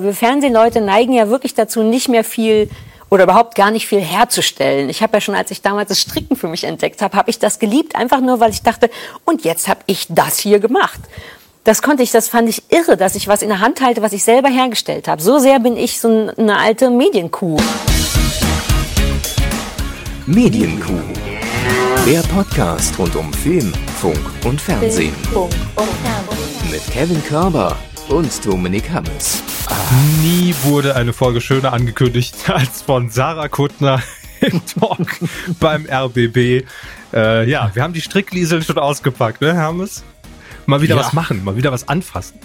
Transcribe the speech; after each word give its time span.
Wir 0.00 0.14
Fernsehleute 0.14 0.80
neigen 0.80 1.12
ja 1.12 1.28
wirklich 1.28 1.52
dazu, 1.52 1.82
nicht 1.82 2.08
mehr 2.08 2.24
viel 2.24 2.70
oder 3.10 3.24
überhaupt 3.24 3.54
gar 3.54 3.70
nicht 3.70 3.86
viel 3.86 4.00
herzustellen. 4.00 4.88
Ich 4.88 5.02
habe 5.02 5.18
ja 5.18 5.20
schon, 5.20 5.34
als 5.34 5.50
ich 5.50 5.60
damals 5.60 5.90
das 5.90 6.00
Stricken 6.00 6.34
für 6.34 6.48
mich 6.48 6.64
entdeckt 6.64 7.02
habe, 7.02 7.14
habe 7.14 7.28
ich 7.28 7.38
das 7.38 7.58
geliebt, 7.58 7.94
einfach 7.94 8.22
nur, 8.22 8.40
weil 8.40 8.52
ich 8.52 8.62
dachte, 8.62 8.88
und 9.26 9.44
jetzt 9.44 9.68
habe 9.68 9.80
ich 9.84 10.06
das 10.08 10.38
hier 10.38 10.60
gemacht. 10.60 10.98
Das 11.64 11.82
konnte 11.82 12.02
ich, 12.02 12.10
das 12.10 12.30
fand 12.30 12.48
ich 12.48 12.62
irre, 12.70 12.96
dass 12.96 13.16
ich 13.16 13.28
was 13.28 13.42
in 13.42 13.50
der 13.50 13.60
Hand 13.60 13.82
halte, 13.82 14.00
was 14.00 14.14
ich 14.14 14.24
selber 14.24 14.48
hergestellt 14.48 15.08
habe. 15.08 15.20
So 15.20 15.38
sehr 15.38 15.60
bin 15.60 15.76
ich 15.76 16.00
so 16.00 16.32
eine 16.38 16.56
alte 16.56 16.88
Medienkuh. 16.88 17.58
Medienkuh. 20.24 21.02
Der 22.06 22.22
Podcast 22.34 22.98
rund 22.98 23.14
um 23.14 23.30
Film, 23.34 23.74
Funk 24.00 24.18
und 24.46 24.58
Fernsehen. 24.58 25.14
Mit 26.70 26.90
Kevin 26.90 27.22
Körber 27.24 27.76
und 28.08 28.44
Dominik 28.44 28.90
Hammes. 28.90 29.42
Nie 30.22 30.54
wurde 30.62 30.96
eine 30.96 31.12
Folge 31.12 31.40
schöner 31.40 31.72
angekündigt 31.72 32.34
als 32.50 32.82
von 32.82 33.10
Sarah 33.10 33.48
Kuttner 33.48 34.02
im 34.40 34.60
Talk 34.66 35.18
beim 35.60 35.86
RBB. 35.86 36.64
Äh, 37.12 37.48
ja, 37.48 37.70
wir 37.74 37.82
haben 37.82 37.92
die 37.92 38.00
Strickliesel 38.00 38.62
schon 38.62 38.78
ausgepackt, 38.78 39.40
ne, 39.40 39.54
Hermes? 39.54 40.02
Mal 40.66 40.80
wieder 40.82 40.96
Ja. 40.96 41.00
was 41.00 41.12
machen, 41.12 41.44
mal 41.44 41.56
wieder 41.56 41.72
was 41.72 41.88
anfassen. 41.88 42.38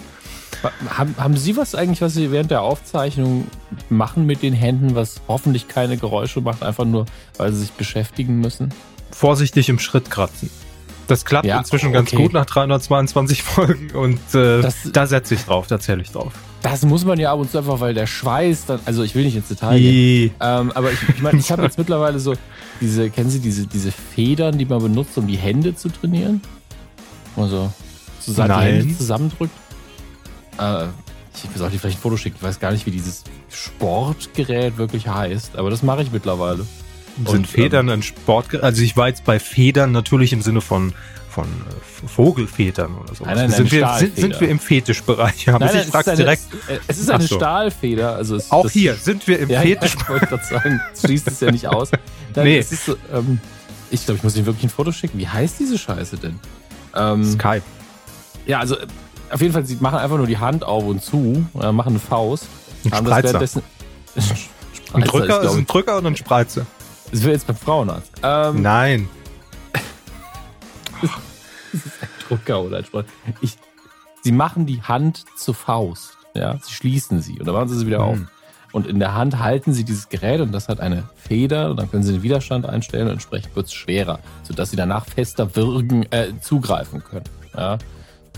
Haben, 0.96 1.14
haben 1.18 1.36
Sie 1.36 1.56
was 1.56 1.74
eigentlich, 1.74 2.00
was 2.00 2.14
Sie 2.14 2.32
während 2.32 2.50
der 2.50 2.62
Aufzeichnung 2.62 3.46
machen 3.90 4.26
mit 4.26 4.42
den 4.42 4.54
Händen, 4.54 4.94
was 4.96 5.20
hoffentlich 5.28 5.68
keine 5.68 5.96
Geräusche 5.96 6.40
macht, 6.40 6.62
einfach 6.64 6.84
nur, 6.84 7.06
weil 7.36 7.52
Sie 7.52 7.60
sich 7.60 7.72
beschäftigen 7.72 8.40
müssen? 8.40 8.74
Vorsichtig 9.12 9.68
im 9.68 9.78
Schritt 9.78 10.10
kratzen. 10.10 10.50
Das 11.08 11.24
klappt 11.24 11.46
Ja, 11.46 11.58
inzwischen 11.58 11.92
ganz 11.92 12.12
okay. 12.12 12.22
gut 12.22 12.32
nach 12.32 12.46
322 12.46 13.42
Folgen 13.44 13.90
und 13.96 14.18
äh, 14.34 14.62
Das- 14.62 14.90
da 14.92 15.06
setze 15.06 15.34
ich 15.34 15.44
drauf, 15.44 15.66
da 15.66 15.80
zähle 15.80 16.02
ich 16.02 16.10
drauf. 16.12 16.32
Das 16.62 16.82
muss 16.84 17.04
man 17.04 17.18
ja 17.20 17.32
ab 17.32 17.38
und 17.38 17.50
zu 17.50 17.58
einfach, 17.58 17.80
weil 17.80 17.94
der 17.94 18.06
Schweiß 18.06 18.66
dann, 18.66 18.80
also 18.84 19.02
ich 19.04 19.14
will 19.14 19.24
nicht 19.24 19.36
ins 19.36 19.48
Detail 19.48 19.78
gehen. 19.78 20.32
Ähm, 20.40 20.70
aber 20.74 20.90
ich, 20.92 20.98
ich 21.08 21.22
meine, 21.22 21.38
ich 21.38 21.50
habe 21.50 21.62
jetzt 21.64 21.78
mittlerweile 21.78 22.18
so 22.20 22.34
diese, 22.80 23.10
kennen 23.10 23.30
Sie 23.30 23.38
diese, 23.40 23.66
diese 23.66 23.90
Federn, 23.92 24.58
die 24.58 24.64
man 24.66 24.80
benutzt, 24.82 25.16
um 25.18 25.26
die 25.26 25.36
Hände 25.36 25.74
zu 25.74 25.88
trainieren? 25.88 26.40
Also 27.36 27.72
zusammen, 28.20 28.48
die. 28.60 28.66
Hände 28.66 28.96
zusammendrückt. 28.96 29.52
Äh, 30.58 30.84
ich 31.34 31.56
soll 31.56 31.70
dir 31.70 31.78
vielleicht 31.78 31.98
ein 31.98 32.02
Foto 32.02 32.16
schicken. 32.16 32.36
Ich 32.38 32.42
weiß 32.42 32.58
gar 32.58 32.72
nicht, 32.72 32.84
wie 32.86 32.90
dieses 32.90 33.22
Sportgerät 33.50 34.76
wirklich 34.76 35.06
heißt, 35.08 35.56
aber 35.56 35.70
das 35.70 35.82
mache 35.84 36.02
ich 36.02 36.10
mittlerweile. 36.12 36.66
Sind 37.26 37.38
Und, 37.38 37.46
Federn 37.46 37.88
ein 37.90 38.02
Sport? 38.02 38.54
Also 38.62 38.82
ich 38.82 38.96
war 38.96 39.08
jetzt 39.08 39.24
bei 39.24 39.38
Federn 39.38 39.92
natürlich 39.92 40.32
im 40.32 40.42
Sinne 40.42 40.60
von 40.60 40.92
von 41.30 41.44
äh, 41.46 42.08
Vogelfedern 42.08 42.96
oder 42.96 43.14
so. 43.14 43.24
Nein, 43.24 43.36
nein, 43.36 43.50
sind, 43.50 43.70
wir, 43.70 43.88
sind, 43.98 44.16
sind 44.16 44.40
wir 44.40 44.48
im 44.48 44.58
Fetischbereich? 44.58 45.46
Ja, 45.46 45.58
Nein, 45.58 45.68
ich 45.68 45.74
nein, 45.92 46.00
ist 46.00 46.08
eine, 46.08 46.16
direkt. 46.16 46.42
äh, 46.68 46.78
es 46.88 46.98
ist 46.98 47.10
eine 47.10 47.24
so. 47.24 47.36
Stahlfeder. 47.36 48.16
Also 48.16 48.36
es, 48.36 48.50
Auch 48.50 48.64
das- 48.64 48.72
hier 48.72 48.94
sind 48.94 49.26
wir 49.28 49.38
im 49.38 49.48
Ja, 49.50 49.62
ja, 49.62 49.78
Fetisch. 49.80 49.94
ich 50.00 50.08
wollte 50.08 50.26
gerade 50.26 50.44
sagen, 50.44 50.80
das 50.90 51.00
schließt 51.02 51.28
es 51.28 51.40
ja 51.40 51.50
nicht 51.52 51.66
aus. 51.68 51.90
Nein, 52.34 52.44
Nee. 52.44 52.58
ist 52.58 52.88
ähm, 53.12 53.40
ich 53.90 54.04
glaube, 54.04 54.18
ich 54.18 54.24
muss 54.24 54.36
Ihnen 54.36 54.46
wirklich 54.46 54.64
ein 54.64 54.70
Foto 54.70 54.90
schicken. 54.90 55.18
Wie 55.18 55.28
heißt 55.28 55.60
diese 55.60 55.78
Scheiße 55.78 56.16
denn? 56.16 56.40
Ähm, 56.96 57.24
Skype. 57.24 57.62
ja, 58.46 58.58
also 58.58 58.76
auf 59.30 59.40
jeden 59.40 59.52
Fall, 59.52 59.64
sie 59.66 59.76
machen 59.80 59.98
einfach 59.98 60.16
nur 60.16 60.26
die 60.26 60.38
Hand 60.38 60.64
auf 60.64 60.84
und 60.84 61.02
zu, 61.04 61.46
äh, 61.60 61.70
machen 61.72 61.90
eine 61.90 61.98
Faust. 61.98 62.46
Ein 62.84 62.92
haben 62.92 63.04
das 63.04 63.12
Spreizer. 63.18 63.24
währenddessen. 63.34 63.62
Ein 64.94 65.02
Spreizer 65.04 65.18
Drücker 65.18 65.42
ist, 65.42 65.52
ein 65.52 65.60
ich, 65.60 65.66
Drücker 65.66 65.98
und 65.98 66.06
ein 66.06 66.16
Spreizer. 66.16 66.66
Das 67.10 67.22
wäre 67.22 67.32
jetzt 67.32 67.46
beim 67.46 67.56
Frauenarzt. 67.56 68.12
Ähm, 68.22 68.62
Nein. 68.62 69.08
Drücker 72.28 72.62
oder 72.62 72.78
ein 72.78 72.84
Spreizer. 72.84 73.08
Ich, 73.40 73.56
sie 74.22 74.32
machen 74.32 74.66
die 74.66 74.82
Hand 74.82 75.24
zur 75.36 75.54
Faust. 75.54 76.16
Ja, 76.34 76.58
sie 76.62 76.72
schließen 76.72 77.22
sie 77.22 77.38
und 77.38 77.46
dann 77.46 77.54
machen 77.54 77.68
sie 77.68 77.78
sie 77.78 77.86
wieder 77.86 78.02
auf. 78.02 78.16
Hm. 78.16 78.28
Und 78.72 78.86
in 78.86 78.98
der 78.98 79.14
Hand 79.14 79.38
halten 79.38 79.72
sie 79.72 79.84
dieses 79.84 80.08
Gerät 80.10 80.40
und 80.40 80.52
das 80.52 80.68
hat 80.68 80.80
eine 80.80 81.04
Feder 81.16 81.70
und 81.70 81.78
dann 81.78 81.90
können 81.90 82.02
sie 82.02 82.12
den 82.12 82.22
Widerstand 82.22 82.66
einstellen 82.66 83.06
und 83.06 83.14
entsprechend 83.14 83.56
wird 83.56 83.66
es 83.66 83.72
schwerer, 83.72 84.18
sodass 84.42 84.70
sie 84.70 84.76
danach 84.76 85.06
fester 85.06 85.56
wirken, 85.56 86.04
äh, 86.12 86.38
zugreifen 86.40 87.02
können. 87.02 87.24
Ja, 87.56 87.78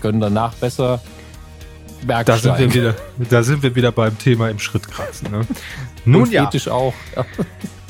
können 0.01 0.21
danach 0.21 0.53
besser 0.55 1.01
Da 1.01 1.03
sind, 1.03 1.99
wir 2.01 2.07
Bergsteigen. 2.07 2.73
wieder, 2.73 2.95
da 3.29 3.43
sind 3.43 3.61
wir 3.61 3.75
wieder 3.75 3.91
beim 3.91 4.17
Thema 4.17 4.49
im 4.49 4.57
Schritt 4.57 4.87
kratzen. 4.87 5.31
Ne? 5.31 5.41
Nun 6.05 6.31
ja, 6.31 6.49
auch. 6.69 6.93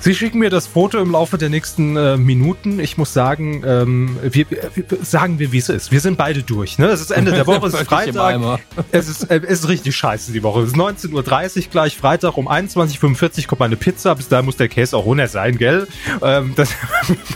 Sie 0.01 0.15
schicken 0.15 0.39
mir 0.39 0.49
das 0.49 0.65
Foto 0.65 0.97
im 0.97 1.11
Laufe 1.11 1.37
der 1.37 1.49
nächsten 1.49 1.95
äh, 1.95 2.17
Minuten. 2.17 2.79
Ich 2.79 2.97
muss 2.97 3.13
sagen, 3.13 3.63
ähm, 3.63 4.17
wir, 4.23 4.49
wir, 4.49 4.63
sagen 5.03 5.37
wir, 5.37 5.51
wie 5.51 5.59
es 5.59 5.69
ist. 5.69 5.91
Wir 5.91 5.99
sind 5.99 6.17
beide 6.17 6.41
durch. 6.41 6.79
Ne? 6.79 6.87
Es 6.87 7.01
ist 7.01 7.11
Ende 7.11 7.29
der 7.29 7.45
Woche, 7.45 7.67
es 7.67 7.73
ist 7.79 7.83
Freitag. 7.83 8.61
Es 8.91 9.07
ist, 9.07 9.25
äh, 9.25 9.41
es 9.43 9.59
ist 9.59 9.67
richtig 9.67 9.95
scheiße 9.95 10.31
die 10.31 10.41
Woche. 10.41 10.61
Es 10.61 10.69
ist 10.69 10.75
19.30 10.75 11.57
Uhr 11.57 11.63
gleich, 11.69 11.97
Freitag 11.97 12.37
um 12.37 12.49
21.45 12.49 13.41
Uhr 13.43 13.47
kommt 13.47 13.59
meine 13.59 13.75
Pizza. 13.75 14.15
Bis 14.15 14.27
dahin 14.27 14.45
muss 14.45 14.57
der 14.57 14.69
Käse 14.69 14.97
auch 14.97 15.05
runter 15.05 15.27
sein, 15.27 15.59
gell? 15.59 15.87
Ähm, 16.23 16.53
das 16.55 16.71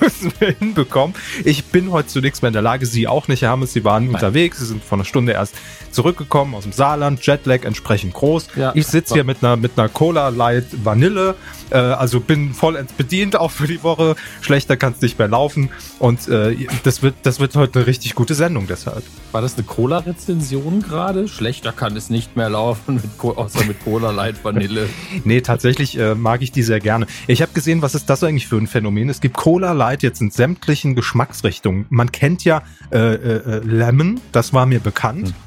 müssen 0.02 0.34
wir 0.40 0.56
hinbekommen. 0.58 1.16
Ich 1.44 1.66
bin 1.66 1.92
heute 1.92 2.08
zunächst 2.08 2.42
mal 2.42 2.48
in 2.48 2.54
der 2.54 2.64
Lage, 2.64 2.88
Sie 2.88 3.08
auch 3.08 3.28
nicht, 3.28 3.44
Herr 3.44 3.52
Hammes. 3.52 3.74
Sie 3.74 3.84
waren 3.84 4.10
unterwegs. 4.10 4.58
Sie 4.58 4.66
sind 4.66 4.84
vor 4.84 4.98
einer 4.98 5.06
Stunde 5.06 5.34
erst 5.34 5.54
zurückgekommen 5.92 6.56
aus 6.56 6.64
dem 6.64 6.72
Saarland. 6.72 7.24
Jetlag 7.24 7.64
entsprechend 7.64 8.16
groß. 8.16 8.48
Ja. 8.56 8.72
Ich 8.74 8.88
sitze 8.88 9.14
hier 9.14 9.24
mit 9.24 9.44
einer, 9.44 9.56
mit 9.56 9.78
einer 9.78 9.88
Cola 9.88 10.30
Light 10.30 10.66
Vanille. 10.84 11.36
Äh, 11.70 11.78
also 11.78 12.20
bin 12.20 12.55
vollends 12.56 12.94
bedient 12.94 13.36
auch 13.36 13.52
für 13.52 13.68
die 13.68 13.84
Woche. 13.84 14.16
Schlechter 14.42 14.78
kann 14.78 14.94
es 14.94 15.02
nicht 15.02 15.20
mehr 15.20 15.28
laufen. 15.28 15.70
Und 16.00 16.28
äh, 16.28 16.56
das, 16.84 17.02
wird, 17.04 17.16
das 17.24 17.40
wird 17.40 17.56
heute 17.56 17.80
eine 17.80 17.88
richtig 17.88 18.16
gute 18.16 18.34
Sendung 18.34 18.68
deshalb. 18.68 19.04
War 19.32 19.42
das 19.42 19.56
eine 19.56 19.64
Cola-Rezension 19.64 20.82
gerade? 20.82 21.28
Schlechter 21.28 21.72
kann 21.72 21.96
es 21.96 22.10
nicht 22.10 22.36
mehr 22.36 22.50
laufen, 22.50 22.96
mit 22.96 23.18
Co 23.18 23.34
außer 23.34 23.64
mit 23.66 23.84
Cola 23.84 24.12
Light 24.12 24.44
Vanille. 24.44 24.90
Nee, 25.24 25.42
tatsächlich 25.42 25.98
äh, 25.98 26.14
mag 26.14 26.42
ich 26.42 26.52
die 26.52 26.62
sehr 26.62 26.80
gerne. 26.80 27.08
Ich 27.28 27.42
habe 27.42 27.52
gesehen, 27.54 27.82
was 27.82 27.96
ist 27.96 28.10
das 28.10 28.24
eigentlich 28.24 28.48
für 28.48 28.58
ein 28.58 28.68
Phänomen? 28.68 29.10
Es 29.10 29.22
gibt 29.22 29.36
Cola 29.36 29.72
Light 29.72 30.04
jetzt 30.04 30.22
in 30.22 30.30
sämtlichen 30.30 30.96
Geschmacksrichtungen. 30.96 31.86
Man 31.90 32.12
kennt 32.12 32.44
ja 32.44 32.62
äh, 32.92 32.98
äh, 32.98 33.18
äh, 33.18 33.60
Lemon, 33.64 34.20
das 34.32 34.54
war 34.54 34.66
mir 34.66 34.80
bekannt. 34.80 35.28
Hm. 35.28 35.45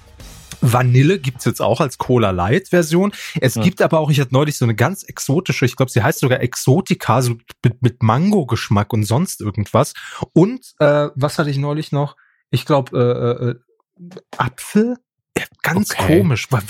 Vanille 0.60 1.18
gibt's 1.18 1.44
jetzt 1.44 1.60
auch 1.60 1.80
als 1.80 1.98
Cola 1.98 2.30
Light 2.30 2.68
Version. 2.68 3.12
Es 3.40 3.54
Ja. 3.54 3.62
gibt 3.62 3.82
aber 3.82 3.98
auch, 4.00 4.10
ich 4.10 4.20
hatte 4.20 4.32
neulich 4.34 4.56
so 4.56 4.64
eine 4.64 4.74
ganz 4.74 5.02
exotische, 5.02 5.64
ich 5.64 5.76
glaube, 5.76 5.90
sie 5.90 6.02
heißt 6.02 6.20
sogar 6.20 6.40
Exotica, 6.40 7.22
so 7.22 7.36
mit, 7.64 7.82
mit 7.82 8.02
Mango-Geschmack 8.02 8.92
und 8.92 9.04
sonst 9.04 9.40
irgendwas. 9.40 9.92
Und 10.32 10.72
äh, 10.80 11.08
was 11.14 11.38
hatte 11.38 11.50
ich 11.50 11.58
neulich 11.58 11.92
noch? 11.92 12.16
Ich 12.50 12.64
glaube, 12.64 13.58
äh, 13.98 14.04
äh, 14.06 14.20
Apfel? 14.36 14.96
Ja, 15.36 15.44
ganz 15.62 15.90
Okay. 15.92 16.18
komisch. 16.20 16.48
Was, 16.50 16.64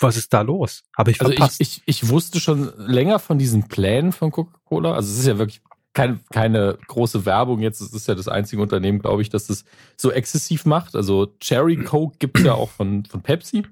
was 0.00 0.16
ist 0.16 0.32
da 0.32 0.42
los? 0.42 0.82
Habe 0.96 1.10
ich 1.10 1.20
Also 1.20 1.32
verpasst. 1.32 1.60
ich, 1.60 1.82
ich, 1.86 2.02
ich 2.04 2.08
wusste 2.08 2.38
schon 2.40 2.72
länger 2.76 3.18
von 3.18 3.38
diesen 3.38 3.66
Plänen 3.68 4.12
von 4.12 4.30
Coca-Cola. 4.30 4.94
Also 4.94 5.12
es 5.12 5.18
ist 5.20 5.26
ja 5.26 5.38
wirklich 5.38 5.60
kein, 5.94 6.20
keine 6.32 6.78
große 6.88 7.24
Werbung 7.26 7.60
jetzt. 7.60 7.80
Es 7.80 7.92
ist 7.92 8.08
ja 8.08 8.14
das 8.14 8.28
einzige 8.28 8.62
Unternehmen, 8.62 9.00
glaube 9.00 9.22
ich, 9.22 9.28
das 9.30 9.46
das 9.46 9.64
so 9.96 10.10
exzessiv 10.10 10.64
macht. 10.64 10.94
Also 10.96 11.26
Cherry 11.40 11.76
Coke 11.76 12.16
gibt's 12.18 12.42
ja 12.42 12.54
auch 12.54 12.70
von, 12.70 13.04
von 13.04 13.20
Pepsi. 13.22 13.64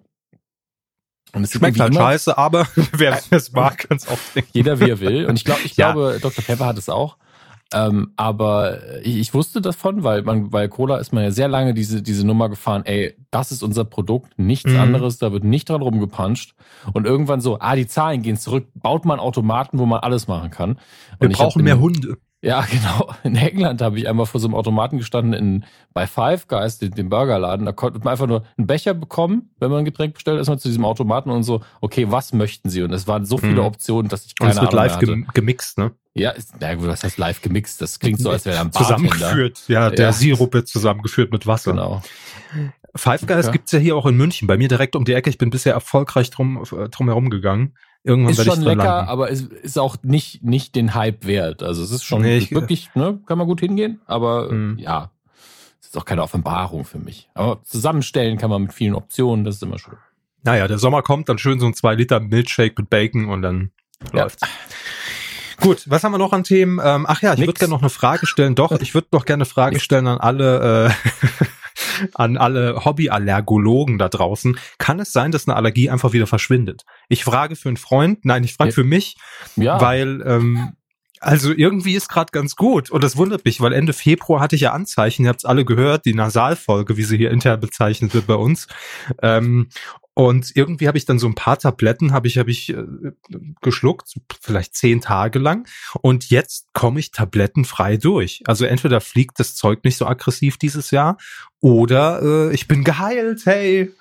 Und 1.33 1.45
es 1.45 1.53
Schmeckt 1.53 1.79
halt 1.79 1.93
immer- 1.93 2.01
scheiße, 2.03 2.37
aber 2.37 2.67
wer 2.93 3.21
es 3.31 3.53
mag, 3.53 3.79
kann 3.89 3.97
es 3.97 4.09
auch 4.09 4.19
trinken. 4.33 4.51
Jeder 4.53 4.81
wie 4.81 4.91
er 4.91 5.01
will. 5.01 5.27
Und 5.27 5.37
ich 5.37 5.45
glaube, 5.45 5.61
ich 5.65 5.77
Ja. 5.77 5.93
glaube, 5.93 6.19
Dr. 6.21 6.45
Pepper 6.45 6.67
hat 6.67 6.79
es 6.79 6.89
auch. 6.89 7.17
Ähm, 7.73 8.13
aber 8.17 8.79
ich, 9.03 9.17
ich 9.19 9.35
wusste 9.35 9.61
davon, 9.61 10.03
weil 10.03 10.23
man, 10.23 10.53
weil 10.53 10.69
Cola 10.69 10.97
ist 10.99 11.13
man 11.13 11.23
ja 11.23 11.31
sehr 11.31 11.47
lange 11.47 11.73
diese, 11.73 12.03
diese 12.03 12.27
Nummer 12.27 12.49
gefahren, 12.49 12.83
ey, 12.85 13.15
das 13.31 13.53
ist 13.53 13.63
unser 13.63 13.85
Produkt, 13.85 14.39
nichts 14.39 14.73
Mhm. 14.73 14.81
anderes, 14.81 15.19
da 15.19 15.31
wird 15.31 15.45
nicht 15.45 15.69
dran 15.69 15.81
rumgepanscht. 15.81 16.55
Und 16.93 17.07
irgendwann 17.07 17.41
so, 17.41 17.59
ah, 17.61 17.77
die 17.77 17.87
Zahlen 17.87 18.23
gehen 18.23 18.37
zurück, 18.37 18.67
baut 18.75 19.05
man 19.05 19.21
Automaten, 19.21 19.79
wo 19.79 19.87
man 19.87 20.01
alles 20.01 20.27
machen 20.27 20.51
kann. 20.51 20.71
Und 20.71 20.79
Wir 21.21 21.29
hab 21.31 21.37
brauchen 21.37 21.63
mehr 21.63 21.79
Hunde. 21.79 22.19
Ja, 22.43 22.63
genau. 22.71 23.13
In 23.23 23.37
England 23.37 23.83
habe 23.83 23.99
ich 23.99 24.09
einmal 24.09 24.25
vor 24.27 24.41
so 24.41 24.47
einem 24.47 24.55
Automaten 24.55 24.97
gestanden 24.99 25.33
in, 25.35 25.65
bei 25.93 26.07
Five 26.07 26.49
Guys, 26.49 26.79
dem, 26.79 26.95
dem 26.95 27.09
Burgerladen. 27.11 27.67
Da 27.67 27.73
konnte 27.73 27.99
man 27.99 28.09
einfach 28.09 28.27
nur 28.27 28.45
einen 28.57 28.67
Becher 28.67 28.95
bekommen, 28.95 29.51
wenn 29.59 29.71
man 29.71 29.81
ein 29.81 29.85
Getränk 29.85 30.15
bestellt, 30.15 30.39
erstmal 30.39 30.59
zu 30.59 30.69
diesem 30.69 30.85
Automaten 30.85 31.31
und 31.31 31.43
so, 31.43 31.61
okay, 31.83 32.07
was 32.11 32.33
möchten 32.33 32.71
Sie? 32.71 32.83
Und 32.83 32.93
es 32.93 33.07
waren 33.07 33.27
so 33.27 33.37
viele 33.37 33.53
Mhm. 33.61 33.67
Optionen, 33.67 34.09
dass 34.09 34.25
ich 34.25 34.33
Und 34.41 34.47
keine 34.47 34.51
es 34.53 34.61
wird 34.61 34.73
Ahnung 34.75 34.85
live 34.85 34.99
gem 35.01 35.27
gemixt, 35.35 35.77
ne? 35.79 35.93
Ja, 36.15 36.33
na 36.59 36.75
gut, 36.75 36.89
das 36.89 37.05
heißt 37.05 37.19
live 37.19 37.41
gemixt. 37.43 37.81
Das 37.83 37.99
klingt 38.01 38.21
so, 38.21 38.31
als 38.31 38.45
wäre 38.47 38.59
ein 38.61 38.71
Bartender. 38.71 39.11
Zusammengeführt. 39.11 39.63
Ja, 39.69 39.91
der 39.91 40.07
Ja. 40.07 40.13
Sirup 40.13 40.55
wird 40.55 40.67
zusammengeführt 40.67 41.31
mit 41.33 41.47
Wasser. 41.47 41.73
Genau. 41.73 42.03
Five 42.97 43.27
Guys 43.27 43.47
Ja. 43.47 43.53
gibt's 43.53 43.71
ja 43.73 43.79
hier 43.79 43.97
auch 43.97 44.07
in 44.07 44.17
München, 44.17 44.49
bei 44.49 44.57
mir 44.57 44.67
direkt 44.69 44.97
um 44.97 45.05
die 45.05 45.13
Ecke. 45.13 45.31
Ich 45.31 45.39
bin 45.39 45.51
bisher 45.51 45.73
erfolgreich 45.75 46.31
drum, 46.31 46.65
äh, 46.77 46.89
drum 46.89 47.07
herum 47.07 47.31
gegangen. 47.31 47.75
Irgendwann 48.03 48.33
Ist 48.33 48.45
schon 48.45 48.63
lecker, 48.63 48.83
landen. 48.85 49.09
aber 49.11 49.31
es 49.31 49.43
ist 49.43 49.79
auch 49.79 49.97
nicht, 50.03 50.43
nicht 50.43 50.75
den 50.75 50.95
Hype 50.95 51.27
wert. 51.27 51.63
Also 51.63 51.83
es 51.83 51.91
ist 51.91 52.03
schon 52.05 52.23
Nee, 52.23 52.39
ich- 52.39 52.51
wirklich, 52.51 52.89
ne, 52.95 53.21
kann 53.27 53.37
man 53.37 53.47
gut 53.47 53.61
hingehen, 53.61 54.01
aber 54.07 54.51
Mhm. 54.51 54.79
ja, 54.79 55.11
es 55.81 55.89
ist 55.89 55.99
auch 55.99 56.07
keine 56.07 56.23
Offenbarung 56.23 56.85
für 56.85 56.99
mich. 56.99 57.29
Aber 57.35 57.63
zusammenstellen 57.63 58.39
kann 58.39 58.49
man 58.49 58.63
mit 58.63 58.73
vielen 58.73 58.95
Optionen, 58.95 59.45
das 59.45 59.57
ist 59.57 59.63
immer 59.63 59.79
schön. 59.79 59.97
Naja, 60.43 60.67
der 60.67 60.79
Sommer 60.79 61.03
kommt, 61.03 61.29
dann 61.29 61.37
schön 61.37 61.61
so 61.61 61.67
ein 61.67 61.75
2 61.75 61.95
Liter 61.95 62.21
Milchshake 62.21 62.75
mit 62.79 62.89
Bacon 62.89 63.29
und 63.29 63.43
dann 63.43 63.71
Ja. 64.15 64.23
läuft's. 64.23 64.49
Gut, 65.61 65.85
was 65.91 66.03
haben 66.03 66.13
wir 66.13 66.19
noch 66.19 66.33
an 66.33 66.43
Themen? 66.43 66.81
Ähm, 66.83 67.05
ach 67.07 67.21
ja, 67.21 67.35
ich 67.35 67.41
würde 67.41 67.53
gerne 67.53 67.75
noch 67.75 67.83
eine 67.83 67.91
Frage 67.91 68.27
stellen. 68.27 68.55
Doch, 68.55 68.73
ich 68.81 68.95
würde 68.95 69.09
noch 69.13 69.27
gerne 69.27 69.43
eine 69.43 69.45
Frage 69.51 69.79
stellen 69.79 70.07
an 70.07 70.17
alle, 70.19 70.87
äh, 70.89 70.91
an 72.15 72.37
alle 72.37 72.85
Hobbyallergologen 72.85 73.99
da 73.99 74.09
draußen. 74.09 74.59
Kann 74.79 75.01
es 75.01 75.13
sein, 75.13 75.33
dass 75.33 75.49
eine 75.49 75.57
Allergie 75.57 75.91
einfach 75.91 76.13
wieder 76.13 76.27
verschwindet? 76.27 76.85
Ich 77.09 77.25
frage 77.25 77.57
für 77.57 77.69
einen 77.69 77.77
Freund, 77.77 78.25
nein, 78.25 78.45
ich 78.45 78.55
frage 78.55 78.73
für 78.73 78.85
mich, 78.85 79.17
ja. 79.57 79.81
weil 79.81 80.23
ähm, 80.25 80.73
also 81.21 81.53
irgendwie 81.53 81.95
ist 81.95 82.09
gerade 82.09 82.33
ganz 82.33 82.57
gut 82.57 82.91
und 82.91 83.05
das 83.05 83.17
wundert 83.17 83.45
mich, 83.45 83.61
weil 83.61 83.75
Ende 83.75 83.93
Februar 83.93 84.41
hatte 84.41 84.57
ich 84.57 84.63
ja 84.63 84.73
Anzeichen, 84.73 85.25
ihr 85.25 85.29
habt 85.29 85.41
es 85.41 85.45
alle 85.45 85.67
gehört, 85.67 86.07
die 86.07 86.15
Nasalfolge, 86.15 86.97
wie 86.97 87.03
sie 87.03 87.19
hier 87.19 87.31
intern 87.31 87.61
bezeichnet 87.61 88.15
wird 88.15 88.27
bei 88.27 88.35
uns. 88.35 88.69
Ähm, 89.21 89.69
und 90.15 90.53
irgendwie 90.55 90.89
habe 90.89 90.99
ich 90.99 91.05
dann 91.05 91.19
so 91.19 91.27
ein 91.27 91.35
paar 91.35 91.59
Tabletten, 91.59 92.13
habe 92.13 92.27
ich, 92.27 92.39
hab 92.39 92.49
ich 92.49 92.71
äh, 92.71 92.85
geschluckt, 93.61 94.15
vielleicht 94.41 94.75
zehn 94.75 95.01
Tage 95.01 95.39
lang. 95.39 95.69
Und 96.03 96.31
jetzt 96.31 96.69
komme 96.73 97.01
ich 97.01 97.13
tablettenfrei 97.13 97.97
durch. 97.97 98.43
Also 98.47 98.65
entweder 98.65 99.01
fliegt 99.01 99.39
das 99.39 99.55
Zeug 99.55 99.85
nicht 99.85 99.97
so 99.97 100.07
aggressiv 100.07 100.59
dieses 100.59 100.91
Jahr 100.91 101.17
oder 101.61 102.23
äh, 102.23 102.55
ich 102.55 102.67
bin 102.67 102.85
geheilt, 102.85 103.47
hey. 103.47 103.93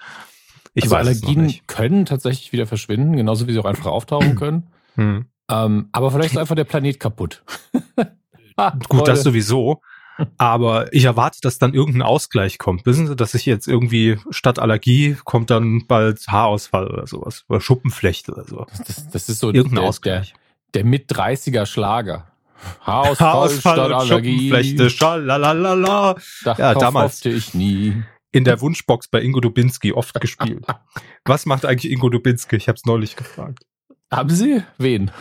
Ich 0.74 0.84
also 0.86 0.96
weiß 0.96 1.08
Allergien 1.08 1.60
können 1.68 2.06
tatsächlich 2.06 2.52
wieder 2.52 2.66
verschwinden, 2.66 3.16
genauso 3.16 3.48
wie 3.48 3.54
sie 3.54 3.60
auch 3.60 3.66
einfach 3.66 3.88
auftauchen 3.88 4.36
können. 4.38 4.68
Hm. 4.96 5.26
Ähm, 5.50 5.90
aber 5.92 6.12
vielleicht 6.12 6.32
ist 6.32 6.38
einfach 6.38 6.56
der 6.56 6.64
Planet 6.64 7.00
kaputt. 7.00 7.44
ah, 8.58 8.74
Gut, 8.90 9.08
das 9.08 9.24
sowieso. 9.24 9.82
Aber 10.38 10.94
ich 10.94 11.06
erwarte, 11.06 11.40
dass 11.42 11.60
dann 11.60 11.74
irgendein 11.74 12.02
Ausgleich 12.02 12.58
kommt. 12.58 12.86
Wissen 12.86 13.08
Sie, 13.08 13.16
dass 13.16 13.34
ich 13.34 13.46
jetzt 13.46 13.68
irgendwie 13.68 14.18
statt 14.30 14.60
Allergie 14.60 15.18
kommt 15.24 15.50
dann 15.50 15.86
bald 15.88 16.28
Haarausfall 16.28 16.88
oder 16.88 17.08
sowas. 17.08 17.46
Oder 17.50 17.62
Schuppenflechte 17.62 18.32
oder 18.34 18.46
so. 18.46 18.66
Das, 18.88 19.10
das 19.10 19.30
ist 19.30 19.40
so 19.40 19.48
irgendein 19.48 19.82
der, 19.82 19.84
Ausgleich. 19.84 20.34
Der, 20.74 20.84
der 20.84 20.86
mit 20.86 21.12
30er 21.12 21.66
Schlager. 21.66 22.28
Haarausfall, 22.82 23.28
Haarausfall 23.28 23.76
statt 23.76 23.92
Allergie. 23.92 24.50
Schuppenflechte, 24.50 24.90
schalalala. 24.90 26.16
ja, 26.44 26.74
damals. 26.74 27.24
ich 27.26 27.54
nie. 27.54 28.04
In 28.32 28.44
der 28.44 28.62
Wunschbox 28.62 29.08
bei 29.08 29.22
Ingo 29.22 29.40
Dubinski 29.40 29.92
oft 29.94 30.20
gespielt. 30.22 30.66
Was 31.26 31.46
macht 31.46 31.66
eigentlich 31.66 31.92
Ingo 31.92 32.10
Dubinski? 32.10 32.58
Ich 32.58 32.68
habe 32.68 32.76
es 32.76 32.86
neulich 32.86 33.16
gefragt. 33.16 33.66
Haben 34.12 34.30
Sie? 34.30 34.64
Wen? 34.78 35.12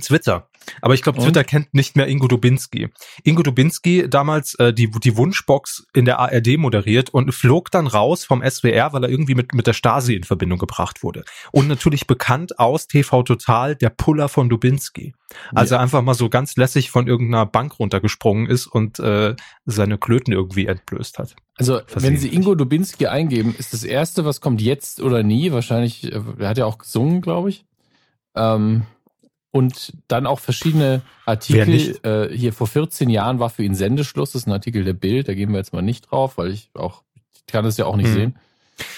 Twitter. 0.00 0.48
Aber 0.82 0.94
ich 0.94 1.02
glaube, 1.02 1.20
Twitter 1.20 1.42
kennt 1.42 1.74
nicht 1.74 1.96
mehr 1.96 2.06
Ingo 2.06 2.28
Dubinski. 2.28 2.90
Ingo 3.24 3.42
Dubinski 3.42 4.08
damals 4.08 4.54
äh, 4.56 4.72
die, 4.72 4.90
die 4.90 5.16
Wunschbox 5.16 5.86
in 5.94 6.04
der 6.04 6.18
ARD 6.18 6.58
moderiert 6.58 7.10
und 7.10 7.32
flog 7.32 7.70
dann 7.70 7.86
raus 7.86 8.24
vom 8.24 8.42
SWR, 8.48 8.92
weil 8.92 9.04
er 9.04 9.10
irgendwie 9.10 9.34
mit, 9.34 9.54
mit 9.54 9.66
der 9.66 9.72
Stasi 9.72 10.14
in 10.14 10.24
Verbindung 10.24 10.58
gebracht 10.58 11.02
wurde. 11.02 11.24
Und 11.50 11.68
natürlich 11.68 12.06
bekannt 12.06 12.58
aus 12.58 12.86
TV 12.86 13.22
Total 13.22 13.74
der 13.74 13.90
Puller 13.90 14.28
von 14.28 14.48
Dubinski. 14.48 15.14
Also 15.54 15.74
ja. 15.74 15.80
einfach 15.80 16.02
mal 16.02 16.14
so 16.14 16.28
ganz 16.28 16.56
lässig 16.56 16.90
von 16.90 17.06
irgendeiner 17.06 17.46
Bank 17.46 17.78
runtergesprungen 17.78 18.46
ist 18.46 18.66
und 18.66 18.98
äh, 18.98 19.34
seine 19.64 19.98
Klöten 19.98 20.32
irgendwie 20.32 20.66
entblößt 20.66 21.18
hat. 21.18 21.36
Also, 21.56 21.80
wenn 21.94 22.16
Sie 22.16 22.32
Ingo 22.34 22.54
Dubinski 22.54 23.06
eingeben, 23.06 23.54
ist 23.58 23.74
das 23.74 23.84
erste, 23.84 24.24
was 24.24 24.40
kommt 24.40 24.62
jetzt 24.62 25.00
oder 25.00 25.22
nie, 25.22 25.52
wahrscheinlich, 25.52 26.10
äh, 26.10 26.20
er 26.38 26.48
hat 26.48 26.58
ja 26.58 26.66
auch 26.66 26.78
gesungen, 26.78 27.20
glaube 27.20 27.50
ich. 27.50 27.64
Ähm, 28.34 28.84
und 29.52 29.92
dann 30.08 30.26
auch 30.26 30.38
verschiedene 30.38 31.02
Artikel. 31.26 31.98
Äh, 32.04 32.36
hier 32.36 32.52
vor 32.52 32.66
14 32.66 33.10
Jahren 33.10 33.38
war 33.38 33.50
für 33.50 33.64
ihn 33.64 33.74
Sendeschluss. 33.74 34.32
Das 34.32 34.42
ist 34.42 34.48
ein 34.48 34.52
Artikel 34.52 34.84
der 34.84 34.92
Bild. 34.92 35.28
Da 35.28 35.34
gehen 35.34 35.50
wir 35.50 35.58
jetzt 35.58 35.72
mal 35.72 35.82
nicht 35.82 36.10
drauf, 36.10 36.38
weil 36.38 36.50
ich 36.50 36.70
auch, 36.74 37.02
ich 37.34 37.52
kann 37.52 37.64
das 37.64 37.76
ja 37.76 37.86
auch 37.86 37.96
nicht 37.96 38.06
hm. 38.06 38.14
sehen. 38.14 38.38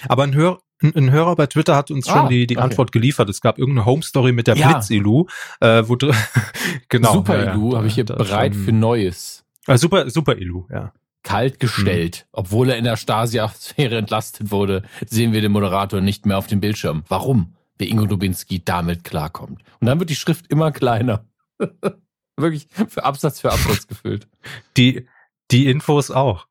Aber 0.08 0.24
ein, 0.24 0.34
Hör, 0.34 0.60
ein, 0.82 1.10
Hörer 1.10 1.36
bei 1.36 1.46
Twitter 1.46 1.74
hat 1.74 1.90
uns 1.90 2.08
ah, 2.08 2.18
schon 2.18 2.28
die, 2.28 2.46
die 2.46 2.56
okay. 2.56 2.64
Antwort 2.64 2.92
geliefert. 2.92 3.28
Es 3.28 3.40
gab 3.40 3.58
irgendeine 3.58 3.86
Home 3.86 4.02
Story 4.02 4.32
mit 4.32 4.46
der 4.46 4.56
ja. 4.56 4.72
Blitz-Ilu. 4.72 5.26
Äh, 5.60 5.84
wo 5.86 5.96
genau. 6.88 7.12
Super-Ilu 7.14 7.72
ja, 7.72 7.78
habe 7.78 7.86
ich 7.86 7.94
hier 7.94 8.04
bereit 8.04 8.54
schon, 8.54 8.64
für 8.64 8.72
Neues. 8.72 9.44
Äh, 9.66 9.78
super, 9.78 10.10
super 10.10 10.36
Ilu, 10.36 10.66
ja. 10.70 10.92
Kalt 11.22 11.60
gestellt. 11.60 12.26
Mhm. 12.26 12.28
Obwohl 12.32 12.70
er 12.70 12.76
in 12.76 12.84
der 12.84 12.96
Stasi-Affäre 12.96 13.96
entlastet 13.96 14.50
wurde, 14.50 14.82
sehen 15.06 15.32
wir 15.32 15.40
den 15.40 15.52
Moderator 15.52 16.00
nicht 16.00 16.26
mehr 16.26 16.36
auf 16.36 16.48
dem 16.48 16.60
Bildschirm. 16.60 17.04
Warum? 17.08 17.54
Der 17.82 17.90
Ingo 17.90 18.06
Dubinski 18.06 18.64
damit 18.64 19.02
klarkommt. 19.02 19.60
Und 19.80 19.86
dann 19.88 19.98
wird 19.98 20.08
die 20.08 20.14
Schrift 20.14 20.46
immer 20.48 20.70
kleiner. 20.70 21.26
Wirklich 22.36 22.68
für 22.88 23.04
Absatz 23.04 23.40
für 23.40 23.50
Absatz 23.50 23.88
gefüllt. 23.88 24.28
Die, 24.76 25.08
die 25.50 25.66
Infos 25.66 26.12
auch. 26.12 26.46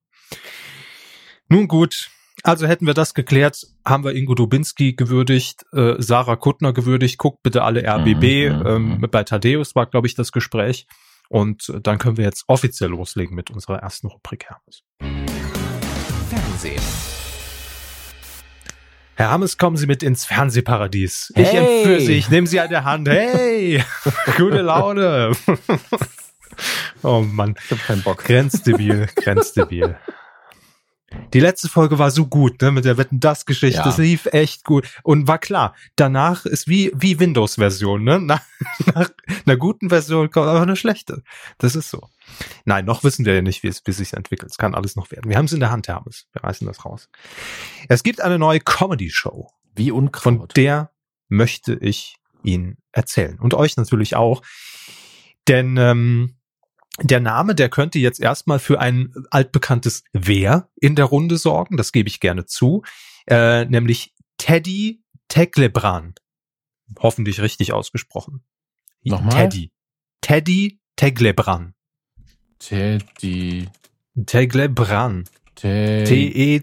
Nun 1.47 1.69
gut, 1.69 2.09
also 2.43 2.67
hätten 2.67 2.85
wir 2.85 2.93
das 2.93 3.13
geklärt, 3.13 3.65
haben 3.85 4.03
wir 4.03 4.13
Ingo 4.13 4.35
Dubinski 4.35 4.93
gewürdigt, 4.93 5.65
äh, 5.71 5.95
Sarah 5.99 6.35
Kuttner 6.35 6.73
gewürdigt, 6.73 7.17
guckt 7.17 7.41
bitte 7.43 7.63
alle 7.63 7.83
RBB. 7.83 8.51
Mhm, 8.51 8.59
mhm, 8.59 8.67
ähm, 8.67 8.97
mhm. 8.97 9.09
bei 9.09 9.23
Thaddeus 9.23 9.73
war, 9.73 9.85
glaube 9.85 10.07
ich, 10.07 10.15
das 10.15 10.33
Gespräch. 10.33 10.85
Und 11.29 11.71
dann 11.81 11.97
können 11.97 12.17
wir 12.17 12.25
jetzt 12.25 12.43
offiziell 12.47 12.89
loslegen 12.89 13.35
mit 13.35 13.51
unserer 13.51 13.77
ersten 13.77 14.07
Rubrik 14.07 14.49
Hermes. 14.49 14.83
Fernsehen. 16.29 17.30
Herr 19.21 19.29
Hammes, 19.29 19.59
kommen 19.59 19.77
Sie 19.77 19.85
mit 19.85 20.01
ins 20.01 20.25
Fernsehparadies. 20.25 21.31
Hey. 21.35 21.43
Ich 21.43 21.53
entführe 21.53 22.01
Sie, 22.01 22.13
ich 22.13 22.29
nehme 22.31 22.47
Sie 22.47 22.59
an 22.59 22.69
der 22.69 22.85
Hand. 22.85 23.07
Hey, 23.07 23.83
gute 24.35 24.63
Laune. 24.63 25.33
oh 27.03 27.19
Mann. 27.19 27.53
Ich 27.63 27.69
habe 27.69 27.81
keinen 27.81 28.01
Bock. 28.01 28.23
Grenzdebil, 28.23 29.07
grenzdebil. 29.15 29.95
Die 31.33 31.39
letzte 31.39 31.69
Folge 31.69 31.99
war 31.99 32.11
so 32.11 32.27
gut, 32.27 32.61
ne, 32.61 32.71
mit 32.71 32.85
der 32.85 32.97
Wetten 32.97 33.19
das 33.19 33.45
Geschichte. 33.45 33.79
Ja. 33.79 33.83
Das 33.83 33.97
lief 33.97 34.25
echt 34.27 34.63
gut 34.63 34.87
und 35.03 35.27
war 35.27 35.39
klar. 35.39 35.75
Danach 35.95 36.45
ist 36.45 36.67
wie 36.67 36.91
wie 36.93 37.19
Windows 37.19 37.55
Version, 37.55 38.03
ne? 38.03 38.19
Nach, 38.19 38.41
nach 38.93 39.09
einer 39.45 39.57
guten 39.57 39.89
Version 39.89 40.29
kommt 40.29 40.47
aber 40.47 40.61
eine 40.61 40.75
schlechte. 40.75 41.23
Das 41.57 41.75
ist 41.75 41.89
so. 41.89 42.09
Nein, 42.65 42.85
noch 42.85 43.03
wissen 43.03 43.25
wir 43.25 43.33
ja 43.33 43.41
nicht, 43.41 43.63
wie 43.63 43.67
es, 43.67 43.81
wie 43.85 43.91
es 43.91 43.97
sich 43.97 44.13
entwickelt. 44.13 44.51
Es 44.51 44.57
kann 44.57 44.75
alles 44.75 44.95
noch 44.95 45.11
werden. 45.11 45.29
Wir 45.29 45.37
haben 45.37 45.45
es 45.45 45.53
in 45.53 45.59
der 45.59 45.71
Hand, 45.71 45.87
Hermes. 45.87 46.27
Wir 46.31 46.43
reißen 46.43 46.67
das 46.67 46.85
raus. 46.85 47.09
Es 47.89 48.03
gibt 48.03 48.21
eine 48.21 48.39
neue 48.39 48.59
Comedy-Show. 48.59 49.49
Wie 49.75 49.91
Unkraut. 49.91 50.23
Von 50.23 50.47
der 50.55 50.91
möchte 51.27 51.73
ich 51.73 52.17
Ihnen 52.43 52.77
erzählen. 52.91 53.39
Und 53.39 53.53
euch 53.53 53.77
natürlich 53.77 54.15
auch. 54.15 54.41
Denn 55.47 55.77
ähm, 55.77 56.35
der 56.99 57.19
Name, 57.19 57.55
der 57.55 57.69
könnte 57.69 57.99
jetzt 57.99 58.19
erstmal 58.19 58.59
für 58.59 58.79
ein 58.79 59.13
altbekanntes 59.29 60.03
Wer 60.11 60.69
in 60.75 60.95
der 60.95 61.05
Runde 61.05 61.37
sorgen. 61.37 61.77
Das 61.77 61.91
gebe 61.91 62.09
ich 62.09 62.19
gerne 62.19 62.45
zu. 62.45 62.83
Äh, 63.27 63.65
nämlich 63.65 64.13
Teddy 64.37 65.01
Teglebran. 65.27 66.15
Hoffentlich 66.99 67.41
richtig 67.41 67.73
ausgesprochen. 67.73 68.43
Nochmal? 69.03 69.49
Teddy. 69.49 69.71
Teddy 70.21 70.79
Teglebran. 70.95 71.73
Teddy. 72.59 73.69
Teglebran. 74.25 75.23
T-E-C-L-E 75.55 76.61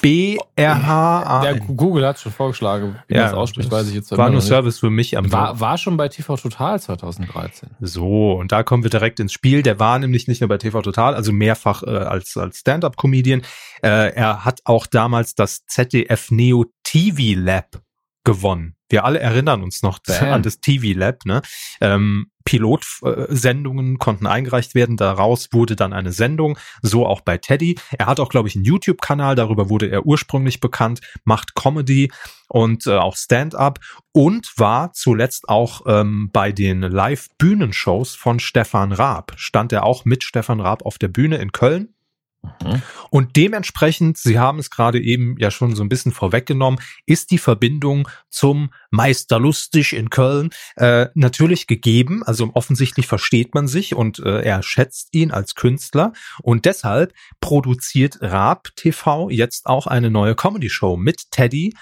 B-R-H-A. 0.00 1.42
Der 1.42 1.60
Google 1.60 2.06
hat 2.06 2.18
schon 2.18 2.32
vorgeschlagen, 2.32 2.96
wie 3.08 3.14
ja, 3.14 3.22
man 3.22 3.30
das 3.30 3.38
ausspricht, 3.38 3.70
weiß 3.70 3.88
ich 3.88 3.94
jetzt 3.94 4.16
War 4.16 4.30
nur 4.30 4.40
Service 4.40 4.78
für 4.78 4.90
mich 4.90 5.16
am 5.16 5.30
war, 5.32 5.60
war 5.60 5.78
schon 5.78 5.96
bei 5.96 6.08
TV 6.08 6.36
Total 6.36 6.80
2013. 6.80 7.70
So, 7.80 8.32
und 8.32 8.52
da 8.52 8.62
kommen 8.62 8.82
wir 8.82 8.90
direkt 8.90 9.20
ins 9.20 9.32
Spiel. 9.32 9.62
Der 9.62 9.78
war 9.78 9.98
nämlich 9.98 10.28
nicht 10.28 10.40
nur 10.40 10.48
bei 10.48 10.58
TV 10.58 10.82
Total, 10.82 11.14
also 11.14 11.32
mehrfach 11.32 11.82
äh, 11.82 11.90
als, 11.90 12.36
als 12.36 12.58
Stand-Up-Comedian. 12.58 13.42
Äh, 13.82 14.14
er 14.14 14.44
hat 14.44 14.60
auch 14.64 14.86
damals 14.86 15.34
das 15.34 15.64
ZDF 15.66 16.30
Neo 16.30 16.66
TV 16.82 17.38
Lab 17.38 17.80
gewonnen. 18.24 18.76
Wir 18.88 19.04
alle 19.04 19.20
erinnern 19.20 19.62
uns 19.62 19.82
noch 19.82 19.98
Damn. 19.98 20.32
an 20.32 20.42
das 20.42 20.60
TV 20.60 20.98
Lab. 20.98 21.24
Ne? 21.24 21.42
Ähm, 21.80 22.30
Pilotsendungen 22.44 23.98
konnten 23.98 24.26
eingereicht 24.26 24.74
werden. 24.74 24.96
Daraus 24.96 25.48
wurde 25.52 25.76
dann 25.76 25.92
eine 25.92 26.12
Sendung, 26.12 26.58
so 26.82 27.06
auch 27.06 27.20
bei 27.20 27.38
Teddy. 27.38 27.78
Er 27.96 28.06
hat 28.06 28.18
auch, 28.18 28.28
glaube 28.28 28.48
ich, 28.48 28.56
einen 28.56 28.64
YouTube-Kanal, 28.64 29.36
darüber 29.36 29.70
wurde 29.70 29.86
er 29.86 30.06
ursprünglich 30.06 30.58
bekannt, 30.58 31.00
macht 31.24 31.54
Comedy 31.54 32.10
und 32.48 32.86
äh, 32.86 32.96
auch 32.96 33.16
Stand-up 33.16 33.78
und 34.12 34.52
war 34.56 34.92
zuletzt 34.92 35.48
auch 35.48 35.82
ähm, 35.86 36.30
bei 36.32 36.50
den 36.50 36.80
Live-Bühnenshows 36.82 38.16
von 38.16 38.40
Stefan 38.40 38.90
Raab. 38.92 39.32
Stand 39.36 39.72
er 39.72 39.84
auch 39.84 40.04
mit 40.04 40.24
Stefan 40.24 40.60
Raab 40.60 40.84
auf 40.84 40.98
der 40.98 41.08
Bühne 41.08 41.36
in 41.36 41.52
Köln 41.52 41.94
Mhm. 42.42 42.82
Und 43.10 43.36
dementsprechend, 43.36 44.18
Sie 44.18 44.38
haben 44.38 44.58
es 44.58 44.70
gerade 44.70 45.00
eben 45.00 45.36
ja 45.38 45.50
schon 45.50 45.74
so 45.74 45.82
ein 45.82 45.88
bisschen 45.88 46.12
vorweggenommen, 46.12 46.80
ist 47.06 47.30
die 47.30 47.38
Verbindung 47.38 48.08
zum 48.28 48.72
Meister 48.90 49.38
Lustig 49.38 49.92
in 49.92 50.10
Köln 50.10 50.50
äh, 50.76 51.08
natürlich 51.14 51.66
gegeben. 51.66 52.22
Also 52.22 52.50
offensichtlich 52.54 53.06
versteht 53.06 53.54
man 53.54 53.68
sich 53.68 53.94
und 53.94 54.18
äh, 54.20 54.42
er 54.42 54.62
schätzt 54.62 55.08
ihn 55.12 55.30
als 55.30 55.54
Künstler. 55.54 56.12
Und 56.42 56.64
deshalb 56.64 57.14
produziert 57.40 58.18
Raab 58.20 58.68
TV 58.76 59.30
jetzt 59.30 59.66
auch 59.66 59.86
eine 59.86 60.10
neue 60.10 60.34
Comedy-Show 60.34 60.96
mit 60.96 61.30
Teddy 61.30 61.74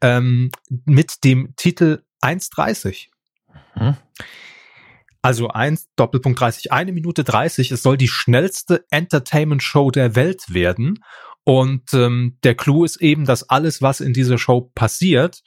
ähm, 0.00 0.50
mit 0.84 1.24
dem 1.24 1.54
Titel 1.56 2.02
1,30. 2.22 3.08
Mhm. 3.74 3.96
Also 5.22 5.48
eins, 5.48 5.88
Doppelpunkt 5.96 6.40
30, 6.40 6.72
eine 6.72 6.92
Minute 6.92 7.24
30. 7.24 7.70
Es 7.70 7.82
soll 7.82 7.96
die 7.96 8.08
schnellste 8.08 8.84
Entertainment-Show 8.90 9.92
der 9.92 10.16
Welt 10.16 10.52
werden. 10.52 11.02
Und 11.44 11.94
ähm, 11.94 12.38
der 12.42 12.56
Clou 12.56 12.84
ist 12.84 13.00
eben, 13.00 13.24
dass 13.24 13.48
alles, 13.48 13.82
was 13.82 14.00
in 14.00 14.12
dieser 14.12 14.38
Show 14.38 14.72
passiert, 14.74 15.42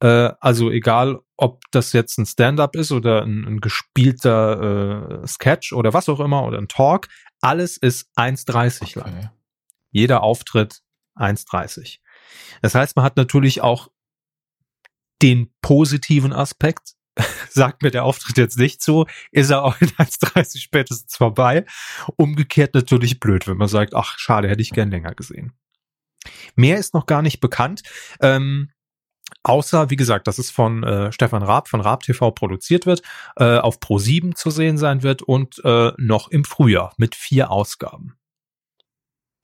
äh, 0.00 0.32
also 0.40 0.70
egal, 0.70 1.20
ob 1.36 1.62
das 1.70 1.92
jetzt 1.92 2.18
ein 2.18 2.26
Stand-up 2.26 2.76
ist 2.76 2.92
oder 2.92 3.22
ein, 3.22 3.44
ein 3.46 3.60
gespielter 3.60 5.22
äh, 5.22 5.26
Sketch 5.26 5.72
oder 5.72 5.94
was 5.94 6.08
auch 6.08 6.20
immer 6.20 6.44
oder 6.44 6.58
ein 6.58 6.68
Talk, 6.68 7.08
alles 7.40 7.76
ist 7.76 8.08
1,30 8.16 8.98
lang. 8.98 9.30
Jeder 9.90 10.22
Auftritt 10.22 10.80
1,30. 11.16 11.98
Das 12.62 12.74
heißt, 12.74 12.96
man 12.96 13.04
hat 13.04 13.16
natürlich 13.16 13.60
auch 13.60 13.88
den 15.22 15.52
positiven 15.60 16.32
Aspekt. 16.32 16.94
Sagt 17.50 17.82
mir 17.82 17.90
der 17.90 18.04
Auftritt 18.04 18.38
jetzt 18.38 18.58
nicht 18.58 18.82
so, 18.82 19.06
ist 19.30 19.50
er 19.50 19.64
auch 19.64 19.80
in 19.80 19.88
1,30 19.98 20.60
spätestens 20.60 21.16
vorbei. 21.16 21.64
Umgekehrt 22.16 22.74
natürlich 22.74 23.20
blöd, 23.20 23.46
wenn 23.46 23.56
man 23.56 23.68
sagt, 23.68 23.94
ach, 23.94 24.18
schade, 24.18 24.48
hätte 24.48 24.62
ich 24.62 24.70
gern 24.70 24.90
länger 24.90 25.14
gesehen. 25.14 25.52
Mehr 26.54 26.78
ist 26.78 26.94
noch 26.94 27.06
gar 27.06 27.22
nicht 27.22 27.40
bekannt. 27.40 27.82
Ähm, 28.20 28.70
Außer, 29.44 29.90
wie 29.90 29.96
gesagt, 29.96 30.26
dass 30.26 30.38
es 30.38 30.50
von 30.50 30.84
äh, 30.84 31.10
Stefan 31.10 31.42
Raab 31.42 31.68
von 31.68 31.80
Raab 31.80 32.02
TV 32.02 32.30
produziert 32.30 32.86
wird, 32.86 33.02
äh, 33.36 33.58
auf 33.58 33.80
Pro 33.80 33.98
7 33.98 34.36
zu 34.36 34.50
sehen 34.50 34.78
sein 34.78 35.02
wird 35.02 35.22
und 35.22 35.60
äh, 35.64 35.92
noch 35.96 36.28
im 36.28 36.44
Frühjahr 36.44 36.92
mit 36.96 37.14
vier 37.14 37.50
Ausgaben. 37.50 38.16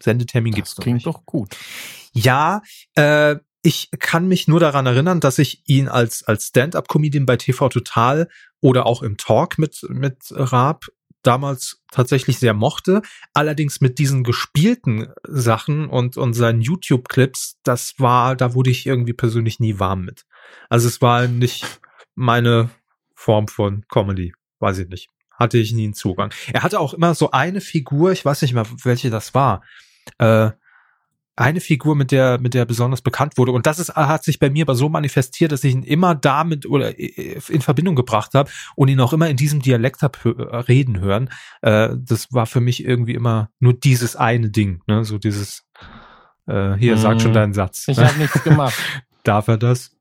Sendetermin 0.00 0.54
gibt's 0.54 0.74
das 0.76 0.84
klingt 0.84 1.04
doch 1.06 1.26
gut. 1.26 1.56
Ja, 2.12 2.62
äh, 2.94 3.36
ich 3.62 3.90
kann 3.98 4.28
mich 4.28 4.48
nur 4.48 4.60
daran 4.60 4.86
erinnern, 4.86 5.20
dass 5.20 5.38
ich 5.38 5.62
ihn 5.66 5.88
als 5.88 6.24
als 6.24 6.46
Stand-up-Comedian 6.46 7.26
bei 7.26 7.36
TV 7.36 7.68
Total 7.68 8.28
oder 8.60 8.86
auch 8.86 9.02
im 9.02 9.16
Talk 9.16 9.58
mit 9.58 9.84
mit 9.88 10.16
Raab 10.30 10.84
damals 11.22 11.82
tatsächlich 11.90 12.38
sehr 12.38 12.54
mochte. 12.54 13.02
Allerdings 13.34 13.80
mit 13.80 13.98
diesen 13.98 14.24
gespielten 14.24 15.08
Sachen 15.24 15.88
und, 15.88 16.16
und 16.16 16.34
seinen 16.34 16.60
YouTube-Clips, 16.60 17.58
das 17.64 17.94
war, 17.98 18.36
da 18.36 18.54
wurde 18.54 18.70
ich 18.70 18.86
irgendwie 18.86 19.12
persönlich 19.12 19.60
nie 19.60 19.78
warm 19.78 20.04
mit. 20.04 20.24
Also 20.68 20.88
es 20.88 21.02
war 21.02 21.26
nicht 21.26 21.80
meine 22.14 22.70
Form 23.14 23.48
von 23.48 23.84
Comedy. 23.88 24.32
Weiß 24.60 24.78
ich 24.78 24.88
nicht. 24.88 25.08
Hatte 25.32 25.58
ich 25.58 25.72
nie 25.72 25.84
einen 25.84 25.94
Zugang. 25.94 26.32
Er 26.52 26.62
hatte 26.62 26.80
auch 26.80 26.94
immer 26.94 27.14
so 27.14 27.30
eine 27.30 27.60
Figur, 27.60 28.12
ich 28.12 28.24
weiß 28.24 28.42
nicht 28.42 28.54
mehr, 28.54 28.66
welche 28.82 29.10
das 29.10 29.34
war. 29.34 29.62
Äh, 30.18 30.50
eine 31.38 31.60
Figur, 31.60 31.94
mit 31.94 32.10
der, 32.10 32.40
mit 32.40 32.52
der 32.52 32.64
besonders 32.64 33.00
bekannt 33.00 33.38
wurde. 33.38 33.52
Und 33.52 33.66
das 33.66 33.78
ist, 33.78 33.94
hat 33.94 34.24
sich 34.24 34.40
bei 34.40 34.50
mir 34.50 34.64
aber 34.64 34.74
so 34.74 34.88
manifestiert, 34.88 35.52
dass 35.52 35.62
ich 35.62 35.72
ihn 35.72 35.84
immer 35.84 36.16
damit 36.16 36.66
oder 36.66 36.98
äh, 36.98 37.40
in 37.48 37.60
Verbindung 37.60 37.94
gebracht 37.94 38.34
habe 38.34 38.50
und 38.74 38.88
ihn 38.88 39.00
auch 39.00 39.12
immer 39.12 39.28
in 39.28 39.36
diesem 39.36 39.62
Dialekt 39.62 40.02
hab 40.02 40.18
reden 40.24 41.00
hören. 41.00 41.30
Äh, 41.62 41.90
das 41.96 42.32
war 42.32 42.46
für 42.46 42.60
mich 42.60 42.84
irgendwie 42.84 43.14
immer 43.14 43.50
nur 43.60 43.72
dieses 43.72 44.16
eine 44.16 44.50
Ding, 44.50 44.82
ne? 44.88 45.04
So 45.04 45.18
dieses, 45.18 45.64
äh, 46.46 46.74
hier, 46.74 46.94
hm, 46.94 47.00
sag 47.00 47.20
schon 47.20 47.30
mhm. 47.30 47.34
deinen 47.34 47.54
Satz. 47.54 47.86
Ich 47.86 47.98
habe 47.98 48.18
nichts 48.18 48.42
gemacht. 48.42 48.76
Darf 49.22 49.46
er 49.46 49.58
das? 49.58 49.96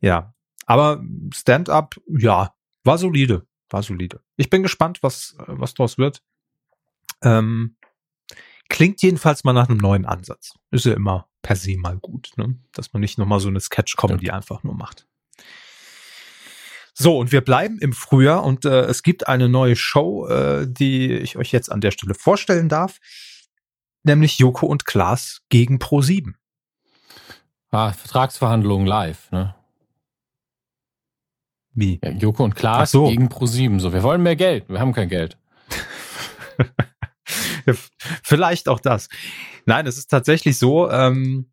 Ja. 0.00 0.34
Aber 0.66 1.02
Stand-up, 1.34 1.96
ja, 2.06 2.52
war 2.84 2.98
solide. 2.98 3.46
War 3.70 3.82
solide. 3.82 4.20
Ich 4.36 4.50
bin 4.50 4.62
gespannt, 4.62 5.02
was, 5.02 5.36
was 5.46 5.74
daraus 5.74 5.98
wird. 5.98 6.22
Ähm, 7.22 7.76
Klingt 8.68 9.02
jedenfalls 9.02 9.44
mal 9.44 9.52
nach 9.52 9.68
einem 9.68 9.78
neuen 9.78 10.04
Ansatz. 10.04 10.54
Ist 10.70 10.84
ja 10.84 10.94
immer 10.94 11.28
per 11.42 11.56
se 11.56 11.76
mal 11.78 11.96
gut, 11.96 12.32
ne? 12.36 12.58
dass 12.72 12.92
man 12.92 13.00
nicht 13.00 13.18
nochmal 13.18 13.40
so 13.40 13.48
eine 13.48 13.60
Sketch-Comedy 13.60 14.30
einfach 14.30 14.62
nur 14.62 14.74
macht. 14.74 15.06
So, 16.92 17.16
und 17.16 17.30
wir 17.30 17.42
bleiben 17.42 17.78
im 17.78 17.92
Frühjahr 17.92 18.42
und 18.42 18.64
äh, 18.64 18.80
es 18.86 19.04
gibt 19.04 19.28
eine 19.28 19.48
neue 19.48 19.76
Show, 19.76 20.26
äh, 20.26 20.66
die 20.68 21.12
ich 21.12 21.36
euch 21.36 21.52
jetzt 21.52 21.70
an 21.70 21.80
der 21.80 21.92
Stelle 21.92 22.14
vorstellen 22.14 22.68
darf, 22.68 22.98
nämlich 24.02 24.38
Joko 24.40 24.66
und 24.66 24.84
Klaas 24.84 25.42
gegen 25.48 25.78
Pro7. 25.78 26.34
Ah, 27.70 27.92
Vertragsverhandlungen 27.92 28.86
live, 28.86 29.30
ne? 29.30 29.54
Wie? 31.72 32.00
Ja, 32.02 32.10
Joko 32.10 32.42
und 32.42 32.56
Klaas 32.56 32.90
so. 32.90 33.06
gegen 33.06 33.28
Pro7. 33.28 33.78
So, 33.78 33.92
wir 33.92 34.02
wollen 34.02 34.22
mehr 34.22 34.34
Geld, 34.34 34.68
wir 34.68 34.80
haben 34.80 34.92
kein 34.92 35.08
Geld. 35.08 35.38
Vielleicht 38.22 38.68
auch 38.68 38.80
das. 38.80 39.08
Nein, 39.66 39.86
es 39.86 39.98
ist 39.98 40.08
tatsächlich 40.08 40.58
so, 40.58 40.90
ähm, 40.90 41.50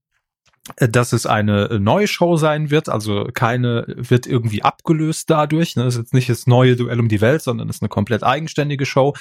dass 0.77 1.13
es 1.13 1.27
eine 1.27 1.79
neue 1.79 2.07
Show 2.07 2.37
sein 2.37 2.71
wird, 2.71 2.89
also 2.89 3.29
keine 3.33 3.85
wird 3.87 4.25
irgendwie 4.25 4.63
abgelöst 4.63 5.29
dadurch. 5.29 5.75
Ne? 5.75 5.83
Das 5.83 5.93
ist 5.93 5.99
jetzt 5.99 6.13
nicht 6.13 6.29
das 6.29 6.47
neue 6.47 6.75
Duell 6.75 6.99
um 6.99 7.07
die 7.07 7.21
Welt, 7.21 7.43
sondern 7.43 7.69
es 7.69 7.77
ist 7.77 7.81
eine 7.83 7.89
komplett 7.89 8.23
eigenständige 8.23 8.85
Show. 8.85 9.13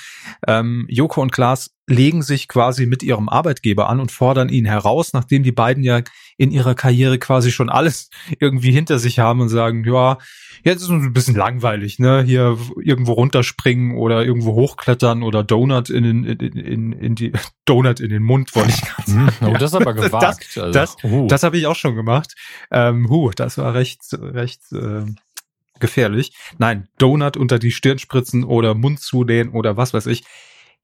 Ähm, 0.46 0.86
Joko 0.88 1.20
und 1.20 1.32
Klaas 1.32 1.73
legen 1.86 2.22
sich 2.22 2.48
quasi 2.48 2.86
mit 2.86 3.02
ihrem 3.02 3.28
Arbeitgeber 3.28 3.88
an 3.88 4.00
und 4.00 4.10
fordern 4.10 4.48
ihn 4.48 4.64
heraus, 4.64 5.12
nachdem 5.12 5.42
die 5.42 5.52
beiden 5.52 5.82
ja 5.84 6.00
in 6.36 6.50
ihrer 6.50 6.74
Karriere 6.74 7.18
quasi 7.18 7.52
schon 7.52 7.68
alles 7.68 8.08
irgendwie 8.40 8.72
hinter 8.72 8.98
sich 8.98 9.18
haben 9.18 9.40
und 9.40 9.48
sagen, 9.48 9.84
ja, 9.84 10.18
jetzt 10.62 10.82
ist 10.82 10.88
es 10.88 10.90
ein 10.90 11.12
bisschen 11.12 11.36
langweilig, 11.36 11.98
ne? 11.98 12.22
Hier 12.22 12.56
irgendwo 12.82 13.12
runterspringen 13.12 13.96
oder 13.96 14.24
irgendwo 14.24 14.54
hochklettern 14.54 15.22
oder 15.22 15.44
Donut 15.44 15.90
in 15.90 16.04
den 16.04 16.24
in, 16.24 16.56
in, 16.56 16.92
in 16.92 17.14
die 17.14 17.32
Donut 17.66 18.00
in 18.00 18.08
den 18.08 18.22
Mund, 18.22 18.54
wollte 18.54 18.70
ich 18.70 18.80
gerade 18.80 19.12
hm, 19.12 19.28
sagen. 19.28 19.54
Oh, 19.54 19.58
das 19.58 19.72
ist 19.72 19.80
aber 19.80 19.94
gewagt. 19.94 20.46
Das, 20.54 20.58
also. 20.58 20.72
das, 20.72 20.96
uh. 21.04 21.26
das 21.28 21.42
habe 21.42 21.58
ich 21.58 21.66
auch 21.66 21.76
schon 21.76 21.94
gemacht. 21.94 22.34
Ähm, 22.70 23.08
huh, 23.10 23.30
das 23.36 23.58
war 23.58 23.74
recht, 23.74 24.00
recht 24.12 24.60
äh, 24.72 25.04
gefährlich. 25.80 26.34
Nein, 26.56 26.88
Donut 26.98 27.36
unter 27.36 27.58
die 27.58 27.72
Stirn 27.72 27.98
spritzen 27.98 28.42
oder 28.42 28.74
Mund 28.74 29.00
zudehnen 29.00 29.52
oder 29.52 29.76
was 29.76 29.92
weiß 29.92 30.06
ich 30.06 30.24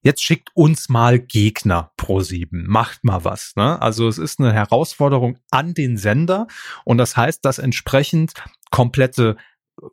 jetzt 0.02 0.22
schickt 0.22 0.50
uns 0.54 0.88
mal 0.88 1.18
Gegner 1.18 1.92
pro 1.96 2.20
sieben, 2.20 2.66
macht 2.66 3.04
mal 3.04 3.24
was. 3.24 3.52
Ne? 3.56 3.80
Also 3.80 4.08
es 4.08 4.18
ist 4.18 4.40
eine 4.40 4.52
Herausforderung 4.52 5.38
an 5.50 5.74
den 5.74 5.96
Sender 5.96 6.46
und 6.84 6.98
das 6.98 7.16
heißt, 7.16 7.44
dass 7.44 7.58
entsprechend 7.58 8.32
komplette 8.70 9.36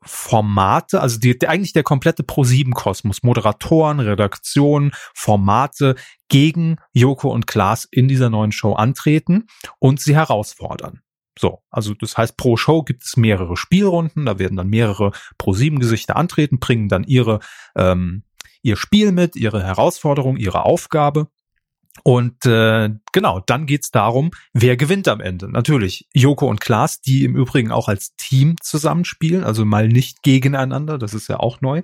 Formate, 0.03 1.01
also 1.01 1.19
die, 1.19 1.47
eigentlich 1.47 1.73
der 1.73 1.83
komplette 1.83 2.23
Pro7-Kosmos, 2.23 3.23
Moderatoren, 3.23 3.99
Redaktion, 3.99 4.91
Formate 5.13 5.95
gegen 6.27 6.77
Joko 6.91 7.29
und 7.31 7.47
Klaas 7.47 7.87
in 7.89 8.07
dieser 8.07 8.29
neuen 8.29 8.51
Show 8.51 8.73
antreten 8.73 9.47
und 9.79 10.01
sie 10.01 10.15
herausfordern. 10.15 11.01
So, 11.39 11.61
also 11.69 11.93
das 11.93 12.17
heißt, 12.17 12.35
pro 12.35 12.57
Show 12.57 12.83
gibt 12.83 13.03
es 13.03 13.15
mehrere 13.15 13.55
Spielrunden, 13.55 14.25
da 14.25 14.39
werden 14.39 14.57
dann 14.57 14.69
mehrere 14.69 15.11
Pro7-Gesichter 15.39 16.15
antreten, 16.15 16.59
bringen 16.59 16.89
dann 16.89 17.03
ihre 17.03 17.39
ähm, 17.75 18.23
ihr 18.61 18.77
Spiel 18.77 19.11
mit, 19.11 19.35
ihre 19.35 19.63
Herausforderung, 19.63 20.37
ihre 20.37 20.63
Aufgabe. 20.63 21.27
Und 22.03 22.45
äh, 22.45 22.89
genau, 23.11 23.41
dann 23.45 23.65
geht's 23.65 23.91
darum, 23.91 24.31
wer 24.53 24.77
gewinnt 24.77 25.07
am 25.07 25.19
Ende. 25.19 25.49
Natürlich 25.51 26.07
Joko 26.13 26.47
und 26.47 26.61
Klaas, 26.61 27.01
die 27.01 27.23
im 27.23 27.35
Übrigen 27.35 27.71
auch 27.71 27.87
als 27.87 28.15
Team 28.15 28.55
zusammenspielen, 28.61 29.43
also 29.43 29.65
mal 29.65 29.87
nicht 29.87 30.21
gegeneinander, 30.21 30.97
das 30.97 31.13
ist 31.13 31.27
ja 31.27 31.39
auch 31.39 31.61
neu. 31.61 31.81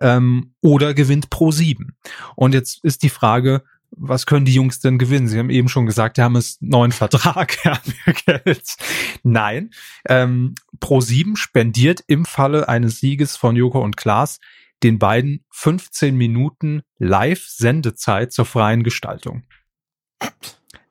Ähm, 0.00 0.54
oder 0.60 0.92
gewinnt 0.92 1.30
Pro 1.30 1.50
7. 1.50 1.96
Und 2.34 2.52
jetzt 2.52 2.84
ist 2.84 3.02
die 3.02 3.08
Frage, 3.08 3.62
was 3.90 4.26
können 4.26 4.44
die 4.44 4.52
Jungs 4.52 4.80
denn 4.80 4.98
gewinnen? 4.98 5.28
Sie 5.28 5.38
haben 5.38 5.48
eben 5.48 5.68
schon 5.68 5.86
gesagt, 5.86 6.18
die 6.18 6.22
haben 6.22 6.36
es 6.36 6.58
neuen 6.60 6.92
Vertrag, 6.92 7.56
ja, 7.64 7.78
Geld. 8.26 8.76
Nein, 9.22 9.70
ähm, 10.08 10.54
Pro 10.80 11.00
7 11.00 11.36
spendiert 11.36 12.02
im 12.06 12.24
Falle 12.24 12.68
eines 12.68 13.00
Sieges 13.00 13.36
von 13.36 13.56
Joko 13.56 13.80
und 13.82 13.96
Klaas 13.96 14.38
den 14.82 14.98
beiden 14.98 15.44
15 15.50 16.16
Minuten 16.16 16.82
Live-Sendezeit 16.98 18.32
zur 18.32 18.44
freien 18.44 18.82
Gestaltung. 18.82 19.44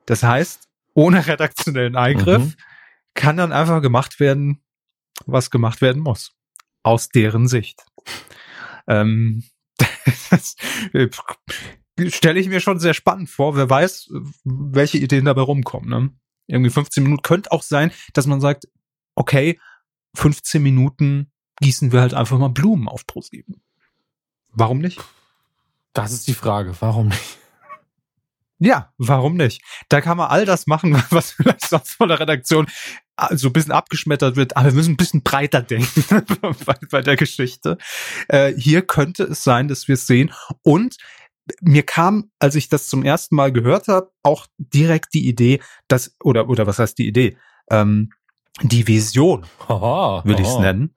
Das 0.06 0.22
heißt, 0.22 0.68
ohne 0.94 1.26
redaktionellen 1.26 1.96
Eingriff 1.96 2.42
mhm. 2.42 2.54
kann 3.14 3.36
dann 3.36 3.52
einfach 3.52 3.82
gemacht 3.82 4.18
werden, 4.20 4.62
was 5.26 5.50
gemacht 5.50 5.80
werden 5.80 6.02
muss. 6.02 6.32
Aus 6.82 7.08
deren 7.08 7.48
Sicht. 7.48 7.84
Ähm, 8.86 9.44
das 10.30 10.56
äh, 10.92 11.08
stelle 12.08 12.40
ich 12.40 12.48
mir 12.48 12.60
schon 12.60 12.78
sehr 12.78 12.94
spannend 12.94 13.28
vor. 13.28 13.56
Wer 13.56 13.68
weiß, 13.68 14.10
welche 14.44 14.98
Ideen 14.98 15.24
dabei 15.24 15.42
rumkommen. 15.42 15.88
Ne? 15.88 16.10
Irgendwie 16.46 16.70
15 16.70 17.02
Minuten 17.02 17.22
könnte 17.22 17.52
auch 17.52 17.62
sein, 17.62 17.90
dass 18.14 18.26
man 18.26 18.40
sagt, 18.40 18.68
okay, 19.16 19.58
15 20.14 20.62
Minuten 20.62 21.32
gießen 21.60 21.92
wir 21.92 22.00
halt 22.00 22.14
einfach 22.14 22.38
mal 22.38 22.48
Blumen 22.48 22.88
auf 22.88 23.06
ProSieben. 23.06 23.62
Warum 24.56 24.78
nicht? 24.78 24.98
Das 25.92 26.12
ist 26.12 26.26
die 26.26 26.34
Frage. 26.34 26.74
Warum 26.80 27.08
nicht? 27.08 27.38
Ja, 28.58 28.90
warum 28.96 29.36
nicht? 29.36 29.62
Da 29.90 30.00
kann 30.00 30.16
man 30.16 30.28
all 30.30 30.46
das 30.46 30.66
machen, 30.66 30.94
was 31.10 31.32
vielleicht 31.32 31.68
sonst 31.68 31.90
von 31.90 32.08
der 32.08 32.18
Redaktion 32.18 32.66
ah, 33.16 33.36
so 33.36 33.48
ein 33.48 33.52
bisschen 33.52 33.72
abgeschmettert 33.72 34.36
wird, 34.36 34.56
aber 34.56 34.68
wir 34.68 34.72
müssen 34.72 34.94
ein 34.94 34.96
bisschen 34.96 35.22
breiter 35.22 35.60
denken 35.60 36.04
bei, 36.64 36.74
bei, 36.90 37.02
der 37.02 37.16
Geschichte. 37.16 37.76
Äh, 38.28 38.54
hier 38.54 38.80
könnte 38.80 39.24
es 39.24 39.44
sein, 39.44 39.68
dass 39.68 39.88
wir 39.88 39.94
es 39.94 40.06
sehen. 40.06 40.32
Und 40.62 40.96
mir 41.60 41.82
kam, 41.84 42.30
als 42.38 42.54
ich 42.54 42.70
das 42.70 42.88
zum 42.88 43.04
ersten 43.04 43.36
Mal 43.36 43.52
gehört 43.52 43.88
habe, 43.88 44.10
auch 44.22 44.46
direkt 44.56 45.12
die 45.12 45.28
Idee, 45.28 45.60
dass, 45.86 46.16
oder, 46.24 46.48
oder 46.48 46.66
was 46.66 46.78
heißt 46.78 46.96
die 46.96 47.06
Idee? 47.06 47.36
Ähm, 47.70 48.10
die 48.62 48.86
Vision, 48.86 49.44
will 49.68 50.40
ich 50.40 50.48
es 50.48 50.58
nennen. 50.58 50.94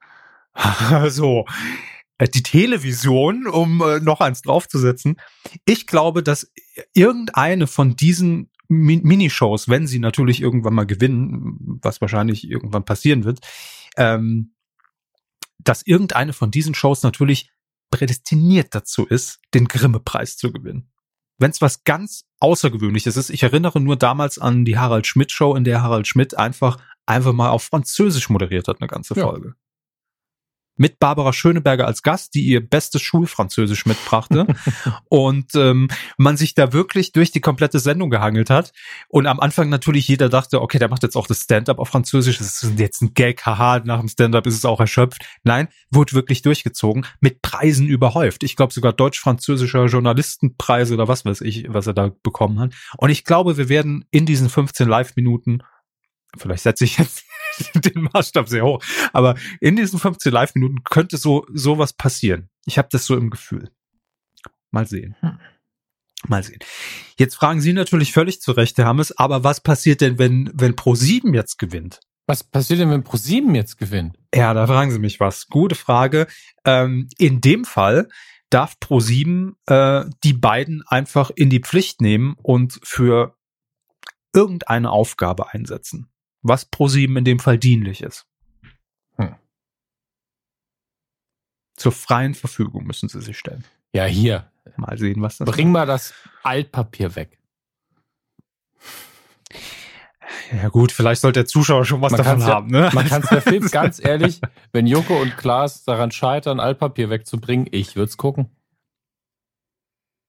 so, 1.08 1.44
äh, 1.46 1.99
die 2.28 2.42
Television, 2.42 3.46
um 3.46 3.80
äh, 3.80 4.00
noch 4.00 4.20
eins 4.20 4.42
draufzusetzen. 4.42 5.16
Ich 5.64 5.86
glaube, 5.86 6.22
dass 6.22 6.52
irgendeine 6.94 7.66
von 7.66 7.96
diesen 7.96 8.50
Minishows, 8.68 9.68
wenn 9.68 9.86
sie 9.86 9.98
natürlich 9.98 10.40
irgendwann 10.40 10.74
mal 10.74 10.86
gewinnen, 10.86 11.78
was 11.82 12.00
wahrscheinlich 12.00 12.48
irgendwann 12.48 12.84
passieren 12.84 13.24
wird, 13.24 13.40
ähm, 13.96 14.54
dass 15.58 15.82
irgendeine 15.82 16.32
von 16.32 16.50
diesen 16.50 16.74
Shows 16.74 17.02
natürlich 17.02 17.50
prädestiniert 17.90 18.74
dazu 18.74 19.06
ist, 19.06 19.40
den 19.54 19.66
Grimme-Preis 19.66 20.36
zu 20.36 20.52
gewinnen. 20.52 20.90
Wenn 21.38 21.50
es 21.50 21.60
was 21.60 21.84
ganz 21.84 22.26
Außergewöhnliches 22.38 23.16
ist. 23.16 23.30
Ich 23.30 23.42
erinnere 23.42 23.80
nur 23.80 23.96
damals 23.96 24.38
an 24.38 24.64
die 24.64 24.78
Harald 24.78 25.06
Schmidt 25.06 25.32
Show, 25.32 25.54
in 25.54 25.64
der 25.64 25.82
Harald 25.82 26.06
Schmidt 26.06 26.38
einfach 26.38 26.78
einfach 27.06 27.32
mal 27.32 27.50
auf 27.50 27.64
Französisch 27.64 28.28
moderiert 28.28 28.68
hat, 28.68 28.80
eine 28.80 28.88
ganze 28.88 29.14
Folge. 29.14 29.48
Ja 29.48 29.54
mit 30.80 30.98
Barbara 30.98 31.34
Schöneberger 31.34 31.86
als 31.86 32.02
Gast, 32.02 32.34
die 32.34 32.42
ihr 32.42 32.66
bestes 32.66 33.02
Schulfranzösisch 33.02 33.84
mitbrachte 33.84 34.46
und 35.10 35.54
ähm, 35.54 35.88
man 36.16 36.38
sich 36.38 36.54
da 36.54 36.72
wirklich 36.72 37.12
durch 37.12 37.30
die 37.30 37.42
komplette 37.42 37.78
Sendung 37.78 38.08
gehangelt 38.08 38.48
hat 38.48 38.72
und 39.08 39.26
am 39.26 39.40
Anfang 39.40 39.68
natürlich 39.68 40.08
jeder 40.08 40.30
dachte, 40.30 40.62
okay, 40.62 40.78
der 40.78 40.88
macht 40.88 41.02
jetzt 41.02 41.16
auch 41.16 41.26
das 41.26 41.42
Stand-up 41.42 41.78
auf 41.78 41.88
Französisch, 41.88 42.38
das 42.38 42.62
ist 42.62 42.78
jetzt 42.78 43.02
ein 43.02 43.12
Gag, 43.12 43.44
haha, 43.44 43.80
nach 43.84 44.00
dem 44.00 44.08
Stand-up 44.08 44.46
ist 44.46 44.56
es 44.56 44.64
auch 44.64 44.80
erschöpft. 44.80 45.22
Nein, 45.42 45.68
wurde 45.90 46.14
wirklich 46.14 46.40
durchgezogen, 46.40 47.04
mit 47.20 47.42
Preisen 47.42 47.86
überhäuft. 47.86 48.42
Ich 48.42 48.56
glaube 48.56 48.72
sogar 48.72 48.94
deutsch-französischer 48.94 49.84
Journalistenpreis 49.84 50.92
oder 50.92 51.08
was 51.08 51.26
weiß 51.26 51.42
ich, 51.42 51.66
was 51.68 51.86
er 51.86 51.92
da 51.92 52.10
bekommen 52.22 52.58
hat. 52.58 52.72
Und 52.96 53.10
ich 53.10 53.24
glaube, 53.24 53.58
wir 53.58 53.68
werden 53.68 54.06
in 54.10 54.24
diesen 54.24 54.48
15 54.48 54.88
Live-Minuten 54.88 55.62
vielleicht 56.36 56.62
setze 56.62 56.84
ich 56.84 56.98
jetzt 56.98 57.24
den 57.74 58.08
Maßstab 58.12 58.48
sehr 58.48 58.64
hoch, 58.64 58.82
aber 59.12 59.34
in 59.60 59.76
diesen 59.76 59.98
15 59.98 60.32
Live-Minuten 60.32 60.84
könnte 60.84 61.16
so 61.16 61.46
sowas 61.52 61.92
passieren. 61.92 62.48
Ich 62.66 62.78
habe 62.78 62.88
das 62.90 63.06
so 63.06 63.16
im 63.16 63.30
Gefühl. 63.30 63.70
Mal 64.70 64.86
sehen. 64.86 65.16
Hm. 65.20 65.38
Mal 66.28 66.42
sehen. 66.42 66.60
Jetzt 67.18 67.34
fragen 67.34 67.60
Sie 67.60 67.72
natürlich 67.72 68.12
völlig 68.12 68.40
zu 68.40 68.52
Recht, 68.52 68.76
Herr 68.78 68.86
Hammes, 68.86 69.16
aber 69.16 69.42
was 69.42 69.60
passiert 69.60 70.00
denn, 70.02 70.18
wenn, 70.18 70.50
wenn 70.54 70.74
Pro7 70.74 71.34
jetzt 71.34 71.58
gewinnt? 71.58 72.00
Was 72.26 72.44
passiert 72.44 72.78
denn, 72.78 72.90
wenn 72.90 73.02
Pro7 73.02 73.54
jetzt 73.54 73.78
gewinnt? 73.78 74.18
Ja, 74.34 74.52
da 74.54 74.66
fragen 74.66 74.90
Sie 74.90 74.98
mich 74.98 75.18
was. 75.18 75.48
Gute 75.48 75.74
Frage. 75.74 76.26
Ähm, 76.64 77.08
in 77.18 77.40
dem 77.40 77.64
Fall 77.64 78.08
darf 78.50 78.76
Pro7 78.80 79.54
äh, 79.66 80.08
die 80.22 80.34
beiden 80.34 80.82
einfach 80.86 81.30
in 81.34 81.48
die 81.48 81.60
Pflicht 81.60 82.00
nehmen 82.00 82.36
und 82.42 82.78
für 82.82 83.36
irgendeine 84.34 84.90
Aufgabe 84.90 85.52
einsetzen 85.52 86.10
was 86.42 86.64
ProSieben 86.64 87.16
in 87.16 87.24
dem 87.24 87.38
Fall 87.38 87.58
dienlich 87.58 88.02
ist. 88.02 88.26
Hm. 89.16 89.34
Zur 91.76 91.92
freien 91.92 92.34
Verfügung 92.34 92.84
müssen 92.84 93.08
sie 93.08 93.20
sich 93.20 93.38
stellen. 93.38 93.64
Ja, 93.92 94.04
hier. 94.04 94.50
Mal 94.76 94.98
sehen, 94.98 95.20
was 95.20 95.38
das 95.38 95.50
Bring 95.50 95.68
ist. 95.68 95.72
mal 95.72 95.86
das 95.86 96.14
Altpapier 96.42 97.16
weg. 97.16 97.38
Ja 100.52 100.68
gut, 100.68 100.92
vielleicht 100.92 101.20
sollte 101.20 101.40
der 101.40 101.46
Zuschauer 101.46 101.84
schon 101.84 102.00
was 102.00 102.12
man 102.12 102.18
davon 102.18 102.44
haben. 102.44 102.74
Ja, 102.74 102.82
ne? 102.82 102.90
Man 102.92 103.06
kann 103.06 103.22
es 103.22 103.28
verfilmen, 103.28 103.68
ganz 103.70 104.02
ehrlich, 104.02 104.40
wenn 104.72 104.86
Joko 104.86 105.20
und 105.20 105.36
Klaas 105.36 105.84
daran 105.84 106.10
scheitern, 106.10 106.60
Altpapier 106.60 107.10
wegzubringen, 107.10 107.66
ich 107.70 107.96
würde 107.96 108.10
es 108.10 108.16
gucken. 108.16 108.50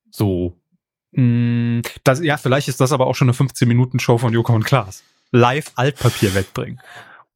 So. 0.10 0.60
Mm, 1.12 1.82
das, 2.04 2.22
ja, 2.22 2.38
vielleicht 2.38 2.68
ist 2.68 2.82
das 2.82 2.92
aber 2.92 3.08
auch 3.08 3.16
schon 3.16 3.30
eine 3.30 3.38
15-Minuten-Show 3.38 4.18
von 4.18 4.34
Joko 4.34 4.54
und 4.54 4.64
Klaas 4.64 5.04
live 5.32 5.72
Altpapier 5.76 6.34
wegbringen. 6.34 6.80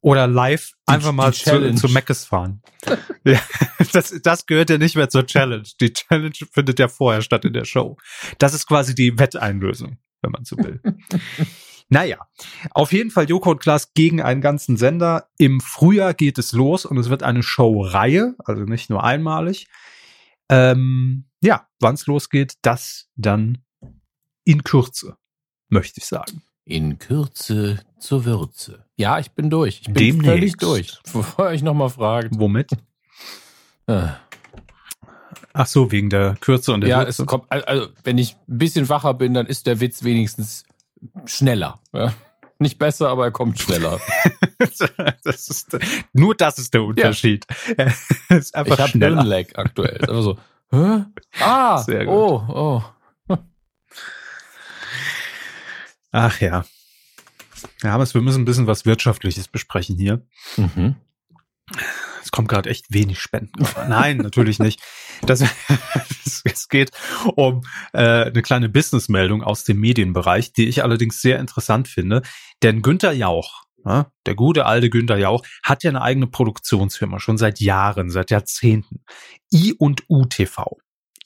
Oder 0.00 0.28
live 0.28 0.72
die, 0.88 0.92
einfach 0.92 1.12
mal 1.12 1.32
zu, 1.32 1.74
zu 1.74 1.88
Meckes 1.88 2.26
fahren. 2.26 2.62
ja, 3.24 3.40
das, 3.92 4.14
das 4.22 4.46
gehört 4.46 4.70
ja 4.70 4.78
nicht 4.78 4.94
mehr 4.94 5.08
zur 5.08 5.26
Challenge. 5.26 5.66
Die 5.80 5.92
Challenge 5.92 6.34
findet 6.52 6.78
ja 6.78 6.86
vorher 6.86 7.22
statt 7.22 7.44
in 7.44 7.52
der 7.52 7.64
Show. 7.64 7.96
Das 8.38 8.54
ist 8.54 8.68
quasi 8.68 8.94
die 8.94 9.18
Wetteinlösung, 9.18 9.98
wenn 10.22 10.30
man 10.30 10.44
so 10.44 10.56
will. 10.58 10.80
Naja, 11.88 12.18
auf 12.72 12.92
jeden 12.92 13.12
Fall 13.12 13.28
Joko 13.28 13.52
und 13.52 13.60
Klaas 13.60 13.94
gegen 13.94 14.20
einen 14.20 14.40
ganzen 14.40 14.76
Sender. 14.76 15.28
Im 15.38 15.60
Frühjahr 15.60 16.14
geht 16.14 16.36
es 16.36 16.50
los 16.52 16.84
und 16.84 16.98
es 16.98 17.10
wird 17.10 17.22
eine 17.22 17.44
Showreihe, 17.44 18.34
also 18.38 18.62
nicht 18.62 18.90
nur 18.90 19.04
einmalig. 19.04 19.68
Ähm, 20.48 21.26
ja, 21.40 21.68
wann 21.78 21.94
es 21.94 22.06
losgeht, 22.06 22.54
das 22.62 23.08
dann 23.14 23.64
in 24.44 24.64
Kürze, 24.64 25.16
möchte 25.68 26.00
ich 26.00 26.06
sagen. 26.06 26.42
In 26.68 26.98
Kürze 26.98 27.78
zur 28.00 28.24
Würze. 28.24 28.84
Ja, 28.96 29.20
ich 29.20 29.30
bin 29.30 29.50
durch. 29.50 29.82
Ich 29.82 29.86
bin 29.86 29.94
Demnächst. 29.94 30.26
völlig 30.26 30.56
durch. 30.56 30.98
Bevor 31.12 31.52
ich 31.52 31.62
nochmal 31.62 31.90
frage. 31.90 32.28
Womit? 32.32 32.72
Äh. 33.86 34.08
Ach 35.52 35.66
so, 35.66 35.92
wegen 35.92 36.10
der 36.10 36.36
Kürze 36.40 36.72
und 36.72 36.80
der 36.80 36.90
ja, 36.90 36.98
Würze. 37.06 37.22
es 37.22 37.26
kommt, 37.26 37.44
also 37.50 37.86
wenn 38.02 38.18
ich 38.18 38.36
ein 38.48 38.58
bisschen 38.58 38.88
wacher 38.88 39.14
bin, 39.14 39.32
dann 39.32 39.46
ist 39.46 39.68
der 39.68 39.78
Witz 39.78 40.02
wenigstens 40.02 40.64
schneller. 41.24 41.78
Ja? 41.92 42.12
Nicht 42.58 42.78
besser, 42.80 43.10
aber 43.10 43.26
er 43.26 43.30
kommt 43.30 43.60
schneller. 43.60 44.00
das 44.58 45.48
ist, 45.48 45.78
nur 46.12 46.34
das 46.34 46.58
ist 46.58 46.74
der 46.74 46.82
Unterschied. 46.82 47.46
Ja. 47.78 47.92
ist 48.36 48.56
einfach 48.56 48.74
ich 48.74 48.80
habe 48.80 48.98
Hirnlag 48.98 49.56
aktuell. 49.56 50.00
Einfach 50.00 50.22
so, 50.22 50.36
Hä? 50.70 51.04
Ah, 51.40 51.78
Sehr 51.78 52.06
gut. 52.06 52.14
oh, 52.14 52.44
oh. 52.48 52.82
Ach 56.16 56.40
ja. 56.40 56.64
Ja, 57.82 57.94
aber 57.94 58.06
wir 58.14 58.22
müssen 58.22 58.40
ein 58.40 58.46
bisschen 58.46 58.66
was 58.66 58.86
Wirtschaftliches 58.86 59.48
besprechen 59.48 59.98
hier. 59.98 60.26
Mhm. 60.56 60.96
Es 62.22 62.30
kommt 62.30 62.48
gerade 62.48 62.70
echt 62.70 62.86
wenig 62.88 63.20
Spenden. 63.20 63.66
Nein, 63.86 64.16
natürlich 64.16 64.58
nicht. 64.58 64.80
Das, 65.26 65.44
es 66.44 66.68
geht 66.70 66.90
um 67.34 67.66
äh, 67.92 68.24
eine 68.24 68.40
kleine 68.40 68.70
Businessmeldung 68.70 69.42
aus 69.42 69.64
dem 69.64 69.78
Medienbereich, 69.78 70.54
die 70.54 70.68
ich 70.68 70.82
allerdings 70.82 71.20
sehr 71.20 71.38
interessant 71.38 71.86
finde. 71.86 72.22
Denn 72.62 72.80
Günther 72.80 73.12
Jauch, 73.12 73.64
ja, 73.84 74.10
der 74.24 74.36
gute 74.36 74.64
alte 74.64 74.88
Günther 74.88 75.18
Jauch, 75.18 75.44
hat 75.62 75.84
ja 75.84 75.90
eine 75.90 76.00
eigene 76.00 76.28
Produktionsfirma, 76.28 77.20
schon 77.20 77.36
seit 77.36 77.60
Jahren, 77.60 78.08
seit 78.08 78.30
Jahrzehnten. 78.30 79.04
I 79.52 79.74
und 79.74 80.04
U 80.08 80.24
TV. 80.24 80.78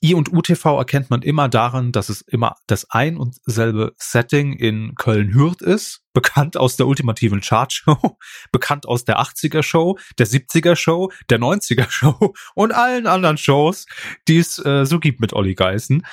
I 0.03 0.15
und 0.15 0.33
UTV 0.33 0.79
erkennt 0.79 1.11
man 1.11 1.21
immer 1.21 1.49
daran, 1.51 1.93
dass 1.93 2.09
es 2.09 2.23
immer 2.23 2.57
das 2.67 2.91
ein 2.91 3.19
und 3.19 3.37
selbe 3.45 3.93
Setting 3.99 4.55
in 4.55 4.95
Köln-Hürth 4.95 5.61
ist, 5.61 6.01
bekannt 6.15 6.57
aus 6.57 6.77
der 6.77 6.87
ultimativen 6.87 7.43
Chartshow, 7.43 8.17
bekannt 8.53 8.87
aus 8.87 9.05
der 9.05 9.21
80er 9.21 9.63
Show, 9.63 9.99
der 10.19 10.27
70er 10.27 10.75
Show, 10.75 11.13
der 11.29 11.39
90er 11.39 11.91
Show 11.91 12.33
und 12.55 12.73
allen 12.73 13.07
anderen 13.07 13.37
Shows, 13.37 13.85
die 14.27 14.39
es 14.39 14.59
äh, 14.65 14.87
so 14.87 15.01
gibt 15.01 15.21
mit 15.21 15.35
Olli 15.35 15.55
Geißen. 15.55 16.07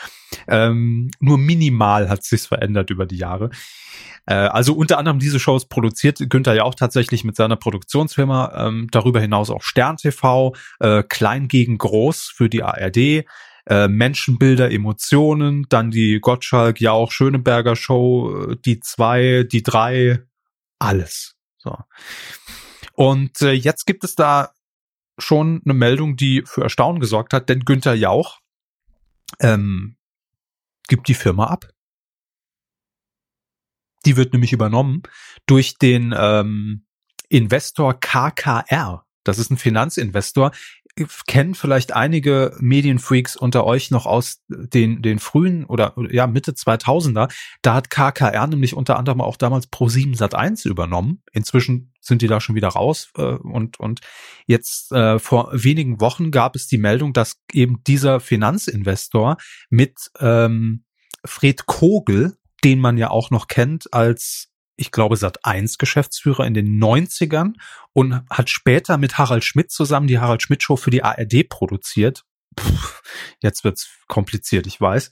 Ähm, 0.49 1.09
nur 1.21 1.37
minimal 1.37 2.09
hat 2.09 2.25
sich's 2.25 2.45
verändert 2.45 2.89
über 2.89 3.05
die 3.05 3.17
Jahre. 3.17 3.51
Äh, 4.25 4.35
also 4.35 4.73
unter 4.73 4.97
anderem 4.97 5.19
diese 5.19 5.39
Shows 5.39 5.65
produziert 5.65 6.19
Günther 6.29 6.53
ja 6.53 6.63
auch 6.63 6.75
tatsächlich 6.75 7.23
mit 7.23 7.35
seiner 7.35 7.55
Produktionsfirma, 7.55 8.67
ähm, 8.67 8.89
darüber 8.91 9.21
hinaus 9.21 9.49
auch 9.49 9.63
Stern 9.63 9.97
TV, 9.97 10.53
äh, 10.79 11.03
Klein 11.03 11.47
gegen 11.47 11.77
Groß 11.77 12.33
für 12.35 12.49
die 12.49 12.63
ARD, 12.63 13.25
äh, 13.67 13.87
Menschenbilder, 13.87 14.71
Emotionen, 14.71 15.65
dann 15.69 15.91
die 15.91 16.19
Gottschalk, 16.19 16.79
ja 16.79 16.91
auch 16.91 17.11
Schöneberger 17.11 17.75
Show, 17.75 18.51
äh, 18.51 18.57
die 18.63 18.79
zwei, 18.79 19.43
die 19.43 19.63
drei, 19.63 20.23
alles. 20.79 21.35
So. 21.57 21.77
Und 22.93 23.41
äh, 23.41 23.51
jetzt 23.51 23.85
gibt 23.85 24.03
es 24.03 24.15
da 24.15 24.51
schon 25.17 25.61
eine 25.65 25.73
Meldung, 25.73 26.15
die 26.15 26.43
für 26.45 26.63
Erstaunen 26.63 26.99
gesorgt 26.99 27.33
hat, 27.33 27.49
denn 27.49 27.65
Günther 27.65 27.95
Jauch 27.95 28.39
ähm, 29.39 29.97
gibt 30.87 31.07
die 31.07 31.13
Firma 31.13 31.47
ab. 31.47 31.67
Die 34.05 34.15
wird 34.15 34.31
nämlich 34.33 34.53
übernommen 34.53 35.03
durch 35.45 35.77
den 35.77 36.15
ähm, 36.17 36.85
Investor 37.29 37.99
KKR. 37.99 39.05
Das 39.23 39.39
ist 39.39 39.51
ein 39.51 39.57
Finanzinvestor, 39.57 40.51
kennen 41.27 41.55
vielleicht 41.55 41.93
einige 41.93 42.55
Medienfreaks 42.59 43.35
unter 43.35 43.65
euch 43.65 43.91
noch 43.91 44.05
aus 44.05 44.41
den, 44.47 45.01
den 45.01 45.19
frühen 45.19 45.65
oder 45.65 45.93
ja 46.09 46.27
Mitte 46.27 46.53
2000er. 46.53 47.31
Da 47.61 47.73
hat 47.73 47.89
KKR 47.89 48.47
nämlich 48.47 48.75
unter 48.75 48.97
anderem 48.97 49.21
auch 49.21 49.37
damals 49.37 49.71
Pro7 49.71 50.17
Sat1 50.17 50.67
übernommen. 50.67 51.21
Inzwischen 51.31 51.93
sind 52.01 52.21
die 52.21 52.27
da 52.27 52.41
schon 52.41 52.55
wieder 52.55 52.69
raus 52.69 53.09
äh, 53.17 53.21
und 53.21 53.79
und 53.79 54.01
jetzt 54.45 54.91
äh, 54.91 55.19
vor 55.19 55.49
wenigen 55.53 55.99
Wochen 56.01 56.31
gab 56.31 56.55
es 56.55 56.67
die 56.67 56.77
Meldung, 56.77 57.13
dass 57.13 57.39
eben 57.51 57.83
dieser 57.85 58.19
Finanzinvestor 58.19 59.37
mit 59.69 60.11
ähm, 60.19 60.85
Fred 61.25 61.65
Kogel, 61.65 62.37
den 62.63 62.79
man 62.79 62.97
ja 62.97 63.09
auch 63.09 63.29
noch 63.29 63.47
kennt 63.47 63.93
als 63.93 64.49
ich 64.77 64.91
glaube, 64.91 65.17
Sat 65.17 65.43
1 65.43 65.77
Geschäftsführer 65.77 66.45
in 66.45 66.53
den 66.53 66.81
90ern 66.81 67.53
und 67.93 68.21
hat 68.29 68.49
später 68.49 68.97
mit 68.97 69.17
Harald 69.17 69.43
Schmidt 69.43 69.71
zusammen 69.71 70.07
die 70.07 70.19
Harald 70.19 70.43
Schmidt 70.43 70.63
Show 70.63 70.77
für 70.77 70.91
die 70.91 71.03
ARD 71.03 71.49
produziert. 71.49 72.23
Jetzt 73.39 73.63
wird's 73.63 73.89
kompliziert, 74.07 74.67
ich 74.67 74.79
weiß. 74.79 75.11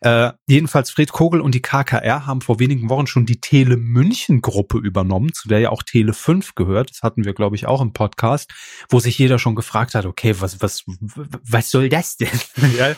Äh, 0.00 0.32
jedenfalls 0.46 0.90
Fred 0.90 1.12
Kogel 1.12 1.40
und 1.40 1.54
die 1.54 1.60
KKR 1.60 2.24
haben 2.26 2.40
vor 2.40 2.60
wenigen 2.60 2.88
Wochen 2.88 3.06
schon 3.06 3.26
die 3.26 3.40
Tele 3.40 3.76
München 3.76 4.40
Gruppe 4.40 4.78
übernommen, 4.78 5.32
zu 5.32 5.48
der 5.48 5.58
ja 5.58 5.70
auch 5.70 5.82
Tele 5.82 6.12
5 6.12 6.54
gehört. 6.54 6.90
Das 6.90 7.02
hatten 7.02 7.24
wir, 7.24 7.34
glaube 7.34 7.56
ich, 7.56 7.66
auch 7.66 7.80
im 7.80 7.92
Podcast, 7.92 8.50
wo 8.88 9.00
sich 9.00 9.18
jeder 9.18 9.38
schon 9.38 9.54
gefragt 9.54 9.94
hat, 9.94 10.06
okay, 10.06 10.36
was, 10.38 10.62
was, 10.62 10.84
was 10.86 11.70
soll 11.70 11.88
das 11.88 12.16
denn? 12.16 12.28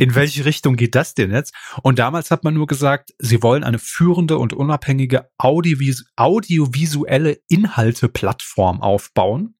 In 0.00 0.14
welche 0.14 0.44
Richtung 0.44 0.76
geht 0.76 0.94
das 0.94 1.14
denn 1.14 1.32
jetzt? 1.32 1.52
Und 1.82 1.98
damals 1.98 2.30
hat 2.30 2.44
man 2.44 2.54
nur 2.54 2.66
gesagt, 2.66 3.12
sie 3.18 3.42
wollen 3.42 3.64
eine 3.64 3.78
führende 3.78 4.38
und 4.38 4.52
unabhängige 4.52 5.28
Audiovis 5.36 6.06
audiovisuelle 6.16 7.38
Inhalteplattform 7.48 8.80
aufbauen 8.80 9.56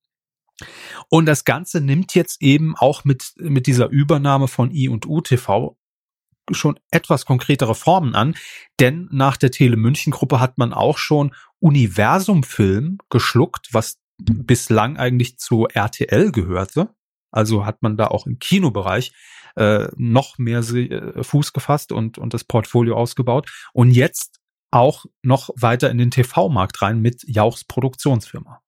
und 1.09 1.27
das 1.27 1.45
Ganze 1.45 1.81
nimmt 1.81 2.15
jetzt 2.15 2.43
eben 2.43 2.77
auch 2.77 3.05
mit, 3.05 3.35
mit 3.37 3.67
dieser 3.67 3.89
Übernahme 3.89 4.49
von 4.49 4.71
I 4.71 4.89
und 4.89 5.07
U 5.07 5.21
TV 5.21 5.77
schon 6.53 6.79
etwas 6.91 7.27
konkretere 7.27 7.75
Formen 7.75 8.15
an, 8.15 8.37
denn 8.79 9.09
nach 9.11 9.37
der 9.37 9.51
Tele 9.51 9.77
München 9.77 10.13
Gruppe 10.13 10.41
hat 10.41 10.59
man 10.59 10.73
auch 10.73 10.99
schon 10.99 11.35
Universum 11.59 12.45
Film 12.45 12.99
geschluckt, 13.11 13.69
was 13.73 13.99
bislang 14.19 14.97
eigentlich 14.97 15.39
zu 15.39 15.67
RTL 15.67 16.31
gehörte. 16.33 16.95
Also 17.31 17.67
hat 17.67 17.83
man 17.83 17.97
da 17.97 18.07
auch 18.07 18.27
im 18.27 18.39
Kinobereich 18.39 19.13
äh, 19.57 19.89
noch 19.97 20.39
mehr 20.39 20.61
äh, 20.61 21.23
Fuß 21.23 21.53
gefasst 21.53 21.93
und, 21.93 22.19
und 22.19 22.33
das 22.33 22.45
Portfolio 22.45 22.97
ausgebaut. 22.97 23.51
Und 23.73 23.91
jetzt 23.91 24.41
auch 24.71 25.07
noch 25.23 25.51
weiter 25.57 25.91
in 25.91 25.99
den 25.99 26.11
TV-Markt 26.11 26.81
rein 26.83 27.01
mit 27.01 27.25
Jauchs 27.27 27.65
Produktionsfirma. 27.65 28.63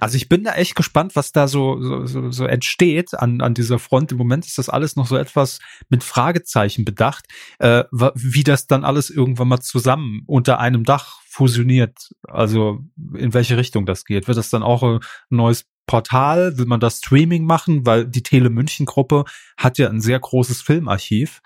Also 0.00 0.16
ich 0.16 0.28
bin 0.28 0.44
da 0.44 0.54
echt 0.54 0.74
gespannt, 0.74 1.16
was 1.16 1.32
da 1.32 1.48
so, 1.48 1.80
so, 1.80 2.06
so, 2.06 2.30
so 2.30 2.46
entsteht 2.46 3.14
an, 3.14 3.40
an 3.40 3.54
dieser 3.54 3.78
Front. 3.78 4.12
Im 4.12 4.18
Moment 4.18 4.46
ist 4.46 4.58
das 4.58 4.68
alles 4.68 4.96
noch 4.96 5.06
so 5.06 5.16
etwas 5.16 5.58
mit 5.88 6.04
Fragezeichen 6.04 6.84
bedacht, 6.84 7.26
äh, 7.58 7.84
wie 7.90 8.44
das 8.44 8.66
dann 8.66 8.84
alles 8.84 9.10
irgendwann 9.10 9.48
mal 9.48 9.60
zusammen 9.60 10.22
unter 10.26 10.58
einem 10.58 10.84
Dach 10.84 11.20
fusioniert. 11.26 12.10
Also 12.28 12.80
in 13.14 13.34
welche 13.34 13.56
Richtung 13.56 13.86
das 13.86 14.04
geht. 14.04 14.28
Wird 14.28 14.38
das 14.38 14.50
dann 14.50 14.62
auch 14.62 14.82
ein 14.82 15.00
neues 15.30 15.66
Portal? 15.86 16.58
Will 16.58 16.66
man 16.66 16.80
das 16.80 16.98
Streaming 16.98 17.44
machen? 17.44 17.86
Weil 17.86 18.06
die 18.06 18.22
Tele 18.22 18.50
München 18.50 18.86
Gruppe 18.86 19.24
hat 19.56 19.78
ja 19.78 19.88
ein 19.88 20.00
sehr 20.00 20.18
großes 20.18 20.62
Filmarchiv. 20.62 21.40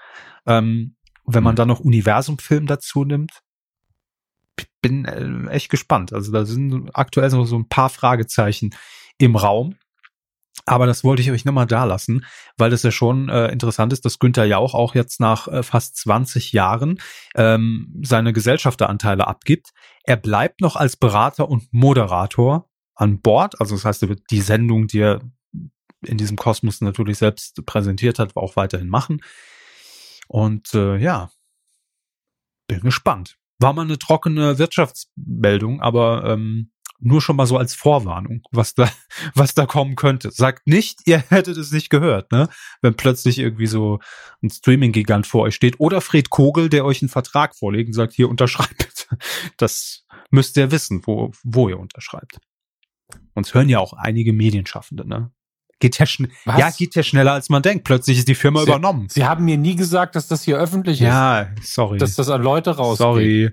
Ähm, 0.46 0.96
wenn 1.26 1.42
man 1.42 1.54
mhm. 1.54 1.56
dann 1.56 1.68
noch 1.68 1.80
Universum 1.80 2.38
Film 2.38 2.66
dazu 2.66 3.04
nimmt, 3.04 3.42
bin 4.82 5.04
äh, 5.04 5.50
echt 5.50 5.70
gespannt. 5.70 6.12
Also 6.12 6.32
da 6.32 6.44
sind 6.44 6.90
aktuell 6.94 7.30
so, 7.30 7.44
ein 7.56 7.68
paar 7.68 7.90
Fragezeichen 7.90 8.74
im 9.18 9.36
Raum. 9.36 9.76
Aber 10.64 10.86
das 10.86 11.04
wollte 11.04 11.22
ich 11.22 11.30
euch 11.30 11.44
nochmal 11.44 11.66
da 11.66 11.84
lassen, 11.84 12.24
weil 12.56 12.70
das 12.70 12.82
ja 12.82 12.90
schon 12.90 13.28
äh, 13.28 13.48
interessant 13.48 13.92
ist, 13.92 14.04
dass 14.04 14.18
Günther 14.18 14.46
Jauch 14.46 14.74
auch 14.74 14.94
jetzt 14.94 15.20
nach 15.20 15.48
äh, 15.48 15.62
fast 15.62 15.96
20 15.98 16.52
Jahren 16.52 16.98
ähm, 17.34 17.94
seine 18.02 18.32
Gesellschafteranteile 18.32 19.26
abgibt. 19.26 19.70
Er 20.02 20.16
bleibt 20.16 20.60
noch 20.60 20.74
als 20.76 20.96
Berater 20.96 21.48
und 21.48 21.72
Moderator 21.72 22.68
an 22.94 23.20
Bord. 23.20 23.60
Also 23.60 23.76
das 23.76 23.84
heißt, 23.84 24.02
er 24.02 24.08
wird 24.08 24.22
die 24.30 24.40
Sendung, 24.40 24.86
die 24.86 25.00
er 25.00 25.20
in 26.04 26.18
diesem 26.18 26.36
Kosmos 26.36 26.80
natürlich 26.80 27.18
selbst 27.18 27.64
präsentiert 27.66 28.18
hat, 28.18 28.34
auch 28.36 28.56
weiterhin 28.56 28.88
machen. 28.88 29.20
Und 30.28 30.74
äh, 30.74 30.96
ja, 30.96 31.30
bin 32.66 32.80
gespannt. 32.80 33.36
War 33.58 33.72
mal 33.72 33.82
eine 33.82 33.98
trockene 33.98 34.58
Wirtschaftsmeldung, 34.58 35.80
aber 35.80 36.24
ähm, 36.24 36.70
nur 36.98 37.20
schon 37.20 37.36
mal 37.36 37.46
so 37.46 37.58
als 37.58 37.74
Vorwarnung, 37.74 38.42
was 38.50 38.74
da, 38.74 38.90
was 39.34 39.54
da 39.54 39.66
kommen 39.66 39.96
könnte. 39.96 40.30
Sagt 40.30 40.66
nicht, 40.66 41.00
ihr 41.06 41.18
hättet 41.28 41.56
es 41.56 41.72
nicht 41.72 41.90
gehört, 41.90 42.32
ne? 42.32 42.48
Wenn 42.82 42.94
plötzlich 42.94 43.38
irgendwie 43.38 43.66
so 43.66 44.00
ein 44.42 44.50
Streaming-Gigant 44.50 45.26
vor 45.26 45.42
euch 45.42 45.54
steht 45.54 45.80
oder 45.80 46.00
Fred 46.00 46.30
Kogel, 46.30 46.68
der 46.68 46.84
euch 46.84 47.02
einen 47.02 47.08
Vertrag 47.08 47.56
vorlegt 47.56 47.88
und 47.88 47.94
sagt, 47.94 48.12
hier 48.12 48.28
unterschreibt. 48.28 48.94
Das 49.56 50.04
müsst 50.30 50.56
ihr 50.56 50.72
wissen, 50.72 51.00
wo, 51.04 51.30
wo 51.44 51.68
ihr 51.68 51.78
unterschreibt. 51.78 52.38
Uns 53.34 53.54
hören 53.54 53.68
ja 53.68 53.78
auch 53.78 53.92
einige 53.92 54.32
Medienschaffende, 54.32 55.06
ne? 55.06 55.30
Geht 55.78 55.98
ja, 55.98 56.06
schn 56.06 56.28
Was? 56.46 56.58
ja, 56.58 56.70
geht 56.70 56.94
ja 56.94 57.02
schneller 57.02 57.32
als 57.32 57.50
man 57.50 57.62
denkt. 57.62 57.84
Plötzlich 57.84 58.18
ist 58.18 58.28
die 58.28 58.34
Firma 58.34 58.60
Sie, 58.60 58.66
übernommen. 58.66 59.08
Sie 59.10 59.26
haben 59.26 59.44
mir 59.44 59.58
nie 59.58 59.76
gesagt, 59.76 60.16
dass 60.16 60.26
das 60.26 60.42
hier 60.42 60.56
öffentlich 60.56 61.00
ist. 61.00 61.06
Ja, 61.06 61.48
sorry. 61.62 61.98
Dass 61.98 62.14
das 62.14 62.30
an 62.30 62.42
Leute 62.42 62.76
rausgeht. 62.76 62.98
Sorry. 62.98 63.52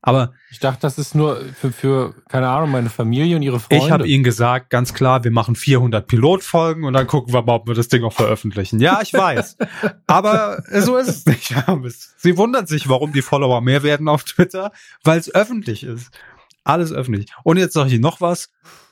Aber 0.00 0.32
ich 0.50 0.60
dachte, 0.60 0.82
das 0.82 0.96
ist 0.96 1.14
nur 1.14 1.40
für, 1.60 1.72
für 1.72 2.14
keine 2.28 2.48
Ahnung, 2.48 2.70
meine 2.70 2.88
Familie 2.88 3.34
und 3.34 3.42
ihre 3.42 3.58
Freunde. 3.58 3.84
Ich 3.84 3.90
habe 3.90 4.06
Ihnen 4.06 4.22
gesagt, 4.22 4.70
ganz 4.70 4.94
klar, 4.94 5.24
wir 5.24 5.32
machen 5.32 5.56
400 5.56 6.06
Pilotfolgen 6.06 6.84
und 6.84 6.92
dann 6.92 7.08
gucken 7.08 7.34
wir 7.34 7.42
mal, 7.42 7.56
ob 7.56 7.66
wir 7.66 7.74
das 7.74 7.88
Ding 7.88 8.04
auch 8.04 8.12
veröffentlichen. 8.12 8.78
Ja, 8.78 9.00
ich 9.02 9.12
weiß. 9.12 9.56
Aber 10.06 10.62
so 10.72 10.96
ist 10.96 11.08
es 11.08 11.26
nicht. 11.26 11.52
Sie 12.16 12.36
wundern 12.36 12.66
sich, 12.66 12.88
warum 12.88 13.12
die 13.12 13.22
Follower 13.22 13.60
mehr 13.60 13.82
werden 13.82 14.08
auf 14.08 14.22
Twitter, 14.22 14.70
weil 15.02 15.18
es 15.18 15.34
öffentlich 15.34 15.82
ist. 15.82 16.10
Alles 16.64 16.92
öffentlich. 16.92 17.30
Und 17.44 17.56
jetzt 17.56 17.74
sage 17.74 17.88
ich 17.88 17.94
Ihnen 17.94 18.02
noch 18.02 18.20
was. 18.20 18.50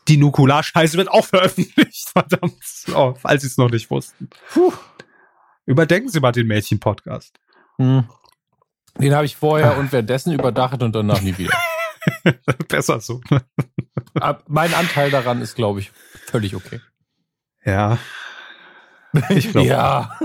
Die 0.08 0.16
Nukular-Scheiße 0.16 0.96
wird 0.96 1.10
auch 1.10 1.24
veröffentlicht. 1.24 2.08
Verdammt. 2.12 2.54
Oh, 2.94 3.14
falls 3.14 3.42
Sie 3.42 3.48
es 3.48 3.58
noch 3.58 3.70
nicht 3.70 3.90
wussten. 3.90 4.28
Puh. 4.50 4.72
Überdenken 5.66 6.08
Sie 6.08 6.20
mal 6.20 6.32
den 6.32 6.46
Mädchen-Podcast. 6.46 7.38
Hm. 7.78 8.08
Den 8.98 9.14
habe 9.14 9.26
ich 9.26 9.36
vorher 9.36 9.76
und 9.78 9.92
währenddessen 9.92 10.32
überdacht 10.32 10.82
und 10.82 10.94
danach 10.94 11.20
nie 11.20 11.36
wieder. 11.36 11.56
Besser 12.68 13.00
so. 13.00 13.20
mein 14.46 14.72
Anteil 14.74 15.10
daran 15.10 15.42
ist, 15.42 15.56
glaube 15.56 15.80
ich, 15.80 15.90
völlig 16.26 16.54
okay. 16.54 16.80
Ja. 17.64 17.98
Ich 19.30 19.50
glaube. 19.50 19.66
ja. 19.66 20.18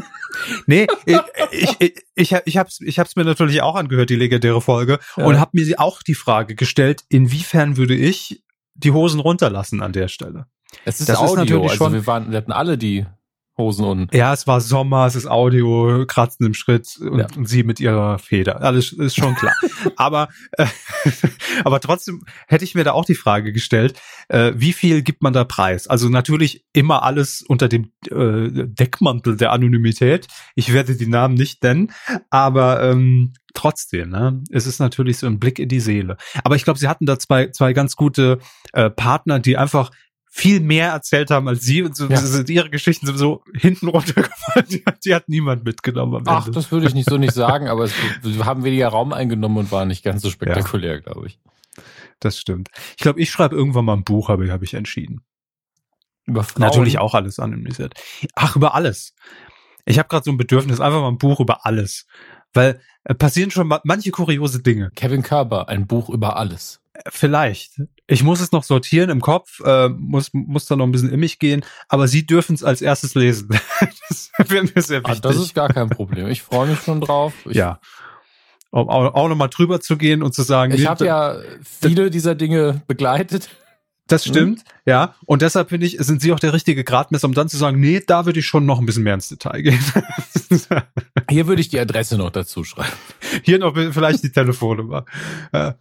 Nee, 0.66 0.88
ich, 1.06 1.20
ich, 1.52 1.96
ich, 2.16 2.32
ich, 2.46 2.56
es 2.56 2.82
ich 2.82 3.00
hab's 3.00 3.16
mir 3.16 3.24
natürlich 3.24 3.62
auch 3.62 3.76
angehört, 3.76 4.10
die 4.10 4.16
legendäre 4.16 4.62
Folge, 4.62 5.00
ja. 5.18 5.26
und 5.26 5.40
habe 5.40 5.52
mir 5.54 5.66
sie 5.66 5.78
auch 5.78 6.02
die 6.04 6.16
Frage 6.16 6.56
gestellt, 6.56 7.04
inwiefern 7.10 7.78
würde 7.78 7.96
ich 7.96 8.44
die 8.74 8.92
Hosen 8.92 9.20
runterlassen 9.20 9.82
an 9.82 9.94
der 9.94 10.08
Stelle? 10.08 10.48
Es 10.86 11.00
ist 11.00 11.10
das 11.10 11.18
Audio, 11.18 11.32
ist 11.32 11.38
natürlich 11.38 11.72
also 11.72 11.76
schon, 11.76 11.94
wir, 11.94 12.08
waren, 12.08 12.32
wir 12.32 12.38
hatten 12.38 12.52
alle 12.52 12.78
die 12.78 13.06
Hosen 13.58 13.86
unten. 13.86 14.16
Ja, 14.16 14.34
es 14.34 14.48
war 14.48 14.62
Sommer, 14.62 15.06
es 15.06 15.16
ist 15.16 15.28
Audio, 15.28 16.06
Kratzen 16.08 16.46
im 16.46 16.54
Schritt 16.54 16.98
und, 17.00 17.20
ja. 17.20 17.28
und 17.36 17.48
sie 17.48 17.64
mit 17.64 17.80
ihrer 17.80 18.18
Feder. 18.18 18.62
Alles 18.62 18.94
ist 18.94 19.16
schon 19.16 19.36
klar. 19.36 19.54
aber, 19.98 20.30
äh, 20.54 20.66
aber 21.64 21.80
trotzdem 21.80 22.24
hätte 22.48 22.64
ich 22.64 22.76
mir 22.76 22.84
da 22.84 22.94
auch 22.94 23.06
die 23.06 23.16
Frage 23.16 23.52
gestellt, 23.52 24.00
äh, 24.30 24.54
wie 24.56 24.74
viel 24.74 25.02
gibt 25.02 25.22
man 25.22 25.34
da 25.34 25.44
preis? 25.44 25.88
Also 25.88 26.10
natürlich 26.10 26.66
immer 26.74 27.04
alles 27.04 27.42
unter 27.42 27.68
dem 27.68 27.92
äh, 28.10 28.68
Deckmantel 28.68 29.36
der 29.36 29.52
Anonymität. 29.52 30.28
Ich 30.56 30.74
werde 30.74 30.96
die 30.96 31.08
Namen 31.08 31.36
nicht 31.36 31.62
nennen, 31.64 31.92
aber 32.30 32.82
ähm, 32.82 33.34
trotzdem, 33.54 34.10
ne, 34.10 34.42
es 34.52 34.66
ist 34.66 34.80
natürlich 34.80 35.18
so 35.18 35.28
ein 35.28 35.40
Blick 35.40 35.60
in 35.60 35.70
die 35.70 35.80
Seele. 35.82 36.18
Aber 36.44 36.56
ich 36.56 36.64
glaube, 36.64 36.80
sie 36.80 36.88
hatten 36.88 37.06
da 37.06 37.20
zwei, 37.20 37.48
zwei 37.48 37.74
ganz 37.74 37.96
gute 37.96 38.40
äh, 38.74 38.90
Partner, 38.90 39.40
die 39.40 39.58
einfach 39.58 39.92
viel 40.34 40.62
mehr 40.62 40.92
erzählt 40.92 41.30
haben 41.30 41.50
als 41.50 41.62
sie 41.62 41.84
und 41.84 41.94
so, 41.94 42.08
ja. 42.08 42.16
sind 42.16 42.50
ihre 42.50 42.70
Geschichten 42.70 43.06
sind 43.06 43.18
so 43.18 43.44
hinten 43.54 43.90
runtergefallen. 43.90 44.66
Die, 44.70 44.84
die, 45.06 45.14
hat 45.14 45.28
niemand 45.28 45.66
mitgenommen. 45.66 46.24
Ach, 46.26 46.48
das 46.50 46.72
würde 46.72 46.88
ich 46.88 46.94
nicht 46.94 47.10
so 47.10 47.18
nicht 47.18 47.34
sagen, 47.34 47.68
aber 47.68 47.84
es, 47.84 47.94
wir 48.24 48.46
haben 48.46 48.64
weniger 48.64 48.88
Raum 48.88 49.12
eingenommen 49.12 49.58
und 49.58 49.72
waren 49.74 49.90
nicht 49.90 50.04
ganz 50.04 50.22
so 50.22 50.30
spektakulär, 50.30 50.94
ja. 50.94 51.00
glaube 51.02 51.28
ich. 51.28 51.38
Das 52.22 52.40
stimmt. 52.40 52.70
Ich 52.92 53.04
glaube, 53.04 53.20
ich 53.20 53.30
schreibe 53.30 53.58
irgendwann 53.58 53.84
mal 53.84 53.94
ein 53.94 54.06
Buch, 54.06 54.30
habe 54.30 54.46
ich, 54.46 54.52
hab 54.52 54.64
ich 54.64 54.74
entschieden. 54.74 55.22
Über 56.26 56.44
Frauen? 56.46 56.62
Natürlich 56.62 56.98
auch 56.98 57.14
alles 57.14 57.38
anonymisiert. 57.38 57.94
Ach, 58.34 58.56
über 58.56 58.74
alles. 58.74 59.14
Ich 59.86 60.00
habe 60.00 60.08
gerade 60.08 60.24
so 60.24 60.32
ein 60.32 60.38
Bedürfnis, 60.38 60.80
einfach 60.80 61.02
mal 61.02 61.10
ein 61.10 61.18
Buch 61.18 61.42
über 61.42 61.66
alles. 61.66 62.08
Weil 62.54 62.80
äh, 63.04 63.14
passieren 63.14 63.52
schon 63.52 63.74
manche 63.84 64.12
kuriose 64.12 64.62
Dinge. 64.62 64.92
Kevin 64.96 65.24
Körber, 65.24 65.70
ein 65.70 65.88
Buch 65.88 66.10
über 66.10 66.38
alles. 66.38 66.82
Vielleicht. 67.08 67.82
Ich 68.08 68.24
muss 68.24 68.42
es 68.42 68.52
noch 68.52 68.64
sortieren 68.64 69.10
im 69.10 69.22
Kopf, 69.22 69.62
äh, 69.66 69.90
muss, 69.90 70.30
muss 70.34 70.66
da 70.66 70.76
noch 70.76 70.86
ein 70.86 70.92
bisschen 70.92 71.10
in 71.10 71.20
mich 71.20 71.40
gehen, 71.40 71.64
aber 71.88 72.08
Sie 72.08 72.26
dürfen 72.26 72.54
es 72.54 72.64
als 72.64 72.82
erstes 72.82 73.16
lesen. 73.16 73.50
das 74.10 74.32
wäre 74.38 74.66
mir 74.66 74.82
sehr 74.82 75.00
wichtig. 75.00 75.18
Ah, 75.18 75.20
das 75.22 75.38
ist 75.38 75.54
gar 75.54 75.70
kein 75.70 75.90
Problem. 75.90 76.28
Ich 76.28 76.42
freue 76.42 76.68
mich 76.68 76.80
schon 76.80 77.02
drauf. 77.02 77.34
Ich 77.46 77.56
ja. 77.56 77.80
Um 78.70 78.90
auch, 78.90 79.14
auch 79.14 79.28
nochmal 79.28 79.50
drüber 79.50 79.82
zu 79.82 79.98
gehen 79.98 80.24
und 80.24 80.34
zu 80.34 80.44
sagen. 80.44 80.74
Ich 80.74 80.88
habe 80.88 81.06
ja 81.06 81.38
viele 81.64 82.10
dieser 82.10 82.36
Dinge 82.36 82.82
begleitet. 82.88 83.50
Das 84.08 84.26
stimmt, 84.26 84.60
mhm. 84.60 84.64
ja. 84.86 85.16
Und 85.26 85.42
deshalb 85.42 85.70
finde 85.70 85.86
ich, 85.86 85.98
sind 86.00 86.22
Sie 86.22 86.34
auch 86.34 86.40
der 86.40 86.54
richtige 86.54 86.84
Gradmesser, 86.84 87.28
um 87.28 87.34
dann 87.34 87.48
zu 87.48 87.58
sagen, 87.58 87.80
nee, 87.80 88.02
da 88.06 88.26
würde 88.26 88.40
ich 88.40 88.46
schon 88.46 88.66
noch 88.66 88.80
ein 88.80 88.86
bisschen 88.86 89.04
mehr 89.04 89.14
ins 89.14 89.30
Detail 89.30 89.62
gehen. 89.62 89.80
Hier 91.30 91.48
würde 91.48 91.62
ich 91.62 91.70
die 91.70 91.80
Adresse 91.80 92.18
noch 92.18 92.30
dazu 92.30 92.64
schreiben. 92.64 92.92
Hier 93.44 93.60
noch 93.60 93.74
vielleicht 93.74 94.24
die 94.24 94.32
Telefonnummer. 94.32 95.06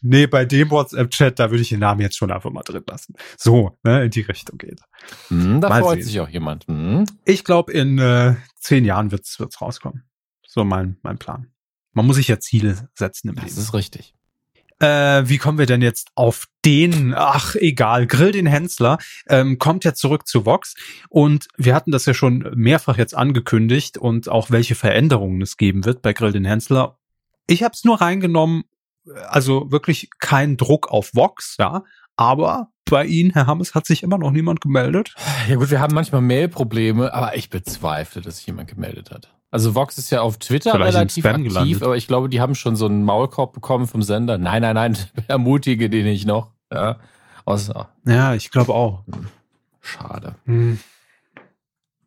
Nee, 0.00 0.26
bei 0.26 0.44
dem 0.44 0.70
WhatsApp-Chat, 0.70 1.38
da 1.38 1.50
würde 1.50 1.62
ich 1.62 1.68
den 1.68 1.80
Namen 1.80 2.00
jetzt 2.00 2.16
schon 2.16 2.30
einfach 2.30 2.50
mal 2.50 2.62
drin 2.62 2.84
lassen. 2.86 3.14
So, 3.36 3.78
ne, 3.84 4.04
in 4.04 4.10
die 4.10 4.20
Richtung 4.20 4.58
geht. 4.58 4.80
Hm, 5.28 5.60
da 5.60 5.68
mal 5.68 5.82
freut 5.82 5.98
sehen. 5.98 6.06
sich 6.06 6.20
auch 6.20 6.28
jemand. 6.28 6.66
Hm. 6.66 7.04
Ich 7.24 7.44
glaube, 7.44 7.72
in 7.72 7.98
äh, 7.98 8.34
zehn 8.56 8.84
Jahren 8.84 9.10
wird's 9.10 9.38
wird's 9.38 9.60
rauskommen. 9.60 10.04
So 10.46 10.64
mein, 10.64 10.98
mein 11.02 11.18
Plan. 11.18 11.52
Man 11.92 12.06
muss 12.06 12.16
sich 12.16 12.28
ja 12.28 12.40
Ziele 12.40 12.88
setzen 12.94 13.28
im 13.28 13.34
das 13.36 13.44
Leben. 13.44 13.56
Das 13.56 13.64
ist 13.64 13.74
richtig. 13.74 14.14
Äh, 14.82 15.28
wie 15.28 15.38
kommen 15.38 15.58
wir 15.58 15.66
denn 15.66 15.80
jetzt 15.80 16.08
auf 16.16 16.48
den, 16.64 17.14
ach 17.16 17.54
egal, 17.54 18.08
Grill 18.08 18.32
den 18.32 18.46
Hensler, 18.46 18.98
ähm, 19.28 19.60
kommt 19.60 19.84
ja 19.84 19.94
zurück 19.94 20.26
zu 20.26 20.44
Vox 20.44 20.74
und 21.08 21.46
wir 21.56 21.76
hatten 21.76 21.92
das 21.92 22.04
ja 22.04 22.14
schon 22.14 22.50
mehrfach 22.56 22.98
jetzt 22.98 23.14
angekündigt 23.14 23.96
und 23.96 24.28
auch 24.28 24.50
welche 24.50 24.74
Veränderungen 24.74 25.40
es 25.40 25.56
geben 25.56 25.84
wird 25.84 26.02
bei 26.02 26.12
Grill 26.12 26.32
den 26.32 26.44
Hensler. 26.44 26.98
Ich 27.46 27.62
habe 27.62 27.74
es 27.74 27.84
nur 27.84 28.00
reingenommen, 28.00 28.64
also 29.28 29.70
wirklich 29.70 30.10
kein 30.18 30.56
Druck 30.56 30.90
auf 30.90 31.14
Vox, 31.14 31.56
ja, 31.60 31.84
aber 32.16 32.71
bei 32.92 33.06
Ihnen, 33.06 33.30
Herr 33.30 33.46
Hammes, 33.46 33.74
hat 33.74 33.86
sich 33.86 34.02
immer 34.02 34.18
noch 34.18 34.30
niemand 34.30 34.60
gemeldet. 34.60 35.14
Ja 35.48 35.56
gut, 35.56 35.70
wir 35.70 35.80
haben 35.80 35.94
manchmal 35.94 36.20
Mailprobleme, 36.20 37.12
aber 37.14 37.34
ich 37.36 37.48
bezweifle, 37.48 38.20
dass 38.20 38.36
sich 38.36 38.46
jemand 38.46 38.68
gemeldet 38.68 39.10
hat. 39.10 39.32
Also 39.50 39.74
Vox 39.74 39.96
ist 39.96 40.10
ja 40.10 40.20
auf 40.20 40.36
Twitter 40.36 40.72
Vielleicht 40.72 40.94
relativ 40.94 41.24
aktiv, 41.24 41.48
gelandet. 41.48 41.82
aber 41.82 41.96
ich 41.96 42.06
glaube, 42.06 42.28
die 42.28 42.42
haben 42.42 42.54
schon 42.54 42.76
so 42.76 42.84
einen 42.84 43.02
Maulkorb 43.04 43.54
bekommen 43.54 43.86
vom 43.86 44.02
Sender. 44.02 44.36
Nein, 44.36 44.60
nein, 44.60 44.74
nein, 44.74 44.98
ermutige 45.26 45.88
den 45.88 46.04
nicht 46.04 46.26
noch. 46.26 46.52
Ja, 46.70 46.98
Außer, 47.46 47.88
ja 48.06 48.34
ich 48.34 48.50
glaube 48.50 48.74
auch. 48.74 49.04
Schade. 49.80 50.36
Hm. 50.44 50.78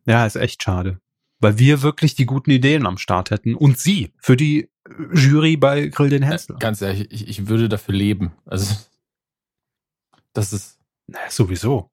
Ja, 0.06 0.26
ist 0.28 0.36
echt 0.36 0.62
schade. 0.62 1.00
weil 1.40 1.58
wir 1.58 1.82
wirklich 1.82 2.14
die 2.14 2.28
guten 2.28 2.52
Ideen 2.52 2.86
am 2.86 2.98
Start 3.00 3.32
hätten 3.32 3.56
und 3.56 3.80
sie 3.80 4.14
für 4.20 4.38
die 4.38 4.70
Jury 5.14 5.58
bei 5.58 5.88
Grill 5.88 6.10
den 6.10 6.22
Hensler. 6.22 6.56
Äh, 6.58 6.60
ganz 6.60 6.82
ehrlich, 6.82 7.12
ich, 7.12 7.28
ich 7.28 7.48
würde 7.48 7.70
dafür 7.70 7.96
leben. 7.96 8.34
Also, 8.46 8.76
das 10.38 10.54
ist. 10.54 10.80
Na, 11.08 11.20
sowieso. 11.30 11.90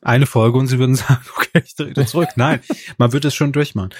Eine 0.00 0.26
Folge 0.26 0.58
und 0.58 0.66
sie 0.68 0.78
würden 0.78 0.94
sagen, 0.96 1.24
okay, 1.36 1.62
ich 1.64 1.74
drehe 1.74 2.06
zurück. 2.06 2.30
Nein, 2.36 2.60
man 2.98 3.12
würde 3.12 3.28
es 3.28 3.34
schon 3.34 3.52
durchmachen. 3.52 3.90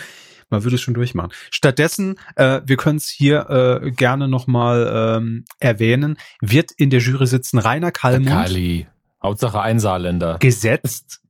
Man 0.50 0.64
würde 0.64 0.76
es 0.76 0.80
schon 0.80 0.94
durchmachen. 0.94 1.30
Stattdessen, 1.50 2.18
äh, 2.36 2.62
wir 2.64 2.78
können 2.78 2.96
es 2.96 3.08
hier 3.08 3.50
äh, 3.50 3.90
gerne 3.90 4.28
nochmal 4.28 5.18
ähm, 5.18 5.44
erwähnen, 5.58 6.16
wird 6.40 6.72
in 6.72 6.88
der 6.88 7.00
Jury 7.00 7.26
sitzen 7.26 7.58
Rainer 7.58 7.92
Kallmund. 7.92 8.30
Kali. 8.30 8.86
Hauptsache 9.22 9.60
ein 9.60 9.78
Saarländer. 9.78 10.38
Gesetzt. 10.38 11.20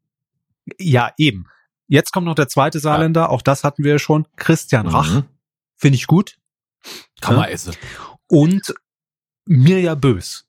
Ja, 0.78 1.12
eben. 1.16 1.46
Jetzt 1.88 2.12
kommt 2.12 2.26
noch 2.26 2.34
der 2.34 2.48
zweite 2.48 2.78
Saarländer, 2.78 3.22
ja. 3.22 3.28
auch 3.28 3.42
das 3.42 3.64
hatten 3.64 3.82
wir 3.82 3.98
schon. 3.98 4.28
Christian 4.36 4.86
Rach. 4.86 5.10
Mhm. 5.10 5.24
Finde 5.76 5.96
ich 5.96 6.06
gut. 6.06 6.36
Kann 7.20 7.36
man 7.36 7.48
essen. 7.48 7.74
Und 8.28 8.74
Mirja 9.46 9.94
Bös. 9.94 10.47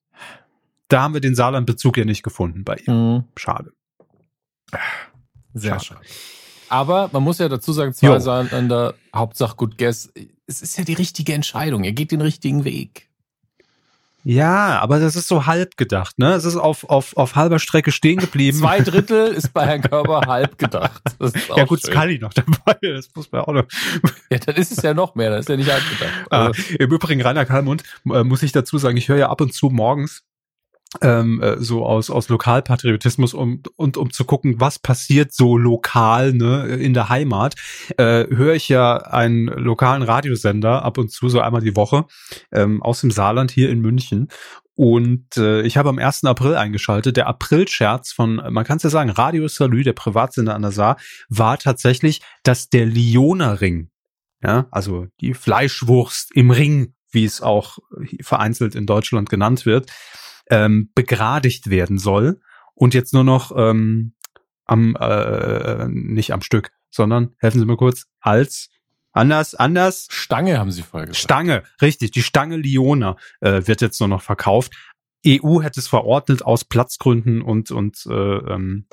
Da 0.89 1.04
haben 1.04 1.13
wir 1.13 1.21
den 1.21 1.36
Saarlandbezug 1.36 1.97
ja 1.97 2.06
nicht 2.06 2.23
gefunden 2.23 2.63
bei 2.63 2.75
ihr. 2.86 2.93
Mhm. 2.93 3.23
Schade. 3.38 3.71
Sehr 5.54 5.80
schade. 5.80 6.04
schade. 6.04 6.06
Aber 6.67 7.10
man 7.12 7.23
muss 7.23 7.39
ja 7.39 7.49
dazu 7.49 7.73
sagen, 7.73 7.93
zwei 7.93 8.08
jo. 8.08 8.19
Saarländer, 8.19 8.95
Hauptsache 9.15 9.56
gut 9.56 9.78
guess. 9.78 10.12
Es 10.45 10.62
ist 10.62 10.78
ja 10.78 10.84
die 10.84 10.93
richtige 10.93 11.34
Entscheidung. 11.34 11.84
Er 11.84 11.93
geht 11.93 12.12
den 12.12 12.21
richtigen 12.21 12.63
Weg. 12.63 13.08
Ja, 14.23 14.80
aber 14.80 14.99
das 14.99 15.15
ist 15.15 15.28
so 15.28 15.45
halb 15.45 15.78
gedacht, 15.78 16.19
ne? 16.19 16.34
Es 16.34 16.43
ist 16.43 16.58
auf, 16.58 16.84
auf, 16.89 17.15
auf 17.15 17.36
halber 17.36 17.58
Strecke 17.58 17.91
stehen 17.91 18.19
geblieben. 18.19 18.58
Zwei 18.58 18.82
Drittel 18.82 19.28
ist 19.28 19.54
bei 19.54 19.65
Herrn 19.65 19.82
Körber 19.82 20.21
halb 20.28 20.58
gedacht. 20.58 21.02
ja 21.56 21.63
gut, 21.63 21.82
Scully 21.82 22.19
noch 22.19 22.34
dabei, 22.34 22.78
das 22.82 23.10
muss 23.15 23.32
man 23.32 23.41
auch 23.41 23.54
noch. 23.54 23.63
Ja, 24.30 24.38
dann 24.39 24.56
ist 24.56 24.71
es 24.71 24.84
ja 24.84 24.93
noch 24.93 25.15
mehr, 25.15 25.30
das 25.30 25.41
ist 25.41 25.49
ja 25.49 25.56
nicht 25.56 25.71
halb 25.71 25.84
gedacht. 25.89 26.28
Ah, 26.30 26.47
also 26.47 26.62
Im 26.78 26.91
Übrigen, 26.91 27.21
Rainer 27.21 27.45
Kalmund, 27.45 27.84
äh, 28.12 28.23
muss 28.23 28.43
ich 28.43 28.52
dazu 28.52 28.78
sagen, 28.78 28.97
ich 28.97 29.08
höre 29.08 29.17
ja 29.17 29.30
ab 29.30 29.39
und 29.39 29.54
zu 29.54 29.69
morgens 29.69 30.23
ähm, 31.02 31.41
äh, 31.41 31.58
so 31.60 31.86
aus 31.86 32.10
aus 32.10 32.30
Lokalpatriotismus 32.30 33.34
um 33.34 33.62
und 33.75 33.97
um 33.97 34.12
zu 34.12 34.25
gucken, 34.25 34.60
was 34.60 34.80
passiert 34.80 35.34
so 35.34 35.58
lokal 35.58 36.34
ne 36.34 36.65
in 36.78 36.93
der 36.93 37.10
Heimat, 37.10 37.56
äh, 37.97 38.25
höre 38.30 38.56
ich 38.56 38.69
ja 38.69 38.97
einen 38.97 39.45
lokalen 39.47 40.02
Radiosender 40.02 40.84
ab 40.84 40.97
und 40.97 41.12
zu 41.12 41.30
so 41.30 41.41
einmal 41.41 41.62
die 41.62 41.75
Woche 41.75 42.06
ähm, 42.52 42.82
aus 42.82 43.02
dem 43.02 43.12
Saarland 43.12 43.52
hier 43.52 43.69
in 43.69 43.82
München 43.82 44.30
und 44.80 45.36
äh, 45.36 45.62
ich 45.63 45.75
habe 45.75 45.89
am 45.89 45.99
1. 45.99 46.23
April 46.23 46.56
eingeschaltet. 46.56 47.17
Der 47.17 47.28
Aprilscherz 47.28 48.13
von, 48.13 48.36
man 48.49 48.63
kann 48.63 48.78
es 48.78 48.84
ja 48.84 48.89
sagen, 48.89 49.10
Radio 49.10 49.45
Salü, 49.49 49.84
der 49.84 49.91
Privatsender 49.91 50.56
an 50.56 50.62
der 50.62 50.71
Saar, 50.71 50.95
war 51.28 51.58
tatsächlich, 51.58 52.21
dass 52.43 52.69
der 52.69 52.86
Lioner 52.86 53.60
Ring, 53.60 53.89
ja, 54.41 54.67
also 54.71 55.08
die 55.19 55.34
Fleischwurst 55.34 56.34
im 56.34 56.49
Ring, 56.49 56.93
wie 57.12 57.25
es 57.25 57.41
auch 57.41 57.80
vereinzelt 58.21 58.73
in 58.73 58.86
Deutschland 58.86 59.30
genannt 59.30 59.65
wird, 59.65 59.91
ähm, 60.49 60.91
begradigt 60.95 61.69
werden 61.69 61.97
soll 61.97 62.41
und 62.73 62.93
jetzt 62.93 63.13
nur 63.13 63.23
noch 63.23 63.51
ähm, 63.55 64.13
am 64.65 64.95
äh, 64.95 65.88
nicht 65.88 66.33
am 66.33 66.41
Stück, 66.41 66.71
sondern 66.89 67.35
helfen 67.39 67.59
Sie 67.59 67.65
mir 67.65 67.77
kurz 67.77 68.05
als 68.19 68.69
anders 69.12 69.55
anders 69.55 70.07
Stange 70.12 70.57
haben 70.59 70.71
Sie 70.71 70.83
vorher 70.83 71.07
gesagt. 71.07 71.23
Stange, 71.23 71.63
richtig, 71.81 72.12
die 72.12 72.23
Stange 72.23 72.57
Liona 72.57 73.17
äh, 73.41 73.62
wird 73.65 73.81
jetzt 73.81 73.99
nur 73.99 74.09
noch 74.09 74.21
verkauft. 74.21 74.73
EU 75.27 75.62
hätte 75.62 75.81
es 75.81 75.88
verordnet 75.89 76.43
aus 76.45 76.63
Platzgründen 76.63 77.41
und 77.41 77.71
und 77.71 78.05
äh, 78.09 78.13
ähm, 78.13 78.85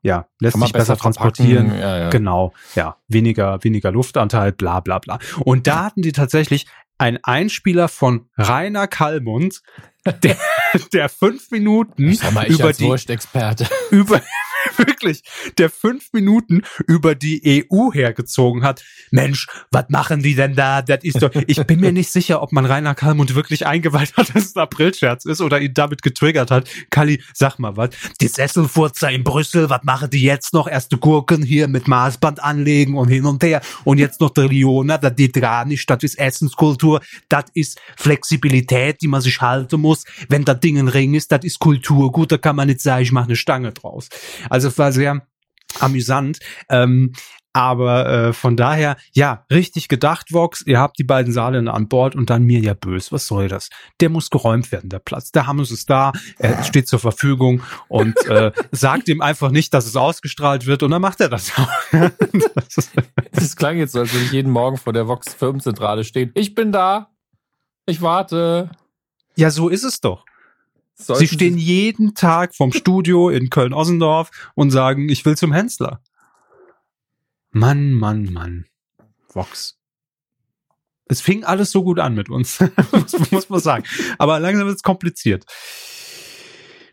ja 0.00 0.26
lässt 0.40 0.54
sich 0.54 0.72
besser, 0.72 0.94
besser 0.94 0.96
transportieren. 0.96 1.78
Ja, 1.78 1.98
ja. 1.98 2.08
Genau, 2.08 2.54
ja 2.74 2.96
weniger 3.08 3.62
weniger 3.62 3.92
Luftanteil, 3.92 4.52
bla 4.52 4.80
bla 4.80 4.98
bla. 4.98 5.18
Und 5.40 5.66
da 5.66 5.84
hatten 5.84 6.00
die 6.00 6.12
tatsächlich 6.12 6.66
ein 6.98 7.18
Einspieler 7.22 7.88
von 7.88 8.30
Rainer 8.38 8.86
Kallmund, 8.86 9.62
der, 10.22 10.36
der 10.92 11.08
fünf 11.08 11.50
Minuten 11.50 12.16
mal, 12.32 12.46
über 12.46 12.72
die 12.72 12.90
über 13.90 14.22
wirklich, 14.78 15.22
der 15.58 15.70
fünf 15.70 16.12
Minuten 16.12 16.62
über 16.86 17.14
die 17.14 17.66
EU 17.70 17.92
hergezogen 17.92 18.62
hat. 18.62 18.84
Mensch, 19.10 19.46
was 19.70 19.86
machen 19.88 20.22
die 20.22 20.34
denn 20.34 20.54
da? 20.54 20.82
Das 20.82 21.02
ist 21.02 21.22
doch, 21.22 21.30
ich 21.46 21.64
bin 21.66 21.80
mir 21.80 21.92
nicht 21.92 22.10
sicher, 22.10 22.42
ob 22.42 22.52
man 22.52 22.64
Rainer 22.66 22.94
Kallmund 22.94 23.34
wirklich 23.34 23.66
eingeweiht 23.66 24.16
hat, 24.16 24.28
dass 24.34 24.44
es 24.44 24.56
ein 24.56 24.62
Aprilscherz 24.62 25.24
ist 25.24 25.40
oder 25.40 25.60
ihn 25.60 25.74
damit 25.74 26.02
getriggert 26.02 26.50
hat. 26.50 26.68
Kalli, 26.90 27.22
sag 27.34 27.58
mal 27.58 27.76
was. 27.76 27.90
Die 28.20 28.28
Sesselfurzer 28.28 29.10
in 29.10 29.24
Brüssel, 29.24 29.70
was 29.70 29.82
machen 29.84 30.10
die 30.10 30.22
jetzt 30.22 30.52
noch? 30.52 30.68
Erste 30.68 30.98
Gurken 30.98 31.42
hier 31.42 31.68
mit 31.68 31.88
Maßband 31.88 32.42
anlegen 32.42 32.96
und 32.96 33.08
hin 33.08 33.24
und 33.24 33.42
her. 33.42 33.60
Und 33.84 33.98
jetzt 33.98 34.20
noch 34.20 34.30
der 34.30 34.48
Liona, 34.48 34.98
gar 35.46 35.64
nicht. 35.64 35.88
Das 35.88 36.02
ist 36.02 36.18
Essenskultur. 36.18 37.00
Das 37.28 37.44
ist 37.54 37.80
Flexibilität, 37.96 39.00
die 39.02 39.08
man 39.08 39.20
sich 39.20 39.40
halten 39.40 39.80
muss. 39.80 40.04
Wenn 40.28 40.44
das 40.44 40.60
Ding 40.60 40.78
ein 40.78 40.88
Ring 40.88 41.14
ist, 41.14 41.32
das 41.32 41.44
ist 41.44 41.58
Kultur. 41.58 42.12
Gut, 42.12 42.32
da 42.32 42.38
kann 42.38 42.56
man 42.56 42.68
nicht 42.68 42.80
sagen, 42.80 43.02
ich 43.02 43.12
mache 43.12 43.26
eine 43.26 43.36
Stange 43.36 43.72
draus. 43.72 44.08
Also 44.50 44.65
es 44.66 44.78
war 44.78 44.92
sehr 44.92 45.26
amüsant. 45.80 46.38
Ähm, 46.68 47.12
aber 47.56 48.06
äh, 48.06 48.32
von 48.34 48.54
daher, 48.54 48.98
ja, 49.14 49.46
richtig 49.50 49.88
gedacht, 49.88 50.30
Vox. 50.30 50.60
Ihr 50.66 50.78
habt 50.78 50.98
die 50.98 51.04
beiden 51.04 51.32
Saarländer 51.32 51.72
an 51.72 51.88
Bord 51.88 52.14
und 52.14 52.28
dann 52.28 52.42
mir 52.42 52.60
ja 52.60 52.74
bös. 52.74 53.12
Was 53.12 53.26
soll 53.26 53.48
das? 53.48 53.70
Der 54.00 54.10
muss 54.10 54.28
geräumt 54.28 54.70
werden, 54.72 54.90
der 54.90 54.98
Platz. 54.98 55.32
Der 55.32 55.46
Hammes 55.46 55.70
ist 55.70 55.88
da, 55.88 56.12
er 56.38 56.62
steht 56.64 56.86
zur 56.86 56.98
Verfügung 56.98 57.62
und 57.88 58.14
äh, 58.26 58.52
sagt 58.72 59.08
ihm 59.08 59.22
einfach 59.22 59.50
nicht, 59.50 59.72
dass 59.72 59.86
es 59.86 59.96
ausgestrahlt 59.96 60.66
wird 60.66 60.82
und 60.82 60.90
dann 60.90 61.00
macht 61.00 61.18
er 61.22 61.30
das 61.30 61.50
auch. 61.56 61.70
das, 62.74 62.90
das 63.32 63.56
klang 63.56 63.78
jetzt 63.78 63.92
so, 63.92 64.00
als 64.00 64.12
würde 64.12 64.26
ich 64.26 64.32
jeden 64.32 64.52
Morgen 64.52 64.76
vor 64.76 64.92
der 64.92 65.08
Vox 65.08 65.32
Firmenzentrale 65.32 66.04
stehen. 66.04 66.32
Ich 66.34 66.54
bin 66.54 66.72
da. 66.72 67.08
Ich 67.86 68.02
warte. 68.02 68.68
Ja, 69.34 69.50
so 69.50 69.70
ist 69.70 69.84
es 69.84 70.02
doch. 70.02 70.26
Sie 70.96 71.28
stehen 71.28 71.58
jeden 71.58 72.14
Tag 72.14 72.54
vom 72.54 72.72
Studio 72.72 73.28
in 73.28 73.50
Köln-Ossendorf 73.50 74.30
und 74.54 74.70
sagen, 74.70 75.08
ich 75.08 75.24
will 75.24 75.36
zum 75.36 75.52
Hensler. 75.52 76.02
Mann, 77.50 77.92
Mann, 77.92 78.32
Mann. 78.32 78.66
Vox. 79.28 79.78
Es 81.08 81.20
fing 81.20 81.44
alles 81.44 81.70
so 81.70 81.84
gut 81.84 82.00
an 82.00 82.14
mit 82.14 82.30
uns, 82.30 82.58
muss 83.30 83.48
man 83.48 83.60
sagen. 83.60 83.84
Aber 84.18 84.40
langsam 84.40 84.66
wird 84.66 84.76
es 84.76 84.82
kompliziert. 84.82 85.44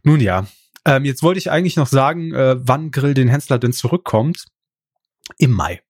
Nun 0.04 0.20
ja, 0.20 0.48
ähm, 0.86 1.06
jetzt 1.06 1.24
wollte 1.24 1.40
ich 1.40 1.50
eigentlich 1.50 1.78
noch 1.78 1.88
sagen, 1.88 2.34
äh, 2.34 2.56
wann 2.60 2.92
Grill 2.92 3.14
den 3.14 3.30
Hensler 3.30 3.58
denn 3.58 3.74
zurückkommt. 3.74 4.46
Im 5.38 5.52
Mai 5.52 5.82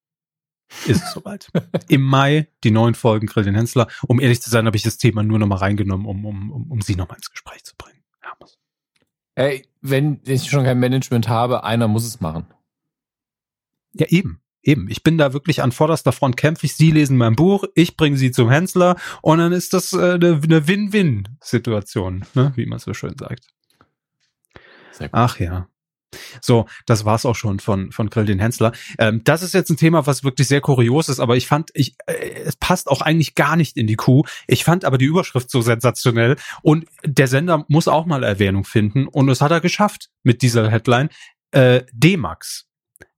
ist 0.85 1.03
es 1.03 1.11
soweit. 1.11 1.49
Im 1.89 2.01
Mai 2.03 2.47
die 2.63 2.71
neuen 2.71 2.95
Folgen 2.95 3.27
Grill 3.27 3.43
den 3.43 3.55
Hensler. 3.55 3.87
Um 4.07 4.19
ehrlich 4.19 4.41
zu 4.41 4.49
sein, 4.49 4.65
habe 4.67 4.77
ich 4.77 4.83
das 4.83 4.97
Thema 4.97 5.23
nur 5.23 5.39
noch 5.39 5.47
mal 5.47 5.57
reingenommen, 5.57 6.05
um, 6.05 6.25
um, 6.25 6.51
um, 6.51 6.71
um 6.71 6.81
Sie 6.81 6.95
noch 6.95 7.09
mal 7.09 7.15
ins 7.15 7.31
Gespräch 7.31 7.63
zu 7.63 7.75
bringen. 7.75 8.02
Ey, 9.35 9.65
wenn 9.81 10.21
ich 10.25 10.49
schon 10.49 10.63
kein 10.63 10.79
Management 10.79 11.27
habe, 11.27 11.63
einer 11.63 11.87
muss 11.87 12.05
es 12.05 12.21
machen. 12.21 12.45
Ja, 13.93 14.07
eben. 14.07 14.39
Eben, 14.65 14.87
ich 14.89 15.03
bin 15.03 15.17
da 15.17 15.33
wirklich 15.33 15.61
an 15.61 15.73
vorderster 15.73 16.13
Front 16.13 16.37
kämpfe 16.37 16.65
ich. 16.65 16.75
Sie 16.75 16.91
lesen 16.91 17.17
mein 17.17 17.35
Buch, 17.35 17.65
ich 17.75 17.97
bringe 17.97 18.15
Sie 18.15 18.31
zum 18.31 18.49
Hensler 18.49 18.95
und 19.21 19.39
dann 19.39 19.51
ist 19.51 19.73
das 19.73 19.91
äh, 19.91 20.13
eine, 20.13 20.39
eine 20.41 20.67
Win-Win-Situation, 20.67 22.25
ne? 22.33 22.53
wie 22.55 22.65
man 22.65 22.79
so 22.79 22.93
schön 22.93 23.17
sagt. 23.17 23.45
Ach 25.11 25.37
ja. 25.39 25.67
So, 26.41 26.65
das 26.85 27.05
war's 27.05 27.25
auch 27.25 27.35
schon 27.35 27.59
von, 27.59 27.91
von 27.91 28.09
Grill 28.09 28.25
den 28.25 28.39
Hensler. 28.39 28.71
Ähm, 28.97 29.21
das 29.23 29.43
ist 29.43 29.53
jetzt 29.53 29.69
ein 29.69 29.77
Thema, 29.77 30.05
was 30.05 30.23
wirklich 30.23 30.47
sehr 30.47 30.61
kurios 30.61 31.09
ist, 31.09 31.19
aber 31.19 31.35
ich 31.35 31.47
fand, 31.47 31.69
ich, 31.73 31.95
äh, 32.05 32.13
es 32.45 32.55
passt 32.55 32.87
auch 32.87 33.01
eigentlich 33.01 33.35
gar 33.35 33.55
nicht 33.55 33.77
in 33.77 33.87
die 33.87 33.95
Kuh. 33.95 34.23
Ich 34.47 34.63
fand 34.63 34.85
aber 34.85 34.97
die 34.97 35.05
Überschrift 35.05 35.49
so 35.49 35.61
sensationell 35.61 36.35
und 36.61 36.85
der 37.05 37.27
Sender 37.27 37.65
muss 37.67 37.87
auch 37.87 38.05
mal 38.05 38.23
Erwähnung 38.23 38.63
finden 38.63 39.07
und 39.07 39.27
das 39.27 39.41
hat 39.41 39.51
er 39.51 39.61
geschafft 39.61 40.09
mit 40.23 40.41
dieser 40.41 40.69
Headline. 40.69 41.09
Äh, 41.51 41.83
D-Max, 41.93 42.65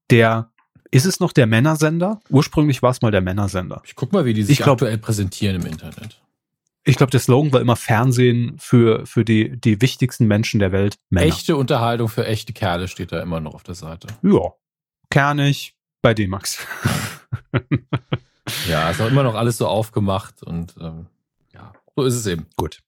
der 0.10 0.51
ist 0.91 1.05
es 1.05 1.19
noch 1.19 1.34
der 1.34 1.47
Männersender? 1.47 2.21
Ursprünglich 2.29 2.81
war 2.81 2.91
es 2.91 3.01
mal 3.01 3.12
der 3.12 3.21
Männersender. 3.21 3.81
Ich 3.86 3.95
guck 3.95 4.13
mal, 4.13 4.25
wie 4.25 4.34
die 4.34 4.43
sich 4.43 4.58
glaub, 4.58 4.75
aktuell 4.75 4.97
präsentieren 4.97 5.58
im 5.62 5.65
Internet. 5.65 6.21
Ich 6.87 6.97
glaube, 6.97 7.09
der 7.09 7.19
Slogan 7.19 7.51
war 7.51 7.61
immer 7.61 7.75
Fernsehen 7.75 8.57
für, 8.59 9.07
für 9.07 9.25
die, 9.25 9.59
die 9.59 9.81
wichtigsten 9.81 10.27
Menschen 10.27 10.59
der 10.59 10.71
Welt. 10.71 10.97
Männer. 11.09 11.25
Echte 11.25 11.57
Unterhaltung 11.57 12.07
für 12.09 12.27
echte 12.27 12.53
Kerle 12.53 12.87
steht 12.87 13.11
da 13.11 13.21
immer 13.21 13.39
noch 13.39 13.55
auf 13.55 13.63
der 13.63 13.73
Seite. 13.73 14.07
Ja. 14.21 14.53
Kernig 15.09 15.75
bei 16.03 16.13
D-Max. 16.13 16.59
ja, 18.69 18.91
ist 18.91 19.01
auch 19.01 19.07
immer 19.07 19.23
noch 19.23 19.33
alles 19.33 19.57
so 19.57 19.67
aufgemacht 19.67 20.43
und 20.43 20.75
ähm, 20.79 21.07
ja, 21.53 21.73
so 21.95 22.03
ist 22.03 22.13
es 22.13 22.27
eben. 22.27 22.45
Gut. 22.55 22.81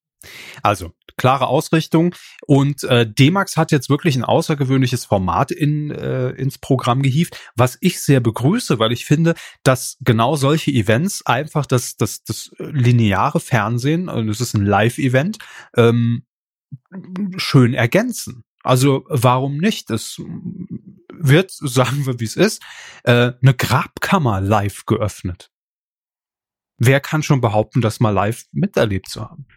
Also, 0.61 0.93
klare 1.17 1.47
Ausrichtung. 1.47 2.15
Und 2.45 2.83
äh, 2.83 3.11
D-Max 3.11 3.57
hat 3.57 3.71
jetzt 3.71 3.89
wirklich 3.89 4.15
ein 4.15 4.23
außergewöhnliches 4.23 5.05
Format 5.05 5.51
in, 5.51 5.91
äh, 5.91 6.29
ins 6.29 6.57
Programm 6.57 7.01
gehievt, 7.01 7.37
was 7.55 7.77
ich 7.81 7.99
sehr 8.01 8.19
begrüße, 8.19 8.79
weil 8.79 8.91
ich 8.91 9.05
finde, 9.05 9.33
dass 9.63 9.97
genau 10.01 10.35
solche 10.35 10.71
Events 10.71 11.25
einfach 11.25 11.65
das, 11.65 11.97
das, 11.97 12.23
das 12.23 12.51
lineare 12.59 13.39
Fernsehen, 13.39 14.09
und 14.09 14.29
es 14.29 14.41
ist 14.41 14.53
ein 14.53 14.65
Live-Event, 14.65 15.39
ähm, 15.75 16.23
schön 17.37 17.73
ergänzen. 17.73 18.43
Also 18.63 19.05
warum 19.07 19.57
nicht? 19.57 19.89
Es 19.89 20.21
wird, 21.13 21.51
sagen 21.51 22.05
wir 22.05 22.19
wie 22.19 22.25
es 22.25 22.35
ist, 22.35 22.61
äh, 23.03 23.31
eine 23.41 23.53
Grabkammer 23.53 24.41
live 24.41 24.85
geöffnet. 24.85 25.51
Wer 26.77 26.99
kann 26.99 27.23
schon 27.23 27.41
behaupten, 27.41 27.81
das 27.81 27.99
mal 27.99 28.11
live 28.11 28.43
miterlebt 28.51 29.09
zu 29.09 29.21
haben? 29.21 29.47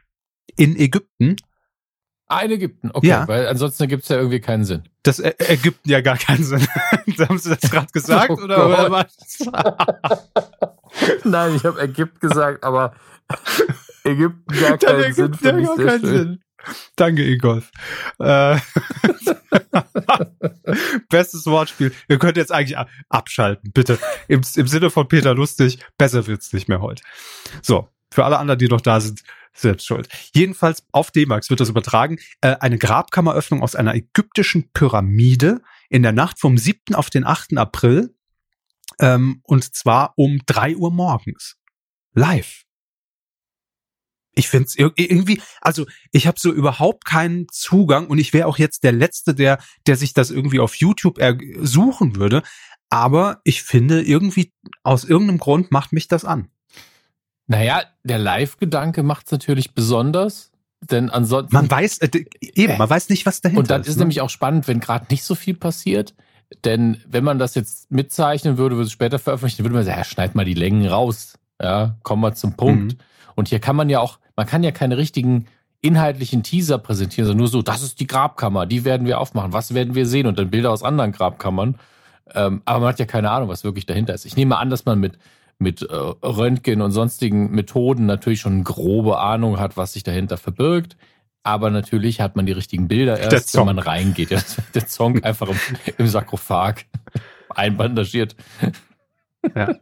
In 0.57 0.77
Ägypten 0.77 1.37
Ah, 2.33 2.43
in 2.43 2.53
Ägypten, 2.53 2.93
okay, 2.93 3.09
Ja. 3.09 3.27
weil 3.27 3.49
ansonsten 3.49 3.83
ergibt 3.83 4.05
es 4.05 4.09
ja 4.09 4.17
irgendwie 4.17 4.39
keinen 4.39 4.65
Sinn. 4.65 4.85
Das 5.03 5.19
er 5.19 5.41
ergibt 5.41 5.85
ja 5.85 6.01
gar 6.01 6.17
keinen 6.17 6.45
Sinn. 6.45 6.65
haben 7.19 7.39
Sie 7.39 7.49
das 7.57 7.69
gerade 7.71 7.91
gesagt? 7.93 8.31
Oh 8.39 8.45
oder, 8.45 8.67
oder 8.69 8.91
was? 8.93 9.17
Nein, 11.25 11.57
ich 11.57 11.65
habe 11.65 11.81
Ägypten 11.81 12.21
gesagt, 12.29 12.63
aber 12.63 12.95
Ägypten 14.05 14.61
gar 14.61 14.79
Dann 14.79 15.01
keinen 15.01 15.13
Sinn 15.13 15.25
ergibt 15.33 15.43
ja 15.45 15.51
finde 15.51 15.63
ich 15.63 15.67
gar 15.67 15.77
sehr 15.77 15.87
keinen 15.87 16.01
schön. 16.03 16.17
Sinn. 16.19 16.41
Danke, 16.95 17.25
Ingolf. 17.25 17.71
Äh, 18.21 18.59
Bestes 21.09 21.47
Wortspiel. 21.47 21.93
Ihr 22.09 22.19
könnt 22.19 22.37
jetzt 22.37 22.53
eigentlich 22.53 22.77
abschalten, 23.09 23.73
bitte. 23.73 23.99
Im, 24.29 24.43
Im 24.57 24.67
Sinne 24.69 24.91
von 24.91 25.09
Peter 25.09 25.35
Lustig, 25.35 25.79
besser 25.99 26.27
wird's 26.27 26.53
nicht 26.53 26.69
mehr 26.69 26.81
heute. 26.81 27.03
So, 27.63 27.89
für 28.13 28.25
alle 28.25 28.39
anderen, 28.39 28.59
die 28.59 28.69
noch 28.69 28.81
da 28.81 29.01
sind, 29.01 29.23
selbst 29.53 29.87
schuld. 29.87 30.09
Jedenfalls 30.35 30.85
auf 30.93 31.11
D-Max 31.11 31.51
wird 31.51 31.61
das 31.61 31.69
übertragen. 31.69 32.19
Äh, 32.41 32.57
eine 32.61 32.79
Grabkammeröffnung 32.79 33.63
aus 33.63 33.75
einer 33.75 33.95
ägyptischen 33.95 34.71
Pyramide 34.73 35.61
in 35.89 36.03
der 36.03 36.13
Nacht 36.13 36.41
vom 36.41 36.57
7. 36.57 36.95
auf 36.95 37.11
den 37.11 37.27
8. 37.27 37.57
April. 37.57 38.15
Ähm, 39.01 39.41
und 39.45 39.75
zwar 39.75 40.13
um 40.17 40.41
3 40.47 40.77
Uhr 40.77 40.91
morgens. 40.91 41.57
Live. 42.13 42.65
Ich 44.35 44.49
finde 44.49 44.67
es 44.67 44.77
irgendwie, 44.77 45.43
also 45.61 45.87
ich 46.13 46.27
habe 46.27 46.39
so 46.39 46.53
überhaupt 46.53 47.05
keinen 47.05 47.47
Zugang 47.51 48.07
und 48.07 48.19
ich 48.19 48.33
wäre 48.33 48.47
auch 48.47 48.59
jetzt 48.59 48.85
der 48.85 48.93
Letzte, 48.93 49.35
der, 49.35 49.59
der 49.87 49.97
sich 49.97 50.15
das 50.15 50.31
irgendwie 50.31 50.61
auf 50.61 50.77
YouTube 50.77 51.19
suchen 51.61 52.17
würde. 52.17 52.43
Aber 52.89 53.41
ich 53.45 53.63
finde 53.63 54.03
irgendwie, 54.03 54.53
aus 54.83 55.05
irgendeinem 55.05 55.39
Grund 55.39 55.73
macht 55.73 55.93
mich 55.93 56.09
das 56.09 56.25
an. 56.25 56.51
Naja, 57.51 57.83
der 58.05 58.19
Live-Gedanke 58.19 59.03
macht 59.03 59.27
es 59.27 59.33
natürlich 59.33 59.75
besonders, 59.75 60.53
denn 60.89 61.11
ansonsten. 61.11 61.53
Man 61.53 61.69
weiß, 61.69 61.99
äh, 61.99 62.25
eben, 62.41 62.79
man 62.79 62.89
weiß 62.89 63.09
nicht, 63.09 63.27
was 63.27 63.41
dahinter 63.41 63.59
und 63.59 63.71
dann 63.71 63.83
ist 63.83 63.97
ne? 63.97 64.03
nämlich 64.03 64.21
auch 64.21 64.31
spannend, 64.31 64.69
wenn 64.69 64.79
gerade 64.79 65.07
nicht 65.11 65.25
so 65.25 65.35
viel 65.35 65.55
passiert. 65.55 66.15
Denn 66.65 66.99
wenn 67.09 67.25
man 67.25 67.41
das 67.41 67.57
jetzt 67.57 67.91
mitzeichnen 67.91 68.57
würde, 68.57 68.77
würde 68.77 68.87
es 68.87 68.93
später 68.93 69.19
veröffentlichen, 69.19 69.65
würde 69.65 69.75
man 69.75 69.85
sagen, 69.85 69.99
ja, 69.99 70.05
schneid 70.05 70.37
mal 70.37 70.45
die 70.45 70.55
Längen 70.55 70.87
raus. 70.87 71.41
Ja, 71.61 71.97
komm 72.05 72.21
mal 72.21 72.37
zum 72.37 72.55
Punkt. 72.55 72.93
Mhm. 72.93 72.99
Und 73.35 73.49
hier 73.49 73.59
kann 73.59 73.75
man 73.75 73.91
ja 73.91 73.99
auch, 73.99 74.21
man 74.37 74.47
kann 74.47 74.63
ja 74.63 74.71
keine 74.71 74.97
richtigen 74.97 75.47
inhaltlichen 75.81 76.45
Teaser 76.45 76.79
präsentieren, 76.79 77.27
sondern 77.27 77.39
nur 77.39 77.49
so, 77.49 77.63
das 77.63 77.83
ist 77.83 77.99
die 77.99 78.07
Grabkammer, 78.07 78.65
die 78.65 78.85
werden 78.85 79.09
wir 79.09 79.19
aufmachen, 79.19 79.53
was 79.53 79.75
werden 79.75 79.97
wir 79.97 80.07
sehen 80.07 80.29
und 80.29 80.39
dann 80.39 80.51
Bilder 80.51 80.71
aus 80.71 80.85
anderen 80.85 81.11
Grabkammern. 81.11 81.81
Ähm, 82.33 82.63
aber 82.65 82.79
man 82.79 82.89
hat 82.91 83.01
ja 83.01 83.07
keine 83.07 83.33
Ahnung, 83.33 83.49
was 83.49 83.65
wirklich 83.65 83.87
dahinter 83.87 84.15
ist. 84.15 84.25
Ich 84.25 84.37
nehme 84.37 84.57
an, 84.57 84.71
dass 84.71 84.85
man 84.85 85.01
mit, 85.01 85.19
mit 85.61 85.83
äh, 85.83 85.95
Röntgen 85.95 86.81
und 86.81 86.91
sonstigen 86.91 87.51
Methoden 87.51 88.07
natürlich 88.07 88.41
schon 88.41 88.55
eine 88.55 88.63
grobe 88.63 89.19
Ahnung 89.19 89.61
hat, 89.61 89.77
was 89.77 89.93
sich 89.93 90.03
dahinter 90.03 90.39
verbirgt. 90.39 90.97
Aber 91.43 91.71
natürlich 91.71 92.21
hat 92.21 92.37
man 92.37 92.47
die 92.47 92.53
richtigen 92.53 92.89
Bilder 92.89 93.15
Der 93.17 93.25
erst, 93.31 93.55
wenn 93.55 93.61
Zong. 93.61 93.67
man 93.67 93.79
reingeht. 93.79 94.31
Ja, 94.31 94.41
der 94.75 94.87
Song 94.87 95.23
einfach 95.25 95.49
im, 95.49 95.59
im 95.99 96.07
Sarkophag 96.07 96.85
einbandagiert. 97.51 98.37
Ja. 99.55 99.75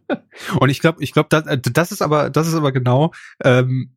Und 0.61 0.69
ich 0.69 0.81
glaube, 0.81 1.03
ich 1.03 1.13
glaube, 1.13 1.29
das, 1.31 1.47
äh, 1.47 1.59
das 1.59 1.93
ist 1.93 2.03
aber, 2.03 2.31
das 2.31 2.47
ist 2.47 2.55
aber 2.55 2.73
genau, 2.73 3.13
ähm, 3.45 3.91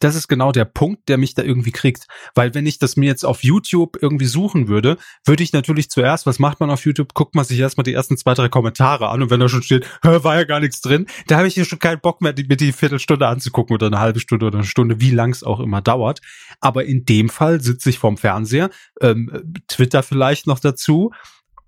das 0.00 0.14
ist 0.16 0.28
genau 0.28 0.52
der 0.52 0.64
Punkt, 0.64 1.08
der 1.08 1.18
mich 1.18 1.34
da 1.34 1.42
irgendwie 1.42 1.70
kriegt. 1.70 2.06
Weil 2.34 2.54
wenn 2.54 2.66
ich 2.66 2.78
das 2.78 2.96
mir 2.96 3.06
jetzt 3.06 3.24
auf 3.24 3.44
YouTube 3.44 3.96
irgendwie 4.00 4.26
suchen 4.26 4.68
würde, 4.68 4.96
würde 5.24 5.42
ich 5.42 5.52
natürlich 5.52 5.90
zuerst, 5.90 6.26
was 6.26 6.38
macht 6.38 6.60
man 6.60 6.70
auf 6.70 6.84
YouTube? 6.84 7.14
Guckt 7.14 7.34
man 7.34 7.44
sich 7.44 7.58
erstmal 7.58 7.84
die 7.84 7.92
ersten 7.92 8.16
zwei, 8.16 8.34
drei 8.34 8.48
Kommentare 8.48 9.08
an 9.08 9.22
und 9.22 9.30
wenn 9.30 9.40
da 9.40 9.48
schon 9.48 9.62
steht, 9.62 9.86
"Hä, 10.02 10.18
war 10.22 10.36
ja 10.36 10.44
gar 10.44 10.60
nichts 10.60 10.80
drin, 10.80 11.06
da 11.26 11.38
habe 11.38 11.48
ich 11.48 11.54
hier 11.54 11.64
schon 11.64 11.78
keinen 11.78 12.00
Bock 12.00 12.20
mehr, 12.20 12.32
die, 12.32 12.44
mir 12.44 12.56
die 12.56 12.72
Viertelstunde 12.72 13.28
anzugucken 13.28 13.74
oder 13.74 13.86
eine 13.86 14.00
halbe 14.00 14.20
Stunde 14.20 14.46
oder 14.46 14.58
eine 14.58 14.66
Stunde, 14.66 15.00
wie 15.00 15.10
lang 15.10 15.30
es 15.30 15.42
auch 15.42 15.60
immer 15.60 15.80
dauert. 15.80 16.20
Aber 16.60 16.84
in 16.84 17.04
dem 17.04 17.28
Fall 17.28 17.60
sitze 17.60 17.90
ich 17.90 17.98
vorm 17.98 18.16
Fernseher, 18.16 18.70
ähm, 19.00 19.54
Twitter 19.68 20.02
vielleicht 20.02 20.46
noch 20.46 20.58
dazu, 20.58 21.12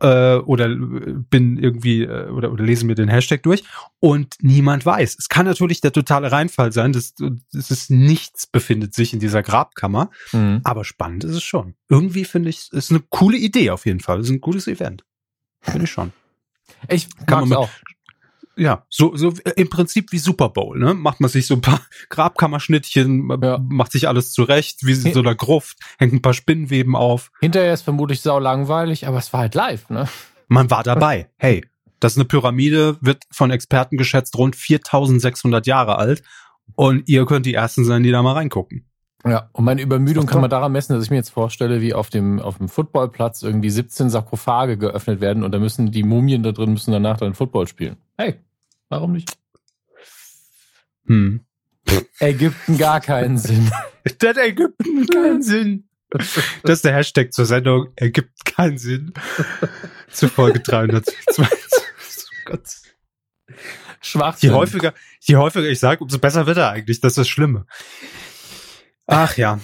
äh, 0.03 0.37
oder 0.37 0.67
äh, 0.69 0.77
bin 1.31 1.57
irgendwie 1.57 2.03
äh, 2.03 2.29
oder, 2.31 2.53
oder 2.53 2.65
lese 2.65 2.85
mir 2.85 2.95
den 2.95 3.09
Hashtag 3.09 3.43
durch 3.45 3.65
und 4.01 4.35
niemand 4.41 4.85
weiß. 4.85 5.17
Es 5.19 5.29
kann 5.29 5.47
natürlich 5.47 5.81
der 5.81 5.93
totale 5.93 6.31
Reinfall 6.33 6.73
sein, 6.73 6.93
das, 6.93 7.15
das 7.15 7.71
ist 7.71 7.91
nichts 7.91 8.47
befindet 8.47 8.95
sich 8.95 9.13
in 9.13 9.21
dieser 9.21 9.43
Grabkammer, 9.43 10.11
Mhm. 10.33 10.61
aber 10.65 10.85
spannend 10.85 11.25
ist 11.25 11.37
es 11.37 11.43
schon. 11.43 11.75
Irgendwie 11.89 12.25
finde 12.25 12.51
ich, 12.51 12.59
es 12.59 12.69
ist 12.73 12.91
eine 12.91 13.01
coole 13.09 13.37
Idee 13.37 13.71
auf 13.71 13.87
jeden 13.87 14.01
Fall. 14.01 14.19
Es 14.21 14.27
ist 14.27 14.33
ein 14.33 14.41
gutes 14.41 14.67
Event. 14.67 15.05
Finde 15.61 15.85
ich 15.85 15.91
schon. 15.91 16.13
Ich 16.89 17.09
Kann 17.27 17.49
man 17.49 17.59
auch. 17.59 17.71
Ja, 18.57 18.85
so, 18.91 19.17
so 19.17 19.33
äh, 19.45 19.53
im 19.57 19.71
Prinzip 19.71 20.13
wie 20.13 20.19
Super 20.19 20.51
Bowl, 20.51 20.79
ne? 20.79 20.93
Macht 20.95 21.21
man 21.21 21.31
sich 21.31 21.47
so 21.47 21.55
ein 21.55 21.61
paar 21.63 21.81
Grabkammerschnittchen, 22.11 23.31
Ja. 23.43 23.59
macht 23.59 23.93
sich 23.93 24.09
alles 24.09 24.33
zurecht, 24.33 24.85
wie 24.87 24.93
in 24.93 25.15
so 25.15 25.21
einer 25.21 25.35
Gruft, 25.35 25.79
hängt 25.99 26.13
ein 26.13 26.23
paar 26.23 26.35
Spinnenweben 26.35 26.95
auf. 26.95 27.31
Hinterher 27.41 27.73
ist 27.73 27.83
vermutlich 27.83 28.21
sau 28.21 28.39
langweilig, 28.39 29.07
aber 29.07 29.19
es 29.19 29.33
war 29.33 29.41
halt 29.41 29.55
live, 29.55 29.89
ne? 29.89 30.09
Man 30.49 30.71
war 30.71 30.83
dabei. 30.83 31.31
Hey, 31.39 31.65
das 32.01 32.13
ist 32.13 32.19
eine 32.19 32.27
Pyramide, 32.27 32.99
wird 33.01 33.23
von 33.31 33.51
Experten 33.51 33.97
geschätzt 33.97 34.37
rund 34.37 34.55
4600 34.57 35.67
Jahre 35.67 35.97
alt. 35.97 36.23
Und 36.75 37.09
ihr 37.09 37.27
könnt 37.27 37.47
die 37.47 37.55
Ersten 37.55 37.85
sein, 37.85 38.03
die 38.03 38.11
da 38.11 38.23
mal 38.23 38.33
reingucken. 38.33 38.87
Ja, 39.25 39.49
und 39.53 39.65
meine 39.65 39.83
Übermüdung 39.83 40.27
kann 40.27 40.41
man 40.41 40.51
daran 40.51 40.73
messen, 40.73 40.95
dass 40.95 41.05
ich 41.05 41.11
mir 41.11 41.17
jetzt 41.17 41.31
vorstelle, 41.31 41.81
wie 41.81 41.95
auf 41.95 42.11
dem, 42.11 42.41
auf 42.41 42.59
dem 42.59 42.69
Footballplatz 42.69 43.43
irgendwie 43.43 43.71
17 43.71 44.11
Sarkophage 44.11 44.77
geöffnet 44.77 45.21
werden 45.21 45.45
und 45.45 45.53
da 45.53 45.59
müssen 45.61 45.93
die 45.93 46.03
Mumien 46.03 46.43
da 46.43 46.51
drin 46.51 46.73
müssen 46.73 46.91
danach 46.91 47.19
dann 47.19 47.35
Football 47.35 47.69
spielen. 47.69 47.97
Hey, 48.17 48.41
warum 48.89 49.13
nicht? 49.13 49.33
Hm. 51.07 51.41
Ägypten 52.19 52.79
gar 52.79 53.01
keinen 53.01 53.39
Sinn. 53.39 53.71
Das 54.19 54.37
ergibt 54.37 54.79
keinen 55.13 55.43
Sinn. 55.45 55.85
Das 56.11 56.37
ist 56.65 56.85
der 56.85 56.93
Hashtag 56.93 57.33
zur 57.33 57.47
Sendung. 57.47 57.93
Ergibt 57.95 58.45
keinen 58.45 58.77
Sinn. 58.77 59.15
Zu 60.11 60.29
Folge 60.29 60.59
320. 60.59 61.15
Oh 61.39 61.45
Gott. 62.47 62.63
Schwachsinn. 64.01 64.51
Je 64.51 64.57
häufiger, 64.57 64.93
je 65.21 65.37
häufiger 65.37 65.69
ich 65.69 65.79
sage, 65.79 66.03
umso 66.03 66.19
besser 66.19 66.47
wird 66.47 66.57
er 66.59 66.71
eigentlich. 66.71 67.01
Das 67.01 67.13
ist 67.13 67.19
das 67.19 67.29
Schlimme. 67.29 67.65
Ach 69.13 69.37
ja. 69.37 69.61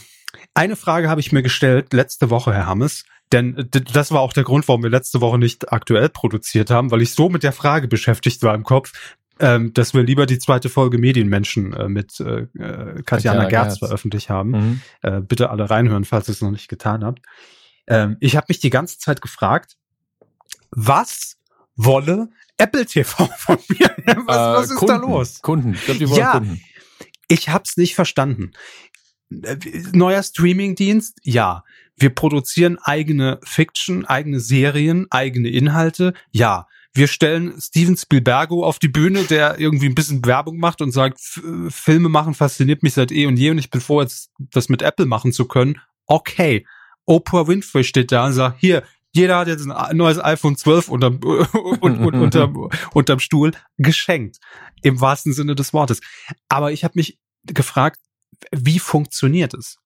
Eine 0.54 0.76
Frage 0.76 1.08
habe 1.08 1.20
ich 1.20 1.32
mir 1.32 1.42
gestellt 1.42 1.92
letzte 1.92 2.30
Woche, 2.30 2.52
Herr 2.52 2.66
Hammes. 2.66 3.04
Denn 3.32 3.56
äh, 3.56 3.64
das 3.92 4.11
war 4.11 4.20
auch 4.20 4.32
der 4.32 4.44
Grund, 4.44 4.66
warum 4.68 4.82
wir 4.82 4.90
letzte 4.90 5.20
Woche 5.20 5.38
nicht 5.38 5.72
aktuell 5.72 6.08
produziert 6.08 6.70
haben, 6.70 6.90
weil 6.90 7.02
ich 7.02 7.12
so 7.14 7.28
mit 7.28 7.42
der 7.42 7.52
Frage 7.52 7.88
beschäftigt 7.88 8.42
war 8.42 8.54
im 8.54 8.64
Kopf, 8.64 8.92
ähm, 9.40 9.72
dass 9.74 9.94
wir 9.94 10.02
lieber 10.02 10.26
die 10.26 10.38
zweite 10.38 10.68
Folge 10.68 10.98
Medienmenschen 10.98 11.72
äh, 11.74 11.88
mit 11.88 12.18
äh, 12.20 12.24
äh, 12.24 12.46
Katjana 12.54 13.02
Katjana 13.04 13.48
Gerz 13.48 13.66
Gerz. 13.68 13.78
veröffentlicht 13.78 14.30
haben. 14.30 14.50
Mhm. 14.50 14.80
Äh, 15.02 15.20
bitte 15.20 15.50
alle 15.50 15.68
reinhören, 15.70 16.04
falls 16.04 16.28
ihr 16.28 16.32
es 16.32 16.40
noch 16.40 16.50
nicht 16.50 16.68
getan 16.68 17.04
habt. 17.04 17.20
Ähm, 17.87 18.16
ich 18.20 18.37
habe 18.37 18.46
mich 18.48 18.58
die 18.61 18.70
ganze 18.70 18.98
Zeit 18.98 19.20
gefragt, 19.20 19.76
was 20.70 21.37
wolle 21.76 22.28
Apple 22.56 22.87
TV 22.87 23.26
von 23.38 23.58
mir? 23.68 23.94
Was, 24.26 24.37
was 24.37 24.70
Äh, 24.70 24.72
ist 24.74 24.78
Kunden, 24.78 24.94
da 24.94 25.06
los? 25.06 25.42
Kunden. 25.42 25.74
Ich 25.74 25.84
glaube, 25.84 25.98
die 26.00 26.08
wollen 26.11 26.18
Ja. 26.18 26.32
Kunden. 26.32 26.61
Ich 27.30 27.50
hab's 27.50 27.76
nicht 27.76 27.94
verstanden. 27.94 28.52
Äh, 29.31 29.57
Neuer 29.93 30.23
Streamingdienst? 30.23 31.19
Ja. 31.23 31.64
Wir 31.97 32.11
produzieren 32.11 32.79
eigene 32.83 33.41
Fiction, 33.43 34.05
eigene 34.05 34.41
Serien, 34.41 35.07
eigene 35.11 35.49
Inhalte? 35.49 36.14
Ja. 36.31 36.67
Wir 36.95 37.07
stellen 37.07 37.61
Steven 37.61 37.97
Spielbergo 37.97 38.64
auf 38.64 38.79
die 38.79 38.88
Bühne, 38.88 39.25
der 39.25 39.61
irgendwie 39.61 39.87
ein 39.87 39.95
bisschen 39.95 40.25
Werbung 40.25 40.59
macht 40.59 40.81
und 40.81 40.91
sagt, 40.91 41.21
Filme 41.69 42.09
machen 42.09 42.35
fasziniert 42.35 42.83
mich 42.83 42.95
seit 42.95 43.12
eh 43.12 43.27
und 43.27 43.37
je 43.37 43.51
und 43.51 43.59
ich 43.59 43.71
bin 43.71 43.81
froh, 43.81 44.01
jetzt 44.01 44.31
das 44.38 44.69
mit 44.69 44.83
Apple 44.83 45.07
machen 45.07 45.33
zu 45.33 45.47
können. 45.47 45.81
Okay. 46.07 46.67
Oprah 47.05 47.47
Winfrey 47.47 47.85
steht 47.85 48.11
da 48.11 48.27
und 48.27 48.33
sagt, 48.33 48.61
hier, 48.61 48.83
jeder 49.12 49.38
hat 49.38 49.49
jetzt 49.49 49.69
ein 49.69 49.97
neues 49.97 50.23
iPhone 50.23 50.57
12 50.57 50.88
unterm, 50.88 51.19
und, 51.81 51.99
und, 51.99 52.14
unterm, 52.14 52.69
unterm 52.93 53.21
Stuhl 53.21 53.53
geschenkt. 53.77 54.38
Im 54.83 55.01
wahrsten 55.01 55.33
Sinne 55.33 55.55
des 55.55 55.72
Wortes. 55.72 56.01
Aber 56.49 56.72
ich 56.72 56.85
habe 56.85 56.93
mich 56.97 57.18
gefragt, 57.45 57.99
wie 58.53 58.78
funktioniert 58.78 59.55
es? 59.55 59.78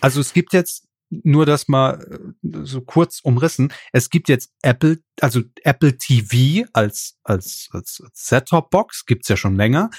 Also 0.00 0.20
es 0.20 0.32
gibt 0.32 0.52
jetzt 0.52 0.86
nur 1.10 1.46
das 1.46 1.68
mal 1.68 2.34
äh, 2.42 2.58
so 2.64 2.80
kurz 2.80 3.20
umrissen. 3.20 3.72
Es 3.92 4.10
gibt 4.10 4.28
jetzt 4.28 4.52
Apple, 4.62 4.98
also 5.20 5.42
Apple 5.62 5.98
TV 5.98 6.68
als 6.72 7.16
als 7.22 7.68
als 7.72 8.02
Set-Top-Box 8.12 9.06
gibt's 9.06 9.28
ja 9.28 9.36
schon 9.36 9.56
länger. 9.56 9.90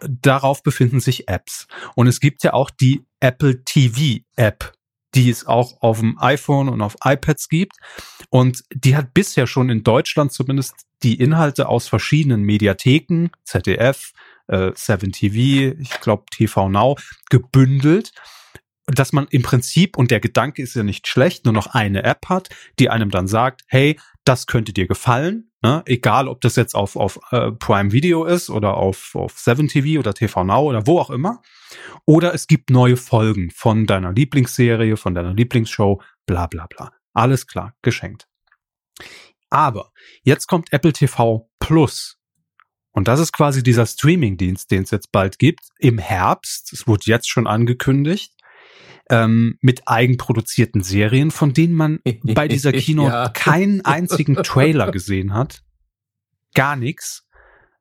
Darauf 0.00 0.62
befinden 0.62 1.00
sich 1.00 1.28
Apps 1.28 1.66
und 1.96 2.06
es 2.06 2.20
gibt 2.20 2.44
ja 2.44 2.52
auch 2.52 2.70
die 2.70 3.04
Apple 3.18 3.64
TV 3.64 4.22
App, 4.36 4.72
die 5.14 5.30
es 5.30 5.46
auch 5.46 5.80
auf 5.82 6.00
dem 6.00 6.18
iPhone 6.20 6.68
und 6.68 6.82
auf 6.82 6.96
iPads 7.04 7.48
gibt. 7.48 7.76
Und 8.30 8.64
die 8.72 8.96
hat 8.96 9.14
bisher 9.14 9.46
schon 9.46 9.70
in 9.70 9.82
Deutschland 9.82 10.32
zumindest 10.32 10.86
die 11.02 11.14
Inhalte 11.14 11.68
aus 11.68 11.88
verschiedenen 11.88 12.42
Mediatheken, 12.42 13.30
ZDF, 13.44 14.12
äh, 14.48 14.72
7 14.74 15.12
TV, 15.12 15.76
ich 15.80 16.00
glaube 16.00 16.24
TV 16.30 16.68
Now, 16.68 16.96
gebündelt, 17.30 18.12
dass 18.86 19.12
man 19.12 19.26
im 19.30 19.42
Prinzip, 19.42 19.96
und 19.96 20.10
der 20.10 20.20
Gedanke 20.20 20.62
ist 20.62 20.74
ja 20.74 20.82
nicht 20.82 21.06
schlecht, 21.06 21.44
nur 21.44 21.54
noch 21.54 21.68
eine 21.68 22.02
App 22.02 22.28
hat, 22.28 22.48
die 22.78 22.90
einem 22.90 23.10
dann 23.10 23.28
sagt, 23.28 23.62
hey, 23.66 23.98
das 24.24 24.46
könnte 24.46 24.72
dir 24.72 24.86
gefallen, 24.86 25.49
ne? 25.62 25.82
egal 25.86 26.28
ob 26.28 26.40
das 26.40 26.56
jetzt 26.56 26.74
auf, 26.74 26.96
auf 26.96 27.20
äh, 27.30 27.52
Prime 27.52 27.92
Video 27.92 28.24
ist 28.24 28.50
oder 28.50 28.74
auf, 28.76 29.14
auf 29.14 29.38
7 29.38 29.68
TV 29.68 29.98
oder 29.98 30.14
TV 30.14 30.44
Now 30.44 30.62
oder 30.62 30.86
wo 30.86 30.98
auch 30.98 31.10
immer. 31.10 31.42
Oder 32.06 32.34
es 32.34 32.46
gibt 32.46 32.70
neue 32.70 32.96
Folgen 32.96 33.50
von 33.50 33.86
deiner 33.86 34.12
Lieblingsserie, 34.12 34.96
von 34.96 35.14
deiner 35.14 35.34
Lieblingsshow, 35.34 36.02
bla 36.26 36.46
bla 36.46 36.66
bla. 36.66 36.92
Alles 37.12 37.46
klar, 37.46 37.74
geschenkt. 37.82 38.28
Aber 39.50 39.92
jetzt 40.22 40.46
kommt 40.46 40.72
Apple 40.72 40.92
TV 40.92 41.48
Plus. 41.58 42.16
Und 42.92 43.06
das 43.06 43.20
ist 43.20 43.32
quasi 43.32 43.62
dieser 43.62 43.86
Streaming-Dienst, 43.86 44.70
den 44.70 44.82
es 44.82 44.90
jetzt 44.90 45.12
bald 45.12 45.38
gibt, 45.38 45.60
im 45.78 45.98
Herbst. 45.98 46.72
Es 46.72 46.88
wurde 46.88 47.02
jetzt 47.06 47.28
schon 47.28 47.46
angekündigt 47.46 48.32
ähm, 49.10 49.58
mit 49.60 49.82
eigenproduzierten 49.86 50.82
Serien, 50.82 51.30
von 51.30 51.52
denen 51.52 51.74
man 51.74 51.98
bei 52.22 52.48
dieser 52.48 52.72
Kino 52.72 53.08
ja. 53.08 53.28
keinen 53.28 53.84
einzigen 53.84 54.36
Trailer 54.36 54.90
gesehen 54.90 55.34
hat. 55.34 55.62
Gar 56.54 56.76
nichts. 56.76 57.26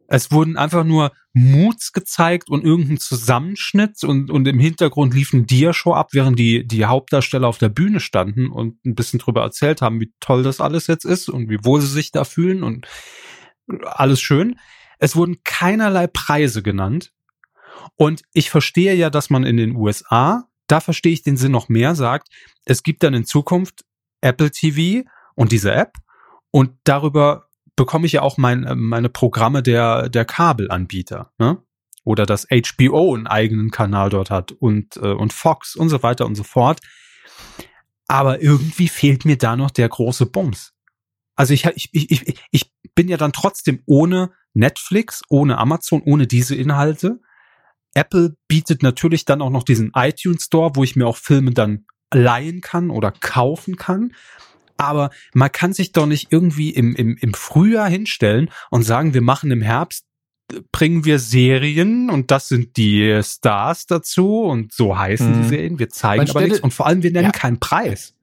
Es 0.08 0.32
wurden 0.32 0.58
einfach 0.58 0.84
nur 0.84 1.12
Moods 1.34 1.94
gezeigt 1.94 2.50
und 2.50 2.66
irgendein 2.66 2.98
Zusammenschnitt 2.98 4.04
und, 4.04 4.32
und 4.32 4.48
im 4.48 4.58
Hintergrund 4.58 5.14
lief 5.14 5.34
ein 5.34 5.46
Dia-Show 5.46 5.94
ab, 5.94 6.10
während 6.14 6.40
die, 6.40 6.66
die 6.66 6.86
Hauptdarsteller 6.86 7.48
auf 7.48 7.60
der 7.60 7.70
Bühne 7.70 8.00
standen 8.00 8.50
und 8.50 8.84
ein 8.86 8.96
bisschen 8.96 9.20
drüber 9.20 9.44
erzählt 9.44 9.84
haben, 9.84 10.02
wie 10.02 10.12
toll 10.20 10.42
das 10.42 10.62
alles 10.62 10.88
jetzt 10.88 11.06
ist 11.06 11.30
und 11.30 11.48
wie 11.48 11.64
wohl 11.64 11.80
sie 11.80 11.88
sich 11.88 12.12
da 12.12 12.24
fühlen 12.24 12.64
und 12.64 12.88
alles 13.84 14.20
schön. 14.20 14.58
Es 14.98 15.16
wurden 15.16 15.44
keinerlei 15.44 16.08
Preise 16.08 16.64
genannt. 16.64 17.14
Und 17.96 18.24
ich 18.34 18.50
verstehe 18.50 18.96
ja, 18.96 19.12
dass 19.12 19.30
man 19.30 19.44
in 19.44 19.58
den 19.58 19.76
USA 19.76 20.50
da 20.72 20.80
verstehe 20.80 21.12
ich 21.12 21.24
den 21.24 21.38
Sinn 21.38 21.52
noch 21.52 21.68
mehr, 21.68 21.96
sagt, 21.96 22.30
es 22.66 22.84
gibt 22.84 23.04
dann 23.04 23.14
in 23.14 23.26
Zukunft 23.26 23.84
Apple 24.22 24.52
TV 24.52 25.08
und 25.36 25.52
diese 25.52 25.74
App 25.74 25.98
und 26.52 26.72
darüber 26.84 27.48
bekomme 27.76 28.06
ich 28.06 28.14
ja 28.14 28.22
auch 28.22 28.38
mein, 28.38 28.64
äh, 28.64 28.76
meine 28.76 29.10
Programme 29.10 29.64
der, 29.64 30.10
der 30.10 30.26
Kabelanbieter, 30.26 31.32
ne? 31.38 31.62
Oder 32.06 32.26
dass 32.26 32.48
HBO 32.50 33.14
einen 33.14 33.28
eigenen 33.28 33.72
Kanal 33.72 34.10
dort 34.10 34.32
hat 34.32 34.52
und, 34.52 34.98
äh, 34.98 35.12
und 35.12 35.34
Fox 35.34 35.76
und 35.76 35.90
so 35.90 36.02
weiter 36.02 36.26
und 36.26 36.36
so 36.36 36.44
fort. 36.44 36.80
Aber 38.08 38.42
irgendwie 38.42 38.88
fehlt 38.88 39.26
mir 39.26 39.38
da 39.38 39.56
noch 39.56 39.70
der 39.70 39.90
große 39.90 40.26
Bums. 40.26 40.74
Also 41.36 41.54
ich, 41.54 41.66
ich, 41.66 41.90
ich, 41.94 42.42
ich 42.52 42.72
bin 42.96 43.10
ja 43.10 43.18
dann 43.18 43.32
trotzdem 43.32 43.84
ohne 43.86 44.32
Netflix, 44.54 45.22
ohne 45.30 45.58
Amazon, 45.58 46.02
ohne 46.04 46.26
diese 46.26 46.56
Inhalte 46.56 47.20
Apple 47.94 48.36
bietet 48.48 48.84
natürlich 48.84 49.26
dann 49.26 49.42
auch 49.42 49.50
noch 49.50 49.64
diesen 49.64 49.92
iTunes 49.96 50.44
Store, 50.44 50.72
wo 50.76 50.84
ich 50.84 50.96
mir 50.96 51.08
auch 51.08 51.18
Filme 51.18 51.52
dann 51.52 51.86
leihen 52.14 52.62
kann 52.62 52.90
oder 52.90 53.12
kaufen 53.12 53.76
kann. 53.76 54.14
Aber 54.78 55.10
man 55.34 55.52
kann 55.52 55.74
sich 55.74 55.92
doch 55.92 56.06
nicht 56.06 56.32
irgendwie 56.32 56.70
im, 56.70 56.96
im, 56.96 57.18
im 57.18 57.34
Frühjahr 57.34 57.90
hinstellen 57.90 58.50
und 58.70 58.84
sagen, 58.84 59.14
wir 59.14 59.22
machen 59.22 59.52
im 59.52 59.62
Herbst, 59.62 60.06
bringen 60.72 61.06
wir 61.06 61.20
Serien 61.20 62.10
und 62.10 62.32
das 62.32 62.48
sind 62.48 62.78
die 62.78 63.22
Stars 63.24 63.86
dazu 63.86 64.42
und 64.44 64.74
so 64.74 64.98
heißen 64.98 65.32
mhm. 65.32 65.42
die 65.42 65.48
Serien. 65.50 65.80
Wir 65.80 65.90
zeigen 65.90 66.24
Man 66.24 66.30
aber 66.30 66.42
nichts 66.42 66.60
und 66.60 66.74
vor 66.74 66.88
allem 66.88 67.04
wir 67.04 67.12
nennen 67.12 67.26
ja. 67.26 67.32
keinen 67.32 67.60
Preis. 67.60 68.16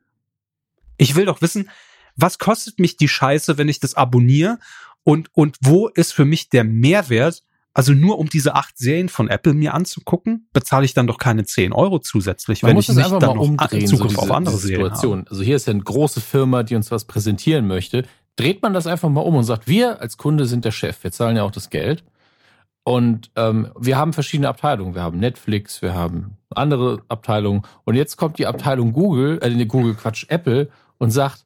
Ich 0.96 1.14
will 1.14 1.26
doch 1.26 1.42
wissen, 1.42 1.68
was 2.16 2.38
kostet 2.38 2.80
mich 2.80 2.96
die 2.96 3.08
Scheiße, 3.08 3.58
wenn 3.58 3.68
ich 3.68 3.78
das 3.78 3.94
abonniere 3.94 4.58
und, 5.04 5.28
und 5.34 5.58
wo 5.60 5.88
ist 5.88 6.12
für 6.12 6.24
mich 6.24 6.48
der 6.48 6.64
Mehrwert, 6.64 7.42
also 7.76 7.92
nur 7.92 8.18
um 8.18 8.30
diese 8.30 8.54
acht 8.54 8.78
Serien 8.78 9.10
von 9.10 9.28
Apple 9.28 9.52
mir 9.52 9.74
anzugucken, 9.74 10.48
bezahle 10.54 10.86
ich 10.86 10.94
dann 10.94 11.06
doch 11.06 11.18
keine 11.18 11.44
zehn 11.44 11.74
Euro 11.74 11.98
zusätzlich, 11.98 12.62
Man 12.62 12.70
wenn 12.70 12.78
ich 12.78 12.88
nicht 12.88 13.12
dann 13.20 13.36
noch 13.36 13.68
Zugriff 13.84 14.12
so 14.12 14.20
auf 14.22 14.30
andere 14.30 14.56
Serien 14.56 14.92
habe. 14.92 15.24
Also 15.28 15.42
hier 15.42 15.56
ist 15.56 15.66
ja 15.66 15.74
eine 15.74 15.82
große 15.82 16.22
Firma, 16.22 16.62
die 16.62 16.74
uns 16.74 16.90
was 16.90 17.04
präsentieren 17.04 17.66
möchte. 17.66 18.06
Dreht 18.36 18.62
man 18.62 18.72
das 18.72 18.86
einfach 18.86 19.10
mal 19.10 19.20
um 19.20 19.34
und 19.34 19.44
sagt, 19.44 19.68
wir 19.68 20.00
als 20.00 20.16
Kunde 20.16 20.46
sind 20.46 20.64
der 20.64 20.70
Chef, 20.70 21.04
wir 21.04 21.12
zahlen 21.12 21.36
ja 21.36 21.42
auch 21.42 21.50
das 21.50 21.68
Geld. 21.68 22.02
Und 22.82 23.30
ähm, 23.36 23.70
wir 23.78 23.98
haben 23.98 24.14
verschiedene 24.14 24.48
Abteilungen. 24.48 24.94
Wir 24.94 25.02
haben 25.02 25.18
Netflix, 25.18 25.82
wir 25.82 25.92
haben 25.92 26.38
andere 26.54 27.02
Abteilungen. 27.08 27.60
Und 27.84 27.94
jetzt 27.94 28.16
kommt 28.16 28.38
die 28.38 28.46
Abteilung 28.46 28.94
Google, 28.94 29.38
äh, 29.42 29.50
nee, 29.50 29.66
Google 29.66 29.92
Quatsch, 29.96 30.24
Apple 30.28 30.70
und 30.96 31.10
sagt, 31.10 31.44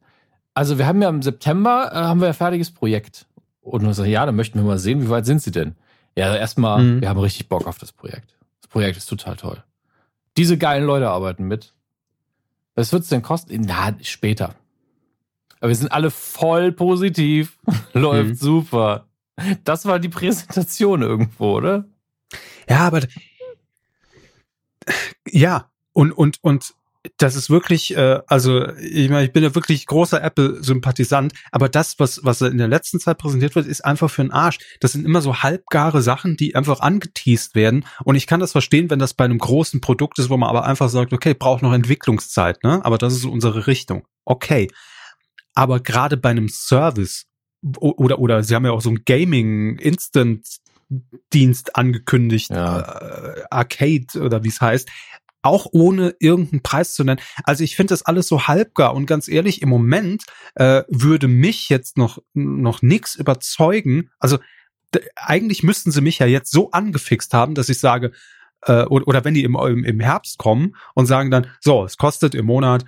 also 0.54 0.78
wir 0.78 0.86
haben 0.86 1.02
ja 1.02 1.08
im 1.08 1.22
September 1.22 1.90
äh, 1.92 1.96
haben 1.96 2.20
wir 2.20 2.28
ein 2.28 2.34
fertiges 2.34 2.70
Projekt. 2.70 3.26
Und 3.62 3.82
wir 3.82 3.94
sagen, 3.94 4.10
ja, 4.10 4.24
dann 4.24 4.36
möchten 4.36 4.60
wir 4.60 4.64
mal 4.64 4.78
sehen, 4.78 5.02
wie 5.02 5.08
weit 5.08 5.26
sind 5.26 5.42
sie 5.42 5.50
denn? 5.50 5.74
Ja, 6.16 6.34
erstmal, 6.34 6.82
mhm. 6.82 7.00
wir 7.00 7.08
haben 7.08 7.20
richtig 7.20 7.48
Bock 7.48 7.66
auf 7.66 7.78
das 7.78 7.92
Projekt. 7.92 8.36
Das 8.60 8.68
Projekt 8.68 8.96
ist 8.96 9.06
total 9.06 9.36
toll. 9.36 9.62
Diese 10.36 10.58
geilen 10.58 10.84
Leute 10.84 11.08
arbeiten 11.10 11.44
mit. 11.44 11.74
Was 12.74 12.92
wird's 12.92 13.08
denn 13.08 13.22
kosten? 13.22 13.60
Na, 13.66 13.94
später. 14.02 14.54
Aber 15.60 15.68
wir 15.68 15.76
sind 15.76 15.92
alle 15.92 16.10
voll 16.10 16.72
positiv. 16.72 17.58
Läuft 17.92 18.30
mhm. 18.30 18.34
super. 18.34 19.06
Das 19.64 19.86
war 19.86 19.98
die 19.98 20.08
Präsentation 20.08 21.02
irgendwo, 21.02 21.56
oder? 21.56 21.84
Ja, 22.68 22.86
aber 22.86 23.02
ja, 25.28 25.70
und, 25.92 26.12
und, 26.12 26.38
und 26.42 26.74
das 27.16 27.34
ist 27.34 27.48
wirklich, 27.48 27.96
äh, 27.96 28.20
also 28.26 28.68
ich 28.76 29.08
meine, 29.08 29.24
ich 29.24 29.32
bin 29.32 29.42
ja 29.42 29.54
wirklich 29.54 29.86
großer 29.86 30.22
Apple-Sympathisant, 30.22 31.32
aber 31.50 31.68
das, 31.68 31.98
was, 31.98 32.24
was 32.24 32.42
in 32.42 32.58
der 32.58 32.68
letzten 32.68 33.00
Zeit 33.00 33.18
präsentiert 33.18 33.54
wird, 33.54 33.66
ist 33.66 33.84
einfach 33.84 34.10
für 34.10 34.22
den 34.22 34.32
Arsch. 34.32 34.58
Das 34.80 34.92
sind 34.92 35.06
immer 35.06 35.22
so 35.22 35.42
halbgare 35.42 36.02
Sachen, 36.02 36.36
die 36.36 36.54
einfach 36.54 36.80
angeteased 36.80 37.54
werden. 37.54 37.86
Und 38.04 38.16
ich 38.16 38.26
kann 38.26 38.40
das 38.40 38.52
verstehen, 38.52 38.90
wenn 38.90 38.98
das 38.98 39.14
bei 39.14 39.24
einem 39.24 39.38
großen 39.38 39.80
Produkt 39.80 40.18
ist, 40.18 40.28
wo 40.28 40.36
man 40.36 40.50
aber 40.50 40.64
einfach 40.64 40.90
sagt, 40.90 41.12
okay, 41.12 41.32
braucht 41.32 41.62
noch 41.62 41.72
Entwicklungszeit, 41.72 42.62
ne? 42.62 42.84
Aber 42.84 42.98
das 42.98 43.14
ist 43.14 43.24
unsere 43.24 43.66
Richtung. 43.66 44.06
Okay. 44.26 44.68
Aber 45.54 45.80
gerade 45.80 46.16
bei 46.16 46.30
einem 46.30 46.48
Service 46.48 47.26
oder, 47.62 48.18
oder 48.18 48.42
sie 48.42 48.54
haben 48.54 48.64
ja 48.64 48.72
auch 48.72 48.80
so 48.80 48.90
ein 48.90 49.02
Gaming 49.04 49.78
Instant 49.78 50.46
Dienst 51.32 51.76
angekündigt, 51.76 52.50
ja. 52.50 52.80
äh, 52.80 53.42
Arcade 53.48 54.20
oder 54.20 54.42
wie 54.42 54.48
es 54.48 54.60
heißt 54.60 54.88
auch 55.42 55.66
ohne 55.72 56.14
irgendeinen 56.20 56.62
Preis 56.62 56.94
zu 56.94 57.04
nennen. 57.04 57.20
Also 57.44 57.64
ich 57.64 57.76
finde 57.76 57.92
das 57.92 58.02
alles 58.02 58.28
so 58.28 58.46
halbgar 58.46 58.94
und 58.94 59.06
ganz 59.06 59.28
ehrlich, 59.28 59.62
im 59.62 59.68
Moment 59.68 60.24
äh, 60.54 60.82
würde 60.88 61.28
mich 61.28 61.68
jetzt 61.68 61.96
noch 61.96 62.18
noch 62.34 62.82
nix 62.82 63.14
überzeugen. 63.14 64.10
Also 64.18 64.38
eigentlich 65.16 65.62
müssten 65.62 65.90
sie 65.90 66.00
mich 66.00 66.18
ja 66.18 66.26
jetzt 66.26 66.50
so 66.50 66.70
angefixt 66.72 67.32
haben, 67.34 67.54
dass 67.54 67.68
ich 67.68 67.78
sage, 67.78 68.12
äh, 68.62 68.84
oder, 68.84 69.06
oder 69.08 69.24
wenn 69.24 69.34
die 69.34 69.44
im, 69.44 69.56
im, 69.56 69.84
im 69.84 70.00
Herbst 70.00 70.38
kommen 70.38 70.76
und 70.94 71.06
sagen 71.06 71.30
dann, 71.30 71.46
so, 71.60 71.84
es 71.84 71.96
kostet 71.96 72.34
im 72.34 72.46
Monat 72.46 72.84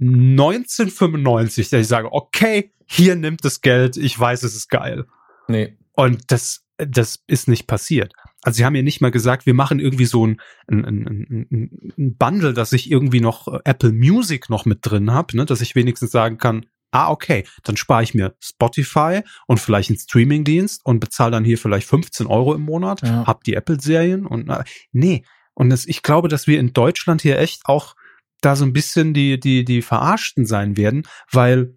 1995, 0.00 1.68
dass 1.68 1.80
ich 1.80 1.88
sage, 1.88 2.12
okay, 2.12 2.72
hier 2.86 3.16
nimmt 3.16 3.44
das 3.44 3.60
Geld, 3.60 3.96
ich 3.96 4.18
weiß, 4.18 4.42
es 4.42 4.54
ist 4.54 4.68
geil. 4.68 5.06
Nee. 5.48 5.76
Und 5.92 6.32
das, 6.32 6.64
das 6.86 7.22
ist 7.26 7.48
nicht 7.48 7.66
passiert. 7.66 8.12
Also 8.42 8.58
sie 8.58 8.64
haben 8.64 8.74
ja 8.74 8.82
nicht 8.82 9.00
mal 9.00 9.10
gesagt, 9.10 9.46
wir 9.46 9.54
machen 9.54 9.80
irgendwie 9.80 10.06
so 10.06 10.26
ein, 10.26 10.40
ein, 10.66 10.84
ein, 10.84 11.92
ein 11.98 12.16
Bundle, 12.16 12.54
dass 12.54 12.72
ich 12.72 12.90
irgendwie 12.90 13.20
noch 13.20 13.48
äh, 13.48 13.58
Apple 13.64 13.92
Music 13.92 14.48
noch 14.48 14.64
mit 14.64 14.78
drin 14.82 15.12
habe, 15.12 15.36
ne, 15.36 15.44
dass 15.44 15.60
ich 15.60 15.74
wenigstens 15.74 16.10
sagen 16.10 16.38
kann, 16.38 16.66
ah, 16.92 17.10
okay, 17.10 17.44
dann 17.62 17.76
spare 17.76 18.02
ich 18.02 18.14
mir 18.14 18.34
Spotify 18.40 19.20
und 19.46 19.60
vielleicht 19.60 19.90
einen 19.90 19.98
Streamingdienst 19.98 20.84
und 20.84 21.00
bezahle 21.00 21.30
dann 21.32 21.44
hier 21.44 21.58
vielleicht 21.58 21.86
15 21.86 22.26
Euro 22.26 22.54
im 22.54 22.62
Monat, 22.62 23.02
ja. 23.02 23.26
hab 23.26 23.44
die 23.44 23.54
Apple-Serien 23.54 24.26
und 24.26 24.46
na, 24.46 24.64
nee. 24.92 25.24
Und 25.54 25.70
das, 25.70 25.86
ich 25.86 26.02
glaube, 26.02 26.28
dass 26.28 26.46
wir 26.46 26.58
in 26.58 26.72
Deutschland 26.72 27.22
hier 27.22 27.38
echt 27.38 27.62
auch 27.66 27.94
da 28.40 28.56
so 28.56 28.64
ein 28.64 28.72
bisschen 28.72 29.12
die, 29.12 29.38
die, 29.38 29.64
die 29.64 29.82
Verarschten 29.82 30.46
sein 30.46 30.76
werden, 30.76 31.02
weil 31.30 31.74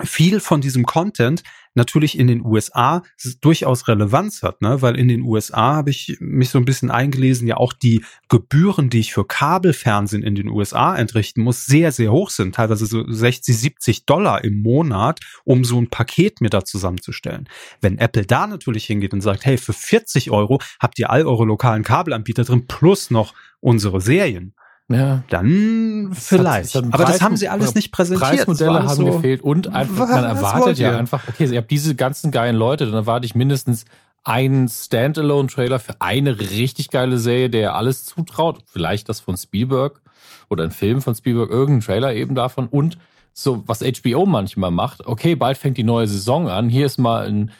viel 0.00 0.40
von 0.40 0.60
diesem 0.60 0.84
Content 0.86 1.42
natürlich 1.74 2.18
in 2.18 2.26
den 2.26 2.44
USA 2.44 3.02
durchaus 3.40 3.88
Relevanz 3.88 4.42
hat, 4.42 4.60
ne? 4.60 4.82
weil 4.82 4.96
in 4.96 5.08
den 5.08 5.22
USA 5.22 5.76
habe 5.76 5.90
ich 5.90 6.16
mich 6.20 6.50
so 6.50 6.58
ein 6.58 6.64
bisschen 6.64 6.90
eingelesen, 6.90 7.48
ja 7.48 7.56
auch 7.56 7.72
die 7.72 8.04
Gebühren, 8.28 8.90
die 8.90 9.00
ich 9.00 9.12
für 9.12 9.26
Kabelfernsehen 9.26 10.22
in 10.22 10.34
den 10.34 10.48
USA 10.48 10.96
entrichten 10.96 11.42
muss, 11.42 11.64
sehr, 11.64 11.92
sehr 11.92 12.12
hoch 12.12 12.30
sind, 12.30 12.54
teilweise 12.54 12.86
so 12.86 13.04
60, 13.06 13.56
70 13.56 14.06
Dollar 14.06 14.44
im 14.44 14.60
Monat, 14.62 15.20
um 15.44 15.64
so 15.64 15.78
ein 15.78 15.88
Paket 15.88 16.40
mir 16.40 16.50
da 16.50 16.64
zusammenzustellen. 16.64 17.48
Wenn 17.80 17.98
Apple 17.98 18.26
da 18.26 18.46
natürlich 18.46 18.86
hingeht 18.86 19.14
und 19.14 19.22
sagt, 19.22 19.44
hey, 19.44 19.56
für 19.56 19.72
40 19.72 20.30
Euro 20.30 20.60
habt 20.78 20.98
ihr 20.98 21.10
all 21.10 21.26
eure 21.26 21.46
lokalen 21.46 21.84
Kabelanbieter 21.84 22.44
drin 22.44 22.66
plus 22.66 23.10
noch 23.10 23.34
unsere 23.60 24.00
Serien, 24.00 24.54
ja. 24.94 25.22
Dann 25.28 26.10
vielleicht. 26.12 26.74
Hat, 26.74 26.84
aber 26.90 27.04
das 27.04 27.20
haben 27.20 27.36
sie 27.36 27.48
alles 27.48 27.74
nicht 27.74 27.92
präsentiert. 27.92 28.30
Preismodelle 28.30 28.84
haben 28.84 28.96
so 28.96 29.04
gefehlt 29.04 29.42
und 29.42 29.68
einfach, 29.74 30.08
man 30.08 30.24
erwartet 30.24 30.78
ja 30.78 30.96
einfach, 30.96 31.26
okay, 31.28 31.46
ihr 31.46 31.58
habt 31.58 31.70
diese 31.70 31.94
ganzen 31.94 32.30
geilen 32.30 32.56
Leute, 32.56 32.86
dann 32.86 32.94
erwarte 32.94 33.26
ich 33.26 33.34
mindestens 33.34 33.84
einen 34.24 34.68
Standalone-Trailer 34.68 35.78
für 35.78 36.00
eine 36.00 36.38
richtig 36.38 36.90
geile 36.90 37.18
Serie, 37.18 37.50
der 37.50 37.74
alles 37.74 38.04
zutraut. 38.04 38.60
Vielleicht 38.66 39.08
das 39.08 39.20
von 39.20 39.36
Spielberg 39.36 40.00
oder 40.48 40.64
ein 40.64 40.70
Film 40.70 41.02
von 41.02 41.14
Spielberg, 41.14 41.50
irgendein 41.50 41.80
Trailer 41.80 42.14
eben 42.14 42.34
davon 42.34 42.68
und 42.68 42.98
so, 43.32 43.62
was 43.66 43.80
HBO 43.80 44.26
manchmal 44.26 44.70
macht. 44.70 45.06
Okay, 45.06 45.34
bald 45.34 45.56
fängt 45.56 45.78
die 45.78 45.84
neue 45.84 46.06
Saison 46.06 46.48
an. 46.48 46.68
Hier 46.68 46.86
ist 46.86 46.98
mal 46.98 47.26
ein 47.26 47.50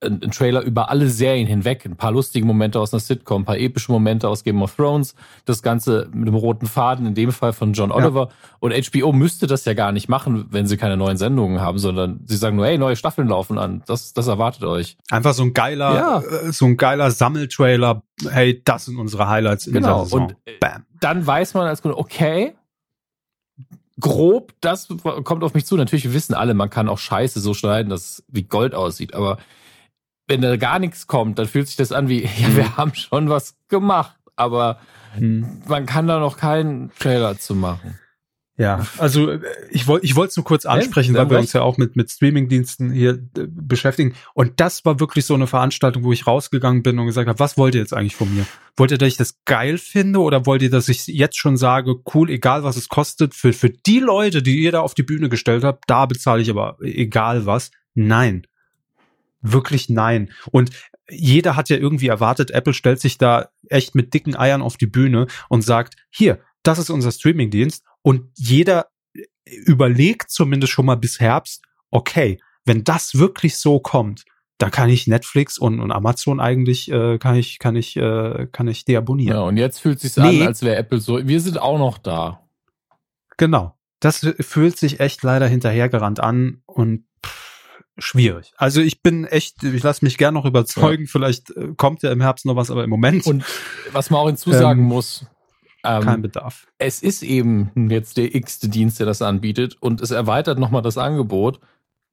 ein, 0.00 0.22
ein, 0.22 0.30
Trailer 0.30 0.62
über 0.62 0.90
alle 0.90 1.08
Serien 1.08 1.46
hinweg. 1.46 1.84
Ein 1.84 1.96
paar 1.96 2.12
lustige 2.12 2.46
Momente 2.46 2.78
aus 2.78 2.92
einer 2.92 3.00
Sitcom, 3.00 3.42
ein 3.42 3.44
paar 3.44 3.58
epische 3.58 3.90
Momente 3.90 4.28
aus 4.28 4.44
Game 4.44 4.62
of 4.62 4.76
Thrones. 4.76 5.14
Das 5.44 5.62
Ganze 5.62 6.08
mit 6.12 6.28
dem 6.28 6.34
roten 6.34 6.66
Faden, 6.66 7.06
in 7.06 7.14
dem 7.14 7.32
Fall 7.32 7.52
von 7.52 7.72
John 7.72 7.90
Oliver. 7.90 8.28
Ja. 8.28 8.34
Und 8.60 8.72
HBO 8.72 9.12
müsste 9.12 9.46
das 9.46 9.64
ja 9.64 9.74
gar 9.74 9.92
nicht 9.92 10.08
machen, 10.08 10.46
wenn 10.50 10.66
sie 10.66 10.76
keine 10.76 10.96
neuen 10.96 11.16
Sendungen 11.16 11.60
haben, 11.60 11.78
sondern 11.78 12.20
sie 12.26 12.36
sagen 12.36 12.56
nur, 12.56 12.66
hey, 12.66 12.78
neue 12.78 12.96
Staffeln 12.96 13.28
laufen 13.28 13.58
an. 13.58 13.82
Das, 13.86 14.12
das 14.12 14.26
erwartet 14.28 14.64
euch. 14.64 14.96
Einfach 15.10 15.34
so 15.34 15.42
ein 15.42 15.52
geiler, 15.52 15.94
ja. 15.94 16.20
äh, 16.20 16.52
so 16.52 16.66
ein 16.66 16.76
geiler 16.76 17.10
Sammeltrailer. 17.10 18.02
Hey, 18.30 18.62
das 18.64 18.86
sind 18.86 18.98
unsere 18.98 19.28
Highlights 19.28 19.66
in 19.66 19.74
genau. 19.74 19.96
der 19.96 20.04
Saison. 20.04 20.22
Und 20.22 20.36
äh, 20.44 20.58
Bam. 20.60 20.84
dann 21.00 21.26
weiß 21.26 21.54
man 21.54 21.66
als 21.66 21.82
Kunde, 21.82 21.98
okay, 21.98 22.54
grob, 24.00 24.52
das 24.60 24.88
kommt 25.24 25.42
auf 25.42 25.54
mich 25.54 25.66
zu. 25.66 25.76
Natürlich 25.76 26.12
wissen 26.12 26.34
alle, 26.34 26.54
man 26.54 26.70
kann 26.70 26.88
auch 26.88 26.98
Scheiße 26.98 27.40
so 27.40 27.54
schneiden, 27.54 27.90
dass 27.90 28.00
es 28.02 28.24
wie 28.28 28.44
Gold 28.44 28.74
aussieht. 28.74 29.14
Aber 29.14 29.38
wenn 30.28 30.42
da 30.42 30.56
gar 30.56 30.78
nichts 30.78 31.06
kommt, 31.06 31.38
dann 31.38 31.48
fühlt 31.48 31.66
sich 31.66 31.76
das 31.76 31.90
an 31.90 32.08
wie, 32.08 32.22
ja, 32.38 32.56
wir 32.56 32.64
mhm. 32.64 32.76
haben 32.76 32.94
schon 32.94 33.28
was 33.28 33.56
gemacht, 33.68 34.16
aber 34.36 34.78
mhm. 35.18 35.62
man 35.66 35.86
kann 35.86 36.06
da 36.06 36.20
noch 36.20 36.36
keinen 36.36 36.92
Trailer 36.98 37.38
zu 37.38 37.54
machen. 37.54 37.98
Ja, 38.60 38.84
also 38.98 39.30
äh, 39.30 39.40
ich 39.70 39.86
wollte 39.86 40.04
ich 40.04 40.16
wollte 40.16 40.30
es 40.30 40.36
nur 40.36 40.44
kurz 40.44 40.66
ansprechen, 40.66 41.14
ja, 41.14 41.22
weil 41.22 41.30
wir 41.30 41.38
uns 41.38 41.52
ja 41.52 41.62
auch 41.62 41.78
mit 41.78 41.94
mit 41.94 42.10
Streamingdiensten 42.10 42.90
hier 42.90 43.12
äh, 43.12 43.46
beschäftigen 43.48 44.14
und 44.34 44.58
das 44.58 44.84
war 44.84 44.98
wirklich 44.98 45.26
so 45.26 45.34
eine 45.34 45.46
Veranstaltung, 45.46 46.02
wo 46.02 46.12
ich 46.12 46.26
rausgegangen 46.26 46.82
bin 46.82 46.98
und 46.98 47.06
gesagt 47.06 47.28
habe, 47.28 47.38
was 47.38 47.56
wollt 47.56 47.76
ihr 47.76 47.80
jetzt 47.80 47.94
eigentlich 47.94 48.16
von 48.16 48.34
mir? 48.34 48.46
Wollt 48.76 48.90
ihr, 48.90 48.98
dass 48.98 49.06
ich 49.06 49.16
das 49.16 49.38
geil 49.44 49.78
finde 49.78 50.18
oder 50.18 50.44
wollt 50.44 50.62
ihr, 50.62 50.70
dass 50.70 50.88
ich 50.88 51.06
jetzt 51.06 51.38
schon 51.38 51.56
sage, 51.56 51.94
cool, 52.12 52.30
egal 52.30 52.64
was 52.64 52.76
es 52.76 52.88
kostet, 52.88 53.32
für 53.32 53.52
für 53.52 53.70
die 53.70 54.00
Leute, 54.00 54.42
die 54.42 54.58
ihr 54.58 54.72
da 54.72 54.80
auf 54.80 54.94
die 54.94 55.04
Bühne 55.04 55.28
gestellt 55.28 55.62
habt, 55.62 55.84
da 55.86 56.06
bezahle 56.06 56.42
ich 56.42 56.50
aber 56.50 56.78
egal 56.80 57.46
was. 57.46 57.70
Nein. 57.94 58.44
Wirklich 59.40 59.88
nein. 59.88 60.30
Und 60.50 60.70
jeder 61.10 61.56
hat 61.56 61.68
ja 61.68 61.76
irgendwie 61.76 62.08
erwartet, 62.08 62.50
Apple 62.50 62.74
stellt 62.74 63.00
sich 63.00 63.18
da 63.18 63.48
echt 63.68 63.94
mit 63.94 64.12
dicken 64.14 64.36
Eiern 64.36 64.62
auf 64.62 64.76
die 64.76 64.86
Bühne 64.86 65.26
und 65.48 65.62
sagt, 65.62 65.96
hier, 66.10 66.40
das 66.62 66.78
ist 66.78 66.90
unser 66.90 67.12
Streamingdienst 67.12 67.84
und 68.02 68.30
jeder 68.34 68.88
überlegt 69.44 70.30
zumindest 70.30 70.72
schon 70.72 70.86
mal 70.86 70.96
bis 70.96 71.20
Herbst, 71.20 71.62
okay, 71.90 72.38
wenn 72.64 72.84
das 72.84 73.14
wirklich 73.14 73.56
so 73.56 73.80
kommt, 73.80 74.24
dann 74.58 74.70
kann 74.70 74.90
ich 74.90 75.06
Netflix 75.06 75.56
und, 75.56 75.80
und 75.80 75.92
Amazon 75.92 76.40
eigentlich 76.40 76.90
äh, 76.90 77.18
kann 77.18 77.36
ich 77.36 77.58
kann 77.58 77.76
ich 77.76 77.96
äh, 77.96 78.48
kann 78.50 78.66
ich 78.66 78.84
deabonnieren. 78.84 79.36
Ja, 79.36 79.42
und 79.42 79.56
jetzt 79.56 79.78
fühlt 79.78 80.00
sich 80.00 80.16
nee. 80.16 80.42
an, 80.42 80.48
als 80.48 80.62
wäre 80.62 80.76
Apple 80.76 80.98
so. 80.98 81.26
Wir 81.26 81.40
sind 81.40 81.58
auch 81.58 81.78
noch 81.78 81.98
da. 81.98 82.42
Genau. 83.36 83.78
Das 84.00 84.26
fühlt 84.40 84.76
sich 84.76 85.00
echt 85.00 85.22
leider 85.22 85.46
hinterhergerannt 85.46 86.20
an 86.20 86.62
und 86.66 87.04
pff, 87.24 87.47
schwierig. 87.98 88.52
Also 88.56 88.80
ich 88.80 89.02
bin 89.02 89.24
echt, 89.24 89.62
ich 89.62 89.82
lasse 89.82 90.04
mich 90.04 90.18
gern 90.18 90.34
noch 90.34 90.44
überzeugen. 90.44 91.04
Ja. 91.04 91.08
Vielleicht 91.10 91.50
äh, 91.50 91.74
kommt 91.76 92.02
ja 92.02 92.12
im 92.12 92.20
Herbst 92.20 92.46
noch 92.46 92.56
was, 92.56 92.70
aber 92.70 92.84
im 92.84 92.90
Moment. 92.90 93.26
Und 93.26 93.44
was 93.92 94.10
man 94.10 94.20
auch 94.20 94.26
hinzusagen 94.26 94.82
ähm, 94.82 94.88
muss, 94.88 95.26
ähm, 95.84 96.02
Kein 96.02 96.22
Bedarf. 96.22 96.66
Es 96.78 97.02
ist 97.02 97.22
eben 97.22 97.88
jetzt 97.90 98.16
der 98.16 98.34
x-te 98.34 98.68
Dienst, 98.68 98.98
der 98.98 99.06
das 99.06 99.22
anbietet 99.22 99.76
und 99.80 100.00
es 100.00 100.10
erweitert 100.10 100.58
nochmal 100.58 100.82
das 100.82 100.98
Angebot. 100.98 101.60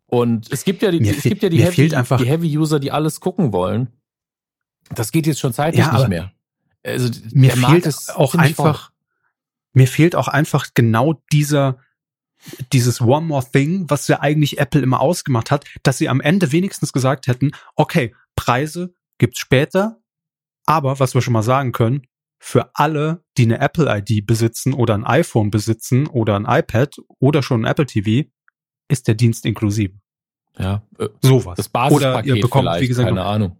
Und 0.07 0.51
es 0.51 0.63
gibt 0.63 0.83
ja 0.83 0.91
die, 0.91 1.07
es 1.07 1.23
gibt 1.23 1.41
ja 1.41 1.49
die 1.49 1.63
Heavy, 1.63 1.89
die 1.89 2.25
Heavy 2.25 2.57
User, 2.57 2.79
die 2.79 2.91
alles 2.91 3.19
gucken 3.19 3.53
wollen. 3.53 3.91
Das 4.93 5.11
geht 5.11 5.25
jetzt 5.25 5.39
schon 5.39 5.51
zeitlich 5.51 5.83
ja, 5.83 5.97
nicht 5.97 6.09
mehr. 6.09 6.31
Also 6.83 7.09
mir 7.31 7.51
fehlt 7.51 7.87
es 7.87 8.09
auch 8.09 8.35
einfach, 8.35 8.91
mir 9.73 9.87
fehlt 9.87 10.15
auch 10.15 10.27
einfach 10.27 10.67
genau 10.75 11.19
dieser, 11.31 11.79
dieses 12.73 13.01
One 13.01 13.27
More 13.27 13.45
Thing, 13.51 13.85
was 13.89 14.07
ja 14.07 14.19
eigentlich 14.21 14.59
Apple 14.59 14.81
immer 14.81 14.99
ausgemacht 14.99 15.51
hat, 15.51 15.65
dass 15.83 15.97
sie 15.97 16.09
am 16.09 16.21
Ende 16.21 16.51
wenigstens 16.51 16.93
gesagt 16.93 17.27
hätten, 17.27 17.51
okay, 17.75 18.13
Preise 18.35 18.93
gibt's 19.17 19.39
später, 19.39 19.99
aber 20.65 20.99
was 20.99 21.13
wir 21.13 21.21
schon 21.21 21.33
mal 21.33 21.43
sagen 21.43 21.71
können, 21.71 22.03
für 22.39 22.69
alle, 22.73 23.23
die 23.37 23.43
eine 23.43 23.59
Apple-ID 23.59 24.25
besitzen 24.25 24.73
oder 24.73 24.93
ein 24.93 25.05
iPhone 25.05 25.49
besitzen 25.49 26.07
oder 26.07 26.35
ein 26.35 26.45
iPad 26.45 26.95
oder 27.19 27.41
schon 27.41 27.61
ein 27.61 27.65
Apple 27.65 27.85
TV, 27.85 28.29
ist 28.87 29.07
der 29.07 29.15
Dienst 29.15 29.45
inklusiv. 29.45 29.91
Ja, 30.57 30.83
äh, 30.99 31.09
sowas. 31.21 31.57
Das 31.57 31.69
Basispaket 31.69 32.25
oder 32.25 32.35
ihr 32.35 32.41
bekommt, 32.41 32.69
wie 32.79 32.87
gesagt, 32.87 33.07
keine 33.07 33.23
Ahnung. 33.23 33.57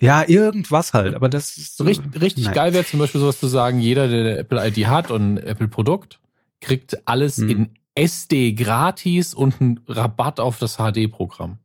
Ja, 0.00 0.26
irgendwas 0.26 0.92
halt, 0.92 1.14
aber 1.14 1.28
das 1.28 1.56
ist 1.56 1.76
so 1.76 1.84
richtig, 1.84 2.20
richtig 2.20 2.52
geil 2.52 2.74
wäre 2.74 2.84
zum 2.84 2.98
Beispiel 2.98 3.20
sowas 3.20 3.38
zu 3.38 3.46
sagen, 3.46 3.80
jeder, 3.80 4.08
der 4.08 4.20
eine 4.20 4.38
Apple 4.38 4.66
ID 4.68 4.86
hat 4.86 5.10
und 5.10 5.34
ein 5.34 5.36
Apple 5.38 5.68
Produkt, 5.68 6.20
kriegt 6.60 7.06
alles 7.06 7.36
hm. 7.36 7.48
in 7.48 7.78
SD 7.94 8.54
gratis 8.54 9.34
und 9.34 9.60
einen 9.60 9.80
Rabatt 9.86 10.40
auf 10.40 10.58
das 10.58 10.76
HD-Programm. 10.76 11.58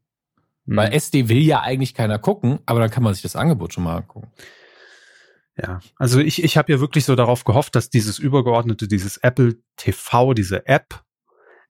Hm. 0.66 0.78
Weil 0.78 0.94
SD 0.94 1.30
will 1.30 1.40
ja 1.40 1.62
eigentlich 1.62 1.94
keiner 1.94 2.20
gucken, 2.20 2.60
aber 2.66 2.80
dann 2.80 2.90
kann 2.90 3.04
man 3.04 3.14
sich 3.14 3.24
das 3.24 3.36
Angebot 3.36 3.74
schon 3.74 3.84
mal 3.84 3.98
angucken. 3.98 4.32
Ja, 5.58 5.82
also 5.98 6.20
ich, 6.20 6.44
ich 6.44 6.58
habe 6.58 6.72
ja 6.72 6.80
wirklich 6.80 7.04
so 7.04 7.16
darauf 7.16 7.44
gehofft, 7.44 7.76
dass 7.76 7.90
dieses 7.90 8.18
übergeordnete, 8.18 8.88
dieses 8.88 9.18
Apple 9.18 9.58
TV, 9.76 10.34
diese 10.34 10.66
App, 10.68 11.04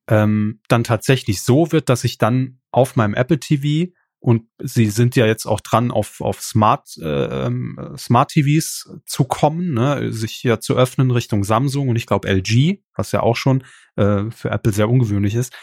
ähm, 0.08 0.60
dann 0.68 0.84
tatsächlich 0.84 1.42
so 1.42 1.72
wird, 1.72 1.90
dass 1.90 2.04
ich 2.04 2.18
dann 2.18 2.60
auf 2.72 2.96
meinem 2.96 3.14
Apple 3.16 3.40
TV 3.40 3.92
und 4.20 4.44
sie 4.60 4.88
sind 4.88 5.16
ja 5.16 5.26
jetzt 5.26 5.46
auch 5.46 5.62
dran, 5.62 5.92
auf, 5.92 6.22
auf 6.22 6.42
Smart, 6.42 6.98
äh, 6.98 7.46
ähm, 7.46 7.96
Smart 7.98 8.32
TVs 8.32 8.90
zu 9.06 9.24
kommen, 9.24 9.74
ne, 9.74 10.12
sich 10.12 10.44
ja 10.44 10.60
zu 10.60 10.76
öffnen 10.76 11.12
Richtung 11.12 11.44
Samsung 11.44 11.90
und 11.90 11.96
ich 11.96 12.06
glaube 12.06 12.28
LG, 12.28 12.82
was 12.96 13.12
ja 13.12 13.22
auch 13.22 13.36
schon 13.36 13.64
äh, 13.96 14.30
für 14.32 14.52
Apple 14.52 14.74
sehr 14.74 14.90
ungewöhnlich 14.90 15.36
ist, 15.36 15.54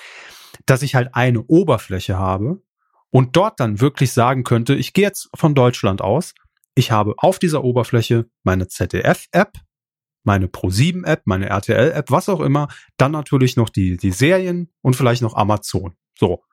dass 0.64 0.82
ich 0.82 0.94
halt 0.94 1.14
eine 1.14 1.42
Oberfläche 1.42 2.18
habe 2.18 2.62
und 3.10 3.36
dort 3.36 3.60
dann 3.60 3.80
wirklich 3.80 4.12
sagen 4.12 4.42
könnte, 4.42 4.74
ich 4.74 4.94
gehe 4.94 5.04
jetzt 5.04 5.28
von 5.34 5.54
Deutschland 5.54 6.00
aus 6.00 6.34
ich 6.76 6.90
habe 6.90 7.14
auf 7.16 7.38
dieser 7.38 7.64
Oberfläche 7.64 8.26
meine 8.44 8.68
ZDF-App, 8.68 9.58
meine 10.22 10.46
Pro7-App, 10.46 11.22
meine 11.24 11.48
RTL-App, 11.48 12.10
was 12.10 12.28
auch 12.28 12.40
immer, 12.40 12.68
dann 12.98 13.12
natürlich 13.12 13.56
noch 13.56 13.70
die, 13.70 13.96
die 13.96 14.12
Serien 14.12 14.70
und 14.82 14.94
vielleicht 14.94 15.22
noch 15.22 15.34
Amazon. 15.34 15.96
So. 16.18 16.44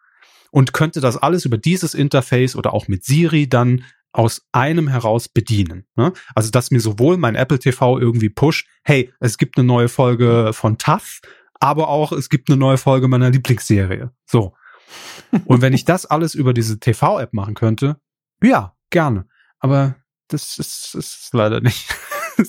Und 0.54 0.72
könnte 0.72 1.02
das 1.02 1.18
alles 1.18 1.46
über 1.46 1.58
dieses 1.58 1.96
Interface 1.96 2.56
oder 2.56 2.76
auch 2.76 2.88
mit 2.88 3.04
Siri 3.04 3.50
dann 3.50 3.86
aus 4.12 4.46
einem 4.52 4.88
heraus 4.88 5.28
bedienen. 5.28 5.88
Ne? 5.96 6.14
Also, 6.36 6.52
dass 6.52 6.70
mir 6.70 6.80
sowohl 6.80 7.18
mein 7.18 7.34
Apple 7.34 7.58
TV 7.58 7.98
irgendwie 7.98 8.30
pusht, 8.30 8.68
hey, 8.84 9.12
es 9.20 9.40
gibt 9.40 9.58
eine 9.58 9.66
neue 9.66 9.90
Folge 9.90 10.52
von 10.54 10.78
TAF, 10.78 11.22
aber 11.60 11.88
auch 11.88 12.12
es 12.12 12.30
gibt 12.30 12.50
eine 12.50 12.58
neue 12.58 12.78
Folge 12.78 13.08
meiner 13.08 13.32
Lieblingsserie. 13.32 14.12
So. 14.28 14.54
Und 15.46 15.64
wenn 15.64 15.74
ich 15.74 15.86
das 15.86 16.06
alles 16.06 16.36
über 16.36 16.54
diese 16.54 16.80
TV-App 16.80 17.34
machen 17.34 17.56
könnte, 17.56 17.98
ja, 18.44 18.76
gerne. 18.92 19.26
Aber 19.58 19.96
das 20.28 20.60
ist, 20.60 20.94
ist 20.94 21.30
leider 21.34 21.62
nicht. 21.62 21.90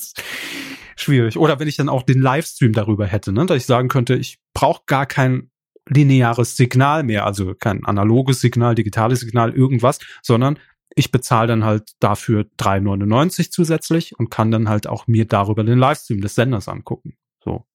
schwierig. 0.96 1.38
Oder 1.38 1.58
wenn 1.58 1.68
ich 1.68 1.76
dann 1.76 1.88
auch 1.88 2.02
den 2.02 2.20
Livestream 2.20 2.72
darüber 2.72 3.06
hätte, 3.06 3.32
ne, 3.32 3.46
dass 3.46 3.56
ich 3.56 3.66
sagen 3.66 3.88
könnte, 3.88 4.14
ich 4.14 4.40
brauche 4.52 4.82
gar 4.86 5.06
kein 5.06 5.50
lineares 5.88 6.56
Signal 6.56 7.02
mehr, 7.02 7.26
also 7.26 7.54
kein 7.54 7.84
analoges 7.84 8.40
Signal, 8.40 8.74
digitales 8.74 9.20
Signal, 9.20 9.52
irgendwas, 9.52 9.98
sondern 10.22 10.58
ich 10.96 11.10
bezahle 11.10 11.48
dann 11.48 11.64
halt 11.64 11.90
dafür 12.00 12.46
3,99 12.58 13.50
zusätzlich 13.50 14.18
und 14.18 14.30
kann 14.30 14.50
dann 14.50 14.68
halt 14.68 14.86
auch 14.86 15.06
mir 15.06 15.26
darüber 15.26 15.64
den 15.64 15.78
Livestream 15.78 16.20
des 16.20 16.34
Senders 16.34 16.68
angucken. 16.68 17.16
So. 17.42 17.66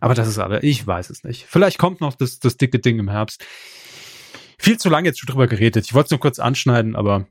Aber 0.00 0.14
das 0.14 0.28
ist 0.28 0.38
alle, 0.38 0.60
ich 0.60 0.86
weiß 0.86 1.10
es 1.10 1.24
nicht. 1.24 1.46
Vielleicht 1.46 1.78
kommt 1.78 2.00
noch 2.00 2.14
das, 2.14 2.40
das 2.40 2.56
dicke 2.56 2.78
Ding 2.78 2.98
im 2.98 3.08
Herbst. 3.08 3.44
Viel 4.58 4.78
zu 4.78 4.88
lange 4.88 5.08
jetzt 5.08 5.20
schon 5.20 5.28
drüber 5.28 5.46
geredet. 5.46 5.84
Ich 5.84 5.94
wollte 5.94 6.06
es 6.06 6.10
nur 6.10 6.20
kurz 6.20 6.38
anschneiden, 6.38 6.96
aber 6.96 7.26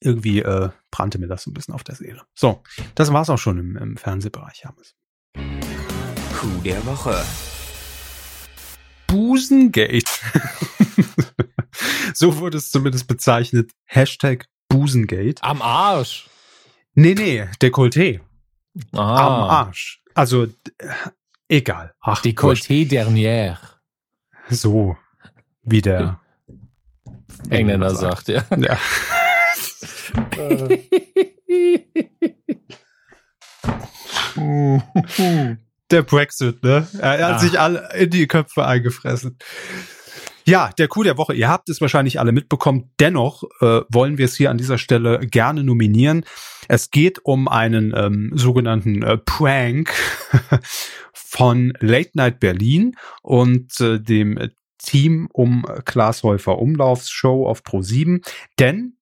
irgendwie 0.00 0.40
äh, 0.40 0.70
brannte 0.90 1.18
mir 1.18 1.28
das 1.28 1.44
so 1.44 1.50
ein 1.50 1.54
bisschen 1.54 1.74
auf 1.74 1.84
der 1.84 1.94
Seele. 1.94 2.22
So, 2.34 2.62
das 2.94 3.12
war's 3.12 3.30
auch 3.30 3.38
schon 3.38 3.58
im, 3.58 3.76
im 3.76 3.96
Fernsehbereich, 3.96 4.64
Hermes. 4.64 4.94
Coup 5.34 6.62
der 6.64 6.84
Woche. 6.86 7.14
Busengate. 9.12 10.04
so 12.14 12.38
wurde 12.38 12.56
es 12.56 12.70
zumindest 12.70 13.06
bezeichnet. 13.06 13.70
Hashtag 13.84 14.46
Busengate. 14.68 15.42
Am 15.42 15.60
Arsch. 15.60 16.30
Nee, 16.94 17.14
nee, 17.14 17.46
Dekolleté. 17.60 18.20
Ah. 18.92 19.26
Am 19.26 19.50
Arsch. 19.50 20.02
Also, 20.14 20.44
äh, 20.44 20.48
egal. 21.48 21.92
Ach, 22.00 22.22
Dekolleté 22.22 22.88
dernière. 22.88 23.58
So, 24.48 24.96
wie 25.62 25.82
der 25.82 26.18
Engländer, 27.50 27.90
Engländer 27.90 27.94
sagt, 27.94 28.28
ja. 28.28 28.46
ja. 28.56 28.78
der 35.92 36.02
Brexit, 36.02 36.62
ne? 36.62 36.86
Er, 36.98 37.26
hat 37.26 37.34
ah. 37.34 37.38
sich 37.38 37.60
alle 37.60 37.88
in 37.96 38.10
die 38.10 38.26
Köpfe 38.26 38.64
eingefressen. 38.64 39.38
Ja, 40.44 40.70
der 40.76 40.88
Coup 40.88 41.04
der 41.04 41.18
Woche. 41.18 41.34
Ihr 41.34 41.48
habt 41.48 41.68
es 41.68 41.80
wahrscheinlich 41.80 42.18
alle 42.18 42.32
mitbekommen. 42.32 42.90
Dennoch 42.98 43.44
äh, 43.60 43.82
wollen 43.88 44.18
wir 44.18 44.24
es 44.24 44.34
hier 44.34 44.50
an 44.50 44.58
dieser 44.58 44.78
Stelle 44.78 45.20
gerne 45.20 45.62
nominieren. 45.62 46.24
Es 46.68 46.90
geht 46.90 47.24
um 47.24 47.46
einen 47.46 47.92
ähm, 47.96 48.32
sogenannten 48.34 49.02
äh, 49.02 49.18
Prank 49.18 49.92
von 51.12 51.72
Late 51.78 52.10
Night 52.14 52.40
Berlin 52.40 52.96
und 53.22 53.80
äh, 53.80 54.00
dem 54.00 54.50
Team 54.78 55.28
um 55.32 55.64
Klaas 55.84 56.24
Häufer 56.24 56.58
Umlaufsshow 56.58 57.46
auf 57.46 57.62
Pro 57.62 57.82
7. 57.82 58.22
Denn, 58.58 58.96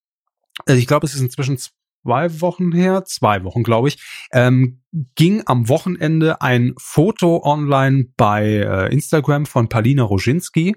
also 0.66 0.78
ich 0.78 0.86
glaube, 0.86 1.07
es 1.07 1.14
ist 1.14 1.22
inzwischen 1.22 1.59
zwei 2.03 2.40
Wochen 2.40 2.72
her, 2.72 3.05
zwei 3.05 3.44
Wochen 3.44 3.62
glaube 3.62 3.88
ich, 3.88 3.98
ähm, 4.32 4.80
ging 5.14 5.42
am 5.46 5.68
Wochenende 5.68 6.40
ein 6.40 6.74
Foto 6.78 7.42
online 7.44 8.07
bei 8.16 8.44
äh, 8.46 8.92
Instagram 8.92 9.46
von 9.46 9.68
Palina 9.68 10.03
Roginski. 10.03 10.76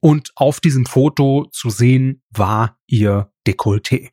Und 0.00 0.32
auf 0.34 0.58
diesem 0.58 0.84
Foto 0.84 1.46
zu 1.52 1.70
sehen 1.70 2.22
war 2.30 2.76
ihr 2.86 3.30
Dekolleté. 3.46 4.10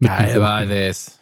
Geil 0.00 0.40
war 0.40 0.64
das. 0.64 1.18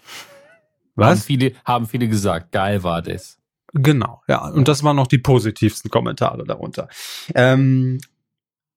Was? 0.94 1.08
Haben 1.08 1.20
viele, 1.20 1.52
haben 1.64 1.86
viele 1.86 2.08
gesagt, 2.08 2.52
geil 2.52 2.82
war 2.82 3.00
das. 3.00 3.38
Genau, 3.72 4.22
ja. 4.28 4.46
Und 4.48 4.68
das 4.68 4.82
waren 4.82 4.96
noch 4.96 5.06
die 5.06 5.18
positivsten 5.18 5.90
Kommentare 5.90 6.44
darunter. 6.44 6.88
Ähm, 7.34 8.00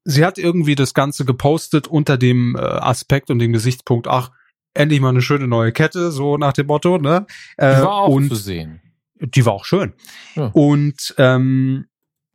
sie 0.05 0.23
hat 0.23 0.37
irgendwie 0.37 0.75
das 0.75 0.93
Ganze 0.93 1.25
gepostet 1.25 1.87
unter 1.87 2.17
dem 2.17 2.55
äh, 2.55 2.61
Aspekt 2.61 3.29
und 3.29 3.39
dem 3.39 3.51
Gesichtspunkt, 3.51 4.07
ach, 4.07 4.31
endlich 4.75 4.99
mal 4.99 5.09
eine 5.09 5.21
schöne 5.21 5.47
neue 5.47 5.71
Kette, 5.71 6.11
so 6.11 6.37
nach 6.37 6.53
dem 6.53 6.67
Motto, 6.67 6.97
ne? 6.97 7.25
Äh, 7.57 7.75
die 7.75 7.81
war 7.81 7.91
auch 7.93 8.09
und 8.09 8.29
zu 8.29 8.35
sehen. 8.35 8.81
Die 9.19 9.45
war 9.45 9.53
auch 9.53 9.65
schön. 9.65 9.93
Ja. 10.35 10.51
Und 10.53 11.15
ähm, 11.17 11.85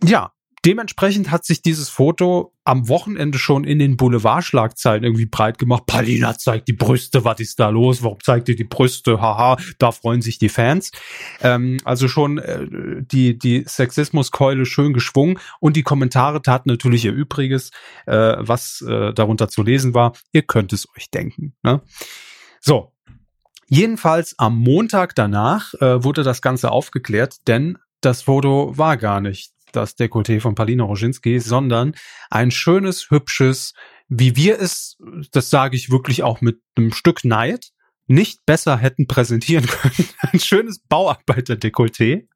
ja, 0.02 0.32
dementsprechend 0.64 1.30
hat 1.30 1.44
sich 1.44 1.62
dieses 1.62 1.88
Foto 1.88 2.52
am 2.64 2.88
Wochenende 2.88 3.38
schon 3.38 3.64
in 3.64 3.78
den 3.78 3.96
Boulevardschlagzeilen 3.96 5.02
irgendwie 5.04 5.26
breit 5.26 5.58
gemacht. 5.58 5.84
Palina 5.86 6.36
zeigt 6.36 6.68
die 6.68 6.72
Brüste, 6.72 7.24
was 7.24 7.40
ist 7.40 7.58
da 7.58 7.68
los? 7.68 8.02
Warum 8.02 8.18
zeigt 8.22 8.48
ihr 8.48 8.56
die 8.56 8.64
Brüste? 8.64 9.20
Haha, 9.20 9.56
da 9.78 9.92
freuen 9.92 10.22
sich 10.22 10.38
die 10.38 10.48
Fans. 10.48 10.90
Ähm, 11.42 11.78
also 11.84 12.08
schon 12.08 12.38
äh, 12.38 12.66
die, 13.00 13.38
die 13.38 13.64
Sexismuskeule 13.66 14.66
schön 14.66 14.92
geschwungen 14.92 15.38
und 15.58 15.76
die 15.76 15.82
Kommentare 15.82 16.42
taten 16.42 16.68
natürlich 16.68 17.04
ihr 17.04 17.12
Übriges, 17.12 17.70
äh, 18.06 18.36
was 18.38 18.82
äh, 18.82 19.12
darunter 19.12 19.48
zu 19.48 19.62
lesen 19.62 19.94
war. 19.94 20.12
Ihr 20.32 20.42
könnt 20.42 20.72
es 20.72 20.86
euch 20.96 21.10
denken. 21.10 21.54
Ne? 21.62 21.80
So, 22.60 22.92
Jedenfalls 23.72 24.36
am 24.36 24.58
Montag 24.58 25.14
danach 25.14 25.74
äh, 25.74 26.02
wurde 26.02 26.24
das 26.24 26.42
Ganze 26.42 26.72
aufgeklärt, 26.72 27.46
denn 27.46 27.78
das 28.00 28.22
Foto 28.22 28.76
war 28.76 28.96
gar 28.96 29.20
nicht 29.20 29.52
das 29.70 29.96
Dekolleté 29.96 30.40
von 30.40 30.56
Palina 30.56 30.82
Roginski, 30.82 31.38
sondern 31.38 31.94
ein 32.30 32.50
schönes, 32.50 33.10
hübsches, 33.10 33.74
wie 34.08 34.34
wir 34.34 34.60
es, 34.60 34.98
das 35.30 35.50
sage 35.50 35.76
ich 35.76 35.90
wirklich 35.90 36.24
auch 36.24 36.40
mit 36.40 36.60
einem 36.74 36.92
Stück 36.92 37.24
Neid, 37.24 37.70
nicht 38.10 38.44
besser 38.44 38.76
hätten 38.76 39.06
präsentieren 39.06 39.66
können. 39.66 40.08
Ein 40.32 40.40
schönes 40.40 40.80
Bauarbeiter-Dekolleté. 40.80 42.26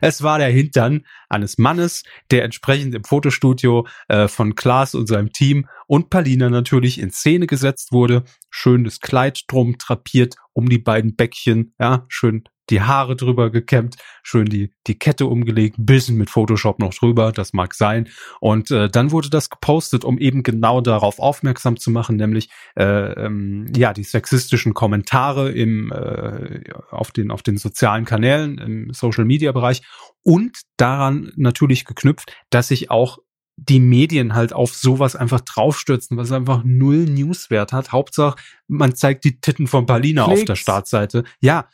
Es 0.00 0.22
war 0.22 0.38
der 0.38 0.50
Hintern 0.50 1.04
eines 1.28 1.58
Mannes, 1.58 2.04
der 2.30 2.44
entsprechend 2.44 2.94
im 2.94 3.02
Fotostudio 3.02 3.88
äh, 4.06 4.28
von 4.28 4.54
Klaas 4.54 4.94
und 4.94 5.08
seinem 5.08 5.32
Team 5.32 5.66
und 5.88 6.10
Palina 6.10 6.48
natürlich 6.48 7.00
in 7.00 7.10
Szene 7.10 7.48
gesetzt 7.48 7.90
wurde. 7.90 8.22
Schönes 8.50 9.00
Kleid 9.00 9.42
drum 9.48 9.78
trapiert 9.78 10.36
um 10.52 10.68
die 10.68 10.78
beiden 10.78 11.16
Bäckchen, 11.16 11.74
ja, 11.80 12.04
schön 12.08 12.44
die 12.70 12.80
Haare 12.82 13.16
drüber 13.16 13.50
gekämmt, 13.50 13.96
schön 14.22 14.46
die, 14.46 14.72
die 14.86 14.98
Kette 14.98 15.26
umgelegt, 15.26 15.76
bisschen 15.78 16.16
mit 16.16 16.30
Photoshop 16.30 16.78
noch 16.78 16.94
drüber, 16.94 17.32
das 17.32 17.52
mag 17.52 17.74
sein. 17.74 18.08
Und 18.40 18.70
äh, 18.70 18.88
dann 18.88 19.10
wurde 19.10 19.30
das 19.30 19.50
gepostet, 19.50 20.04
um 20.04 20.18
eben 20.18 20.42
genau 20.42 20.80
darauf 20.80 21.18
aufmerksam 21.18 21.76
zu 21.76 21.90
machen, 21.90 22.16
nämlich 22.16 22.48
äh, 22.76 22.84
ähm, 22.84 23.66
ja 23.74 23.92
die 23.92 24.04
sexistischen 24.04 24.74
Kommentare 24.74 25.50
im 25.50 25.92
äh, 25.92 26.62
auf 26.90 27.10
den 27.10 27.30
auf 27.30 27.42
den 27.42 27.56
sozialen 27.56 28.04
Kanälen 28.04 28.58
im 28.58 28.92
Social 28.92 29.24
Media 29.24 29.52
Bereich 29.52 29.82
und 30.22 30.58
daran 30.76 31.32
natürlich 31.36 31.84
geknüpft, 31.84 32.32
dass 32.50 32.68
sich 32.68 32.90
auch 32.90 33.18
die 33.56 33.80
Medien 33.80 34.34
halt 34.34 34.52
auf 34.54 34.74
sowas 34.74 35.16
einfach 35.16 35.40
draufstürzen, 35.42 36.16
was 36.16 36.32
einfach 36.32 36.62
null 36.64 37.04
Newswert 37.04 37.72
hat. 37.72 37.92
Hauptsache, 37.92 38.40
man 38.68 38.94
zeigt 38.94 39.24
die 39.24 39.38
Titten 39.40 39.66
von 39.66 39.84
Palina 39.84 40.24
Klicks. 40.24 40.40
auf 40.40 40.46
der 40.46 40.56
Startseite. 40.56 41.24
Ja, 41.40 41.68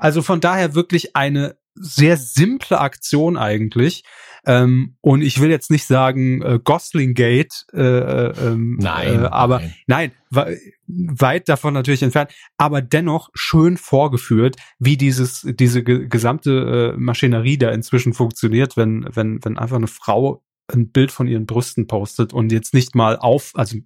also 0.00 0.22
von 0.22 0.40
daher 0.40 0.74
wirklich 0.74 1.16
eine 1.16 1.56
sehr 1.74 2.16
simple 2.16 2.80
Aktion 2.80 3.36
eigentlich. 3.36 4.04
Ähm, 4.46 4.96
und 5.00 5.22
ich 5.22 5.40
will 5.40 5.50
jetzt 5.50 5.70
nicht 5.70 5.84
sagen 5.84 6.42
äh, 6.42 6.58
Gosling 6.62 7.14
Gate, 7.14 7.66
äh, 7.72 7.80
äh, 7.80 8.32
ähm, 8.40 8.78
nein, 8.80 9.24
äh, 9.24 9.26
aber 9.26 9.60
nein, 9.86 10.12
nein 10.30 10.56
weit 10.86 11.48
davon 11.48 11.74
natürlich 11.74 12.02
entfernt, 12.02 12.32
aber 12.56 12.80
dennoch 12.80 13.30
schön 13.34 13.76
vorgeführt, 13.76 14.56
wie 14.78 14.96
dieses 14.96 15.46
diese 15.48 15.82
gesamte 15.82 16.94
äh, 16.94 16.98
Maschinerie 16.98 17.58
da 17.58 17.70
inzwischen 17.70 18.14
funktioniert, 18.14 18.76
wenn 18.76 19.06
wenn 19.12 19.44
wenn 19.44 19.58
einfach 19.58 19.76
eine 19.76 19.86
Frau 19.86 20.42
ein 20.72 20.90
Bild 20.90 21.10
von 21.12 21.26
ihren 21.26 21.46
Brüsten 21.46 21.86
postet 21.86 22.32
und 22.32 22.52
jetzt 22.52 22.74
nicht 22.74 22.94
mal 22.94 23.16
auf, 23.16 23.52
also 23.54 23.78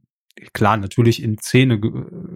klar, 0.52 0.76
natürlich 0.76 1.22
in 1.22 1.38
Szene 1.38 1.80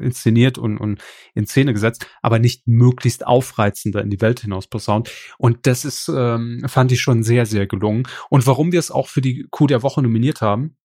inszeniert 0.01 0.59
und, 0.59 0.79
und 0.79 1.01
in 1.35 1.47
Szene 1.47 1.73
gesetzt, 1.73 2.07
aber 2.23 2.39
nicht 2.39 2.67
möglichst 2.67 3.27
aufreizender 3.27 4.03
in 4.03 4.11
die 4.11 4.21
Welt 4.21 4.41
hinaus 4.41 4.67
posaunt. 4.67 5.11
Und 5.39 5.67
das 5.67 5.85
ist, 5.85 6.11
ähm, 6.15 6.65
fand 6.67 6.93
ich 6.93 7.01
schon 7.01 7.23
sehr, 7.23 7.47
sehr 7.47 7.67
gelungen. 7.67 8.07
Und 8.29 8.47
warum 8.47 8.73
wir 8.73 8.79
es 8.79 8.91
auch 8.91 9.09
für 9.09 9.21
die 9.21 9.47
Coup 9.51 9.69
der 9.69 9.83
Woche 9.83 10.03
nominiert 10.03 10.41
haben, 10.41 10.77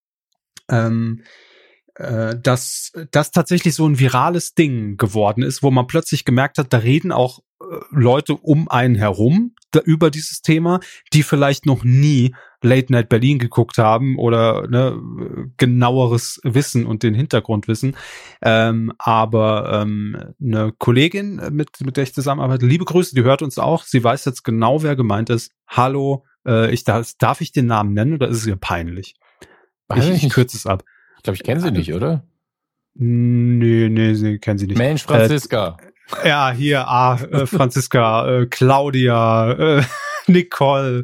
ähm, 0.70 1.22
äh, 1.22 1.51
dass 1.96 2.92
das 3.12 3.32
tatsächlich 3.32 3.76
so 3.76 3.88
ein 3.88 4.00
virales 4.00 4.54
Ding 4.54 4.98
geworden 4.98 5.44
ist, 5.44 5.62
wo 5.64 5.72
man 5.72 5.88
plötzlich 5.88 6.26
gemerkt 6.26 6.58
hat, 6.58 6.72
da 6.74 6.78
reden 6.78 7.12
auch 7.12 7.40
äh, 7.62 7.76
Leute 7.92 8.36
um 8.36 8.70
einen 8.70 8.96
herum 8.96 9.56
da, 9.72 9.80
über 9.80 10.12
dieses 10.12 10.42
Thema, 10.42 10.80
die 11.14 11.24
vielleicht 11.24 11.66
noch 11.66 11.84
nie 11.84 12.34
Late 12.64 12.92
Night 12.92 13.10
Berlin 13.10 13.40
geguckt 13.40 13.78
haben 13.78 14.18
oder 14.18 14.68
ne, 14.68 15.00
genaueres 15.58 16.40
Wissen 16.44 16.86
und 16.86 17.04
den 17.04 17.16
Hintergrund 17.16 17.68
wissen. 17.68 17.96
Ähm, 18.42 18.94
aber 19.00 19.82
ähm, 19.82 20.34
eine 20.40 20.72
Kollegin, 20.78 21.42
mit, 21.52 21.82
mit 21.82 21.98
der 21.98 22.04
ich 22.04 22.14
zusammenarbeite, 22.14 22.66
liebe 22.66 22.86
Grüße, 22.86 23.16
die 23.16 23.24
hört 23.24 23.42
uns 23.42 23.58
auch. 23.58 23.84
Sie 23.84 24.04
weiß 24.04 24.26
jetzt 24.26 24.44
genau, 24.44 24.84
wer 24.84 24.96
gemeint 24.96 25.30
ist. 25.30 25.52
Hallo, 25.68 26.24
äh, 26.46 26.72
ich 26.72 26.84
darf, 26.84 27.14
darf 27.18 27.42
ich 27.42 27.52
den 27.52 27.66
Namen 27.66 27.94
nennen 27.94 28.14
oder 28.14 28.28
ist 28.28 28.38
es 28.38 28.48
ihr 28.48 28.58
peinlich? 28.58 29.16
Ich, 29.96 30.08
ich, 30.08 30.24
ich 30.24 30.30
kürze 30.32 30.56
es 30.56 30.66
ab. 30.66 30.84
Ich 31.22 31.24
glaube, 31.24 31.36
ich 31.36 31.44
kenne 31.44 31.62
sie 31.62 31.70
nicht, 31.70 31.94
oder? 31.94 32.24
Nee, 32.96 33.90
nee, 33.90 34.16
sie 34.16 34.40
kennen 34.40 34.58
sie 34.58 34.66
nicht. 34.66 34.80
Mensch, 34.80 35.04
Franziska. 35.04 35.78
Äh, 36.24 36.30
ja, 36.30 36.52
hier, 36.52 36.88
ah, 36.88 37.22
äh, 37.22 37.46
Franziska, 37.46 38.40
äh, 38.40 38.46
Claudia, 38.48 39.52
äh, 39.52 39.84
Nicole. 40.26 41.04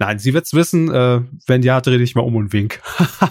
Nein, 0.00 0.18
sie 0.18 0.34
wird's 0.34 0.54
wissen. 0.54 0.92
Äh, 0.92 1.20
wenn 1.46 1.62
ja, 1.62 1.80
dreh 1.80 1.98
dich 1.98 2.16
mal 2.16 2.22
um 2.22 2.34
und 2.34 2.52
wink. 2.52 2.80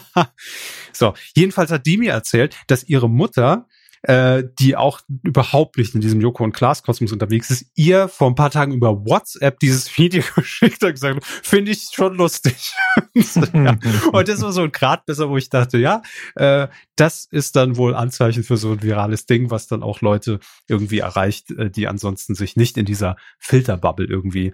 so, 0.94 1.14
jedenfalls 1.36 1.72
hat 1.72 1.86
die 1.86 1.98
mir 1.98 2.14
erzählt, 2.14 2.56
dass 2.68 2.86
ihre 2.86 3.10
Mutter 3.10 3.68
äh, 4.04 4.44
die 4.60 4.76
auch 4.76 5.02
überhaupt 5.24 5.78
nicht 5.78 5.94
in 5.94 6.02
diesem 6.02 6.22
Joko 6.22 6.44
und 6.44 6.54
Klaas 6.54 6.84
Kosmos 6.84 7.12
unterwegs 7.12 7.50
ist, 7.52 7.66
ihr 7.76 8.08
vor 8.08 8.28
ein 8.28 8.36
paar 8.36 8.50
Tagen 8.50 8.74
über 8.74 9.06
WhatsApp 9.06 9.60
dieses 9.60 9.96
Video 9.98 10.24
geschickt 10.36 10.84
und 10.84 10.92
gesagt, 10.92 11.24
finde 11.24 11.72
ich 11.72 11.90
schon 11.94 12.16
lustig. 12.16 12.74
ja. 13.54 13.78
Und 14.12 14.28
das 14.28 14.42
war 14.42 14.52
so 14.52 14.64
ein 14.64 14.72
Gradmesser, 14.72 15.30
wo 15.30 15.38
ich 15.38 15.50
dachte, 15.50 15.78
ja, 15.78 16.02
äh, 16.36 16.68
das 16.96 17.26
ist 17.26 17.56
dann 17.56 17.78
wohl 17.78 17.96
Anzeichen 17.96 18.44
für 18.44 18.58
so 18.58 18.72
ein 18.72 18.82
virales 18.82 19.26
Ding, 19.26 19.52
was 19.52 19.68
dann 19.68 19.84
auch 19.84 20.02
Leute 20.02 20.40
irgendwie 20.68 21.00
erreicht, 21.00 21.52
äh, 21.52 21.70
die 21.70 21.88
ansonsten 21.88 22.36
sich 22.36 22.56
nicht 22.56 22.78
in 22.78 22.86
dieser 22.86 23.18
Filterbubble 23.38 24.08
irgendwie 24.08 24.54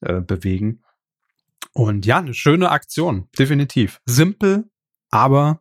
äh, 0.00 0.20
bewegen. 0.20 0.82
Und 1.72 2.06
ja, 2.06 2.18
eine 2.18 2.34
schöne 2.34 2.70
Aktion, 2.70 3.28
definitiv. 3.38 4.00
Simpel, 4.06 4.68
aber 5.10 5.60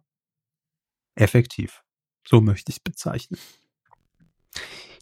effektiv. 1.15 1.83
So 2.27 2.41
möchte 2.41 2.71
ich 2.71 2.77
es 2.77 2.79
bezeichnen. 2.81 3.39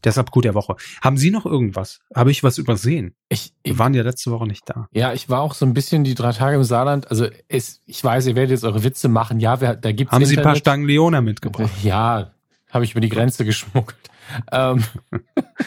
Deshalb 0.03 0.29
gut 0.29 0.45
der 0.45 0.53
Woche. 0.53 0.75
Haben 1.01 1.17
Sie 1.17 1.31
noch 1.31 1.45
irgendwas? 1.47 1.99
Habe 2.13 2.29
ich 2.29 2.43
was 2.43 2.59
übersehen? 2.59 3.15
Ich, 3.27 3.53
Wir 3.63 3.79
waren 3.79 3.95
ja 3.95 4.03
letzte 4.03 4.29
Woche 4.29 4.45
nicht 4.45 4.69
da. 4.69 4.87
Ja, 4.91 5.13
ich 5.13 5.29
war 5.29 5.41
auch 5.41 5.55
so 5.55 5.65
ein 5.65 5.73
bisschen 5.73 6.03
die 6.03 6.13
drei 6.13 6.31
Tage 6.31 6.57
im 6.57 6.63
Saarland. 6.63 7.09
Also 7.09 7.27
es, 7.47 7.81
ich 7.87 8.03
weiß, 8.03 8.27
ihr 8.27 8.35
werdet 8.35 8.51
jetzt 8.51 8.63
eure 8.63 8.83
Witze 8.83 9.07
machen. 9.07 9.39
Ja, 9.39 9.61
wer, 9.61 9.75
da 9.75 9.91
gibt's 9.91 10.11
Haben 10.11 10.21
Internet. 10.21 10.35
Sie 10.35 10.39
ein 10.39 10.43
paar 10.43 10.55
Stangen 10.55 10.85
Leona 10.85 11.21
mitgebracht? 11.21 11.71
Ja, 11.83 12.31
habe 12.69 12.85
ich 12.85 12.91
über 12.91 13.01
die 13.01 13.09
Grenze 13.09 13.45
geschmuggelt. 13.45 13.97
ähm, 14.51 14.83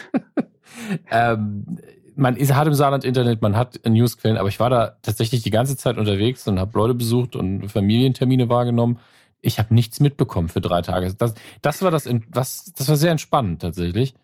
ähm, 1.10 1.78
man 2.14 2.36
ist, 2.36 2.54
hat 2.54 2.66
im 2.68 2.74
Saarland 2.74 3.04
Internet, 3.04 3.42
man 3.42 3.56
hat 3.56 3.80
Newsquellen, 3.84 4.36
aber 4.36 4.48
ich 4.48 4.60
war 4.60 4.70
da 4.70 4.96
tatsächlich 5.02 5.42
die 5.42 5.50
ganze 5.50 5.76
Zeit 5.76 5.96
unterwegs 5.98 6.46
und 6.46 6.60
habe 6.60 6.78
Leute 6.78 6.94
besucht 6.94 7.34
und 7.34 7.68
Familientermine 7.68 8.48
wahrgenommen. 8.48 8.98
Ich 9.40 9.58
habe 9.58 9.74
nichts 9.74 10.00
mitbekommen 10.00 10.48
für 10.48 10.60
drei 10.60 10.82
Tage. 10.82 11.12
Das, 11.14 11.34
das 11.62 11.82
war 11.82 11.90
das, 11.90 12.08
was, 12.30 12.72
das 12.76 12.88
war 12.88 12.96
sehr 12.96 13.12
entspannend 13.12 13.62
tatsächlich, 13.62 14.14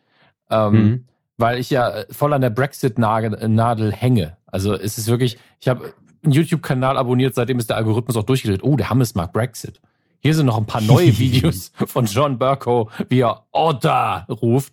ähm, 0.50 0.72
mhm. 0.72 1.04
weil 1.36 1.58
ich 1.58 1.70
ja 1.70 2.04
voll 2.10 2.32
an 2.32 2.40
der 2.40 2.50
Brexit-Nadel 2.50 3.92
hänge. 3.92 4.36
Also 4.46 4.74
es 4.74 4.98
ist 4.98 5.08
wirklich, 5.08 5.38
ich 5.60 5.68
habe 5.68 5.94
einen 6.24 6.32
YouTube-Kanal 6.32 6.96
abonniert, 6.96 7.34
seitdem 7.34 7.58
ist 7.58 7.70
der 7.70 7.76
Algorithmus 7.76 8.16
auch 8.16 8.24
durchgedreht. 8.24 8.64
Oh, 8.64 8.76
der 8.76 8.90
Hammes 8.90 9.14
mag 9.14 9.32
Brexit. 9.32 9.80
Hier 10.20 10.34
sind 10.34 10.46
noch 10.46 10.56
ein 10.56 10.66
paar 10.66 10.80
neue 10.80 11.18
Videos 11.18 11.72
von 11.86 12.06
John 12.06 12.38
Burko, 12.38 12.90
wie 13.08 13.20
er 13.20 13.44
Order 13.52 14.26
ruft. 14.28 14.72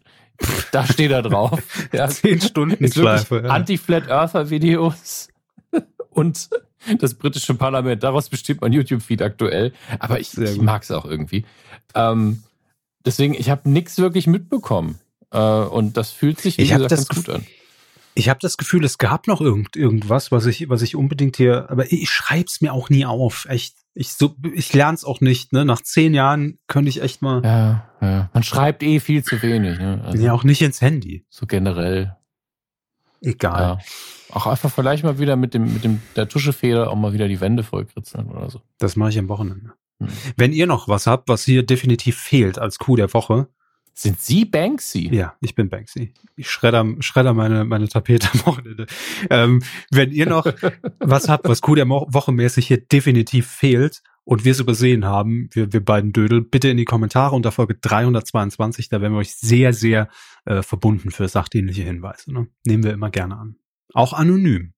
Da 0.72 0.86
steht 0.86 1.12
er 1.12 1.22
drauf. 1.22 1.62
Ja. 1.94 2.08
Zehn 2.08 2.40
Stunden 2.40 2.92
Schleife. 2.92 3.42
Ja. 3.44 3.50
Anti-Flat 3.50 4.08
Earther 4.08 4.50
Videos 4.50 5.28
und 6.10 6.50
das 7.00 7.14
britische 7.14 7.54
Parlament. 7.56 8.04
Daraus 8.04 8.30
besteht 8.30 8.62
mein 8.62 8.74
YouTube-Feed 8.74 9.22
aktuell. 9.22 9.74
Aber 10.00 10.20
ich, 10.20 10.38
ich 10.38 10.62
mag 10.62 10.84
es 10.84 10.92
auch 10.92 11.06
irgendwie. 11.06 11.46
Ähm, 11.96 12.44
deswegen, 13.06 13.34
ich 13.34 13.50
habe 13.50 13.70
nichts 13.70 13.98
wirklich 13.98 14.28
mitbekommen. 14.28 15.00
Äh, 15.32 15.40
und 15.40 15.98
das 15.98 16.12
fühlt 16.12 16.40
sich, 16.40 16.58
wie 16.58 16.64
ich 16.64 16.72
gesagt, 16.72 16.92
das 16.92 17.08
ganz 17.08 17.26
gut 17.26 17.36
an. 17.36 17.46
Ich 18.14 18.28
habe 18.28 18.40
das 18.42 18.58
Gefühl, 18.58 18.84
es 18.84 18.98
gab 18.98 19.28
noch 19.28 19.40
irgend, 19.40 19.78
irgendwas, 19.78 20.32
was 20.32 20.46
ich, 20.46 20.70
was 20.70 20.82
ich 20.82 20.96
unbedingt 20.96 21.38
hier, 21.38 21.70
aber 21.70 21.92
ich 21.92 22.10
schreib's 22.10 22.60
mir 22.60 22.74
auch 22.74 22.90
nie 22.90 23.06
auf. 23.06 23.46
Echt. 23.50 23.76
Ich, 23.94 24.14
so, 24.14 24.36
ich 24.54 24.74
lern's 24.74 25.04
auch 25.04 25.20
nicht. 25.22 25.52
Ne? 25.54 25.66
Nach 25.66 25.82
zehn 25.82 26.14
Jahren 26.14 26.58
könnte 26.68 26.90
ich 26.90 27.02
echt 27.02 27.22
mal. 27.22 27.42
Ja, 27.44 27.90
ja. 28.02 28.30
Man 28.34 28.44
schreibt 28.44 28.84
eh 28.84 29.00
viel 29.00 29.24
zu 29.24 29.42
wenig. 29.42 29.80
Ne? 29.80 30.02
Also, 30.06 30.24
ja, 30.24 30.34
auch 30.34 30.44
nicht 30.44 30.62
ins 30.62 30.82
Handy. 30.82 31.26
So 31.30 31.46
generell. 31.46 32.16
Egal. 33.22 33.62
Ja. 33.62 33.78
Auch 34.32 34.48
einfach 34.48 34.72
vielleicht 34.72 35.04
mal 35.04 35.20
wieder 35.20 35.36
mit 35.36 35.54
dem, 35.54 35.74
mit 35.74 35.84
dem, 35.84 36.02
der 36.16 36.28
Tuschefeder 36.28 36.90
auch 36.90 36.96
mal 36.96 37.14
wieder 37.14 37.28
die 37.28 37.40
Wände 37.40 37.64
vollkritzeln 37.64 38.30
oder 38.30 38.50
so. 38.50 38.62
Das 38.80 38.96
mache 38.96 39.12
ich 39.12 39.20
am 39.20 39.30
Wochenende. 39.30 39.74
Hm. 40.00 40.08
Wenn 40.38 40.54
ihr 40.54 40.68
noch 40.68 40.88
was 40.88 41.08
habt, 41.08 41.30
was 41.30 41.44
hier 41.44 41.64
definitiv 41.64 42.18
fehlt 42.18 42.58
als 42.58 42.80
Coup 42.80 42.96
der 42.96 43.14
Woche, 43.14 43.48
sind 43.94 44.20
Sie 44.22 44.46
Banksy? 44.46 45.14
Ja, 45.14 45.36
ich 45.42 45.54
bin 45.54 45.70
Banksy. 45.70 46.14
Ich 46.38 46.50
schredder, 46.50 46.86
schredder 47.02 47.34
meine, 47.34 47.66
meine 47.66 47.90
Tapete 47.90 48.30
am 48.34 48.46
Wochenende. 48.46 48.88
Ähm, 49.30 49.62
wenn 49.92 50.12
ihr 50.12 50.26
noch 50.26 50.46
was 51.00 51.30
habt, 51.30 51.48
was 51.48 51.62
cool 51.68 51.76
der 51.76 51.90
Woche 51.90 52.32
mäßig 52.32 52.68
hier 52.68 52.78
definitiv 52.78 53.48
fehlt 53.48 54.02
und 54.24 54.46
wir 54.46 54.52
es 54.52 54.60
übersehen 54.60 55.06
haben, 55.06 55.50
wir, 55.52 55.74
wir 55.74 55.84
beiden 55.84 56.14
Dödel, 56.14 56.42
bitte 56.42 56.70
in 56.70 56.78
die 56.78 56.86
Kommentare 56.86 57.36
unter 57.36 57.52
Folge 57.52 57.76
322. 57.76 58.90
Da 58.90 59.02
wären 59.02 59.14
wir 59.14 59.20
euch 59.20 59.36
sehr, 59.36 59.74
sehr 59.74 60.10
äh, 60.46 60.62
verbunden 60.62 61.12
für 61.12 61.28
sachdienliche 61.28 61.84
Hinweise. 61.84 62.32
Ne? 62.32 62.48
Nehmen 62.66 62.84
wir 62.84 62.94
immer 62.94 63.10
gerne 63.10 63.38
an. 63.38 63.56
Auch 63.94 64.14
anonym. 64.14 64.74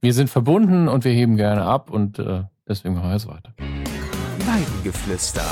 Wir 0.00 0.14
sind 0.14 0.30
verbunden 0.30 0.88
und 0.88 1.04
wir 1.04 1.12
heben 1.12 1.36
gerne 1.36 1.62
ab 1.62 1.90
und 1.90 2.18
äh, 2.18 2.44
deswegen 2.66 2.94
machen 2.94 3.10
wir 3.10 3.12
jetzt 3.12 3.26
weiter. 3.26 3.54
Weidengeflüster. 4.46 5.44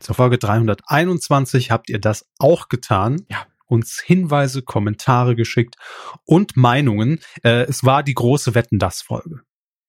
Zur 0.00 0.16
Folge 0.16 0.38
321 0.38 1.70
habt 1.70 1.88
ihr 1.88 2.00
das 2.00 2.28
auch 2.38 2.68
getan. 2.68 3.22
Ja. 3.30 3.46
Uns 3.66 4.02
Hinweise, 4.04 4.62
Kommentare 4.62 5.36
geschickt 5.36 5.76
und 6.24 6.56
Meinungen. 6.56 7.20
Äh, 7.44 7.62
es 7.62 7.84
war 7.84 8.02
die 8.02 8.14
große 8.14 8.56
Wetten 8.56 8.80
das 8.80 9.00
Folge. 9.00 9.42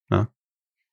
Ja. 0.10 0.28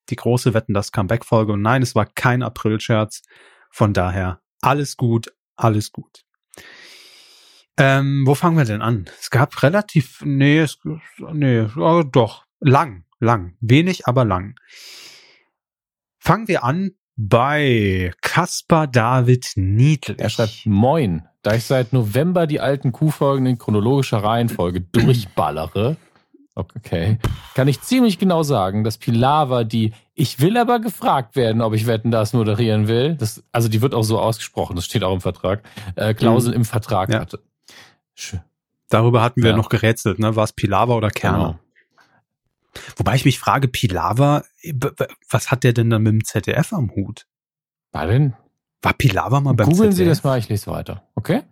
Die 0.09 0.17
große 0.17 0.55
Wetten 0.55 0.75
das 0.75 0.93
Comeback 0.93 1.25
Folge. 1.25 1.53
Und 1.53 1.63
nein, 1.63 1.83
es 1.83 1.95
war 1.95 2.07
kein 2.07 2.43
April-Scherz. 2.43 3.23
Von 3.71 3.93
daher 3.93 4.41
alles 4.61 4.97
gut, 4.97 5.33
alles 5.57 5.93
gut. 5.93 6.25
Ähm, 7.77 8.25
wo 8.27 8.35
fangen 8.35 8.59
wir 8.59 8.65
denn 8.65 8.83
an? 8.83 9.07
Es 9.19 9.31
gab 9.31 9.63
relativ, 9.63 10.23
nee, 10.25 10.59
es, 10.59 10.79
nee, 11.33 11.67
oh, 11.77 12.03
doch, 12.03 12.45
lang, 12.61 13.05
lang, 13.21 13.57
wenig, 13.61 14.07
aber 14.07 14.25
lang. 14.25 14.57
Fangen 16.19 16.49
wir 16.49 16.63
an 16.63 16.91
bei 17.17 18.13
Caspar 18.21 18.87
David 18.87 19.53
Niedlich. 19.57 20.19
Er 20.19 20.29
schreibt 20.29 20.67
Moin, 20.67 21.27
da 21.43 21.55
ich 21.55 21.65
seit 21.65 21.95
November 21.95 22.47
die 22.47 22.61
alten 22.61 22.93
Q-Folgen 22.93 23.47
in 23.47 23.57
chronologischer 23.57 24.23
Reihenfolge 24.23 24.81
durchballere, 24.93 25.97
okay, 26.55 27.19
kann 27.55 27.69
ich 27.69 27.81
ziemlich 27.81 28.19
genau 28.19 28.43
sagen, 28.43 28.85
dass 28.85 28.99
Pilava 28.99 29.65
die 29.65 29.93
Ich 30.15 30.41
will 30.41 30.57
aber 30.57 30.81
gefragt 30.81 31.37
werden, 31.37 31.63
ob 31.63 31.75
ich 31.75 31.87
Wetten 31.87 32.11
das 32.11 32.33
moderieren 32.33 32.89
will, 32.89 33.15
das, 33.17 33.43
also 33.53 33.69
die 33.69 33.83
wird 33.83 33.95
auch 33.95 34.03
so 34.03 34.19
ausgesprochen, 34.19 34.77
das 34.77 34.85
steht 34.85 35.05
auch 35.05 35.15
im 35.15 35.21
Vertrag, 35.21 35.63
äh, 35.97 36.15
Klausel 36.15 36.51
mhm. 36.51 36.57
im 36.57 36.65
Vertrag 36.65 37.13
ja. 37.13 37.21
hatte. 37.21 37.41
Schön. 38.15 38.41
Darüber 38.89 39.23
hatten 39.23 39.43
wir 39.43 39.51
ja. 39.51 39.57
noch 39.57 39.69
gerätselt, 39.69 40.19
ne? 40.19 40.35
War 40.35 40.45
es 40.45 40.53
Pilava 40.53 40.95
oder 40.95 41.11
Kerner? 41.11 41.39
Genau. 41.39 41.59
Wobei 42.97 43.15
ich 43.15 43.25
mich 43.25 43.39
frage, 43.39 43.69
Pilawa, 43.69 44.43
was 45.29 45.51
hat 45.51 45.65
der 45.65 45.73
denn 45.73 45.91
dann 45.91 46.03
mit 46.03 46.13
dem 46.13 46.25
ZDF 46.25 46.73
am 46.73 46.91
Hut? 46.95 47.27
War 47.93 48.07
denn? 48.07 48.35
War 48.83 48.93
Pilawa 48.93 49.41
mal 49.41 49.55
beim 49.55 49.69
Googeln 49.69 49.93
ZDF? 49.93 49.97
Sie 49.97 50.05
das 50.05 50.25
mal, 50.25 50.39
ich 50.39 50.49
lese 50.49 50.71
weiter, 50.71 51.03
okay? 51.15 51.43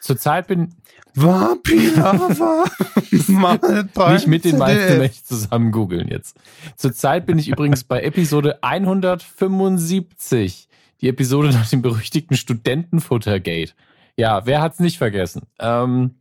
Zurzeit 0.00 0.46
bin 0.46 0.74
war 1.14 1.56
Pilawa 1.62 2.64
mal 3.28 3.58
bei 3.94 4.14
Nicht 4.14 4.26
mit 4.26 4.44
den 4.44 4.58
meisten 4.58 4.98
möchte 4.98 5.24
zusammen 5.24 5.70
googeln 5.72 6.08
jetzt. 6.08 6.36
Zurzeit 6.76 7.24
bin 7.26 7.38
ich 7.38 7.48
übrigens 7.48 7.84
bei 7.84 8.02
Episode 8.02 8.62
175. 8.62 10.68
Die 11.00 11.08
Episode 11.08 11.50
nach 11.50 11.68
dem 11.68 11.82
berüchtigten 11.82 12.36
Studentenfuttergate. 12.36 13.72
Ja, 14.16 14.46
wer 14.46 14.60
hat's 14.60 14.80
nicht 14.80 14.98
vergessen? 14.98 15.42
Ähm, 15.58 16.14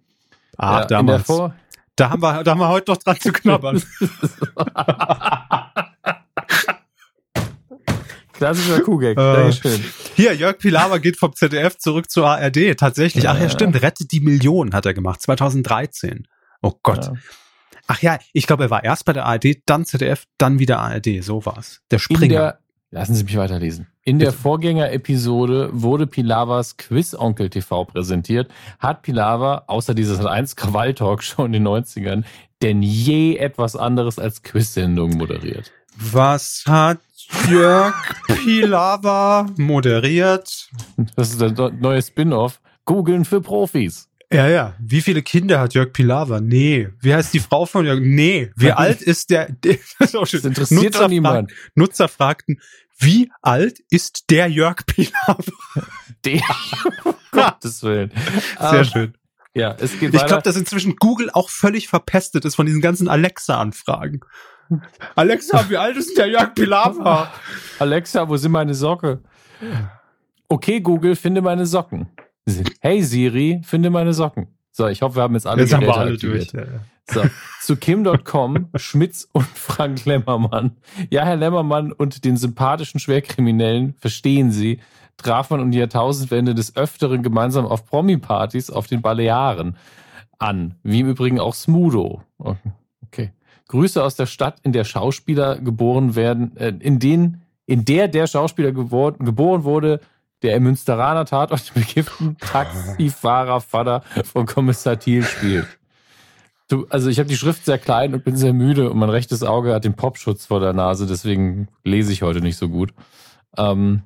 Ach, 0.58 0.82
ja, 0.82 0.86
damals. 0.86 1.24
Vor 1.24 1.54
da 1.96 2.12
haben 2.12 2.22
wir, 2.22 2.44
da 2.44 2.52
haben 2.52 2.62
wir 2.62 2.70
heute 2.70 2.92
noch 2.92 2.98
dran 2.98 3.20
zu 3.20 3.34
knabbern. 3.34 3.84
Klassischer 8.40 8.80
Kuhgag. 8.80 9.18
Äh, 9.18 9.34
Dankeschön. 9.36 9.84
Hier, 10.16 10.34
Jörg 10.34 10.58
Pilawa 10.58 10.98
geht 10.98 11.18
vom 11.18 11.36
ZDF 11.36 11.78
zurück 11.78 12.10
zur 12.10 12.26
ARD. 12.26 12.78
Tatsächlich. 12.78 13.28
Ach 13.28 13.38
ja, 13.38 13.50
stimmt. 13.50 13.82
Rettet 13.82 14.14
die 14.14 14.22
Million 14.22 14.74
hat 14.74 14.86
er 14.86 14.94
gemacht. 14.94 15.22
2013. 15.22 16.26
Oh 16.62 16.72
Gott. 16.82 17.08
Ja. 17.08 17.14
Ach 17.88 18.02
ja, 18.02 18.18
ich 18.32 18.48
glaube, 18.48 18.64
er 18.64 18.70
war 18.70 18.84
erst 18.86 19.04
bei 19.04 19.12
der 19.12 19.26
ARD, 19.26 19.58
dann 19.66 19.84
ZDF, 19.84 20.24
dann 20.38 20.58
wieder 20.58 20.80
ARD. 20.80 21.22
So 21.22 21.46
war's. 21.46 21.82
Der 21.92 22.00
Springer. 22.00 22.60
Lassen 22.92 23.14
Sie 23.14 23.26
mich 23.26 23.36
weiterlesen. 23.36 23.88
In 24.04 24.18
der 24.18 24.32
Vorgängerepisode 24.32 25.70
wurde 25.74 26.08
Pilavas 26.08 26.78
Quiz-Onkel 26.78 27.50
TV 27.50 27.84
präsentiert. 27.86 28.50
Hat 28.80 29.02
Pilava, 29.02 29.66
außer 29.68 29.94
dieser 29.94 30.32
1 30.32 30.56
Krawall-Talkshow 30.56 31.46
in 31.46 31.52
den 31.52 31.68
90ern, 31.68 32.24
denn 32.64 32.82
je 32.82 33.36
etwas 33.36 33.76
anderes 33.76 34.18
als 34.18 34.44
Quiz-Sendungen 34.44 35.18
moderiert? 35.18 35.72
Was 35.96 36.64
hat 36.66 37.00
Jörg 37.50 37.94
Pilava 38.28 39.48
moderiert? 39.58 40.70
Das 41.16 41.32
ist 41.32 41.42
der 41.42 41.72
neue 41.72 42.02
Spin-off. 42.02 42.60
Googeln 42.86 43.26
für 43.26 43.42
Profis. 43.42 44.10
Ja, 44.32 44.48
ja. 44.48 44.76
Wie 44.80 45.02
viele 45.02 45.24
Kinder 45.24 45.60
hat 45.60 45.74
Jörg 45.74 45.92
Pilawa? 45.92 46.40
Nee. 46.40 46.90
Wie 47.02 47.14
heißt 47.14 47.34
die 47.34 47.40
Frau 47.40 47.66
von 47.66 47.86
Jörg? 47.86 48.00
Nee. 48.00 48.52
Wie 48.56 48.72
alt 48.72 49.02
ist 49.02 49.32
der? 49.32 49.50
das, 49.62 49.78
ist 50.00 50.16
auch 50.16 50.28
schön. 50.28 50.42
das 50.42 50.46
interessiert 50.46 50.84
Nutzer, 50.84 51.00
doch 51.02 51.10
niemand. 51.10 51.52
Nutzer 51.76 52.08
fragten, 52.08 52.62
wie 53.00 53.32
alt 53.42 53.80
ist 53.90 54.30
der 54.30 54.48
Jörg 54.48 54.86
Pilawa? 54.86 55.44
Der, 56.26 56.42
Gottes 57.32 57.82
Willen. 57.82 58.12
Sehr 58.60 58.72
um, 58.72 58.78
ähm, 58.78 58.84
schön. 58.86 59.14
Ja, 59.56 59.76
es 59.80 60.00
geht 60.00 60.14
Ich 60.14 60.26
glaube, 60.26 60.44
dass 60.44 60.56
inzwischen 60.56 60.96
Google 60.98 61.30
auch 61.32 61.50
völlig 61.50 61.88
verpestet 61.88 62.46
ist 62.46 62.56
von 62.56 62.66
diesen 62.66 62.82
ganzen 62.82 63.08
Alexa-Anfragen. 63.08 64.22
Alexa, 65.16 65.70
wie 65.70 65.78
alt 65.78 65.98
ist 65.98 66.18
der 66.18 66.28
Jörg 66.28 66.54
Pilawa? 66.54 67.32
Alexa, 67.80 68.28
wo 68.28 68.38
sind 68.38 68.52
meine 68.52 68.74
Socken? 68.74 69.20
Okay, 70.48 70.80
Google, 70.82 71.16
finde 71.16 71.42
meine 71.42 71.66
Socken. 71.66 72.08
Hey 72.82 73.04
Siri, 73.04 73.62
finde 73.64 73.90
meine 73.90 74.14
Socken. 74.14 74.48
So, 74.72 74.88
ich 74.88 75.02
hoffe, 75.02 75.18
wir 75.18 75.24
haben 75.24 75.34
jetzt 75.34 75.46
alle 75.46 75.62
jetzt 75.62 75.72
Geräte 75.72 75.94
alle 75.94 76.14
aktiviert. 76.14 76.54
Durch, 76.54 76.66
ja, 76.66 76.72
ja. 76.72 76.80
So, 77.12 77.24
zu 77.62 77.76
Kim.com, 77.76 78.70
Schmitz 78.76 79.28
und 79.32 79.46
Frank 79.46 80.06
Lemmermann. 80.06 80.78
Ja, 81.10 81.26
Herr 81.26 81.36
Lemmermann 81.36 81.92
und 81.92 82.24
den 82.24 82.38
sympathischen 82.38 83.00
Schwerkriminellen, 83.00 83.96
verstehen 84.00 84.52
Sie, 84.52 84.80
traf 85.18 85.50
man 85.50 85.60
um 85.60 85.72
die 85.72 85.80
Jahrtausendwende 85.80 86.56
des 86.56 86.76
Öfteren 86.76 87.24
gemeinsam 87.24 87.66
auf 87.66 87.86
Promi-Partys 87.86 88.70
auf 88.70 88.88
den 88.88 89.02
Balearen 89.02 89.76
an. 90.38 90.76
Wie 90.84 91.02
im 91.02 91.10
Übrigen 91.10 91.40
auch 91.40 91.54
Smudo. 91.54 92.24
Grüße 93.70 94.04
aus 94.04 94.16
der 94.16 94.26
Stadt, 94.26 94.60
in 94.64 94.74
der 94.74 94.84
Schauspieler 94.84 95.60
geboren 95.60 96.16
werden, 96.16 96.58
äh, 96.58 96.74
in 96.80 97.00
denen, 97.00 97.44
in 97.66 97.86
der 97.86 98.08
der 98.08 98.28
Schauspieler 98.28 98.72
geboren, 98.72 99.16
geboren 99.20 99.64
wurde, 99.64 100.02
der 100.42 100.56
im 100.56 100.64
Münsteraner 100.64 101.26
Tatort 101.26 101.70
den 101.70 101.84
bekifften 101.84 102.38
Taxifahrervater 102.40 104.02
von 104.24 104.46
Kommissar 104.46 104.98
Thiel 104.98 105.24
spielt. 105.24 105.68
Du, 106.68 106.88
also 106.90 107.10
ich 107.10 107.20
habe 107.20 107.30
die 107.30 107.38
Schrift 107.38 107.66
sehr 107.66 107.78
klein 107.78 108.14
und 108.14 108.24
bin 108.24 108.36
sehr 108.36 108.54
müde 108.54 108.90
und 108.90 108.98
mein 108.98 109.10
rechtes 109.10 109.44
Auge 109.44 109.74
hat 109.74 109.86
den 109.86 109.96
Popschutz 109.96 110.48
vor 110.48 110.60
der 110.60 110.74
Nase, 110.74 111.08
deswegen 111.08 111.68
lese 111.84 112.12
ich 112.12 112.22
heute 112.22 112.42
nicht 112.42 112.58
so 112.58 112.70
gut. 112.70 112.94
Ähm, 113.58 114.04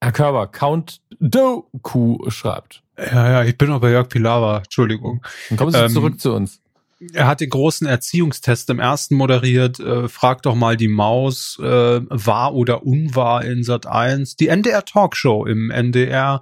Herr 0.00 0.12
Körber, 0.12 0.46
Count 0.46 1.00
Doku 1.18 2.30
schreibt. 2.30 2.82
Ja, 2.96 3.30
ja, 3.30 3.44
ich 3.44 3.58
bin 3.58 3.68
noch 3.68 3.80
bei 3.80 3.90
Jörg 3.90 4.08
Pilawa, 4.08 4.58
Entschuldigung. 4.58 5.22
Dann 5.48 5.58
kommen 5.58 5.72
Sie 5.72 5.78
ähm, 5.78 5.90
zurück 5.90 6.20
zu 6.20 6.34
uns 6.34 6.60
er 7.12 7.26
hat 7.26 7.40
den 7.40 7.50
großen 7.50 7.86
Erziehungstest 7.86 8.70
im 8.70 8.80
ersten 8.80 9.14
moderiert. 9.14 9.78
Äh, 9.78 10.08
frag 10.08 10.42
doch 10.42 10.54
mal 10.54 10.76
die 10.76 10.88
Maus, 10.88 11.58
äh, 11.60 12.00
wahr 12.08 12.54
oder 12.54 12.84
unwahr 12.84 13.44
in 13.44 13.62
Sat 13.62 13.86
1. 13.86 14.36
Die 14.36 14.48
NDR 14.48 14.84
Talkshow 14.84 15.46
im 15.46 15.70
NDR. 15.70 16.40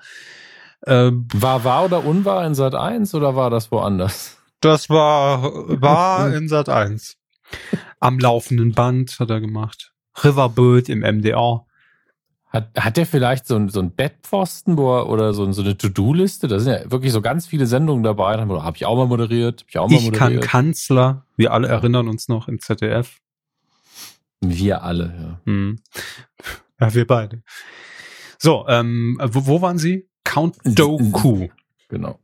Äh, 0.82 1.10
war 1.12 1.64
wahr 1.64 1.84
oder 1.84 2.04
unwahr 2.04 2.46
in 2.46 2.54
Sat 2.54 2.74
1 2.74 3.14
oder 3.14 3.36
war 3.36 3.50
das 3.50 3.70
woanders? 3.70 4.38
Das 4.60 4.88
war 4.88 5.42
wahr 5.82 6.34
in 6.34 6.48
Sat 6.48 6.68
1. 6.68 7.16
Am 8.00 8.18
laufenden 8.18 8.72
Band 8.72 9.18
hat 9.20 9.30
er 9.30 9.40
gemacht. 9.40 9.92
Riverbird 10.22 10.88
im 10.88 11.00
MDR. 11.00 11.65
Hat, 12.48 12.70
hat 12.76 12.96
der 12.96 13.06
vielleicht 13.06 13.46
so 13.46 13.56
ein, 13.56 13.68
so 13.68 13.80
ein 13.80 13.90
Bettpfosten 13.90 14.76
wo 14.76 14.96
er, 14.96 15.08
oder 15.08 15.34
so, 15.34 15.50
so 15.52 15.62
eine 15.62 15.76
To-Do-Liste? 15.76 16.48
Da 16.48 16.60
sind 16.60 16.72
ja 16.72 16.90
wirklich 16.90 17.12
so 17.12 17.20
ganz 17.20 17.46
viele 17.46 17.66
Sendungen 17.66 18.02
dabei. 18.02 18.36
Da 18.36 18.46
habe 18.46 18.76
ich 18.76 18.86
auch 18.86 18.96
mal 18.96 19.06
moderiert. 19.06 19.62
Hab 19.62 19.68
ich 19.68 19.78
auch 19.78 19.88
mal 19.88 19.96
ich 19.96 20.04
moderiert. 20.04 20.42
kann 20.42 20.64
Kanzler. 20.64 21.26
Wir 21.36 21.52
alle 21.52 21.68
erinnern 21.68 22.08
uns 22.08 22.28
noch 22.28 22.48
im 22.48 22.60
ZDF. 22.60 23.18
Wir 24.40 24.82
alle, 24.82 25.14
ja. 25.20 25.40
Hm. 25.44 25.80
Ja, 26.80 26.94
wir 26.94 27.06
beide. 27.06 27.42
So, 28.38 28.66
ähm, 28.68 29.18
wo, 29.22 29.46
wo 29.46 29.62
waren 29.62 29.78
Sie? 29.78 30.08
Count 30.24 30.56
Doku. 30.64 31.48
Genau. 31.88 32.18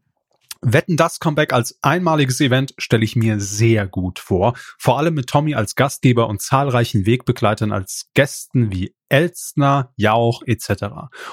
Wetten 0.61 0.97
das 0.97 1.19
Comeback 1.19 1.53
als 1.53 1.79
einmaliges 1.83 2.41
Event 2.41 2.75
stelle 2.79 3.05
ich 3.05 3.17
mir 3.17 3.41
sehr 3.41 3.89
gut 3.89 4.21
vor. 4.21 4.55
Vor 4.79 4.99
allem 4.99 5.15
mit 5.15 5.27
Tommy 5.27 5.55
als 5.55 5.75
Gastgeber 5.75 6.29
und 6.29 6.41
zahlreichen 6.41 7.05
Wegbegleitern 7.05 7.73
als 7.73 8.11
Gästen 8.15 8.71
wie 8.71 8.95
Elstner, 9.13 9.93
Jauch 9.97 10.43
etc. 10.47 10.85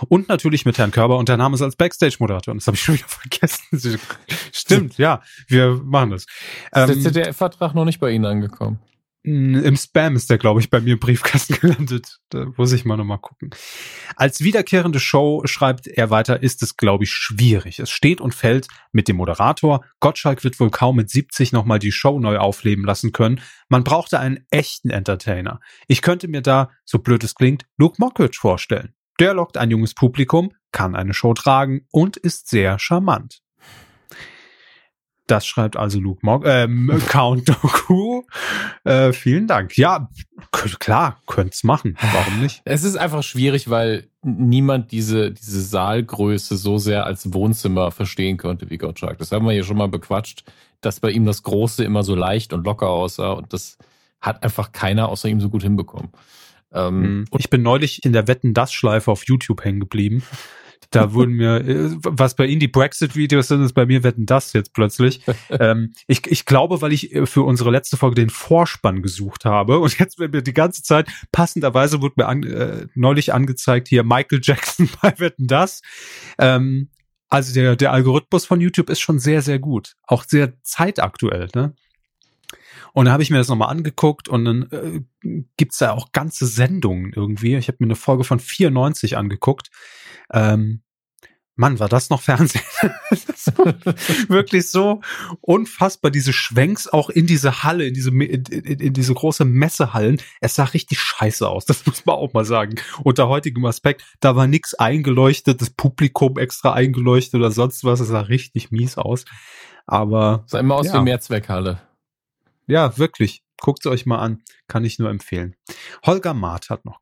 Und 0.09 0.27
natürlich 0.27 0.65
mit 0.65 0.77
Herrn 0.77 0.91
Körber 0.91 1.17
und 1.17 1.29
Herrn 1.29 1.39
Name 1.39 1.57
als 1.59 1.75
Backstage-Moderator. 1.75 2.53
Das 2.53 2.67
habe 2.67 2.75
ich 2.75 2.83
schon 2.83 2.95
wieder 2.95 3.07
vergessen. 3.07 3.99
Stimmt, 4.51 4.97
ja, 4.97 5.21
wir 5.47 5.81
machen 5.83 6.11
das. 6.11 6.23
Ist 6.23 6.29
ähm, 6.73 6.87
der 6.87 6.99
ZDF-Vertrag 6.99 7.73
noch 7.73 7.85
nicht 7.85 7.99
bei 7.99 8.11
Ihnen 8.11 8.25
angekommen? 8.25 8.79
Im 9.21 9.75
Spam 9.75 10.15
ist 10.15 10.29
der, 10.29 10.37
glaube 10.37 10.61
ich, 10.61 10.69
bei 10.69 10.79
mir 10.79 10.93
im 10.93 10.99
Briefkasten 10.99 11.53
gelandet. 11.61 12.19
Da 12.29 12.45
muss 12.55 12.71
ich 12.71 12.85
mal 12.85 12.95
nochmal 12.95 13.19
gucken. 13.19 13.49
Als 14.15 14.41
wiederkehrende 14.41 14.99
Show, 14.99 15.41
schreibt 15.45 15.87
er 15.87 16.09
weiter, 16.09 16.41
ist 16.41 16.63
es, 16.63 16.77
glaube 16.77 17.03
ich, 17.03 17.11
schwierig. 17.11 17.79
Es 17.79 17.89
steht 17.89 18.21
und 18.21 18.33
fällt 18.33 18.67
mit 18.93 19.09
dem 19.09 19.17
Moderator. 19.17 19.83
Gottschalk 19.99 20.43
wird 20.45 20.59
wohl 20.59 20.71
kaum 20.71 20.95
mit 20.95 21.09
70 21.09 21.51
nochmal 21.51 21.79
die 21.79 21.91
Show 21.91 22.17
neu 22.19 22.37
aufleben 22.37 22.85
lassen 22.85 23.11
können. 23.11 23.41
Man 23.67 23.83
brauchte 23.83 24.19
einen 24.19 24.45
echten 24.51 24.89
Entertainer. 24.89 25.59
Ich 25.87 26.01
könnte 26.01 26.29
mir 26.29 26.41
da, 26.41 26.71
so 26.85 26.99
blöd 26.99 27.23
es 27.25 27.35
klingt, 27.35 27.65
Luke 27.77 27.95
Mockridge 27.99 28.37
vorstellen. 28.39 28.93
Der 29.19 29.33
lockt 29.33 29.57
ein 29.57 29.69
junges 29.69 29.93
Publikum, 29.93 30.53
kann 30.71 30.95
eine 30.95 31.13
Show 31.13 31.33
tragen 31.33 31.85
und 31.91 32.15
ist 32.15 32.47
sehr 32.47 32.79
charmant. 32.79 33.41
Das 35.29 35.45
schreibt 35.45 35.77
also 35.77 35.99
Luke 35.99 36.21
Mog, 36.23 36.43
ähm, 36.47 36.91
Count 37.07 37.47
Doku. 37.47 38.23
Äh, 38.83 39.13
vielen 39.13 39.45
Dank. 39.45 39.77
Ja, 39.77 40.09
klar, 40.51 41.21
könnt's 41.27 41.63
machen. 41.63 41.95
Warum 42.01 42.41
nicht? 42.41 42.61
Es 42.65 42.83
ist 42.83 42.95
einfach 42.95 43.21
schwierig, 43.21 43.69
weil 43.69 44.07
niemand 44.23 44.91
diese, 44.91 45.31
diese 45.31 45.61
Saalgröße 45.61 46.57
so 46.57 46.79
sehr 46.79 47.05
als 47.05 47.31
Wohnzimmer 47.31 47.91
verstehen 47.91 48.37
konnte 48.37 48.71
wie 48.71 48.79
Gottschalk. 48.79 49.19
Das 49.19 49.31
haben 49.31 49.45
wir 49.45 49.53
hier 49.53 49.63
schon 49.63 49.77
mal 49.77 49.87
bequatscht, 49.87 50.45
dass 50.81 50.99
bei 50.99 51.11
ihm 51.11 51.25
das 51.25 51.43
Große 51.43 51.83
immer 51.83 52.01
so 52.01 52.15
leicht 52.15 52.51
und 52.51 52.65
locker 52.65 52.89
aussah 52.89 53.33
und 53.33 53.53
das 53.53 53.77
hat 54.21 54.43
einfach 54.43 54.71
keiner 54.71 55.09
außer 55.09 55.29
ihm 55.29 55.41
so 55.41 55.49
gut 55.49 55.61
hinbekommen. 55.61 56.09
Ähm, 56.73 57.25
ich 57.37 57.51
bin 57.51 57.61
neulich 57.61 58.03
in 58.03 58.13
der 58.13 58.27
Wetten-Das-Schleife 58.27 59.11
auf 59.11 59.27
YouTube 59.27 59.63
hängen 59.63 59.79
geblieben. 59.79 60.23
Da 60.91 61.13
wurden 61.13 61.33
mir, 61.33 61.57
äh, 61.57 61.91
was 62.01 62.35
bei 62.35 62.47
Ihnen 62.47 62.59
die 62.59 62.67
Brexit-Videos 62.67 63.47
sind, 63.47 63.63
ist 63.63 63.73
bei 63.73 63.85
mir 63.85 64.03
wetten 64.03 64.25
das 64.25 64.53
jetzt 64.53 64.73
plötzlich. 64.73 65.21
ähm, 65.49 65.93
ich, 66.07 66.25
ich 66.25 66.45
glaube, 66.45 66.81
weil 66.81 66.93
ich 66.93 67.13
äh, 67.13 67.25
für 67.25 67.43
unsere 67.43 67.69
letzte 67.69 67.95
Folge 67.95 68.15
den 68.15 68.29
Vorspann 68.29 69.03
gesucht 69.03 69.45
habe 69.45 69.79
und 69.79 69.99
jetzt 69.99 70.17
wird 70.17 70.33
mir 70.33 70.41
die 70.41 70.53
ganze 70.53 70.81
Zeit 70.81 71.07
passenderweise 71.31 72.01
wurde 72.01 72.15
mir 72.17 72.27
an, 72.27 72.43
äh, 72.43 72.87
neulich 72.95 73.33
angezeigt 73.33 73.87
hier 73.87 74.03
Michael 74.03 74.41
Jackson 74.41 74.89
bei 75.01 75.13
wetten 75.19 75.47
das. 75.47 75.81
Ähm, 76.39 76.89
also 77.29 77.53
der, 77.53 77.75
der 77.75 77.91
Algorithmus 77.91 78.45
von 78.45 78.59
YouTube 78.59 78.89
ist 78.89 78.99
schon 78.99 79.19
sehr, 79.19 79.43
sehr 79.43 79.59
gut. 79.59 79.95
Auch 80.07 80.23
sehr 80.23 80.53
zeitaktuell, 80.63 81.49
ne? 81.53 81.75
Und 82.93 83.05
dann 83.05 83.13
habe 83.13 83.21
ich 83.21 83.29
mir 83.29 83.37
das 83.37 83.49
nochmal 83.49 83.69
angeguckt 83.69 84.27
und 84.27 84.45
dann 84.45 84.63
äh, 84.71 85.01
gibt's 85.57 85.77
da 85.77 85.91
auch 85.91 86.11
ganze 86.11 86.47
Sendungen 86.47 87.13
irgendwie. 87.13 87.55
Ich 87.55 87.67
habe 87.67 87.77
mir 87.81 87.87
eine 87.87 87.95
Folge 87.95 88.23
von 88.23 88.39
94 88.39 89.15
angeguckt. 89.15 89.69
Ähm, 90.31 90.81
Mann, 91.59 91.77
war 91.77 91.89
das 91.89 92.09
noch 92.09 92.21
Fernsehen? 92.21 92.63
wirklich 94.29 94.69
so 94.69 95.01
unfassbar, 95.41 96.09
diese 96.09 96.31
Schwenks 96.31 96.87
auch 96.87 97.09
in 97.09 97.27
diese 97.27 97.63
Halle, 97.63 97.85
in 97.85 97.93
diese, 97.93 98.11
in, 98.11 98.45
in, 98.45 98.93
diese 98.93 99.13
große 99.13 99.43
Messehallen. 99.43 100.21
Es 100.39 100.55
sah 100.55 100.63
richtig 100.63 101.01
scheiße 101.01 101.45
aus, 101.45 101.65
das 101.65 101.85
muss 101.85 102.05
man 102.05 102.15
auch 102.15 102.31
mal 102.31 102.45
sagen. 102.45 102.75
Unter 103.03 103.27
heutigem 103.27 103.65
Aspekt, 103.65 104.05
da 104.21 104.37
war 104.37 104.47
nix 104.47 104.73
eingeleuchtet, 104.73 105.59
das 105.61 105.69
Publikum 105.69 106.37
extra 106.37 106.71
eingeleuchtet 106.71 107.35
oder 107.35 107.51
sonst 107.51 107.83
was. 107.83 107.99
Es 107.99 108.07
sah 108.07 108.21
richtig 108.21 108.71
mies 108.71 108.97
aus. 108.97 109.25
Aber. 109.85 110.45
Sah 110.47 110.59
immer 110.59 110.75
aus 110.75 110.87
ja. 110.87 110.93
wie 110.93 111.03
Mehrzweckhalle. 111.03 111.81
Ja, 112.67 112.97
wirklich. 112.97 113.43
Guckt 113.59 113.85
es 113.85 113.91
euch 113.91 114.05
mal 114.05 114.19
an. 114.19 114.43
Kann 114.69 114.85
ich 114.85 114.97
nur 114.97 115.09
empfehlen. 115.09 115.57
Holger 116.05 116.33
Maat 116.33 116.69
hat 116.69 116.85
noch 116.85 117.01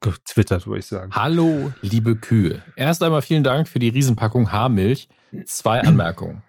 getwittert, 0.00 0.66
würde 0.66 0.80
ich 0.80 0.86
sagen. 0.86 1.12
Hallo, 1.14 1.72
liebe 1.82 2.16
Kühe. 2.16 2.62
Erst 2.76 3.02
einmal 3.02 3.22
vielen 3.22 3.44
Dank 3.44 3.68
für 3.68 3.78
die 3.78 3.88
Riesenpackung 3.88 4.52
Haarmilch. 4.52 5.08
Zwei 5.44 5.80
Anmerkungen. 5.80 6.42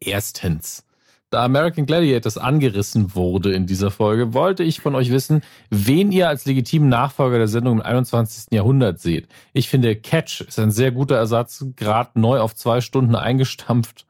Erstens. 0.00 0.84
Da 1.30 1.44
American 1.44 1.86
Gladiators 1.86 2.36
angerissen 2.36 3.14
wurde 3.14 3.54
in 3.54 3.66
dieser 3.66 3.90
Folge, 3.90 4.34
wollte 4.34 4.64
ich 4.64 4.80
von 4.80 4.94
euch 4.94 5.10
wissen, 5.10 5.40
wen 5.70 6.12
ihr 6.12 6.28
als 6.28 6.44
legitimen 6.44 6.90
Nachfolger 6.90 7.38
der 7.38 7.48
Sendung 7.48 7.78
im 7.78 7.82
21. 7.82 8.52
Jahrhundert 8.52 9.00
seht. 9.00 9.28
Ich 9.54 9.70
finde, 9.70 9.96
Catch 9.96 10.42
ist 10.42 10.58
ein 10.58 10.70
sehr 10.70 10.92
guter 10.92 11.16
Ersatz, 11.16 11.64
gerade 11.74 12.20
neu 12.20 12.38
auf 12.38 12.54
zwei 12.54 12.82
Stunden 12.82 13.16
eingestampft, 13.16 14.06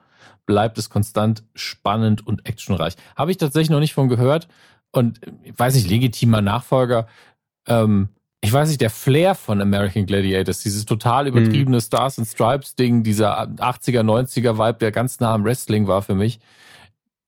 bleibt 0.46 0.78
es 0.78 0.90
konstant 0.90 1.44
spannend 1.54 2.26
und 2.26 2.44
actionreich. 2.44 2.94
Habe 3.14 3.30
ich 3.30 3.36
tatsächlich 3.36 3.70
noch 3.70 3.78
nicht 3.78 3.94
von 3.94 4.08
gehört 4.08 4.48
und 4.90 5.20
weiß 5.56 5.76
nicht, 5.76 5.88
legitimer 5.88 6.40
Nachfolger. 6.40 7.06
Ähm, 7.68 8.08
ich 8.44 8.52
weiß 8.52 8.68
nicht, 8.68 8.80
der 8.80 8.90
Flair 8.90 9.36
von 9.36 9.60
American 9.60 10.04
Gladiators, 10.04 10.60
dieses 10.60 10.84
total 10.84 11.28
übertriebene 11.28 11.76
mhm. 11.76 11.80
Stars 11.80 12.18
and 12.18 12.26
Stripes 12.26 12.74
Ding, 12.74 13.04
dieser 13.04 13.40
80er, 13.40 14.02
90er 14.02 14.58
Vibe, 14.58 14.78
der 14.80 14.90
ganz 14.90 15.20
nah 15.20 15.32
am 15.32 15.44
Wrestling 15.44 15.86
war 15.86 16.02
für 16.02 16.16
mich, 16.16 16.40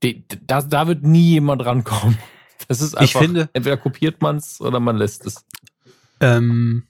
die, 0.02 0.24
da, 0.46 0.60
da 0.60 0.88
wird 0.88 1.04
nie 1.04 1.30
jemand 1.30 1.64
rankommen. 1.64 2.18
Das 2.68 2.80
ist 2.80 2.94
einfach, 2.94 3.04
ich 3.04 3.12
finde, 3.26 3.50
entweder 3.52 3.76
kopiert 3.76 4.22
man 4.22 4.36
es 4.36 4.58
oder 4.60 4.80
man 4.80 4.96
lässt 4.96 5.26
es. 5.26 5.44
Ähm, 6.20 6.86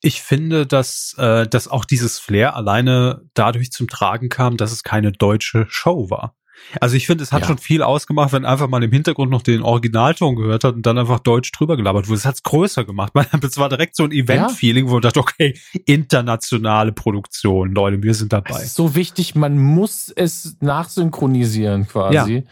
ich 0.00 0.22
finde, 0.22 0.66
dass, 0.66 1.14
äh, 1.18 1.46
dass 1.46 1.68
auch 1.68 1.84
dieses 1.84 2.18
Flair 2.18 2.56
alleine 2.56 3.22
dadurch 3.34 3.72
zum 3.72 3.88
Tragen 3.88 4.30
kam, 4.30 4.56
dass 4.56 4.72
es 4.72 4.84
keine 4.84 5.12
deutsche 5.12 5.66
Show 5.68 6.08
war. 6.08 6.34
Also 6.80 6.96
ich 6.96 7.06
finde, 7.06 7.24
es 7.24 7.32
hat 7.32 7.42
ja. 7.42 7.46
schon 7.48 7.58
viel 7.58 7.82
ausgemacht, 7.82 8.32
wenn 8.32 8.44
einfach 8.44 8.68
mal 8.68 8.82
im 8.82 8.92
Hintergrund 8.92 9.30
noch 9.30 9.42
den 9.42 9.62
Originalton 9.62 10.36
gehört 10.36 10.64
hat 10.64 10.74
und 10.74 10.86
dann 10.86 10.98
einfach 10.98 11.20
Deutsch 11.20 11.52
drüber 11.52 11.76
gelabert 11.76 12.08
wurde. 12.08 12.18
Es 12.18 12.24
hat 12.24 12.36
es 12.36 12.42
größer 12.42 12.84
gemacht. 12.84 13.14
Man, 13.14 13.26
es 13.42 13.58
war 13.58 13.68
direkt 13.68 13.96
so 13.96 14.04
ein 14.04 14.12
Event-Feeling, 14.12 14.88
wo 14.88 14.94
man 14.94 15.02
dachte, 15.02 15.20
okay, 15.20 15.58
internationale 15.86 16.92
Produktion, 16.92 17.72
Leute, 17.72 18.02
wir 18.02 18.14
sind 18.14 18.32
dabei. 18.32 18.64
so 18.64 18.94
wichtig, 18.94 19.34
man 19.34 19.58
muss 19.58 20.08
es 20.08 20.56
nachsynchronisieren 20.60 21.88
quasi. 21.88 22.44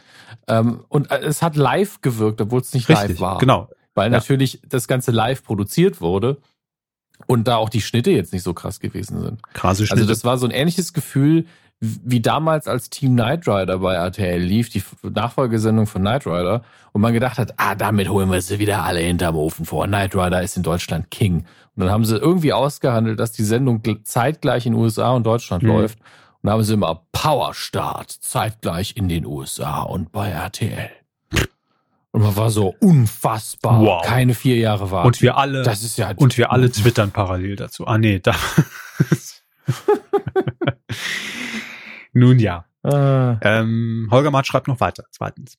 Ja. 0.48 0.60
Ähm, 0.60 0.84
und 0.88 1.10
äh, 1.10 1.20
es 1.20 1.42
hat 1.42 1.56
live 1.56 2.00
gewirkt, 2.00 2.40
obwohl 2.40 2.60
es 2.60 2.72
nicht 2.74 2.88
Richtig, 2.88 3.10
live 3.10 3.20
war. 3.20 3.38
Genau. 3.38 3.68
Weil 3.94 4.10
ja. 4.10 4.18
natürlich 4.18 4.60
das 4.66 4.88
Ganze 4.88 5.10
live 5.10 5.42
produziert 5.42 6.00
wurde 6.00 6.38
und 7.26 7.46
da 7.48 7.56
auch 7.56 7.68
die 7.68 7.80
Schnitte 7.80 8.10
jetzt 8.10 8.32
nicht 8.32 8.42
so 8.42 8.54
krass 8.54 8.80
gewesen 8.80 9.20
sind. 9.20 9.42
Krasse 9.52 9.86
Schnitte. 9.86 10.02
Also 10.02 10.08
das 10.08 10.24
war 10.24 10.38
so 10.38 10.46
ein 10.46 10.52
ähnliches 10.52 10.92
Gefühl, 10.92 11.46
wie 11.80 12.20
damals 12.20 12.68
als 12.68 12.90
Team 12.90 13.12
Knight 13.14 13.48
Rider 13.48 13.78
bei 13.78 13.94
RTL 13.94 14.38
lief, 14.40 14.68
die 14.68 14.82
Nachfolgesendung 15.02 15.86
von 15.86 16.02
Knight 16.02 16.26
Rider, 16.26 16.62
und 16.92 17.00
man 17.00 17.14
gedacht 17.14 17.38
hat, 17.38 17.54
ah, 17.56 17.74
damit 17.74 18.08
holen 18.10 18.30
wir 18.30 18.42
sie 18.42 18.58
wieder 18.58 18.84
alle 18.84 19.00
hinterm 19.00 19.36
Ofen 19.36 19.64
vor. 19.64 19.86
Knight 19.86 20.14
Rider 20.14 20.42
ist 20.42 20.56
in 20.56 20.62
Deutschland 20.62 21.10
King. 21.10 21.46
Und 21.76 21.84
dann 21.84 21.90
haben 21.90 22.04
sie 22.04 22.16
irgendwie 22.16 22.52
ausgehandelt, 22.52 23.18
dass 23.18 23.32
die 23.32 23.44
Sendung 23.44 23.82
zeitgleich 24.04 24.66
in 24.66 24.74
USA 24.74 25.12
und 25.12 25.24
Deutschland 25.24 25.62
mhm. 25.62 25.70
läuft. 25.70 25.98
Und 25.98 26.06
dann 26.42 26.52
haben 26.52 26.64
sie 26.64 26.74
immer 26.74 27.02
Powerstart 27.12 28.10
zeitgleich 28.10 28.96
in 28.96 29.08
den 29.08 29.24
USA 29.24 29.82
und 29.82 30.12
bei 30.12 30.28
RTL. 30.28 30.90
Und 32.12 32.22
man 32.22 32.36
war 32.36 32.50
so 32.50 32.74
unfassbar. 32.80 33.80
Wow. 33.80 34.02
Keine 34.04 34.34
vier 34.34 34.56
Jahre 34.56 34.90
warten. 34.90 35.06
Und 35.06 35.22
wir 35.22 35.38
alle, 35.38 35.62
das 35.62 35.82
ist 35.82 35.96
ja 35.96 36.12
und 36.16 36.36
wir 36.36 36.50
alle 36.50 36.70
twittern 36.70 37.12
parallel 37.12 37.56
dazu. 37.56 37.86
Ah, 37.86 37.98
nee, 37.98 38.18
da. 38.18 38.34
Nun 42.12 42.38
ja. 42.38 42.64
Äh. 42.82 43.36
Ähm, 43.42 44.08
Holger 44.10 44.30
Matt 44.30 44.46
schreibt 44.46 44.68
noch 44.68 44.80
weiter. 44.80 45.04
Zweitens. 45.10 45.58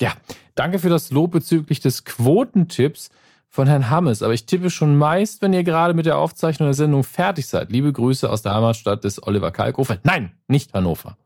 Ja, 0.00 0.12
danke 0.54 0.78
für 0.78 0.90
das 0.90 1.10
Lob 1.10 1.32
bezüglich 1.32 1.80
des 1.80 2.04
Quotentipps 2.04 3.10
von 3.48 3.66
Herrn 3.66 3.88
Hammes. 3.88 4.22
Aber 4.22 4.34
ich 4.34 4.44
tippe 4.44 4.70
schon 4.70 4.96
meist, 4.98 5.40
wenn 5.40 5.52
ihr 5.52 5.64
gerade 5.64 5.94
mit 5.94 6.06
der 6.06 6.18
Aufzeichnung 6.18 6.66
der 6.66 6.74
Sendung 6.74 7.04
fertig 7.04 7.46
seid. 7.46 7.70
Liebe 7.70 7.92
Grüße 7.92 8.28
aus 8.28 8.42
der 8.42 8.54
Heimatstadt 8.54 9.04
des 9.04 9.22
Oliver 9.22 9.50
Kalkofer. 9.50 9.98
Nein, 10.02 10.32
nicht 10.48 10.74
Hannover. 10.74 11.16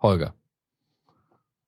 Holger. 0.00 0.34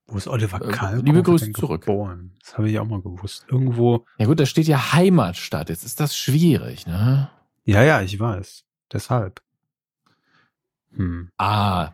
Wo 0.06 0.16
ist 0.16 0.26
Oliver 0.26 0.58
Kalkofer? 0.58 0.94
Äh, 0.94 1.02
liebe 1.02 1.22
Grüße 1.22 1.52
zurück. 1.52 1.82
Geboren? 1.82 2.32
Das 2.42 2.58
habe 2.58 2.68
ich 2.68 2.78
auch 2.80 2.86
mal 2.86 3.00
gewusst. 3.00 3.46
Irgendwo. 3.48 4.04
Ja 4.18 4.26
gut, 4.26 4.40
da 4.40 4.46
steht 4.46 4.66
ja 4.66 4.92
Heimatstadt. 4.92 5.68
Jetzt 5.68 5.84
ist 5.84 6.00
das 6.00 6.16
schwierig, 6.16 6.86
ne? 6.86 7.30
Ja, 7.64 7.84
ja, 7.84 8.02
ich 8.02 8.18
weiß. 8.18 8.64
Deshalb. 8.92 9.40
Hm. 10.96 11.30
Ah, 11.38 11.92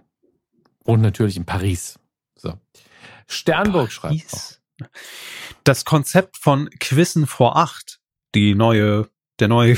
und 0.86 1.00
natürlich 1.00 1.36
in 1.36 1.44
Paris. 1.44 1.98
So. 2.36 2.58
Sternburg 3.26 3.92
schreibt 3.92 4.32
auch. 4.32 4.88
Das 5.64 5.84
Konzept 5.84 6.36
von 6.36 6.68
Quissen 6.80 7.26
vor 7.26 7.56
acht, 7.56 8.00
die 8.34 8.54
neue, 8.54 9.08
der 9.40 9.48
neue 9.48 9.76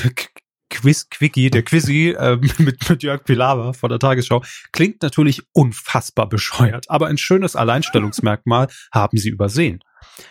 Quiz-Quickie, 0.71 1.51
der 1.51 1.63
Quizzy 1.63 2.11
äh, 2.11 2.37
mit, 2.59 2.89
mit 2.89 3.03
Jörg 3.03 3.25
Pilawa 3.25 3.73
von 3.73 3.91
der 3.91 3.99
Tagesschau, 3.99 4.43
klingt 4.73 5.03
natürlich 5.03 5.43
unfassbar 5.53 6.29
bescheuert, 6.29 6.87
aber 6.89 7.07
ein 7.07 7.19
schönes 7.19 7.57
Alleinstellungsmerkmal 7.57 8.69
haben 8.93 9.19
sie 9.19 9.31
übersehen. 9.31 9.81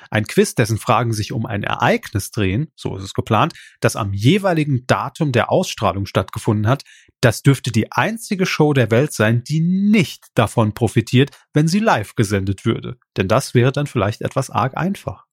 Ein 0.09 0.25
Quiz, 0.25 0.55
dessen 0.55 0.77
Fragen 0.77 1.13
sich 1.13 1.31
um 1.31 1.45
ein 1.45 1.63
Ereignis 1.63 2.31
drehen, 2.31 2.71
so 2.75 2.95
ist 2.95 3.03
es 3.03 3.13
geplant, 3.13 3.53
das 3.79 3.95
am 3.95 4.13
jeweiligen 4.13 4.85
Datum 4.87 5.31
der 5.31 5.51
Ausstrahlung 5.51 6.05
stattgefunden 6.05 6.67
hat, 6.67 6.83
das 7.21 7.41
dürfte 7.41 7.71
die 7.71 7.91
einzige 7.91 8.45
Show 8.45 8.73
der 8.73 8.91
Welt 8.91 9.11
sein, 9.11 9.43
die 9.43 9.61
nicht 9.61 10.27
davon 10.35 10.73
profitiert, 10.73 11.31
wenn 11.53 11.67
sie 11.67 11.79
live 11.79 12.15
gesendet 12.15 12.65
würde. 12.65 12.97
Denn 13.17 13.27
das 13.27 13.53
wäre 13.53 13.71
dann 13.71 13.87
vielleicht 13.87 14.21
etwas 14.21 14.49
arg 14.49 14.77
einfach. 14.77 15.26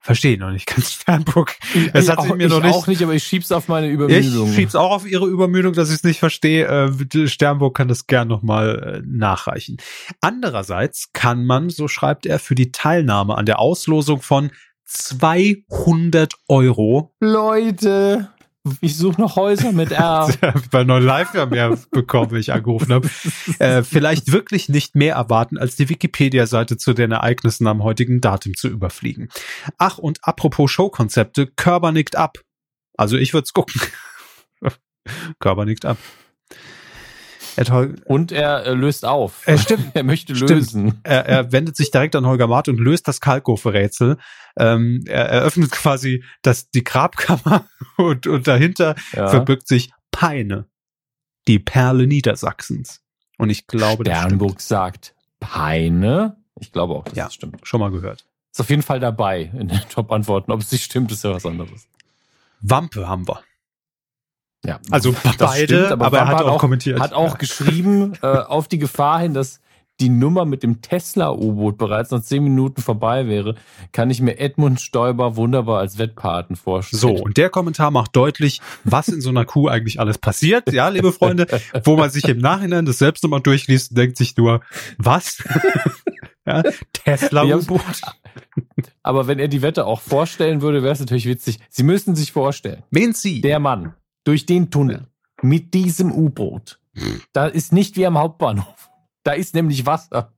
Verstehe 0.00 0.38
noch 0.38 0.50
nicht 0.50 0.66
ganz 0.66 0.92
Sternburg. 1.00 1.56
Das 1.92 2.08
hat 2.08 2.22
sie 2.22 2.34
mir 2.34 2.48
noch 2.48 2.62
nicht. 2.62 2.74
auch 2.74 2.86
nicht, 2.86 3.02
aber 3.02 3.14
ich 3.14 3.24
schieb's 3.24 3.52
auf 3.52 3.68
meine 3.68 3.88
Übermüdung. 3.88 4.48
Ich 4.48 4.54
schieb's 4.54 4.74
auch 4.74 4.90
auf 4.90 5.06
ihre 5.06 5.26
Übermüdung, 5.26 5.72
dass 5.72 5.88
ich 5.88 5.96
es 5.96 6.04
nicht 6.04 6.18
verstehe. 6.18 6.66
Äh, 6.66 7.28
Sternburg 7.28 7.76
kann 7.76 7.88
das 7.88 8.06
gern 8.06 8.28
nochmal 8.28 9.02
äh, 9.02 9.06
nachreichen. 9.06 9.76
Andererseits 10.20 11.12
kann 11.12 11.44
man, 11.44 11.70
so 11.70 11.88
schreibt 11.88 12.26
er, 12.26 12.38
für 12.38 12.54
die 12.54 12.72
Teilnahme 12.72 13.36
an 13.36 13.46
der 13.46 13.58
Auslosung 13.58 14.22
von 14.22 14.50
200 14.84 16.34
Euro. 16.48 17.14
Leute. 17.20 18.30
Ich 18.80 18.96
suche 18.96 19.20
noch 19.20 19.36
Häuser 19.36 19.72
mit 19.72 19.92
R. 19.92 20.28
Weil 20.70 20.84
noch 20.84 20.98
live 20.98 21.34
ja 21.34 21.46
mehr 21.46 21.76
bekommen, 21.90 22.30
wenn 22.32 22.40
ich 22.40 22.52
angerufen 22.52 22.92
habe. 22.92 23.08
Äh, 23.58 23.82
vielleicht 23.82 24.32
wirklich 24.32 24.68
nicht 24.68 24.94
mehr 24.94 25.14
erwarten, 25.14 25.58
als 25.58 25.76
die 25.76 25.88
Wikipedia-Seite 25.88 26.76
zu 26.76 26.92
den 26.92 27.12
Ereignissen 27.12 27.66
am 27.66 27.82
heutigen 27.82 28.20
Datum 28.20 28.54
zu 28.54 28.68
überfliegen. 28.68 29.28
Ach, 29.78 29.98
und 29.98 30.18
apropos 30.22 30.70
Showkonzepte, 30.70 31.46
Körper 31.46 31.92
nickt 31.92 32.16
ab. 32.16 32.38
Also 32.96 33.16
ich 33.16 33.32
würde 33.32 33.44
es 33.44 33.52
gucken. 33.52 33.80
Körper 35.38 35.64
nickt 35.64 35.84
ab. 35.84 35.98
Und 38.04 38.32
er 38.32 38.66
äh, 38.66 38.72
löst 38.72 39.04
auf. 39.04 39.42
Er, 39.46 39.58
stimmt. 39.58 39.90
er 39.94 40.04
möchte 40.04 40.32
lösen. 40.32 40.88
Stimmt. 40.88 41.00
Er, 41.04 41.26
er 41.26 41.52
wendet 41.52 41.76
sich 41.76 41.90
direkt 41.90 42.14
an 42.16 42.26
Holger 42.26 42.46
Mart 42.46 42.68
und 42.68 42.78
löst 42.78 43.08
das 43.08 43.20
Kalkofe-Rätsel. 43.20 44.18
Ähm, 44.58 45.04
er 45.06 45.26
eröffnet 45.26 45.70
quasi 45.70 46.24
das, 46.42 46.70
die 46.70 46.84
Grabkammer 46.84 47.66
und, 47.96 48.26
und 48.26 48.46
dahinter 48.46 48.94
ja. 49.12 49.28
verbirgt 49.28 49.68
sich 49.68 49.90
Peine, 50.10 50.66
die 51.46 51.58
Perle 51.58 52.06
Niedersachsens. 52.06 53.02
Und 53.38 53.50
ich 53.50 53.66
glaube, 53.66 54.04
Sternburg 54.04 54.60
sagt 54.60 55.14
Peine. 55.40 56.36
Ich 56.58 56.72
glaube 56.72 56.94
auch, 56.94 57.04
dass 57.04 57.14
ja, 57.14 57.24
das 57.24 57.34
stimmt. 57.34 57.66
Schon 57.66 57.80
mal 57.80 57.90
gehört. 57.90 58.26
Ist 58.52 58.60
auf 58.60 58.70
jeden 58.70 58.82
Fall 58.82 59.00
dabei 59.00 59.50
in 59.52 59.68
den 59.68 59.80
Top-Antworten. 59.90 60.50
Ob 60.50 60.60
es 60.60 60.72
nicht 60.72 60.84
stimmt, 60.84 61.12
ist 61.12 61.24
ja 61.24 61.32
was 61.32 61.44
anderes. 61.44 61.86
Wampe 62.60 63.06
haben 63.06 63.28
wir. 63.28 63.42
Ja, 64.66 64.80
also 64.90 65.14
beide, 65.38 65.64
stimmt, 65.64 65.92
aber, 65.92 66.06
aber 66.06 66.18
er 66.18 66.26
hat, 66.26 66.42
auch, 66.42 66.58
kommentiert. 66.58 66.98
Hat 66.98 67.12
auch 67.12 67.38
geschrieben, 67.38 68.14
äh, 68.22 68.26
auf 68.26 68.66
die 68.68 68.78
Gefahr 68.78 69.20
hin, 69.20 69.32
dass 69.32 69.60
die 70.00 70.08
Nummer 70.08 70.44
mit 70.44 70.62
dem 70.62 70.82
Tesla-U-Boot 70.82 71.78
bereits 71.78 72.10
nach 72.10 72.20
zehn 72.20 72.42
Minuten 72.42 72.82
vorbei 72.82 73.28
wäre, 73.28 73.54
kann 73.92 74.10
ich 74.10 74.20
mir 74.20 74.38
Edmund 74.38 74.80
Stoiber 74.80 75.36
wunderbar 75.36 75.78
als 75.78 75.98
Wettpaten 75.98 76.56
vorstellen. 76.56 77.00
So, 77.00 77.10
und 77.14 77.36
der 77.36 77.48
Kommentar 77.48 77.90
macht 77.90 78.14
deutlich, 78.14 78.60
was 78.84 79.08
in 79.08 79.20
so 79.20 79.30
einer 79.30 79.44
Kuh 79.44 79.68
eigentlich 79.68 79.98
alles 79.98 80.18
passiert. 80.18 80.70
Ja, 80.72 80.88
liebe 80.88 81.12
Freunde, 81.12 81.46
wo 81.84 81.96
man 81.96 82.10
sich 82.10 82.24
im 82.24 82.38
Nachhinein 82.38 82.84
das 82.84 82.98
selbst 82.98 83.22
nochmal 83.22 83.40
durchliest 83.40 83.92
und 83.92 83.98
denkt 83.98 84.18
sich 84.18 84.36
nur, 84.36 84.60
was? 84.98 85.42
ja, 86.46 86.62
Tesla-U-Boot. 86.92 88.02
Aber 89.02 89.26
wenn 89.28 89.38
er 89.38 89.48
die 89.48 89.62
Wette 89.62 89.86
auch 89.86 90.00
vorstellen 90.00 90.60
würde, 90.60 90.82
wäre 90.82 90.92
es 90.92 91.00
natürlich 91.00 91.26
witzig. 91.26 91.58
Sie 91.70 91.84
müssten 91.84 92.14
sich 92.14 92.32
vorstellen. 92.32 92.82
Wen 92.90 93.14
Sie? 93.14 93.40
Der 93.40 93.60
Mann 93.60 93.94
durch 94.26 94.44
den 94.44 94.70
Tunnel 94.70 95.06
mit 95.40 95.72
diesem 95.72 96.12
U-Boot. 96.12 96.80
Da 97.32 97.46
ist 97.46 97.72
nicht 97.72 97.96
wie 97.96 98.06
am 98.06 98.18
Hauptbahnhof. 98.18 98.90
Da 99.22 99.32
ist 99.32 99.54
nämlich 99.54 99.86
Wasser. 99.86 100.34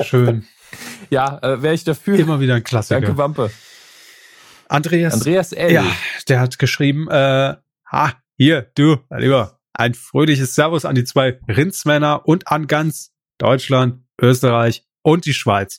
Schön. 0.00 0.46
Ja, 1.10 1.38
äh, 1.38 1.62
wäre 1.62 1.72
ich 1.72 1.84
dafür. 1.84 2.18
Immer 2.18 2.40
wieder 2.40 2.54
ein 2.54 2.62
Klassiker. 2.62 3.00
Danke, 3.00 3.16
Wampe. 3.16 3.50
Andreas. 4.68 5.14
Andreas 5.14 5.52
L. 5.52 5.72
Ja, 5.72 5.86
der 6.28 6.40
hat 6.40 6.58
geschrieben, 6.58 7.08
äh, 7.08 7.56
ha, 7.90 8.12
hier, 8.36 8.70
du, 8.74 8.98
lieber, 9.16 9.58
ein 9.72 9.94
fröhliches 9.94 10.54
Servus 10.54 10.84
an 10.84 10.94
die 10.94 11.04
zwei 11.04 11.40
Rindsmänner 11.48 12.28
und 12.28 12.48
an 12.48 12.66
ganz 12.66 13.14
Deutschland, 13.38 14.04
Österreich 14.20 14.84
und 15.00 15.24
die 15.24 15.32
Schweiz. 15.32 15.78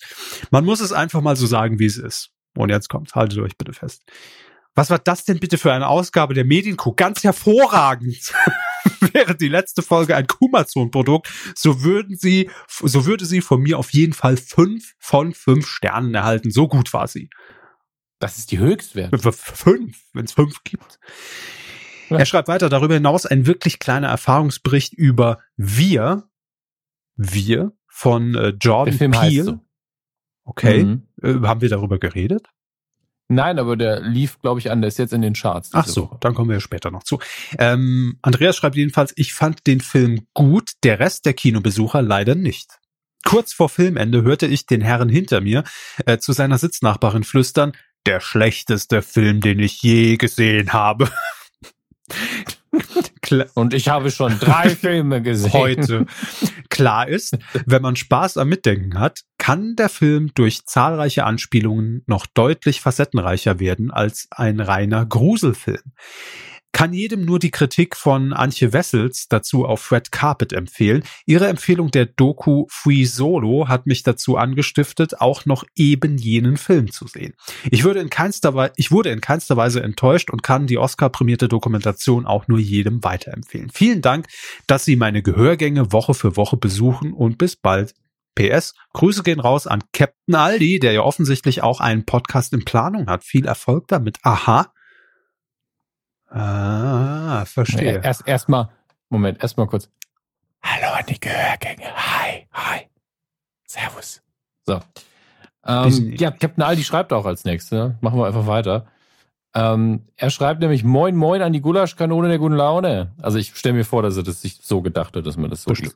Man 0.50 0.66
muss 0.66 0.80
es 0.80 0.92
einfach 0.92 1.22
mal 1.22 1.36
so 1.36 1.46
sagen, 1.46 1.78
wie 1.78 1.86
es 1.86 1.98
ist. 1.98 2.32
Und 2.58 2.70
jetzt 2.70 2.90
kommt, 2.90 3.14
haltet 3.14 3.38
euch 3.38 3.56
bitte 3.56 3.74
fest. 3.74 4.02
Was 4.76 4.90
war 4.90 5.00
das 5.00 5.26
denn 5.26 5.40
bitte 5.40 5.58
für 5.58 5.74
eine 5.74 5.88
Ausgabe 5.88 6.34
der 6.34 6.46
Medienkuh? 6.46 6.94
Ganz 6.94 7.24
hervorragend. 7.24 8.34
Wäre 9.14 9.36
die 9.36 9.48
letzte 9.48 9.82
Folge 9.82 10.16
ein 10.16 10.28
Kumazon-Produkt, 10.28 11.30
so 11.56 11.84
würden 11.84 12.16
sie, 12.18 12.50
so 12.68 13.06
würde 13.06 13.26
sie 13.26 13.42
von 13.42 13.62
mir 13.62 13.78
auf 13.78 13.92
jeden 13.92 14.14
Fall 14.14 14.38
fünf 14.38 14.94
von 15.00 15.34
fünf 15.34 15.68
Sternen 15.68 16.14
erhalten. 16.14 16.52
So 16.52 16.68
gut 16.68 16.94
war 16.94 17.08
sie. 17.08 17.30
Das 18.20 18.38
ist 18.38 18.52
die 18.52 18.60
Höchstwert. 18.60 19.14
Fünf, 19.34 20.04
wenn 20.14 20.26
es 20.26 20.34
fünf 20.34 20.64
gibt. 20.64 21.00
Ja. 22.10 22.18
Er 22.18 22.26
schreibt 22.26 22.48
weiter 22.48 22.70
darüber 22.70 22.96
hinaus 22.96 23.26
ein 23.26 23.46
wirklich 23.46 23.80
kleiner 23.80 24.08
Erfahrungsbericht 24.08 24.94
über 24.94 25.40
Wir, 25.56 26.30
Wir 27.16 27.72
von 27.88 28.36
äh, 28.36 28.50
Jordan 28.50 29.12
Peele. 29.12 29.44
So. 29.44 29.60
Okay, 30.44 30.84
mhm. 30.84 31.08
äh, 31.22 31.48
haben 31.48 31.62
wir 31.62 31.70
darüber 31.70 32.00
geredet? 32.00 32.48
Nein, 33.32 33.60
aber 33.60 33.78
der 33.78 34.02
lief, 34.02 34.42
glaube 34.42 34.60
ich, 34.60 34.72
an. 34.72 34.82
Der 34.82 34.88
ist 34.88 34.98
jetzt 34.98 35.14
in 35.14 35.22
den 35.22 35.34
Charts. 35.34 35.70
Ach 35.74 35.86
so, 35.86 36.10
Woche. 36.10 36.18
dann 36.20 36.34
kommen 36.34 36.50
wir 36.50 36.60
später 36.60 36.90
noch 36.90 37.04
zu. 37.04 37.20
Ähm, 37.60 38.18
Andreas 38.24 38.58
schreibt 38.58 38.76
jedenfalls, 38.76 39.14
ich 39.16 39.34
fand 39.34 39.68
den 39.68 39.82
Film 39.82 40.26
gut, 40.34 40.72
der 40.84 41.00
Rest 41.00 41.28
der 41.28 41.34
Kinobesucher 41.34 42.02
leider 42.02 42.34
nicht. 42.34 42.80
Kurz 43.24 43.54
vor 43.54 43.70
Filmende 43.70 44.24
hörte 44.24 44.48
ich 44.48 44.66
den 44.66 44.82
Herrn 44.82 45.10
hinter 45.10 45.42
mir 45.42 45.64
äh, 46.08 46.18
zu 46.18 46.34
seiner 46.34 46.58
Sitznachbarin 46.58 47.24
flüstern, 47.24 47.74
der 48.08 48.20
schlechteste 48.20 49.04
Film, 49.04 49.42
den 49.42 49.60
ich 49.60 49.84
je 49.84 50.18
gesehen 50.18 50.74
habe. 50.74 51.08
Und 53.54 53.76
ich 53.76 53.90
habe 53.90 54.10
schon 54.10 54.40
drei 54.40 54.70
Filme 54.76 55.22
gesehen. 55.22 55.54
Heute. 55.54 56.08
Klar 56.80 57.10
ist, 57.10 57.38
wenn 57.66 57.82
man 57.82 57.98
Spaß 57.98 58.38
am 58.38 58.48
Mitdenken 58.48 59.00
hat, 59.00 59.24
kann 59.38 59.76
der 59.76 59.90
Film 59.90 60.32
durch 60.34 60.66
zahlreiche 60.66 61.26
Anspielungen 61.26 62.04
noch 62.06 62.26
deutlich 62.26 62.80
facettenreicher 62.80 63.60
werden 63.60 63.92
als 63.92 64.30
ein 64.32 64.62
reiner 64.62 65.06
Gruselfilm 65.06 65.92
kann 66.72 66.94
jedem 66.94 67.26
nur 67.26 67.40
die 67.40 67.52
Kritik 67.52 67.96
von 67.96 68.34
Antje 68.34 68.74
Wessels 68.74 69.28
dazu 69.28 69.66
auf 69.66 69.92
Red 69.92 70.12
Carpet 70.12 70.54
empfehlen. 70.54 71.04
Ihre 71.26 71.48
Empfehlung 71.48 71.92
der 71.92 72.06
Doku 72.06 72.66
Free 72.70 73.06
Solo 73.06 73.68
hat 73.68 73.86
mich 73.86 74.04
dazu 74.04 74.38
angestiftet, 74.38 75.20
auch 75.20 75.46
noch 75.46 75.64
eben 75.76 76.18
jenen 76.18 76.58
Film 76.58 76.92
zu 76.92 77.08
sehen. 77.08 77.34
Ich 77.72 77.84
würde 77.84 78.00
in 78.00 78.10
keinster 78.10 78.56
Weise, 78.56 78.74
ich 78.78 78.92
wurde 78.92 79.10
in 79.10 79.22
keinster 79.22 79.58
Weise 79.58 79.82
enttäuscht 79.82 80.30
und 80.30 80.44
kann 80.44 80.68
die 80.68 80.78
Oscar-prämierte 80.78 81.48
Dokumentation 81.48 82.26
auch 82.26 82.48
nur 82.48 82.60
jedem 82.60 83.04
weiterempfehlen. 83.04 83.70
Vielen 83.74 84.02
Dank, 84.02 84.28
dass 84.68 84.86
Sie 84.86 84.96
meine 84.96 85.22
Gehörgänge 85.22 85.92
Woche 85.92 86.14
für 86.14 86.38
Woche 86.38 86.58
besuchen 86.58 87.14
und 87.14 87.38
bis 87.38 87.56
bald. 87.56 87.94
PS, 88.36 88.74
Grüße 88.94 89.24
gehen 89.24 89.42
raus 89.42 89.68
an 89.68 89.84
Captain 89.92 90.36
Aldi, 90.36 90.80
der 90.80 90.94
ja 90.94 91.02
offensichtlich 91.02 91.62
auch 91.62 91.82
einen 91.82 92.06
Podcast 92.06 92.54
in 92.54 92.64
Planung 92.64 93.08
hat. 93.08 93.26
Viel 93.26 93.46
Erfolg 93.46 93.88
damit. 93.90 94.18
Aha. 94.24 94.72
Ah, 96.30 97.44
verstehe. 97.46 98.02
Erst 98.04 98.28
erstmal, 98.28 98.70
Moment, 99.10 99.42
erstmal 99.42 99.68
kurz. 99.68 99.90
Hallo 100.62 100.94
an 100.94 101.06
die 101.08 101.20
Gehörgänge. 101.20 101.86
Hi, 101.96 102.48
hi. 102.54 102.82
Servus. 103.66 104.22
So. 104.66 104.80
Ähm, 105.66 106.16
ja, 106.18 106.32
Captain 106.32 106.64
Aldi 106.64 106.84
schreibt 106.84 107.14
auch 107.14 107.26
als 107.26 107.46
nächstes. 107.46 107.72
Ne? 107.72 107.98
Machen 108.02 108.20
wir 108.20 108.28
einfach 108.28 108.48
weiter. 108.48 108.86
Ähm, 109.56 110.04
er 110.16 110.30
schreibt 110.30 110.62
nämlich 110.62 110.84
Moin 110.84 111.16
Moin 111.16 111.42
an 111.42 111.54
die 111.54 111.62
Gulaschkanone 111.62 112.28
der 112.28 112.38
guten 112.38 112.56
Laune. 112.56 113.14
Also 113.22 113.40
ich 113.40 113.56
stelle 113.56 113.74
mir 113.74 113.84
vor, 113.84 114.04
dass 114.04 114.16
er 114.16 114.24
das 114.24 114.42
sich 114.42 114.60
so 114.62 114.82
gedacht 114.82 115.16
hat, 115.16 115.26
dass 115.26 115.38
man 115.38 115.50
das 115.50 115.64
so 115.64 115.74
liest. 115.74 115.96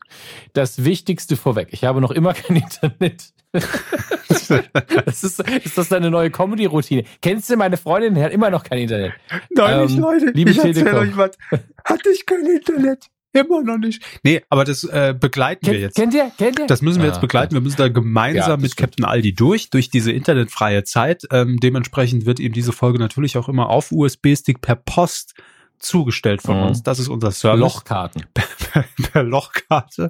Das 0.53 0.83
Wichtigste 0.83 1.35
vorweg. 1.35 1.67
Ich 1.71 1.83
habe 1.83 2.01
noch 2.01 2.11
immer 2.11 2.33
kein 2.33 2.55
Internet. 2.63 3.31
das 3.53 5.23
ist, 5.23 5.39
ist 5.39 5.77
das 5.77 5.89
deine 5.89 6.09
neue 6.09 6.31
Comedy-Routine? 6.31 7.03
Kennst 7.21 7.51
du 7.51 7.55
meine 7.55 7.77
Freundin? 7.77 8.15
Die 8.15 8.23
hat 8.23 8.31
immer 8.31 8.49
noch 8.49 8.63
kein 8.63 8.79
Internet. 8.79 9.13
Nein, 9.51 9.87
ähm, 9.87 9.99
Leute. 9.99 10.31
Liebe 10.33 10.49
ich 10.49 10.57
Telekom. 10.59 10.95
Euch 10.95 11.15
was. 11.15 11.37
Hatte 11.85 12.09
ich 12.09 12.25
kein 12.25 12.45
Internet. 12.47 13.09
Immer 13.33 13.63
noch 13.63 13.77
nicht. 13.77 14.01
Nee, 14.23 14.41
aber 14.49 14.63
das 14.63 14.83
äh, 14.83 15.15
begleiten 15.19 15.65
Ken, 15.65 15.73
wir 15.73 15.79
jetzt. 15.79 15.95
Kennt 15.95 16.13
ihr? 16.13 16.31
Kennt 16.37 16.59
ihr? 16.59 16.67
Das 16.67 16.81
müssen 16.81 16.99
wir 17.01 17.09
ah, 17.09 17.13
jetzt 17.13 17.21
begleiten. 17.21 17.53
Wir 17.53 17.61
müssen 17.61 17.77
da 17.77 17.89
gemeinsam 17.89 18.51
ja, 18.51 18.57
mit 18.57 18.71
stimmt. 18.71 18.89
Captain 18.89 19.05
Aldi 19.05 19.33
durch, 19.33 19.69
durch 19.69 19.89
diese 19.89 20.11
internetfreie 20.11 20.83
Zeit. 20.83 21.23
Ähm, 21.31 21.59
dementsprechend 21.59 22.25
wird 22.25 22.39
ihm 22.39 22.53
diese 22.53 22.71
Folge 22.71 22.99
natürlich 22.99 23.37
auch 23.37 23.49
immer 23.49 23.69
auf 23.69 23.91
USB-Stick 23.91 24.61
per 24.61 24.75
Post 24.75 25.33
zugestellt 25.79 26.41
von 26.41 26.57
mhm. 26.57 26.63
uns. 26.67 26.83
Das 26.83 26.99
ist 26.99 27.09
unser 27.09 27.31
Service. 27.31 27.59
Lochkarten. 27.59 28.25
Per, 28.73 28.85
per 29.03 29.23
Lochkarte. 29.23 30.09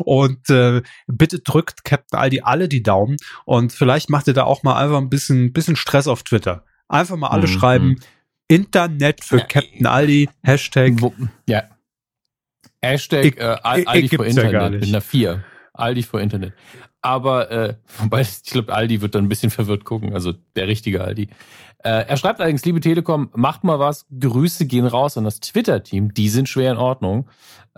Und 0.00 0.50
äh, 0.50 0.82
bitte 1.06 1.38
drückt 1.38 1.84
Captain 1.84 2.18
Aldi 2.18 2.42
alle 2.42 2.68
die 2.68 2.82
Daumen 2.82 3.16
und 3.46 3.72
vielleicht 3.72 4.10
macht 4.10 4.26
ihr 4.26 4.34
da 4.34 4.44
auch 4.44 4.62
mal 4.64 4.76
einfach 4.76 4.98
ein 4.98 5.08
bisschen, 5.08 5.54
bisschen 5.54 5.76
Stress 5.76 6.06
auf 6.06 6.22
Twitter 6.22 6.64
Einfach 6.92 7.16
mal 7.16 7.28
alle 7.28 7.46
Mhm. 7.48 7.52
schreiben. 7.52 8.00
Internet 8.48 9.24
für 9.24 9.38
Ja, 9.38 9.44
Captain 9.46 9.86
Aldi, 9.86 10.28
Hashtag. 10.42 10.92
Wo, 10.96 11.14
ja. 11.48 11.62
Hashtag 12.84 13.24
Ich- 13.24 13.38
äh, 13.38 13.56
Aldi 13.62 14.06
ja 14.10 14.16
gar 14.18 14.26
Internet 14.26 14.70
nicht. 14.72 14.80
mit 14.80 14.88
einer 14.88 15.00
4. 15.00 15.44
Aldi 15.74 16.02
for 16.02 16.20
Internet. 16.20 16.52
Aber, 17.00 17.50
äh, 17.50 17.74
wobei, 17.98 18.20
ich 18.22 18.42
glaube, 18.44 18.72
Aldi 18.74 19.00
wird 19.00 19.14
dann 19.14 19.24
ein 19.24 19.28
bisschen 19.28 19.50
verwirrt 19.50 19.84
gucken, 19.84 20.12
also 20.14 20.32
der 20.56 20.68
richtige 20.68 21.02
Aldi. 21.02 21.28
Äh, 21.84 22.06
er 22.06 22.16
schreibt 22.16 22.40
allerdings, 22.40 22.64
liebe 22.64 22.80
Telekom, 22.80 23.30
macht 23.34 23.64
mal 23.64 23.78
was, 23.80 24.06
Grüße 24.18 24.66
gehen 24.66 24.86
raus 24.86 25.16
an 25.16 25.24
das 25.24 25.40
Twitter-Team, 25.40 26.14
die 26.14 26.28
sind 26.28 26.48
schwer 26.48 26.70
in 26.72 26.78
Ordnung. 26.78 27.28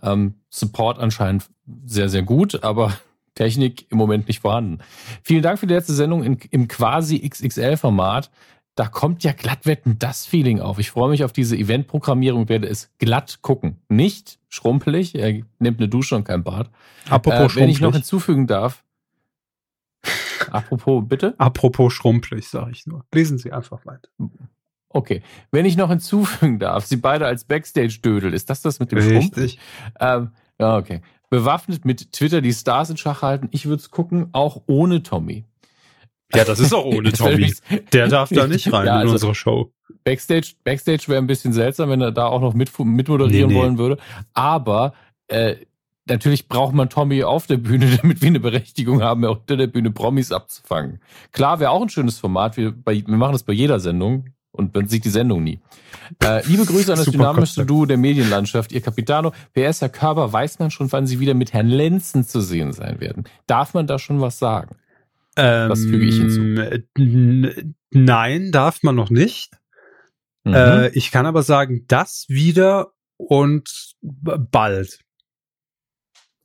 Ähm, 0.02 0.34
Support 0.50 0.98
anscheinend 0.98 1.46
sehr, 1.86 2.08
sehr 2.10 2.22
gut, 2.22 2.62
aber 2.62 2.92
Technik 3.34 3.90
im 3.90 3.98
Moment 3.98 4.28
nicht 4.28 4.40
vorhanden. 4.40 4.78
Vielen 5.22 5.42
Dank 5.42 5.58
für 5.58 5.66
die 5.66 5.74
letzte 5.74 5.94
Sendung 5.94 6.22
in, 6.22 6.38
im 6.50 6.68
quasi 6.68 7.26
XXL-Format. 7.26 8.30
Da 8.76 8.86
kommt 8.88 9.22
ja 9.22 9.32
glattwetten 9.32 9.98
das 10.00 10.26
Feeling 10.26 10.60
auf. 10.60 10.78
Ich 10.80 10.90
freue 10.90 11.08
mich 11.10 11.22
auf 11.22 11.32
diese 11.32 11.56
Eventprogrammierung 11.56 12.48
werde 12.48 12.66
es 12.68 12.90
glatt 12.98 13.38
gucken. 13.40 13.76
Nicht 13.88 14.40
schrumpelig, 14.48 15.14
er 15.14 15.42
nimmt 15.60 15.78
eine 15.78 15.88
Dusche 15.88 16.16
und 16.16 16.24
kein 16.24 16.42
Bad. 16.42 16.70
Apropos 17.08 17.56
Äh, 17.56 17.60
wenn 17.60 17.68
ich 17.68 17.76
noch 17.76 17.86
schrumpelig. 17.92 17.94
hinzufügen 18.04 18.46
darf. 18.48 18.82
Apropos, 20.50 21.04
bitte? 21.06 21.34
Apropos 21.38 21.92
schrumpelig, 21.92 22.48
sage 22.48 22.72
ich 22.72 22.86
nur. 22.86 23.04
Lesen 23.14 23.38
Sie 23.38 23.52
einfach 23.52 23.86
weiter. 23.86 24.08
Okay. 24.88 25.22
Wenn 25.50 25.64
ich 25.64 25.76
noch 25.76 25.88
hinzufügen 25.88 26.58
darf, 26.58 26.84
Sie 26.86 26.96
beide 26.96 27.26
als 27.26 27.44
Backstage-Dödel, 27.44 28.34
ist 28.34 28.50
das 28.50 28.60
das 28.62 28.78
mit 28.80 28.92
dem 28.92 29.00
Schrumpf? 29.00 29.36
Richtig. 29.36 29.58
Ähm, 30.00 30.30
ja, 30.58 30.76
okay. 30.76 31.00
Bewaffnet 31.30 31.84
mit 31.84 32.12
Twitter 32.12 32.40
die 32.40 32.52
Stars 32.52 32.90
in 32.90 32.96
Schach 32.96 33.22
halten. 33.22 33.48
Ich 33.52 33.66
würde 33.66 33.80
es 33.80 33.90
gucken, 33.90 34.28
auch 34.32 34.62
ohne 34.66 35.02
Tommy. 35.02 35.44
Ja, 36.34 36.44
das 36.44 36.60
ist 36.60 36.72
auch 36.74 36.84
ohne 36.84 37.12
Tommy. 37.12 37.52
Der 37.92 38.08
darf 38.08 38.28
da 38.30 38.46
nicht 38.46 38.70
rein 38.72 38.86
Ja, 38.86 38.94
in 38.96 39.00
also- 39.02 39.12
unsere 39.14 39.34
Show. 39.34 39.70
Backstage, 40.04 40.52
Backstage 40.64 41.04
wäre 41.06 41.18
ein 41.18 41.26
bisschen 41.26 41.52
seltsam, 41.52 41.88
wenn 41.90 42.00
er 42.00 42.12
da 42.12 42.26
auch 42.26 42.40
noch 42.40 42.54
mit, 42.54 42.70
mitmoderieren 42.78 43.48
Nee, 43.48 43.54
nee. 43.54 43.60
wollen 43.60 43.78
würde. 43.78 43.96
Aber 44.34 44.92
äh, 45.28 45.56
natürlich 46.06 46.48
braucht 46.48 46.74
man 46.74 46.90
Tommy 46.90 47.22
auf 47.24 47.46
der 47.46 47.56
Bühne, 47.58 47.96
damit 48.02 48.20
wir 48.20 48.28
eine 48.28 48.40
Berechtigung 48.40 49.02
haben, 49.02 49.24
auch 49.24 49.38
hinter 49.38 49.56
der 49.56 49.66
Bühne 49.68 49.90
Promis 49.90 50.32
abzufangen. 50.32 51.00
Klar, 51.32 51.60
wäre 51.60 51.70
auch 51.70 51.82
ein 51.82 51.88
schönes 51.88 52.18
Format. 52.18 52.56
Wir, 52.56 52.72
bei, 52.72 52.94
wir 53.06 53.16
machen 53.16 53.32
das 53.32 53.42
bei 53.44 53.52
jeder 53.54 53.80
Sendung 53.80 54.26
und 54.52 54.74
man 54.74 54.88
sieht 54.88 55.04
die 55.04 55.10
Sendung 55.10 55.42
nie. 55.42 55.60
Äh, 56.22 56.46
liebe 56.46 56.64
Grüße 56.66 56.92
an 56.92 56.96
das 56.98 57.06
Super 57.06 57.18
dynamischste 57.18 57.60
Konzept. 57.62 57.70
Duo 57.70 57.86
der 57.86 57.96
Medienlandschaft, 57.96 58.72
ihr 58.72 58.80
Capitano. 58.82 59.32
PS, 59.54 59.80
Herr 59.80 59.88
Körber, 59.88 60.30
weiß 60.32 60.58
man 60.58 60.70
schon, 60.70 60.92
wann 60.92 61.06
Sie 61.06 61.18
wieder 61.20 61.34
mit 61.34 61.52
Herrn 61.54 61.68
Lenzen 61.68 62.26
zu 62.26 62.40
sehen 62.40 62.72
sein 62.72 63.00
werden? 63.00 63.24
Darf 63.46 63.72
man 63.74 63.86
da 63.86 63.98
schon 63.98 64.20
was 64.20 64.38
sagen? 64.38 64.76
Das 65.36 65.80
füge 65.80 66.04
ich 66.04 66.16
hinzu. 66.16 67.74
Nein, 67.90 68.52
darf 68.52 68.82
man 68.82 68.94
noch 68.94 69.10
nicht. 69.10 69.50
Mhm. 70.44 70.54
Äh, 70.54 70.88
ich 70.90 71.10
kann 71.10 71.26
aber 71.26 71.42
sagen, 71.42 71.84
das 71.88 72.26
wieder 72.28 72.92
und 73.16 73.94
bald. 74.02 75.00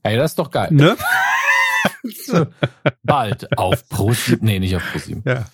Ey, 0.04 0.18
das 0.18 0.32
ist 0.32 0.40
doch 0.40 0.50
geil. 0.52 0.70
Ne? 0.72 0.96
Bald 3.04 3.58
auf 3.58 3.88
ProSieben. 3.90 4.46
Nee, 4.46 4.60
nicht 4.60 4.76
auf 4.76 4.84
ProSieben. 4.92 5.24
Ja. 5.26 5.46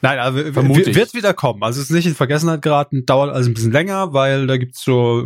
Nein, 0.00 0.18
aber 0.18 0.36
w- 0.36 0.52
Vermute 0.52 0.86
w- 0.86 0.90
ich. 0.90 0.96
wird 0.96 1.14
wieder 1.14 1.34
kommen. 1.34 1.62
Also 1.62 1.80
es 1.80 1.86
ist 1.90 1.94
nicht 1.94 2.06
in 2.06 2.14
Vergessenheit 2.14 2.62
geraten, 2.62 3.04
dauert 3.06 3.34
also 3.34 3.50
ein 3.50 3.54
bisschen 3.54 3.72
länger, 3.72 4.12
weil 4.12 4.46
da 4.46 4.56
gibt's 4.56 4.82
so, 4.82 5.24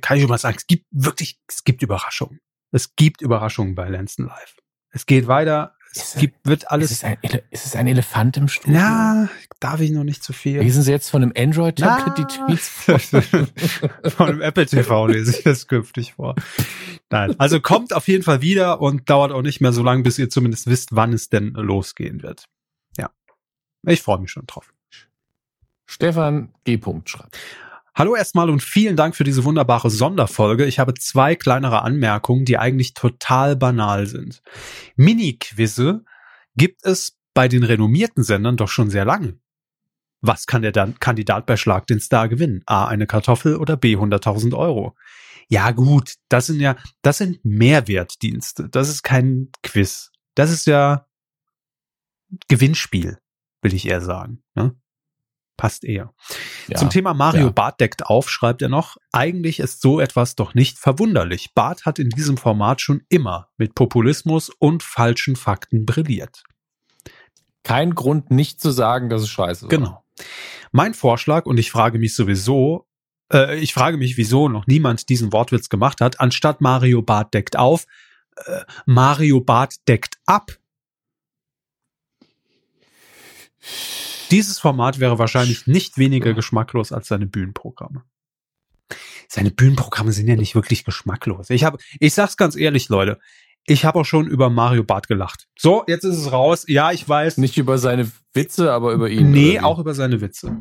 kann 0.00 0.16
ich 0.16 0.22
schon 0.22 0.30
mal 0.30 0.38
sagen, 0.38 0.56
es 0.58 0.66
gibt 0.66 0.86
wirklich, 0.90 1.38
es 1.48 1.64
gibt 1.64 1.82
Überraschungen. 1.82 2.40
Es 2.70 2.94
gibt 2.96 3.20
Überraschungen 3.22 3.74
bei 3.74 3.88
Lenzen 3.88 4.26
Live. 4.26 4.56
Es 4.90 5.06
geht 5.06 5.26
weiter, 5.26 5.74
es 5.94 5.98
Ist 6.02 6.14
es- 6.16 6.20
gibt, 6.20 6.46
wird 6.46 6.62
Ist 6.62 6.70
alles. 6.70 6.90
es, 6.90 7.04
ein, 7.04 7.16
Ele- 7.22 7.42
ist 7.50 7.66
es 7.66 7.76
ein 7.76 7.86
Elefant 7.86 8.36
im 8.36 8.48
Studio? 8.48 8.78
Ja, 8.78 9.28
darf 9.60 9.80
ich 9.80 9.90
noch 9.90 10.04
nicht 10.04 10.24
zu 10.24 10.32
viel. 10.32 10.60
Lesen 10.60 10.82
Sie 10.82 10.90
jetzt 10.90 11.10
von 11.10 11.22
einem 11.22 11.32
Android-Tablet 11.36 12.18
die 12.18 12.22
Na. 12.38 12.46
Tweets 12.46 12.68
vor? 12.68 12.98
Von 14.10 14.26
dem 14.28 14.40
Apple 14.40 14.66
TV 14.66 15.06
lese 15.06 15.36
ich 15.36 15.42
das 15.44 15.68
künftig 15.68 16.14
vor. 16.14 16.34
Nein, 17.10 17.38
also 17.38 17.60
kommt 17.60 17.92
auf 17.92 18.08
jeden 18.08 18.24
Fall 18.24 18.40
wieder 18.40 18.80
und 18.80 19.08
dauert 19.10 19.32
auch 19.32 19.42
nicht 19.42 19.60
mehr 19.60 19.72
so 19.72 19.82
lange, 19.82 20.02
bis 20.02 20.18
ihr 20.18 20.30
zumindest 20.30 20.66
wisst, 20.66 20.94
wann 20.96 21.12
es 21.12 21.28
denn 21.28 21.52
losgehen 21.52 22.22
wird. 22.22 22.46
Ja. 22.96 23.10
Ich 23.86 24.02
freue 24.02 24.18
mich 24.18 24.30
schon 24.30 24.46
drauf. 24.46 24.72
Stefan 25.86 26.54
G. 26.64 26.78
Punkt 26.78 27.10
schreibt. 27.10 27.38
Hallo 27.94 28.16
erstmal 28.16 28.48
und 28.48 28.62
vielen 28.62 28.96
Dank 28.96 29.14
für 29.14 29.24
diese 29.24 29.44
wunderbare 29.44 29.90
Sonderfolge. 29.90 30.64
Ich 30.64 30.78
habe 30.78 30.94
zwei 30.94 31.34
kleinere 31.34 31.82
Anmerkungen, 31.82 32.46
die 32.46 32.56
eigentlich 32.56 32.94
total 32.94 33.54
banal 33.54 34.06
sind. 34.06 34.42
Mini-Quizze 34.96 36.02
gibt 36.56 36.86
es 36.86 37.18
bei 37.34 37.48
den 37.48 37.64
renommierten 37.64 38.24
Sendern 38.24 38.56
doch 38.56 38.68
schon 38.68 38.88
sehr 38.88 39.04
lange. 39.04 39.38
Was 40.22 40.46
kann 40.46 40.62
der 40.62 40.72
dann 40.72 41.00
Kandidat 41.00 41.44
bei 41.44 41.58
Schlag 41.58 41.86
den 41.86 42.00
Star 42.00 42.30
gewinnen? 42.30 42.62
A, 42.64 42.86
eine 42.86 43.06
Kartoffel 43.06 43.56
oder 43.56 43.76
B, 43.76 43.96
100.000 43.96 44.56
Euro? 44.56 44.96
Ja 45.48 45.72
gut, 45.72 46.14
das 46.30 46.46
sind 46.46 46.60
ja, 46.60 46.76
das 47.02 47.18
sind 47.18 47.44
Mehrwertdienste. 47.44 48.70
Das 48.70 48.88
ist 48.88 49.02
kein 49.02 49.50
Quiz. 49.62 50.12
Das 50.34 50.50
ist 50.50 50.66
ja 50.66 51.06
Gewinnspiel, 52.48 53.18
will 53.60 53.74
ich 53.74 53.86
eher 53.86 54.00
sagen. 54.00 54.42
Ne? 54.54 54.74
Passt 55.56 55.84
eher. 55.84 56.12
Ja. 56.68 56.78
Zum 56.78 56.90
Thema 56.90 57.14
Mario 57.14 57.46
Ja. 57.46 57.50
Barth 57.52 57.80
deckt 57.80 58.06
auf, 58.06 58.30
schreibt 58.30 58.62
er 58.62 58.68
noch, 58.68 58.96
eigentlich 59.12 59.60
ist 59.60 59.80
so 59.80 60.00
etwas 60.00 60.34
doch 60.34 60.54
nicht 60.54 60.78
verwunderlich. 60.78 61.52
Barth 61.54 61.84
hat 61.84 61.98
in 61.98 62.08
diesem 62.08 62.36
Format 62.36 62.80
schon 62.80 63.02
immer 63.08 63.48
mit 63.58 63.74
Populismus 63.74 64.48
und 64.48 64.82
falschen 64.82 65.36
Fakten 65.36 65.86
brilliert. 65.86 66.42
Kein 67.62 67.94
Grund, 67.94 68.30
nicht 68.30 68.60
zu 68.60 68.70
sagen, 68.70 69.08
dass 69.08 69.22
es 69.22 69.28
scheiße 69.28 69.62
war. 69.62 69.68
Genau. 69.68 70.04
Mein 70.72 70.94
Vorschlag, 70.94 71.46
und 71.46 71.58
ich 71.58 71.70
frage 71.70 71.98
mich 71.98 72.16
sowieso, 72.16 72.88
äh, 73.32 73.58
ich 73.58 73.74
frage 73.74 73.98
mich, 73.98 74.16
wieso 74.16 74.48
noch 74.48 74.66
niemand 74.66 75.08
diesen 75.08 75.32
Wortwitz 75.32 75.68
gemacht 75.68 76.00
hat, 76.00 76.20
anstatt 76.20 76.60
Mario 76.60 77.02
Barth 77.02 77.34
deckt 77.34 77.56
auf, 77.56 77.86
äh, 78.46 78.62
Mario 78.86 79.40
Barth 79.40 79.76
deckt 79.86 80.16
ab. 80.26 80.52
Dieses 84.32 84.58
Format 84.58 84.98
wäre 84.98 85.18
wahrscheinlich 85.18 85.66
nicht 85.66 85.98
weniger 85.98 86.32
geschmacklos 86.34 86.90
als 86.90 87.08
seine 87.08 87.26
Bühnenprogramme. 87.26 88.02
Seine 89.28 89.50
Bühnenprogramme 89.50 90.12
sind 90.12 90.26
ja 90.26 90.36
nicht 90.36 90.54
wirklich 90.54 90.84
geschmacklos. 90.84 91.50
Ich 91.50 91.64
habe, 91.64 91.78
ich 92.00 92.14
sag's 92.14 92.36
ganz 92.36 92.56
ehrlich, 92.56 92.88
Leute, 92.88 93.18
ich 93.66 93.84
habe 93.84 94.00
auch 94.00 94.04
schon 94.04 94.26
über 94.26 94.50
Mario 94.50 94.84
Barth 94.84 95.06
gelacht. 95.06 95.48
So, 95.58 95.84
jetzt 95.86 96.04
ist 96.04 96.16
es 96.16 96.32
raus. 96.32 96.64
Ja, 96.66 96.92
ich 96.92 97.08
weiß. 97.08 97.38
Nicht 97.38 97.56
über 97.58 97.78
seine 97.78 98.10
Witze, 98.32 98.72
aber 98.72 98.92
über 98.92 99.08
ihn. 99.08 99.30
nee, 99.30 99.60
auch 99.60 99.78
über 99.78 99.94
seine 99.94 100.20
Witze. 100.20 100.56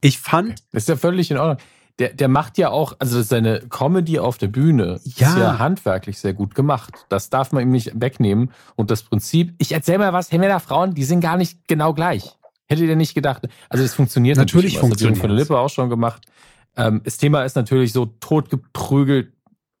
Ich 0.00 0.18
fand, 0.18 0.62
Das 0.72 0.84
ist 0.84 0.88
ja 0.88 0.96
völlig 0.96 1.30
in 1.30 1.38
Ordnung. 1.38 1.58
Der, 1.98 2.12
der 2.12 2.28
macht 2.28 2.58
ja 2.58 2.68
auch, 2.68 2.94
also 2.98 3.22
seine 3.22 3.60
Comedy 3.70 4.18
auf 4.18 4.36
der 4.36 4.48
Bühne 4.48 5.00
Ja. 5.04 5.28
ist 5.30 5.38
ja 5.38 5.58
handwerklich 5.58 6.18
sehr 6.18 6.34
gut 6.34 6.54
gemacht. 6.54 7.06
Das 7.08 7.30
darf 7.30 7.52
man 7.52 7.62
ihm 7.62 7.70
nicht 7.70 7.92
wegnehmen. 7.94 8.52
Und 8.76 8.90
das 8.90 9.02
Prinzip, 9.02 9.54
ich 9.56 9.72
erzähl 9.72 9.96
mal 9.96 10.12
was, 10.12 10.30
Männer, 10.30 10.60
Frauen, 10.60 10.94
die 10.94 11.04
sind 11.04 11.20
gar 11.20 11.38
nicht 11.38 11.66
genau 11.66 11.94
gleich. 11.94 12.36
Hättet 12.68 12.86
ihr 12.88 12.96
nicht 12.96 13.14
gedacht. 13.14 13.48
Also 13.68 13.84
das 13.84 13.94
funktioniert 13.94 14.36
Natürlich 14.36 14.76
immer. 14.76 14.90
Das 14.90 15.02
hat 15.02 15.16
von 15.18 15.28
der. 15.30 15.38
Lippe 15.38 15.58
auch 15.58 15.70
schon 15.70 15.88
gemacht. 15.88 16.26
Ähm, 16.76 17.00
das 17.04 17.16
Thema 17.16 17.44
ist 17.44 17.56
natürlich 17.56 17.92
so 17.92 18.06
totgeprügelt, 18.06 19.32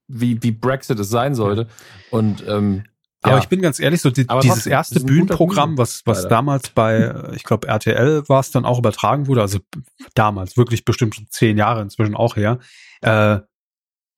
wie, 0.08 0.42
wie 0.42 0.52
Brexit 0.52 0.98
es 1.00 1.08
sein 1.08 1.34
sollte. 1.34 1.66
Und 2.10 2.44
ähm, 2.46 2.84
aber 3.22 3.36
ja. 3.36 3.42
ich 3.42 3.48
bin 3.48 3.60
ganz 3.60 3.80
ehrlich, 3.80 4.00
so 4.00 4.10
die, 4.10 4.28
Aber 4.28 4.40
dieses 4.40 4.66
erste 4.66 5.00
Bühnenprogramm, 5.00 5.70
Bühnen- 5.70 5.78
was, 5.78 6.02
was 6.04 6.18
leider. 6.18 6.28
damals 6.28 6.68
bei, 6.70 6.98
äh, 6.98 7.34
ich 7.34 7.42
glaube, 7.42 7.66
RTL 7.66 8.28
war 8.28 8.38
es 8.38 8.52
dann 8.52 8.64
auch 8.64 8.78
übertragen 8.78 9.26
wurde, 9.26 9.40
also 9.40 9.58
damals, 10.14 10.56
wirklich 10.56 10.84
bestimmt 10.84 11.16
schon 11.16 11.26
zehn 11.28 11.58
Jahre 11.58 11.82
inzwischen 11.82 12.14
auch 12.14 12.36
her, 12.36 12.60
äh, 13.00 13.38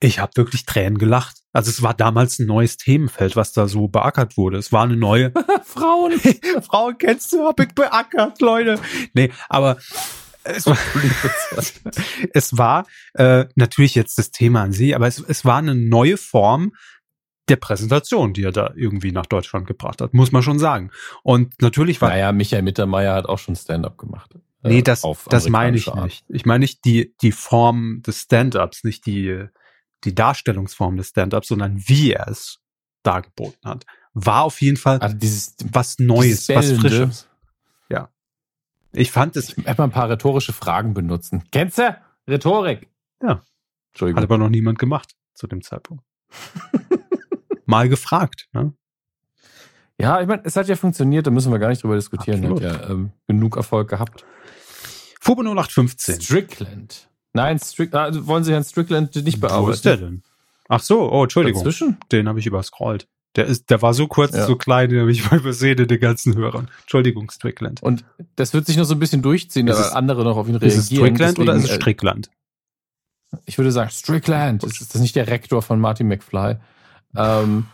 ich 0.01 0.19
habe 0.19 0.33
wirklich 0.37 0.67
Tränen 0.67 0.99
gelacht. 0.99 1.38
Also 1.59 1.71
es 1.71 1.83
war 1.83 1.93
damals 1.93 2.39
ein 2.39 2.47
neues 2.47 2.77
Themenfeld, 2.77 3.35
was 3.35 3.53
da 3.53 3.67
so 3.67 3.89
beackert 3.89 4.37
wurde. 4.37 4.59
Es 4.59 4.71
war 4.71 4.85
eine 4.85 4.97
neue 4.97 5.33
Frauen. 5.65 6.13
Frau 6.63 6.93
kennst 6.97 7.33
du, 7.33 7.45
hab 7.45 7.59
ich 7.59 7.75
beackert, 7.75 8.41
Leute. 8.41 8.79
Nee, 9.13 9.33
aber 9.49 9.77
es 10.45 10.67
war, 10.67 10.79
es 12.33 12.57
war 12.57 12.87
äh, 13.15 13.47
natürlich 13.57 13.97
jetzt 13.97 14.19
das 14.19 14.31
Thema 14.31 14.63
an 14.63 14.73
sie, 14.73 14.95
aber 14.95 15.09
es, 15.09 15.19
es 15.19 15.45
war 15.45 15.59
eine 15.59 15.75
neue 15.75 16.17
Form 16.17 16.71
der 17.49 17.57
Präsentation, 17.57 18.35
die 18.35 18.45
er 18.45 18.53
da 18.53 18.73
irgendwie 18.77 19.11
nach 19.11 19.27
Deutschland 19.27 19.67
gebracht 19.67 20.01
hat, 20.01 20.15
muss 20.15 20.31
man 20.31 20.45
schon 20.45 20.61
sagen. 20.61 20.93
Und 21.25 21.61
natürlich 21.61 22.01
war, 22.01 22.11
Naja, 22.11 22.31
Michael 22.31 22.63
Mittermeier 22.63 23.15
hat 23.17 23.27
auch 23.27 23.41
schon 23.41 23.57
Stand-up 23.57 23.99
gemacht. 23.99 24.33
Äh, 24.63 24.69
nee, 24.69 24.83
das, 24.83 25.03
auf 25.03 25.27
das 25.29 25.49
meine 25.49 25.77
ich 25.77 25.89
Art. 25.89 26.05
nicht. 26.05 26.25
Ich 26.29 26.47
meine 26.47 26.61
nicht 26.61 26.85
die, 26.85 27.17
die 27.21 27.33
Form 27.33 28.01
des 28.07 28.21
Stand-ups, 28.21 28.85
nicht 28.85 29.07
die, 29.07 29.49
die 30.05 30.15
Darstellungsform 30.15 30.97
des 30.97 31.09
Stand-ups, 31.09 31.49
sondern 31.49 31.77
wie 31.89 32.13
er 32.13 32.29
es 32.29 32.61
dargeboten 33.03 33.69
hat. 33.69 33.87
War 34.15 34.43
auf 34.43 34.61
jeden 34.61 34.77
Fall 34.77 34.99
Also 34.99 35.17
dieses, 35.17 35.57
was 35.73 35.99
Neues, 35.99 36.47
dieses 36.47 36.73
was. 36.73 36.81
Frisches. 36.81 37.29
Ich 38.93 39.13
fand 39.13 39.37
es, 39.37 39.57
Ich 39.57 39.65
mal 39.65 39.81
ein 39.81 39.91
paar 39.91 40.09
rhetorische 40.09 40.53
Fragen 40.53 40.95
benutzen. 40.95 41.45
Kennst 41.53 41.79
du? 41.79 41.97
Rhetorik. 42.27 42.89
Ja. 43.23 43.43
Entschuldigung. 43.93 44.23
Hat 44.23 44.25
aber 44.31 44.39
noch 44.39 44.49
niemand 44.49 44.79
gemacht 44.79 45.15
zu 45.35 45.47
dem 45.47 45.63
Zeitpunkt. 45.63 46.05
Mal 47.67 47.89
gefragt. 47.89 48.49
Ne? 48.53 48.73
Ja, 50.01 50.21
ich 50.21 50.27
meine, 50.27 50.43
es 50.45 50.57
hat 50.57 50.69
ja 50.69 50.77
funktioniert, 50.77 51.27
da 51.27 51.31
müssen 51.31 51.53
wir 51.53 51.59
gar 51.59 51.69
nicht 51.69 51.83
drüber 51.83 51.97
diskutieren. 51.97 52.45
Absolut. 52.45 52.63
Hat 52.65 52.83
ja 52.83 52.91
ähm, 52.91 53.13
genug 53.27 53.57
Erfolg 53.57 53.89
gehabt. 53.89 54.25
Fubo 55.21 55.43
0815. 55.43 56.21
Strickland. 56.21 57.11
Nein, 57.39 57.59
Strick, 57.59 57.95
ah, 57.95 58.11
wollen 58.27 58.45
Sie 58.45 58.53
Herrn 58.53 58.65
Strickland 58.65 59.15
nicht 59.17 59.41
bearbeiten? 59.41 59.67
Wo 59.67 59.71
ist 59.71 59.85
der 59.85 59.97
denn? 59.97 60.23
Ach 60.69 60.81
so, 60.81 61.11
oh, 61.11 61.23
Entschuldigung. 61.23 61.63
Dazwischen? 61.63 61.97
Den 62.13 62.29
habe 62.29 62.39
ich 62.41 62.47
überscrollt. 62.47 63.07
Der 63.37 63.47
ist, 63.47 63.71
der 63.71 63.81
war 63.83 63.95
so 63.95 64.07
kurz, 64.09 64.35
Ja. 64.35 64.47
so 64.47 64.57
klein, 64.57 64.91
den 64.91 65.01
habe 65.01 65.13
ich 65.13 65.31
mal 65.31 65.39
übersehen 65.39 65.79
in 65.79 65.87
den 65.89 66.01
ganzen 66.01 66.35
Hörern. 66.37 66.69
Entschuldigung, 66.83 67.31
Strickland. 67.31 67.83
Und 67.83 68.05
das 68.37 68.53
wird 68.55 68.67
sich 68.67 68.77
noch 68.77 68.85
so 68.85 68.95
ein 68.95 68.99
bisschen 68.99 69.23
durchziehen, 69.23 69.69
Ist 69.69 69.79
es- 69.79 69.93
andere 69.93 70.25
noch 70.25 70.37
auf 70.37 70.49
ihn 70.49 70.57
Ist 70.57 70.63
reagieren. 70.63 70.81
es 70.81 70.87
Strickland 70.87 71.39
oder 71.39 71.53
ist 71.53 71.59
es 71.59 71.63
Deswegen, 71.65 71.79
äh, 71.79 71.83
Strickland? 71.83 72.31
Ich 73.47 73.59
würde 73.59 73.71
sagen 73.73 73.91
Strickland. 73.91 74.65
Ist 74.65 74.81
ist 74.81 74.95
das 74.95 75.01
nicht 75.03 75.15
der 75.15 75.29
Rektor 75.29 75.63
von 75.63 75.79
Martin 75.81 76.09
McFly? 76.09 76.57
Ähm, 77.17 77.67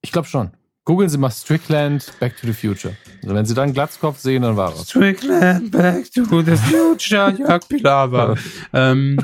ich 0.00 0.12
glaube 0.12 0.26
schon. 0.28 0.50
Googeln 0.86 1.10
Sie 1.10 1.18
mal 1.18 1.30
Strickland 1.30 2.12
Back 2.20 2.36
to 2.40 2.46
the 2.46 2.52
Future. 2.52 2.96
Also 3.22 3.34
wenn 3.34 3.44
Sie 3.44 3.54
dann 3.54 3.72
Glatzkopf 3.72 4.20
sehen, 4.20 4.42
dann 4.42 4.56
war 4.56 4.72
es. 4.72 4.88
Strickland, 4.88 5.72
back 5.72 6.10
to 6.12 6.24
the 6.42 6.56
future, 6.56 7.32
Jörg 7.36 7.60
Pilawa. 7.68 8.36
ähm, 8.72 9.18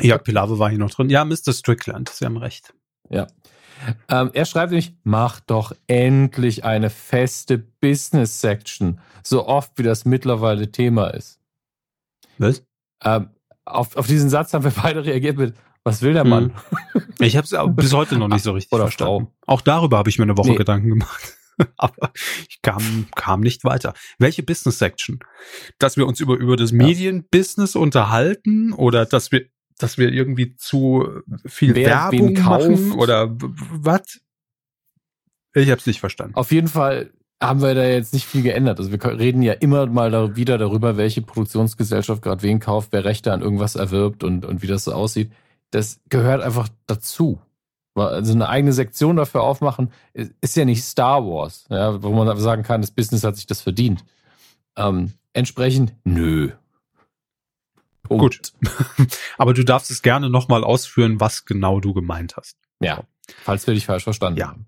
Jörg 0.00 0.22
Pilawa 0.22 0.58
war 0.60 0.70
hier 0.70 0.78
noch 0.78 0.90
drin. 0.90 1.10
Ja, 1.10 1.24
Mr. 1.24 1.52
Strickland, 1.52 2.08
Sie 2.10 2.24
haben 2.24 2.36
recht. 2.36 2.72
Ja. 3.10 3.26
Ähm, 4.08 4.30
er 4.32 4.44
schreibt 4.44 4.70
nämlich, 4.70 4.94
mach 5.02 5.40
doch 5.40 5.72
endlich 5.88 6.64
eine 6.64 6.88
feste 6.88 7.58
Business 7.58 8.40
Section, 8.40 9.00
so 9.24 9.44
oft 9.44 9.72
wie 9.76 9.82
das 9.82 10.04
mittlerweile 10.04 10.70
Thema 10.70 11.08
ist. 11.08 11.40
Was? 12.38 12.62
Ähm, 13.02 13.30
auf, 13.64 13.96
auf 13.96 14.06
diesen 14.06 14.30
Satz 14.30 14.54
haben 14.54 14.62
wir 14.62 14.70
beide 14.82 15.04
reagiert 15.04 15.36
mit, 15.36 15.54
was 15.86 16.02
will 16.02 16.14
der 16.14 16.24
Mann? 16.24 16.52
Ich 17.20 17.36
habe 17.36 17.44
es 17.44 17.76
bis 17.76 17.92
heute 17.92 18.18
noch 18.18 18.26
nicht 18.26 18.42
so 18.42 18.50
richtig 18.50 18.72
Oder 18.72 18.84
verstanden. 18.84 19.28
Auch 19.46 19.60
darüber 19.60 19.98
habe 19.98 20.10
ich 20.10 20.18
mir 20.18 20.24
eine 20.24 20.36
Woche 20.36 20.50
Nee. 20.50 20.56
Gedanken 20.56 20.88
gemacht. 20.88 21.38
Aber 21.76 22.10
ich 22.48 22.60
kam, 22.60 23.06
kam 23.14 23.40
nicht 23.40 23.62
weiter. 23.62 23.94
Welche 24.18 24.42
Business 24.42 24.80
Section? 24.80 25.20
Dass 25.78 25.96
wir 25.96 26.08
uns 26.08 26.18
über, 26.18 26.34
über 26.34 26.56
das 26.56 26.72
Medienbusiness 26.72 27.76
unterhalten 27.76 28.72
oder 28.72 29.06
dass 29.06 29.30
wir, 29.30 29.46
dass 29.78 29.96
wir 29.96 30.12
irgendwie 30.12 30.56
zu 30.56 31.08
viel 31.46 31.76
Wer 31.76 31.86
Werbung 31.86 32.34
kauft? 32.34 32.96
oder 32.96 33.36
was? 33.38 34.18
Ich 35.54 35.70
habe 35.70 35.78
es 35.78 35.86
nicht 35.86 36.00
verstanden. 36.00 36.34
Auf 36.34 36.50
jeden 36.50 36.68
Fall 36.68 37.12
haben 37.40 37.62
wir 37.62 37.76
da 37.76 37.84
jetzt 37.84 38.12
nicht 38.12 38.26
viel 38.26 38.42
geändert. 38.42 38.80
Also 38.80 38.90
wir 38.90 39.02
reden 39.04 39.40
ja 39.40 39.52
immer 39.52 39.86
mal 39.86 40.10
da 40.10 40.34
wieder 40.34 40.58
darüber, 40.58 40.96
welche 40.96 41.22
Produktionsgesellschaft 41.22 42.22
gerade 42.22 42.42
wen 42.42 42.58
kauft, 42.58 42.88
wer 42.90 43.04
Rechte 43.04 43.32
an 43.32 43.40
irgendwas 43.40 43.76
erwirbt 43.76 44.24
und, 44.24 44.44
und 44.44 44.62
wie 44.62 44.66
das 44.66 44.82
so 44.82 44.92
aussieht. 44.92 45.30
Das 45.70 46.00
gehört 46.08 46.42
einfach 46.42 46.68
dazu. 46.86 47.40
Also 47.94 48.32
eine 48.34 48.48
eigene 48.48 48.74
Sektion 48.74 49.16
dafür 49.16 49.42
aufmachen, 49.42 49.90
ist 50.12 50.54
ja 50.54 50.66
nicht 50.66 50.84
Star 50.84 51.24
Wars, 51.24 51.64
ja, 51.70 52.02
wo 52.02 52.10
man 52.12 52.38
sagen 52.38 52.62
kann, 52.62 52.82
das 52.82 52.90
Business 52.90 53.24
hat 53.24 53.36
sich 53.36 53.46
das 53.46 53.62
verdient. 53.62 54.04
Ähm, 54.76 55.14
entsprechend, 55.32 55.94
nö. 56.04 56.50
Punkt. 58.02 58.52
Gut. 58.60 59.08
Aber 59.38 59.54
du 59.54 59.64
darfst 59.64 59.90
es 59.90 60.02
gerne 60.02 60.28
nochmal 60.28 60.62
ausführen, 60.62 61.20
was 61.20 61.46
genau 61.46 61.80
du 61.80 61.94
gemeint 61.94 62.36
hast. 62.36 62.58
Ja, 62.80 63.04
falls 63.44 63.66
wir 63.66 63.72
dich 63.74 63.86
falsch 63.86 64.04
verstanden 64.04 64.38
Ja. 64.40 64.48
haben. 64.48 64.66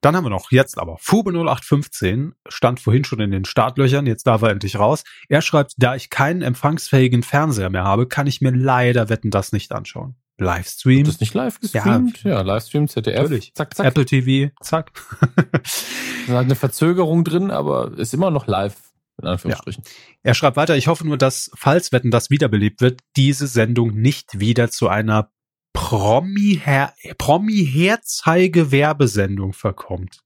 Dann 0.00 0.16
haben 0.16 0.24
wir 0.24 0.30
noch 0.30 0.50
jetzt 0.50 0.78
aber 0.78 0.96
Fube 0.98 1.30
0815 1.30 2.34
stand 2.48 2.80
vorhin 2.80 3.04
schon 3.04 3.20
in 3.20 3.30
den 3.30 3.44
Startlöchern, 3.44 4.06
jetzt 4.06 4.26
darf 4.26 4.42
er 4.42 4.50
endlich 4.50 4.78
raus. 4.78 5.04
Er 5.28 5.42
schreibt, 5.42 5.74
da 5.76 5.94
ich 5.94 6.08
keinen 6.08 6.42
empfangsfähigen 6.42 7.22
Fernseher 7.22 7.70
mehr 7.70 7.84
habe, 7.84 8.06
kann 8.06 8.26
ich 8.26 8.40
mir 8.40 8.50
leider 8.50 9.08
wetten 9.08 9.30
das 9.30 9.52
nicht 9.52 9.72
anschauen. 9.72 10.16
Livestream, 10.38 11.04
Das 11.04 11.14
ist 11.14 11.20
nicht 11.20 11.34
live 11.34 11.60
gestreamt? 11.60 12.22
Ja, 12.24 12.40
Livestream, 12.40 12.88
ZDF. 12.88 13.22
Natürlich. 13.22 13.52
Zack, 13.54 13.76
zack. 13.76 13.86
Apple 13.86 14.06
TV, 14.06 14.52
zack. 14.62 14.90
Da 16.26 16.34
hat 16.34 16.44
eine 16.44 16.54
Verzögerung 16.54 17.24
drin, 17.24 17.50
aber 17.50 17.98
ist 17.98 18.14
immer 18.14 18.30
noch 18.30 18.46
live, 18.46 18.76
in 19.20 19.26
Anführungsstrichen. 19.26 19.82
er 20.22 20.34
schreibt 20.34 20.56
weiter, 20.56 20.76
ich 20.76 20.86
hoffe 20.86 21.04
nur, 21.04 21.16
dass, 21.16 21.50
falls 21.56 21.92
Wetten 21.92 22.10
das 22.10 22.30
wiederbelebt 22.30 22.80
wird, 22.80 23.00
diese 23.16 23.46
Sendung 23.48 23.94
nicht 23.94 24.38
wieder 24.38 24.70
zu 24.70 24.88
einer 24.88 25.30
Promi-Herzeige-Werbesendung 27.18 29.52
verkommt. 29.52 30.20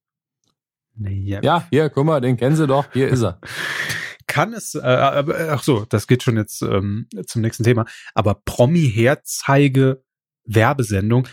Nee, 0.97 1.39
Ja. 1.43 1.66
hier, 1.70 1.91
guck 1.91 2.07
mal, 2.07 2.20
den 2.20 2.36
kennen 2.36 2.57
Sie 2.57 2.66
doch, 2.66 2.86
hier 2.93 3.09
ist 3.09 3.23
er. 3.23 3.41
kann 4.27 4.53
es, 4.53 4.74
äh, 4.74 4.81
aber- 4.81 5.49
ach 5.51 5.62
so, 5.62 5.85
das 5.85 6.07
geht 6.07 6.23
schon 6.23 6.36
jetzt 6.36 6.62
ähm, 6.62 7.09
zum 7.27 7.43
nächsten 7.43 7.65
Thema, 7.65 7.85
aber 8.15 8.41
Promi-Herzeige 8.45 10.03
Werbesendung, 10.47 11.27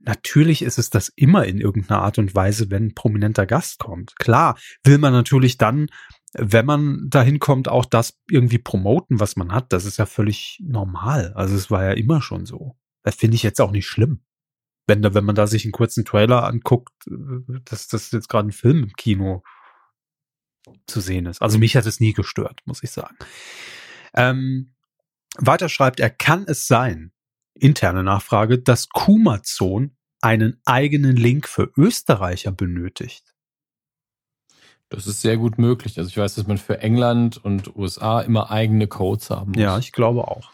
natürlich 0.00 0.62
ist 0.62 0.78
es 0.78 0.90
das 0.90 1.10
immer 1.14 1.44
in 1.46 1.60
irgendeiner 1.60 2.02
Art 2.02 2.18
und 2.18 2.34
Weise, 2.34 2.70
wenn 2.70 2.86
ein 2.88 2.94
prominenter 2.94 3.46
Gast 3.46 3.78
kommt. 3.78 4.16
Klar, 4.16 4.58
will 4.84 4.98
man 4.98 5.12
natürlich 5.12 5.58
dann, 5.58 5.86
wenn 6.34 6.66
man 6.66 7.06
dahin 7.08 7.38
kommt, 7.38 7.68
auch 7.68 7.84
das 7.84 8.18
irgendwie 8.30 8.58
promoten, 8.58 9.20
was 9.20 9.36
man 9.36 9.52
hat. 9.52 9.72
Das 9.72 9.84
ist 9.84 9.98
ja 9.98 10.06
völlig 10.06 10.58
normal. 10.62 11.32
Also 11.34 11.54
es 11.54 11.70
war 11.70 11.84
ja 11.84 11.92
immer 11.92 12.20
schon 12.22 12.46
so. 12.46 12.76
Das 13.08 13.14
finde 13.14 13.36
ich 13.36 13.42
jetzt 13.42 13.58
auch 13.58 13.70
nicht 13.70 13.86
schlimm. 13.86 14.20
Wenn, 14.86 15.00
da, 15.00 15.14
wenn 15.14 15.24
man 15.24 15.34
da 15.34 15.46
sich 15.46 15.64
einen 15.64 15.72
kurzen 15.72 16.04
Trailer 16.04 16.44
anguckt, 16.44 16.92
äh, 17.06 17.58
dass 17.64 17.88
das 17.88 18.10
jetzt 18.10 18.28
gerade 18.28 18.48
ein 18.48 18.52
Film 18.52 18.82
im 18.82 18.92
Kino 18.92 19.42
zu 20.86 21.00
sehen 21.00 21.24
ist. 21.24 21.40
Also 21.40 21.58
mich 21.58 21.74
hat 21.74 21.86
es 21.86 22.00
nie 22.00 22.12
gestört, 22.12 22.60
muss 22.66 22.82
ich 22.82 22.90
sagen. 22.90 23.16
Ähm, 24.12 24.74
weiter 25.38 25.70
schreibt 25.70 26.00
er, 26.00 26.10
kann 26.10 26.44
es 26.46 26.66
sein, 26.66 27.12
interne 27.54 28.02
Nachfrage, 28.02 28.58
dass 28.58 28.90
Kumazon 28.90 29.96
einen 30.20 30.60
eigenen 30.66 31.16
Link 31.16 31.48
für 31.48 31.72
Österreicher 31.78 32.52
benötigt? 32.52 33.34
Das 34.90 35.06
ist 35.06 35.22
sehr 35.22 35.38
gut 35.38 35.56
möglich. 35.56 35.96
Also 35.96 36.10
ich 36.10 36.18
weiß, 36.18 36.34
dass 36.34 36.46
man 36.46 36.58
für 36.58 36.80
England 36.80 37.42
und 37.42 37.74
USA 37.74 38.20
immer 38.20 38.50
eigene 38.50 38.86
Codes 38.86 39.30
haben 39.30 39.52
muss. 39.52 39.62
Ja, 39.62 39.78
ich 39.78 39.92
glaube 39.92 40.28
auch. 40.28 40.52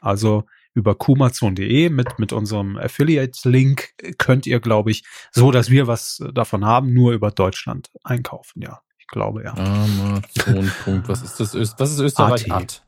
Also 0.00 0.46
über 0.80 0.94
kumazon.de 0.94 1.88
mit, 1.90 2.18
mit 2.18 2.32
unserem 2.32 2.76
Affiliate-Link 2.76 4.16
könnt 4.18 4.46
ihr, 4.46 4.60
glaube 4.60 4.90
ich, 4.90 5.04
so 5.30 5.50
dass 5.52 5.70
wir 5.70 5.86
was 5.86 6.22
davon 6.34 6.64
haben, 6.64 6.92
nur 6.92 7.12
über 7.12 7.30
Deutschland 7.30 7.90
einkaufen. 8.02 8.62
Ja, 8.62 8.80
ich 8.98 9.06
glaube 9.06 9.44
ja. 9.44 9.54
Amazon. 9.54 10.72
Punkt. 10.84 11.08
Was 11.08 11.22
ist 11.22 11.38
das? 11.38 11.54
Öst- 11.54 11.74
Was 11.78 11.92
ist 11.92 12.00
Österreich? 12.00 12.50
AT. 12.50 12.82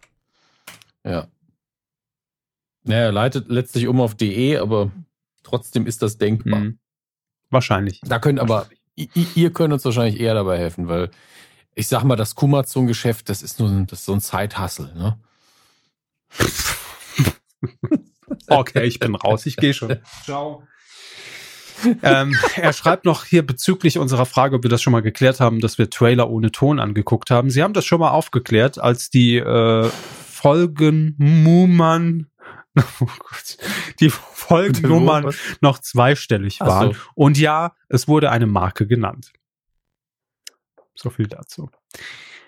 Ja. 1.04 1.28
Naja, 2.84 3.10
leitet 3.10 3.48
letztlich 3.48 3.86
um 3.86 4.00
auf 4.00 4.14
DE, 4.16 4.58
aber 4.58 4.90
trotzdem 5.44 5.86
ist 5.86 6.02
das 6.02 6.18
denkbar. 6.18 6.60
Hm. 6.60 6.78
Wahrscheinlich. 7.50 8.00
Da 8.04 8.18
könnt 8.18 8.40
aber, 8.40 8.66
ihr 8.96 9.52
könnt 9.52 9.72
uns 9.72 9.84
wahrscheinlich 9.84 10.18
eher 10.20 10.34
dabei 10.34 10.58
helfen, 10.58 10.88
weil 10.88 11.10
ich 11.74 11.86
sag 11.88 12.02
mal, 12.04 12.16
das 12.16 12.34
Kumazon-Geschäft, 12.34 13.28
das 13.28 13.42
ist 13.42 13.60
nur 13.60 13.68
das 13.86 14.00
ist 14.00 14.04
so 14.06 14.12
ein 14.14 14.20
Zeithassel, 14.20 14.92
ne? 14.94 15.18
Okay, 18.48 18.84
ich 18.84 18.98
bin 18.98 19.14
raus. 19.14 19.46
Ich 19.46 19.56
gehe 19.56 19.74
schon. 19.74 19.96
Ciao. 20.24 20.66
ähm, 22.02 22.36
er 22.56 22.72
schreibt 22.72 23.04
noch 23.04 23.24
hier 23.24 23.44
bezüglich 23.44 23.98
unserer 23.98 24.26
Frage, 24.26 24.56
ob 24.56 24.62
wir 24.62 24.70
das 24.70 24.82
schon 24.82 24.92
mal 24.92 25.02
geklärt 25.02 25.40
haben, 25.40 25.60
dass 25.60 25.78
wir 25.78 25.90
Trailer 25.90 26.30
ohne 26.30 26.52
Ton 26.52 26.78
angeguckt 26.78 27.30
haben. 27.30 27.50
Sie 27.50 27.62
haben 27.62 27.72
das 27.72 27.84
schon 27.84 28.00
mal 28.00 28.10
aufgeklärt, 28.10 28.78
als 28.78 29.10
die 29.10 29.36
äh, 29.36 29.88
Folgen 30.42 31.14
Muman, 31.18 32.28
oh 32.76 33.06
Gott, 33.18 33.58
die 34.00 34.10
Folgennummern 34.10 35.24
Was? 35.24 35.36
noch 35.60 35.78
zweistellig 35.78 36.60
waren. 36.60 36.92
so. 36.92 36.98
Und 37.14 37.38
ja, 37.38 37.74
es 37.88 38.08
wurde 38.08 38.30
eine 38.30 38.46
Marke 38.46 38.86
genannt. 38.86 39.32
So 40.94 41.10
viel 41.10 41.26
dazu. 41.26 41.70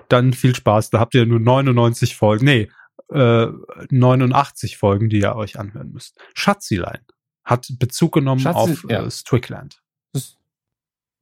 Dann 0.08 0.32
viel 0.32 0.54
Spaß. 0.54 0.90
Da 0.90 0.98
habt 1.00 1.14
ihr 1.14 1.26
nur 1.26 1.40
99 1.40 2.16
Folgen. 2.16 2.44
Nee, 2.44 2.68
äh, 3.10 3.46
89 3.90 4.76
Folgen, 4.76 5.08
die 5.08 5.20
ihr 5.20 5.34
euch 5.36 5.58
anhören 5.58 5.92
müsst. 5.92 6.18
Schatzilein 6.34 7.00
hat 7.44 7.68
Bezug 7.78 8.12
genommen 8.14 8.40
Schatzi- 8.40 8.54
auf 8.54 8.86
ja. 8.88 9.04
äh, 9.04 9.10
Strickland. 9.10 9.82
Das 10.12 10.38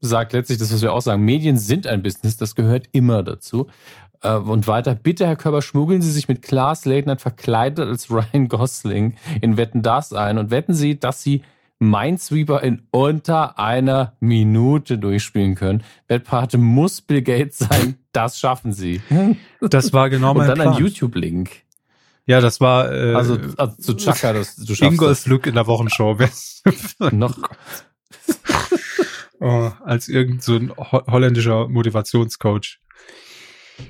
sagt 0.00 0.32
letztlich 0.32 0.58
das, 0.58 0.72
was 0.72 0.82
wir 0.82 0.92
auch 0.92 1.02
sagen. 1.02 1.24
Medien 1.24 1.58
sind 1.58 1.86
ein 1.86 2.02
Business, 2.02 2.36
das 2.36 2.54
gehört 2.54 2.88
immer 2.92 3.22
dazu. 3.22 3.68
Äh, 4.22 4.34
Und 4.36 4.66
weiter, 4.66 4.94
bitte, 4.94 5.26
Herr 5.26 5.36
Körber, 5.36 5.62
schmuggeln 5.62 6.02
Sie 6.02 6.12
sich 6.12 6.28
mit 6.28 6.42
Klaas 6.42 6.84
Leitner 6.84 7.18
verkleidet 7.18 7.88
als 7.88 8.10
Ryan 8.10 8.48
Gosling 8.48 9.16
in 9.40 9.56
Wetten 9.56 9.82
das 9.82 10.12
ein 10.12 10.38
und 10.38 10.50
wetten 10.50 10.74
Sie, 10.74 10.98
dass 10.98 11.22
Sie 11.22 11.42
Minesweeper 11.82 12.62
in 12.62 12.82
unter 12.90 13.59
einer 13.59 14.14
Minute 14.20 14.98
durchspielen 14.98 15.54
können. 15.54 15.82
Wettpate 16.09 16.56
muss 16.59 17.00
Bill 17.00 17.22
Gates 17.22 17.59
sein, 17.59 17.96
das 18.12 18.38
schaffen 18.38 18.72
Sie. 18.72 19.00
Das 19.60 19.92
war 19.92 20.09
genau 20.10 20.30
Und 20.30 20.38
mein 20.38 20.48
dann 20.48 20.59
Plan. 20.59 20.74
ein 20.74 20.80
YouTube-Link. 20.80 21.50
ja, 22.26 22.40
das 22.40 22.60
war 22.60 22.92
äh, 22.92 23.14
Also, 23.14 23.38
also 23.56 23.76
zu 23.76 23.96
Chaka, 23.96 24.32
das, 24.32 24.56
du 24.56 24.74
schaffst 24.74 24.92
Ingolf 24.92 25.26
Lück 25.26 25.46
in 25.46 25.54
der 25.54 25.66
Wochenshow. 25.66 26.16
noch. 27.10 27.36
Oh, 29.40 29.72
als 29.84 30.09
irgend 30.09 30.42
so 30.42 30.54
ein 30.54 30.72
holländischer 30.76 31.68
Motivationscoach. 31.68 32.78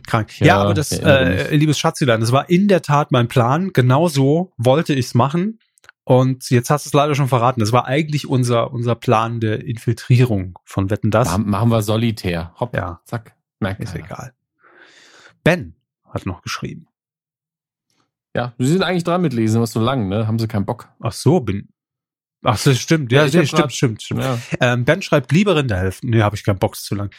Krank. 0.06 0.40
Ja, 0.40 0.46
Ja, 0.46 0.62
aber 0.62 0.72
das, 0.72 0.92
ich 0.92 1.02
äh, 1.04 1.54
liebes 1.54 1.78
Schatzilein, 1.78 2.20
das 2.20 2.32
war 2.32 2.48
in 2.48 2.68
der 2.68 2.80
Tat 2.80 3.12
mein 3.12 3.28
Plan. 3.28 3.72
Genau 3.74 4.08
so 4.08 4.52
wollte 4.56 4.94
ich's 4.94 5.12
machen. 5.12 5.58
Und 6.04 6.50
jetzt 6.50 6.68
hast 6.70 6.84
du 6.84 6.88
es 6.88 6.92
leider 6.94 7.14
schon 7.14 7.28
verraten. 7.28 7.60
Das 7.60 7.72
war 7.72 7.86
eigentlich 7.86 8.28
unser, 8.28 8.72
unser 8.72 8.94
Plan 8.96 9.38
der 9.40 9.64
Infiltrierung 9.64 10.58
von 10.64 10.90
Wetten 10.90 11.10
das. 11.10 11.28
Machen 11.30 11.48
machen 11.48 11.68
wir 11.70 11.82
solitär. 11.82 12.52
Hopp, 12.58 12.74
Ja. 12.74 13.00
zack. 13.04 13.36
Merkt 13.60 13.80
Ist 13.82 13.92
keiner. 13.92 14.04
egal. 14.06 14.34
Ben 15.44 15.76
hat 16.10 16.26
noch 16.26 16.42
geschrieben. 16.42 16.88
Ja, 18.34 18.54
sie 18.58 18.66
sind 18.66 18.82
eigentlich 18.82 19.04
dran 19.04 19.22
mit 19.22 19.32
Lesen, 19.32 19.60
was 19.60 19.72
so 19.72 19.80
lang, 19.80 20.08
ne? 20.08 20.26
Haben 20.26 20.38
sie 20.38 20.48
keinen 20.48 20.64
Bock. 20.66 20.88
Ach 21.00 21.12
so, 21.12 21.40
bin. 21.40 21.68
Ach, 22.44 22.60
das 22.60 22.78
stimmt. 22.78 23.12
Ja, 23.12 23.20
Ja, 23.20 23.24
nee, 23.40 23.46
stimmt, 23.46 23.50
grad- 23.62 23.72
stimmt, 23.72 24.02
stimmt. 24.02 24.20
Ja. 24.22 24.38
Ähm, 24.60 24.84
ben 24.84 25.00
schreibt 25.02 25.30
lieber 25.32 25.54
Rinderhälften. 25.56 26.10
Nee, 26.10 26.22
habe 26.22 26.34
ich 26.36 26.42
keinen 26.44 26.58
ist 26.72 26.84
zu 26.84 26.94
lang. 26.96 27.10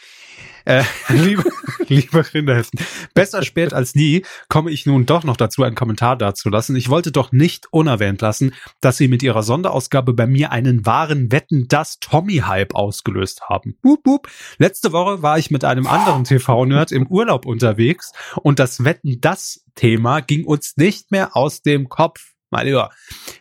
Äh, 0.66 0.82
lieber, 1.08 1.44
lieber 1.88 2.24
Rinderhälften. 2.34 2.80
Besser 3.14 3.42
spät 3.42 3.72
als 3.72 3.94
nie 3.94 4.24
komme 4.48 4.70
ich 4.70 4.84
nun 4.86 5.06
doch 5.06 5.24
noch 5.24 5.36
dazu, 5.38 5.62
einen 5.62 5.74
Kommentar 5.76 6.16
dazulassen. 6.16 6.76
Ich 6.76 6.88
wollte 6.90 7.10
doch 7.12 7.32
nicht 7.32 7.66
unerwähnt 7.70 8.20
lassen, 8.20 8.54
dass 8.80 8.96
Sie 8.98 9.08
mit 9.08 9.22
Ihrer 9.22 9.42
Sonderausgabe 9.42 10.12
bei 10.12 10.26
mir 10.26 10.52
einen 10.52 10.84
wahren 10.84 11.32
Wetten, 11.32 11.68
das 11.68 11.98
Tommy-Hype 12.00 12.74
ausgelöst 12.74 13.42
haben. 13.48 13.76
Boop, 13.80 14.02
boop. 14.02 14.28
Letzte 14.58 14.92
Woche 14.92 15.22
war 15.22 15.38
ich 15.38 15.50
mit 15.50 15.64
einem 15.64 15.86
anderen 15.86 16.24
TV-Nerd 16.24 16.92
im 16.92 17.06
Urlaub 17.06 17.46
unterwegs 17.46 18.12
und 18.42 18.58
das 18.58 18.84
Wetten, 18.84 19.20
das 19.22 19.64
Thema 19.74 20.20
ging 20.20 20.44
uns 20.44 20.76
nicht 20.76 21.10
mehr 21.10 21.34
aus 21.36 21.62
dem 21.62 21.88
Kopf. 21.88 22.33
Mein 22.54 22.66
Lieber. 22.66 22.90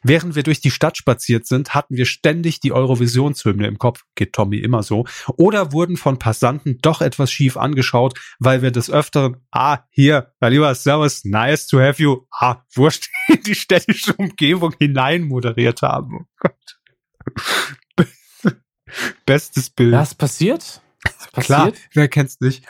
Während 0.01 0.33
wir 0.33 0.41
durch 0.41 0.59
die 0.59 0.71
Stadt 0.71 0.97
spaziert 0.97 1.45
sind, 1.45 1.75
hatten 1.75 1.95
wir 1.95 2.07
ständig 2.07 2.59
die 2.61 2.71
Eurovisionshymne 2.71 3.67
im 3.67 3.77
Kopf, 3.77 4.05
geht 4.15 4.33
Tommy 4.33 4.57
immer 4.57 4.81
so, 4.81 5.05
oder 5.37 5.71
wurden 5.71 5.97
von 5.97 6.17
Passanten 6.17 6.79
doch 6.81 6.99
etwas 6.99 7.31
schief 7.31 7.55
angeschaut, 7.55 8.19
weil 8.39 8.63
wir 8.63 8.71
des 8.71 8.89
Öfteren, 8.89 9.37
ah, 9.51 9.81
hier, 9.91 10.33
mein 10.39 10.51
lieber 10.51 10.73
Servus, 10.73 11.25
nice 11.25 11.67
to 11.67 11.79
have 11.79 12.01
you, 12.01 12.25
ah, 12.31 12.63
wurscht, 12.73 13.07
in 13.27 13.43
die 13.43 13.53
städtische 13.53 14.15
Umgebung 14.15 14.73
hinein 14.79 15.25
moderiert 15.25 15.83
haben. 15.83 16.21
Oh 16.21 16.25
Gott. 16.39 16.79
Bestes 19.27 19.69
Bild. 19.69 19.93
Das 19.93 20.15
passiert? 20.15 20.81
Das 21.33 21.45
Klar, 21.45 21.69
passiert? 21.69 21.89
wer 21.93 22.07
kennt's 22.07 22.39
nicht? 22.39 22.65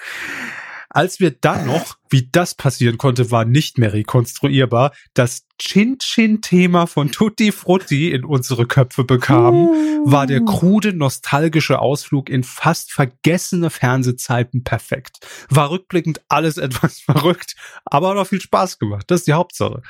Als 0.94 1.20
wir 1.20 1.32
dann 1.32 1.66
noch, 1.66 1.98
wie 2.12 2.30
das 2.32 2.54
passieren 2.54 3.00
konnte, 3.00 3.32
war 3.32 3.46
nicht 3.46 3.80
mehr 3.80 3.94
rekonstruierbar, 3.94 4.94
das 5.16 5.48
Chin-Chin-Thema 5.58 6.86
von 6.86 7.12
Tutti 7.12 7.52
Frutti 7.52 8.12
in 8.12 8.24
unsere 8.24 8.68
Köpfe 8.68 9.04
bekamen, 9.04 9.70
war 10.06 10.28
der 10.28 10.42
krude, 10.42 10.94
nostalgische 10.94 11.80
Ausflug 11.80 12.30
in 12.30 12.44
fast 12.44 12.92
vergessene 12.92 13.72
Fernsehzeiten 13.72 14.64
perfekt. 14.64 15.26
War 15.50 15.72
rückblickend 15.72 16.22
alles 16.30 16.58
etwas 16.60 17.00
verrückt, 17.00 17.56
aber 17.86 18.10
hat 18.10 18.18
auch 18.18 18.28
viel 18.28 18.42
Spaß 18.42 18.78
gemacht. 18.78 19.06
Das 19.08 19.22
ist 19.22 19.28
die 19.28 19.34
Hauptsache. 19.34 19.82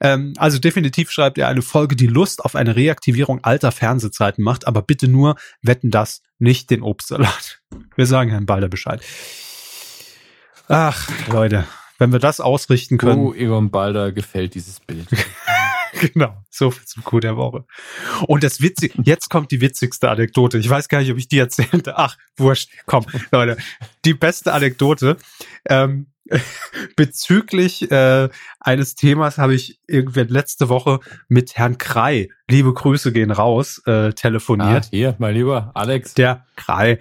Ähm, 0.00 0.34
also 0.36 0.60
definitiv 0.60 1.10
schreibt 1.10 1.38
er 1.38 1.48
eine 1.48 1.62
Folge, 1.62 1.96
die 1.96 2.06
Lust 2.06 2.44
auf 2.44 2.54
eine 2.54 2.76
Reaktivierung 2.76 3.42
alter 3.42 3.72
Fernsehzeiten 3.72 4.44
macht, 4.44 4.68
aber 4.68 4.82
bitte 4.82 5.08
nur 5.08 5.34
wetten 5.62 5.90
das, 5.90 6.22
nicht 6.38 6.70
den 6.70 6.82
Obstsalat. 6.82 7.60
Wir 7.96 8.06
sagen 8.06 8.30
Herrn 8.30 8.46
Balder 8.46 8.68
Bescheid. 8.68 9.02
Ach, 10.68 11.08
Leute, 11.28 11.64
wenn 11.98 12.12
wir 12.12 12.18
das 12.18 12.40
ausrichten 12.40 12.98
können. 12.98 13.20
Oh, 13.20 13.34
Egon 13.34 13.70
Balder 13.70 14.12
gefällt 14.12 14.54
dieses 14.54 14.80
Bild. 14.80 15.06
Genau, 16.12 16.36
so 16.50 16.70
viel 16.70 16.84
zum 16.86 17.02
Coup 17.02 17.18
der 17.18 17.36
Woche. 17.36 17.64
Und 18.28 18.44
das 18.44 18.60
Witzige, 18.60 18.94
jetzt 19.02 19.30
kommt 19.30 19.50
die 19.50 19.60
witzigste 19.60 20.10
Anekdote. 20.10 20.58
Ich 20.58 20.68
weiß 20.68 20.88
gar 20.88 21.00
nicht, 21.00 21.10
ob 21.10 21.16
ich 21.18 21.26
die 21.28 21.38
erzählte. 21.38 21.96
Ach, 21.96 22.16
wurscht. 22.36 22.70
Komm, 22.86 23.04
Leute. 23.32 23.56
Die 24.04 24.14
beste 24.14 24.52
Anekdote. 24.52 25.16
Ähm, 25.68 26.06
bezüglich 26.96 27.90
äh, 27.90 28.28
eines 28.60 28.94
Themas 28.94 29.38
habe 29.38 29.54
ich 29.54 29.80
irgendwann 29.86 30.28
letzte 30.28 30.68
Woche 30.68 31.00
mit 31.28 31.56
Herrn 31.56 31.78
Krei, 31.78 32.28
liebe 32.48 32.72
Grüße 32.72 33.12
gehen 33.12 33.30
raus, 33.30 33.80
äh, 33.86 33.90
Ah, 33.90 34.12
telefoniert. 34.12 34.88
hier, 34.90 35.16
mein 35.18 35.34
lieber 35.34 35.70
Alex. 35.74 36.14
Der 36.14 36.46
Krei 36.54 36.98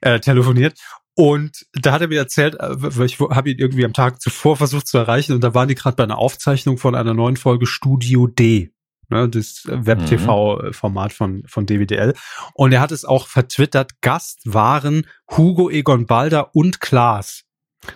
äh, 0.00 0.20
telefoniert. 0.20 0.78
Und 1.18 1.66
da 1.72 1.90
hat 1.90 2.00
er 2.00 2.06
mir 2.06 2.20
erzählt, 2.20 2.54
äh, 2.60 3.04
ich 3.04 3.18
habe 3.18 3.50
ihn 3.50 3.58
irgendwie 3.58 3.84
am 3.84 3.92
Tag 3.92 4.22
zuvor 4.22 4.56
versucht 4.56 4.86
zu 4.86 4.98
erreichen 4.98 5.32
und 5.32 5.42
da 5.42 5.52
waren 5.52 5.66
die 5.66 5.74
gerade 5.74 5.96
bei 5.96 6.04
einer 6.04 6.16
Aufzeichnung 6.16 6.78
von 6.78 6.94
einer 6.94 7.12
neuen 7.12 7.36
Folge 7.36 7.66
Studio 7.66 8.28
D, 8.28 8.70
ne, 9.08 9.28
das 9.28 9.64
Web-TV-Format 9.66 11.12
von, 11.12 11.42
von 11.48 11.66
DWDL. 11.66 12.14
Und 12.54 12.70
er 12.70 12.80
hat 12.80 12.92
es 12.92 13.04
auch 13.04 13.26
vertwittert, 13.26 14.00
Gast 14.00 14.42
waren 14.44 15.08
Hugo 15.36 15.68
Egon 15.70 16.06
Balder 16.06 16.54
und 16.54 16.80
Klaas. 16.80 17.42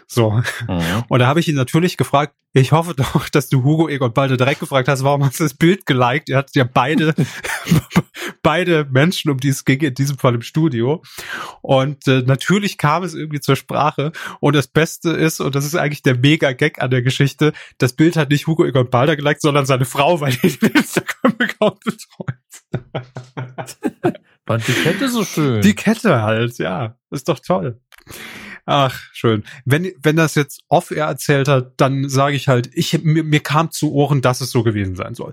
So. 0.08 0.32
Mhm. 0.66 1.04
Und 1.06 1.20
da 1.20 1.28
habe 1.28 1.38
ich 1.38 1.46
ihn 1.46 1.54
natürlich 1.54 1.96
gefragt, 1.96 2.34
ich 2.54 2.72
hoffe 2.72 2.94
doch, 2.94 3.28
dass 3.28 3.48
du 3.48 3.62
Hugo 3.62 3.88
Egon 3.88 4.12
Balder 4.12 4.36
direkt 4.36 4.58
gefragt 4.58 4.88
hast, 4.88 5.04
warum 5.04 5.24
hast 5.24 5.38
du 5.38 5.44
das 5.44 5.54
Bild 5.54 5.86
geliked? 5.86 6.28
Er 6.28 6.38
hat 6.38 6.56
ja 6.56 6.64
beide, 6.64 7.14
beide 8.42 8.86
Menschen, 8.90 9.30
um 9.30 9.38
die 9.38 9.48
es 9.48 9.64
ging, 9.64 9.80
in 9.80 9.94
diesem 9.94 10.18
Fall 10.18 10.34
im 10.34 10.42
Studio. 10.42 11.02
Und 11.60 12.06
äh, 12.08 12.22
natürlich 12.22 12.78
kam 12.78 13.02
es 13.02 13.14
irgendwie 13.14 13.40
zur 13.40 13.56
Sprache. 13.56 14.12
Und 14.40 14.56
das 14.56 14.68
Beste 14.68 15.10
ist, 15.10 15.40
und 15.40 15.54
das 15.54 15.64
ist 15.64 15.74
eigentlich 15.74 16.02
der 16.02 16.16
Mega-Gag 16.18 16.82
an 16.82 16.90
der 16.90 17.02
Geschichte, 17.02 17.52
das 17.78 17.92
Bild 17.92 18.16
hat 18.16 18.30
nicht 18.30 18.46
Hugo 18.46 18.64
Egon 18.64 18.90
Balder 18.90 19.16
geliked, 19.16 19.42
sondern 19.42 19.66
seine 19.66 19.84
Frau, 19.84 20.20
weil 20.20 20.32
die 20.34 20.58
den 20.58 20.70
Instagram-Account 20.70 21.80
betreut. 21.80 22.34
Fand 24.46 24.66
die 24.66 24.72
Kette 24.72 25.08
so 25.08 25.24
schön. 25.24 25.62
Die 25.62 25.74
Kette 25.74 26.22
halt, 26.22 26.58
ja. 26.58 26.96
Ist 27.10 27.28
doch 27.28 27.38
toll. 27.38 27.80
Ach, 28.64 29.00
schön. 29.12 29.44
Wenn, 29.64 29.92
wenn 30.00 30.16
das 30.16 30.34
jetzt 30.34 30.62
off-air 30.68 31.06
erzählt 31.06 31.48
hat, 31.48 31.74
dann 31.78 32.08
sage 32.08 32.36
ich 32.36 32.48
halt, 32.48 32.70
ich, 32.74 33.02
mir, 33.02 33.24
mir 33.24 33.40
kam 33.40 33.70
zu 33.70 33.92
Ohren, 33.92 34.22
dass 34.22 34.40
es 34.40 34.50
so 34.50 34.62
gewesen 34.62 34.94
sein 34.94 35.14
soll. 35.14 35.32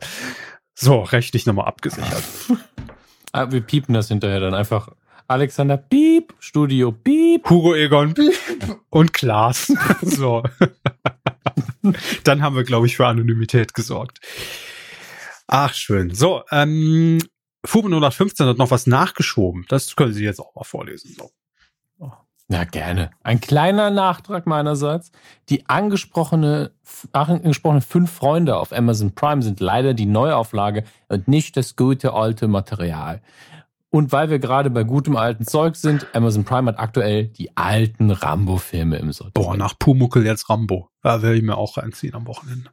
So, 0.73 1.01
rechtlich 1.01 1.45
nochmal 1.45 1.67
abgesichert. 1.67 2.23
ah, 3.31 3.51
wir 3.51 3.61
piepen 3.61 3.93
das 3.93 4.07
hinterher 4.07 4.39
dann 4.39 4.53
einfach. 4.53 4.89
Alexander 5.27 5.77
Piep, 5.77 6.33
Studio 6.39 6.91
Piep. 6.91 7.47
Hugo 7.49 7.75
Egon 7.75 8.15
und 8.89 9.13
Klaas. 9.13 9.67
so. 10.01 10.43
dann 12.23 12.41
haben 12.41 12.55
wir, 12.55 12.63
glaube 12.63 12.87
ich, 12.87 12.95
für 12.95 13.05
Anonymität 13.05 13.73
gesorgt. 13.75 14.19
Ach, 15.45 15.73
schön. 15.73 16.13
So, 16.13 16.43
ähm, 16.51 17.19
Fuben 17.65 18.11
015 18.11 18.47
hat 18.47 18.57
noch 18.57 18.71
was 18.71 18.87
nachgeschoben. 18.87 19.65
Das 19.69 19.95
können 19.95 20.13
Sie 20.13 20.23
jetzt 20.23 20.39
auch 20.39 20.55
mal 20.55 20.63
vorlesen. 20.63 21.15
So. 21.15 21.31
Ja, 22.51 22.63
gerne. 22.63 23.11
Ein 23.21 23.39
kleiner 23.39 23.91
Nachtrag 23.91 24.47
meinerseits. 24.47 25.11
Die 25.49 25.69
angesprochene, 25.69 26.71
angesprochene 27.11 27.81
fünf 27.81 28.11
Freunde 28.11 28.57
auf 28.57 28.73
Amazon 28.73 29.13
Prime 29.13 29.43
sind 29.43 29.59
leider 29.59 29.93
die 29.93 30.07
Neuauflage 30.07 30.83
und 31.09 31.27
nicht 31.27 31.57
das 31.57 31.75
gute 31.75 32.13
alte 32.13 32.47
Material. 32.47 33.21
Und 33.91 34.11
weil 34.11 34.31
wir 34.31 34.39
gerade 34.39 34.71
bei 34.71 34.83
gutem 34.83 35.15
alten 35.15 35.45
Zeug 35.45 35.75
sind, 35.75 36.07
Amazon 36.13 36.43
Prime 36.43 36.71
hat 36.71 36.79
aktuell 36.79 37.27
die 37.27 37.55
alten 37.55 38.11
Rambo-Filme 38.11 38.97
im 38.97 39.11
Sortiment. 39.11 39.33
Boah, 39.33 39.57
nach 39.57 39.77
Pumuckel 39.77 40.25
jetzt 40.25 40.49
Rambo. 40.49 40.89
Da 41.03 41.21
werde 41.21 41.37
ich 41.37 41.43
mir 41.43 41.57
auch 41.57 41.77
reinziehen 41.77 42.15
am 42.15 42.27
Wochenende. 42.27 42.71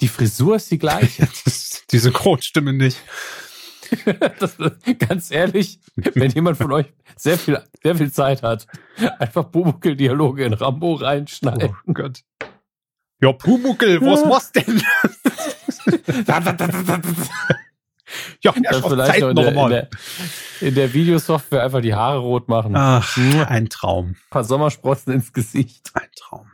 Die 0.00 0.08
Frisur 0.08 0.56
ist 0.56 0.70
die 0.70 0.78
gleiche. 0.78 1.28
Das, 1.44 1.84
die 1.90 1.98
Synchronstimme 1.98 2.72
nicht. 2.72 2.98
das, 4.38 4.56
ganz 4.98 5.30
ehrlich, 5.30 5.80
wenn 6.14 6.30
jemand 6.30 6.56
von 6.56 6.72
euch 6.72 6.86
sehr 7.16 7.38
viel, 7.38 7.60
sehr 7.82 7.94
viel 7.94 8.12
Zeit 8.12 8.42
hat, 8.42 8.66
einfach 9.18 9.50
Pumuckl-Dialoge 9.50 10.44
in 10.44 10.52
Rambo 10.52 10.94
reinschneiden. 10.94 11.76
Oh 11.86 11.92
Gott. 11.92 12.22
Ja, 13.20 13.32
Pumuckel, 13.32 14.00
was 14.00 14.24
machst 14.24 14.56
denn? 14.56 14.82
ja, 18.42 18.54
ja 18.56 18.82
vielleicht 18.82 19.12
Zeit 19.12 19.34
noch 19.34 19.46
in 19.46 19.54
der, 19.54 19.64
in, 19.64 19.70
der, 19.70 19.88
in 20.60 20.74
der 20.74 20.92
Videosoftware 20.92 21.62
einfach 21.62 21.80
die 21.80 21.94
Haare 21.94 22.18
rot 22.18 22.48
machen. 22.48 22.76
Ach, 22.76 23.16
Ein 23.16 23.44
ein 23.44 23.68
Traum. 23.68 24.16
paar 24.30 24.44
Sommersprossen 24.44 25.12
ins 25.12 25.32
Gesicht. 25.32 25.90
Ein 25.94 26.08
Traum. 26.16 26.50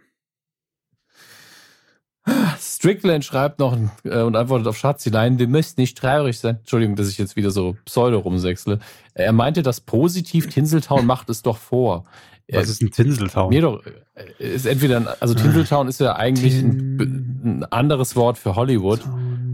Strickland 2.58 3.24
schreibt 3.24 3.58
noch 3.58 3.76
äh, 4.04 4.22
und 4.22 4.36
antwortet 4.36 4.66
auf 4.66 4.76
Schatzilein, 4.76 5.38
wir 5.38 5.48
müssen 5.48 5.80
nicht 5.80 5.98
traurig 5.98 6.38
sein. 6.38 6.56
Entschuldigung, 6.56 6.96
dass 6.96 7.08
ich 7.08 7.18
jetzt 7.18 7.36
wieder 7.36 7.50
so 7.50 7.76
pseudo 7.84 8.18
rumsechsle. 8.18 8.78
Er 9.14 9.32
meinte, 9.32 9.62
das 9.62 9.80
positiv 9.80 10.48
Tinseltown 10.48 11.06
macht 11.06 11.30
es 11.30 11.42
doch 11.42 11.58
vor. 11.58 12.04
Was 12.52 12.68
ist 12.68 12.82
ein 12.82 12.90
Tinseltown? 12.90 13.50
Mir 13.50 13.62
doch, 13.62 13.82
äh, 13.84 14.54
ist 14.54 14.66
entweder, 14.66 14.96
ein, 14.96 15.08
also 15.20 15.34
Tinseltown 15.34 15.88
ist 15.88 16.00
ja 16.00 16.16
eigentlich 16.16 16.58
ein, 16.60 16.98
ein 17.44 17.64
anderes 17.70 18.16
Wort 18.16 18.38
für 18.38 18.56
Hollywood, 18.56 19.00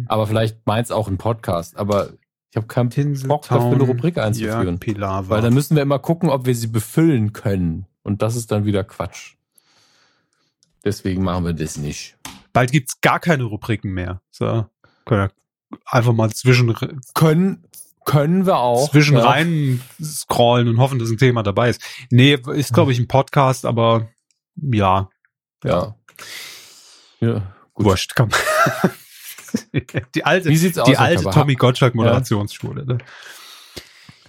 aber 0.06 0.26
vielleicht 0.26 0.66
meint 0.66 0.86
es 0.86 0.90
auch 0.90 1.08
ein 1.08 1.18
Podcast. 1.18 1.76
Aber 1.76 2.10
ich 2.50 2.56
habe 2.56 2.66
keinen 2.68 2.88
Bock 3.28 3.42
dafür, 3.48 3.72
eine 3.72 3.82
Rubrik 3.82 4.16
einzuführen. 4.18 4.78
Weil 5.28 5.42
dann 5.42 5.52
müssen 5.52 5.76
wir 5.76 5.82
immer 5.82 5.98
gucken, 5.98 6.30
ob 6.30 6.46
wir 6.46 6.54
sie 6.54 6.68
befüllen 6.68 7.32
können. 7.34 7.86
Und 8.02 8.22
das 8.22 8.36
ist 8.36 8.50
dann 8.50 8.64
wieder 8.64 8.82
Quatsch. 8.84 9.34
Deswegen 10.84 11.22
machen 11.24 11.44
wir 11.44 11.52
das 11.52 11.76
nicht. 11.76 12.15
Bald 12.56 12.72
gibt's 12.72 13.02
gar 13.02 13.20
keine 13.20 13.44
Rubriken 13.44 13.92
mehr. 13.92 14.22
So, 14.30 14.64
können 15.04 15.28
wir 15.28 15.30
einfach 15.84 16.14
mal 16.14 16.32
zwischen, 16.32 16.74
Können, 17.12 17.66
können 18.06 18.46
wir 18.46 18.56
auch. 18.56 18.90
zwischen 18.90 19.18
ja. 19.18 19.26
rein 19.28 19.82
scrollen 20.02 20.66
und 20.66 20.78
hoffen, 20.78 20.98
dass 20.98 21.10
ein 21.10 21.18
Thema 21.18 21.42
dabei 21.42 21.68
ist. 21.68 21.82
Nee, 22.10 22.38
ist 22.54 22.72
glaube 22.72 22.92
ich 22.92 22.98
ein 22.98 23.08
Podcast, 23.08 23.66
aber 23.66 24.08
ja, 24.56 25.10
Ja. 25.64 25.96
Ja, 27.20 27.54
gut. 27.74 27.84
wurscht, 27.84 28.14
komm. 28.16 28.30
die 30.14 30.24
alte, 30.24 30.48
Wie 30.48 30.56
sieht's 30.56 30.78
aus, 30.78 30.88
die 30.88 30.96
alte? 30.96 31.24
Tommy 31.28 31.56
Gottschalk 31.56 31.94
Moderationsschule. 31.94 32.86
Ne? 32.86 32.98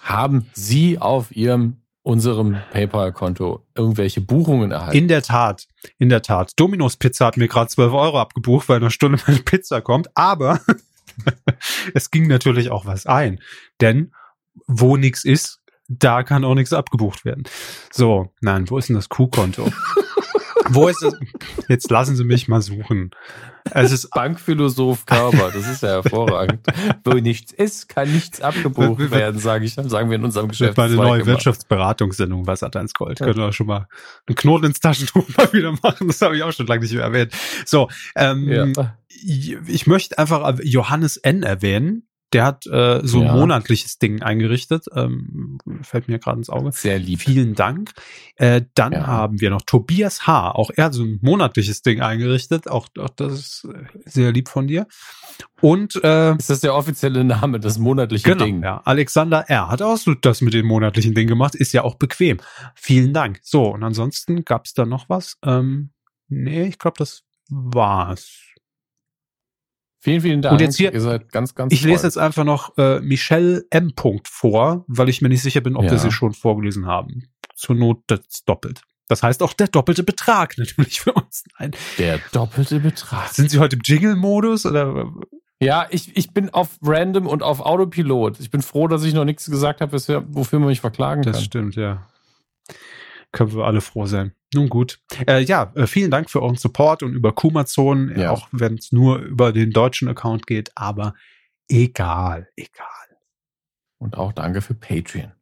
Haben 0.02 0.50
Sie 0.54 1.00
auf 1.00 1.34
Ihrem 1.34 1.82
unserem 2.08 2.56
PayPal-Konto 2.72 3.66
irgendwelche 3.76 4.22
Buchungen 4.22 4.72
erhalten. 4.72 4.98
In 4.98 5.08
der 5.10 5.22
Tat, 5.22 5.68
in 6.00 6.08
der 6.08 6.22
Tat. 6.22 6.54
Domino's 6.56 6.96
Pizza 6.96 7.26
hat 7.26 7.36
mir 7.36 7.50
gerade 7.50 7.68
12 7.68 7.92
Euro 7.92 8.20
abgebucht, 8.20 8.70
weil 8.70 8.78
in 8.78 8.84
einer 8.84 8.92
Stunde 8.92 9.20
meine 9.28 9.40
Pizza 9.40 9.82
kommt. 9.82 10.08
Aber 10.16 10.62
es 11.94 12.10
ging 12.10 12.28
natürlich 12.28 12.72
auch 12.72 12.86
was 12.86 13.06
ein. 13.08 13.42
Denn 13.82 14.14
wo 14.68 14.96
nichts 14.96 15.26
ist, 15.26 15.60
da 15.90 16.24
kann 16.24 16.46
auch 16.46 16.56
nichts 16.56 16.72
abgebucht 16.72 17.26
werden. 17.26 17.44
So, 17.92 18.32
nein, 18.40 18.70
wo 18.70 18.78
ist 18.78 18.88
denn 18.88 18.96
das 18.96 19.10
Q-Konto? 19.10 19.70
wo 20.70 20.88
ist 20.88 21.04
es? 21.04 21.14
Jetzt 21.68 21.90
lassen 21.92 22.16
Sie 22.16 22.24
mich 22.24 22.48
mal 22.48 22.62
suchen. 22.62 23.12
Es 23.74 23.92
ist 23.92 24.10
Bankphilosoph 24.12 25.06
Körber, 25.06 25.52
das 25.54 25.68
ist 25.68 25.84
ja 25.84 26.02
hervorragend. 26.02 26.66
Wo 27.04 27.14
nichts 27.14 27.52
ist, 27.52 27.90
kann 27.90 28.12
nichts 28.12 28.42
abgebucht 28.42 29.12
werden, 29.12 29.40
sage 29.40 29.66
ich, 29.66 29.74
sagen 29.74 30.10
wir 30.10 30.16
in 30.16 30.24
unserem 30.24 30.48
Geschäft. 30.48 30.80
Eine 30.80 30.96
neue 30.96 31.26
Wirtschaftsberatungssendung 31.26 32.44
bei 32.44 32.56
Satans 32.56 32.94
Gold. 32.94 33.20
Ja. 33.20 33.26
Können 33.26 33.40
wir 33.40 33.52
schon 33.52 33.68
mal 33.68 33.88
einen 34.28 34.36
Knoten 34.36 34.68
ins 34.68 34.80
Taschentuch 34.80 35.28
mal 35.38 35.52
wieder 35.52 35.74
machen. 35.84 36.08
Das 36.08 36.22
habe 36.22 36.38
ich 36.38 36.44
auch 36.44 36.52
schon 36.52 36.68
lange 36.68 36.82
nicht 36.82 36.94
mehr 36.94 37.04
erwähnt. 37.04 37.34
So, 37.66 37.90
ähm, 38.16 38.48
ja. 38.50 38.96
ich 39.10 39.88
möchte 39.88 40.18
einfach 40.18 40.58
Johannes 40.64 41.18
N. 41.18 41.44
erwähnen. 41.44 42.08
Der 42.34 42.44
hat 42.44 42.66
äh, 42.68 43.00
so 43.04 43.22
ein 43.22 43.28
ja. 43.28 43.36
monatliches 43.36 44.00
Ding 44.00 44.22
eingerichtet. 44.22 44.86
Ähm, 44.94 45.60
fällt 45.82 46.10
mir 46.10 46.20
gerade 46.20 46.40
ins 46.40 46.50
Auge. 46.50 46.72
Sehr 46.74 47.00
lieb. 47.00 47.22
Vielen 47.22 47.56
Dank. 47.56 47.94
Äh, 48.36 48.64
dann 48.74 48.92
ja. 48.92 49.08
haben 49.08 49.40
wir 49.40 49.50
noch 49.50 49.62
Tobias 49.62 50.28
H. 50.28 50.52
Auch 50.52 50.70
er 50.76 50.86
hat 50.86 50.94
so 50.94 51.04
ein 51.04 51.20
monatliches 51.22 51.84
Ding 51.84 52.02
eingerichtet. 52.02 52.70
Auch, 52.70 52.90
auch 53.00 53.10
das 53.10 53.34
ist 53.34 53.68
äh, 53.74 53.86
sehr 54.06 54.34
lieb 54.34 54.50
von 54.50 54.68
dir. 54.68 54.88
Und 55.62 55.96
äh, 56.04 56.36
ist 56.36 56.50
das 56.50 56.60
der 56.60 56.76
offizielle 56.76 57.24
Name, 57.24 57.62
das 57.62 57.80
monatliche 57.80 58.30
genau, 58.30 58.44
Ding? 58.44 58.62
Ja, 58.62 58.82
Alexander 58.84 59.50
R. 59.50 59.70
hat 59.70 59.82
auch 59.82 59.98
so 59.98 60.14
das 60.14 60.42
mit 60.42 60.54
dem 60.54 60.66
monatlichen 60.66 61.14
Ding 61.14 61.28
gemacht. 61.28 61.56
Ist 61.56 61.72
ja 61.72 61.84
auch 61.84 61.96
bequem. 61.96 62.38
Vielen 62.76 63.14
Dank. 63.14 63.40
So, 63.42 63.68
und 63.68 63.84
ansonsten 63.84 64.44
gab's 64.44 64.74
da 64.74 64.86
noch 64.86 65.08
was? 65.08 65.38
Ähm, 65.46 65.92
nee, 66.28 66.68
ich 66.68 66.78
glaube, 66.78 66.96
das 66.98 67.24
war's. 67.50 68.47
Vielen, 70.08 70.22
vielen 70.22 70.42
Dank. 70.42 70.54
Und 70.54 70.62
jetzt 70.62 70.78
hier, 70.78 70.94
Ihr 70.94 71.02
seid 71.02 71.34
ganz, 71.34 71.54
ganz 71.54 71.74
Ich 71.74 71.82
toll. 71.82 71.92
lese 71.92 72.08
jetzt 72.08 72.18
einfach 72.18 72.46
noch 72.46 72.78
äh, 72.78 73.02
Michelle 73.02 73.66
M. 73.72 73.92
vor, 74.24 74.86
weil 74.88 75.10
ich 75.10 75.22
mir 75.22 75.28
nicht 75.28 75.42
sicher 75.42 75.60
bin, 75.60 75.76
ob 75.76 75.84
ja. 75.84 75.92
wir 75.92 75.98
sie 75.98 76.14
schon 76.14 76.32
vorgelesen 76.32 76.86
haben. 76.86 77.28
Zur 77.56 77.76
Not 77.76 78.04
das 78.08 78.22
doppelt. 78.46 78.84
Das 79.10 79.22
heißt 79.22 79.44
auch 79.44 79.52
der 79.52 79.68
doppelte 79.68 80.04
Betrag 80.04 80.54
natürlich 80.58 81.02
für 81.02 81.12
uns. 81.12 81.44
Nein. 81.60 81.72
Der 81.98 82.22
doppelte 82.32 82.80
Betrag. 82.80 83.28
Sind 83.34 83.52
Sie 83.52 83.60
heute 83.60 83.76
im 83.76 83.82
Jingle-Modus 83.84 84.66
oder? 84.66 85.12
Ja, 85.60 85.88
ich, 85.90 86.16
ich 86.16 86.32
bin 86.34 86.52
auf 86.52 86.78
Random 86.82 87.28
und 87.28 87.44
auf 87.44 87.60
Autopilot. 87.60 88.40
Ich 88.40 88.50
bin 88.50 88.62
froh, 88.62 88.88
dass 88.88 89.04
ich 89.04 89.14
noch 89.14 89.26
nichts 89.26 89.52
gesagt 89.52 89.82
habe, 89.82 89.92
wofür 89.92 90.60
man 90.60 90.70
mich 90.70 90.80
verklagen 90.80 91.24
kann. 91.24 91.34
Das 91.34 91.44
stimmt, 91.44 91.76
ja. 91.76 92.08
Können 93.34 93.54
wir 93.54 93.66
alle 93.66 93.82
froh 93.82 94.06
sein. 94.06 94.32
Nun 94.54 94.70
gut. 94.70 95.00
Äh, 95.28 95.42
ja, 95.44 95.72
äh, 95.76 95.88
vielen 95.88 96.12
Dank 96.12 96.30
für 96.30 96.42
euren 96.42 96.56
Support 96.56 97.04
und 97.04 97.14
über 97.14 97.34
Kumazon, 97.34 98.18
ja. 98.18 98.32
auch 98.32 98.48
wenn 98.52 98.76
es 98.76 98.92
nur 98.92 99.20
über 99.20 99.52
den 99.52 99.72
deutschen 99.72 100.08
Account 100.08 100.48
geht, 100.48 100.72
aber 100.76 101.16
egal, 101.68 102.48
egal. 102.56 102.88
Und 103.98 104.18
auch 104.18 104.32
danke 104.32 104.62
für 104.62 104.74
Patreon. 104.74 105.34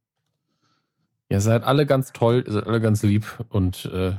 Ihr 1.30 1.42
seid 1.42 1.64
alle 1.64 1.86
ganz 1.86 2.14
toll, 2.14 2.44
ihr 2.46 2.54
seid 2.54 2.68
alle 2.68 2.82
ganz 2.82 3.04
lieb 3.04 3.26
und 3.50 3.86
äh, 3.86 4.14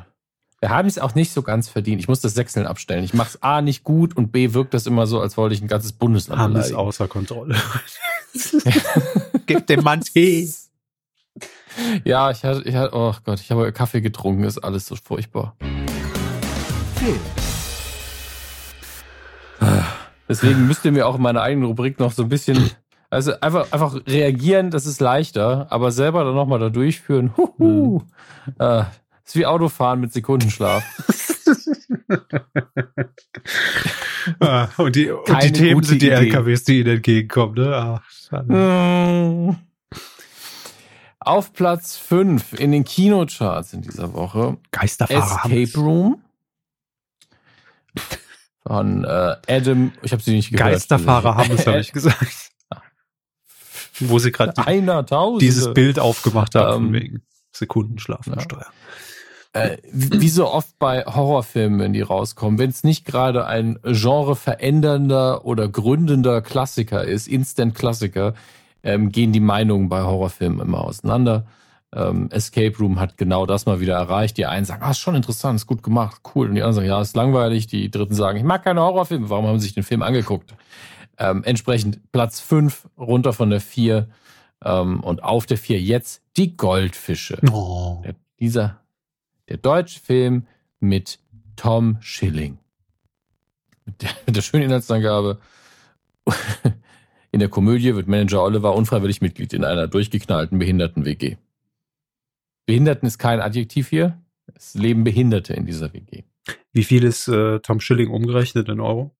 wir 0.61 0.71
haben 0.71 0.89
es 0.89 0.99
auch 0.99 1.15
nicht 1.15 1.33
so 1.33 1.43
ganz 1.43 1.69
verdient. 1.69 2.01
Ich 2.01 2.09
muss 2.09 2.21
das 2.21 2.35
Sechseln 2.35 2.67
abstellen. 2.67 3.05
Ich 3.05 3.13
mache 3.15 3.29
es 3.29 3.43
A 3.43 3.61
nicht 3.61 3.85
gut 3.85 4.17
und 4.17 4.33
B 4.33 4.55
wirkt 4.55 4.73
das 4.73 4.87
immer 4.87 5.07
so, 5.07 5.21
als 5.21 5.37
wollte 5.37 5.55
ich 5.55 5.63
ein 5.63 5.69
ganzes 5.69 5.93
Bundesland 5.93 6.41
Haben 6.41 6.57
es 6.57 6.73
außer 6.73 7.09
Kontrolle. 7.09 7.57
Gib 9.47 9.67
dem 9.67 9.85
Mann 9.85 10.01
Tee. 10.01 10.49
Ja, 12.05 12.31
ich 12.31 12.45
hatte, 12.45 12.63
ich 12.65 12.75
hatte, 12.75 12.95
oh 12.95 13.15
Gott, 13.25 13.41
ich 13.41 13.51
habe 13.51 13.73
Kaffee 13.73 14.01
getrunken, 14.01 14.45
ist 14.45 14.59
alles 14.59 14.87
so 14.87 14.97
furchtbar. 14.97 15.57
Film. 16.97 17.21
Deswegen 20.29 20.67
müsst 20.67 20.85
ihr 20.85 20.93
mir 20.93 21.07
auch 21.07 21.17
in 21.17 21.23
meiner 21.23 21.41
eigenen 21.43 21.69
Rubrik 21.69 22.01
noch 22.01 22.13
so 22.13 22.25
ein 22.25 22.29
bisschen, 22.29 22.71
also 23.11 23.33
einfach, 23.41 23.73
einfach 23.73 23.95
reagieren, 24.07 24.71
das 24.71 24.85
ist 24.87 25.01
leichter, 25.01 25.67
aber 25.71 25.91
selber 25.93 26.25
dann 26.25 26.35
nochmal 26.35 26.59
da 26.59 26.69
durchführen, 26.69 27.33
huhu, 27.37 28.01
mhm. 28.01 28.03
äh, 28.59 28.83
ist 29.25 29.37
wie 29.37 29.47
Autofahren 29.47 30.01
mit 30.01 30.13
Sekundenschlaf. 30.13 30.83
ah, 34.41 34.67
und 34.79 34.97
die, 34.97 35.11
und 35.11 35.43
die 35.43 35.53
Themen 35.53 35.85
sind 35.85 36.03
die 36.03 36.07
Idee. 36.07 36.17
LKWs, 36.17 36.65
die 36.65 36.81
ihnen 36.81 36.97
entgegenkommen, 36.97 37.55
ne? 37.55 37.77
Ach, 37.77 38.03
auf 41.27 41.53
Platz 41.53 41.97
5 41.97 42.55
in 42.55 42.73
den 42.73 42.85
Kinocharts 42.85 43.73
in 43.73 43.83
dieser 43.83 44.15
Woche. 44.15 44.59
Geisterfahrer. 44.71 45.51
Escape 45.51 45.81
Room. 45.81 46.23
Von 48.67 49.05
äh, 49.05 49.37
Adam, 49.49 49.93
ich 50.03 50.13
habe 50.13 50.23
sie 50.23 50.35
nicht 50.35 50.51
gehört. 50.51 50.73
Geisterfahrer 50.73 51.37
haben 51.37 51.53
es, 51.53 51.67
habe 51.67 51.81
ich 51.81 51.93
gesagt. 51.93 52.51
Wo 54.01 54.19
sie 54.19 54.31
gerade 54.31 54.53
die, 54.57 55.39
dieses 55.39 55.73
Bild 55.73 55.99
aufgemacht 55.99 56.55
haben, 56.55 56.89
ähm, 56.89 56.93
wegen 56.93 57.23
Sekundenschlaf 57.53 58.27
und 58.27 58.37
ja. 58.37 58.41
Steuer. 58.43 58.67
Äh, 59.55 59.79
wie 59.91 60.29
so 60.29 60.51
oft 60.51 60.79
bei 60.79 61.05
Horrorfilmen, 61.05 61.81
wenn 61.81 61.93
die 61.95 62.03
rauskommen, 62.03 62.59
wenn 62.59 62.69
es 62.69 62.85
nicht 62.85 63.07
gerade 63.07 63.47
ein 63.47 63.79
Genre 63.85 64.37
verändernder 64.37 65.47
oder 65.47 65.67
gründender 65.69 66.43
Klassiker 66.43 67.05
ist, 67.05 67.27
Instant-Klassiker, 67.27 68.35
ähm, 68.87 69.11
gehen 69.11 69.33
die 69.33 69.41
Meinungen 69.41 69.89
bei 69.89 70.03
Horrorfilmen 70.03 70.61
immer 70.61 70.85
auseinander. 70.85 71.45
Ähm, 71.93 72.29
Escape 72.31 72.79
Room 72.79 73.01
hat 73.01 73.19
genau 73.19 73.45
das 73.45 73.67
mal 73.67 73.81
wieder 73.81 73.95
erreicht. 73.95 74.37
Die 74.37 74.47
einen 74.47 74.65
sagen, 74.65 74.83
ah, 74.85 74.93
ist 74.93 75.01
schon 75.01 75.17
interessant, 75.17 75.57
ist 75.57 75.67
gut 75.67 75.83
gemacht, 75.83 76.21
cool. 76.35 76.49
Und 76.49 76.55
die 76.55 76.63
anderen 76.63 76.75
sagen, 76.77 76.87
ja, 76.87 77.01
ist 77.01 77.17
langweilig. 77.17 77.67
Die 77.67 77.91
dritten 77.91 78.15
sagen, 78.15 78.39
ich 78.39 78.45
mag 78.45 78.63
keine 78.63 78.81
Horrorfilme. 78.81 79.29
Warum 79.29 79.47
haben 79.47 79.59
sie 79.59 79.65
sich 79.67 79.75
den 79.75 79.83
Film 79.83 80.03
angeguckt? 80.03 80.55
Ähm, 81.19 81.43
entsprechend 81.43 82.13
Platz 82.13 82.41
5, 82.41 82.89
runter 82.97 83.33
von 83.33 83.51
der 83.51 83.61
4 83.61 84.09
ähm, 84.65 85.01
und 85.01 85.25
auf 85.25 85.47
der 85.47 85.59
4 85.59 85.81
jetzt 85.81 86.23
die 86.37 86.57
Goldfische. 86.57 87.39
Oh. 87.51 88.03
Der, 88.05 88.15
dieser, 88.39 88.81
der 89.49 89.57
deutsche 89.57 89.99
Film 89.99 90.47
mit 90.79 91.19
Tom 91.57 91.97
Schilling. 92.01 92.59
Mit 93.85 94.03
der, 94.03 94.11
mit 94.27 94.37
der 94.37 94.43
schönen 94.43 94.65
Inhaltsangabe. 94.65 95.39
In 97.37 97.41
der 97.41 97.51
Komödie 97.51 97.95
wird 97.95 98.09
Manager 98.09 98.43
Oliver 98.43 98.75
unfreiwillig 98.75 99.21
Mitglied 99.21 99.53
in 99.53 99.63
einer 99.63 99.89
durchgeknallten 99.89 100.59
Behinderten-WG. 100.59 101.37
Behinderten 102.65 103.07
ist 103.07 103.19
kein 103.19 103.43
Adjektiv 103.43 103.91
hier. 103.91 104.19
Es 104.55 104.73
leben 104.73 105.05
Behinderte 105.05 105.53
in 105.53 105.67
dieser 105.67 105.93
WG. 105.93 106.23
Wie 106.73 106.83
viel 106.83 107.05
ist 107.05 107.29
äh, 107.29 107.61
Tom 107.61 107.81
Schilling 107.81 108.09
umgerechnet 108.09 108.71
in 108.71 108.81
Euro? 108.81 109.15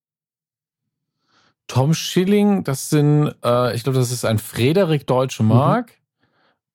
Tom 1.67 1.93
Schilling, 1.93 2.65
das 2.65 2.89
sind, 2.89 3.35
äh, 3.45 3.77
ich 3.77 3.83
glaube, 3.83 3.99
das 3.99 4.11
ist 4.11 4.25
ein 4.25 4.39
Frederik 4.39 5.07
Deutsche 5.07 5.43
mhm. 5.43 5.51
Mark. 5.51 5.89
Mhm. 5.89 6.27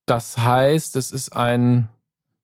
Das 0.06 0.38
heißt, 0.38 0.96
es 0.96 1.12
ist 1.12 1.36
ein, 1.36 1.90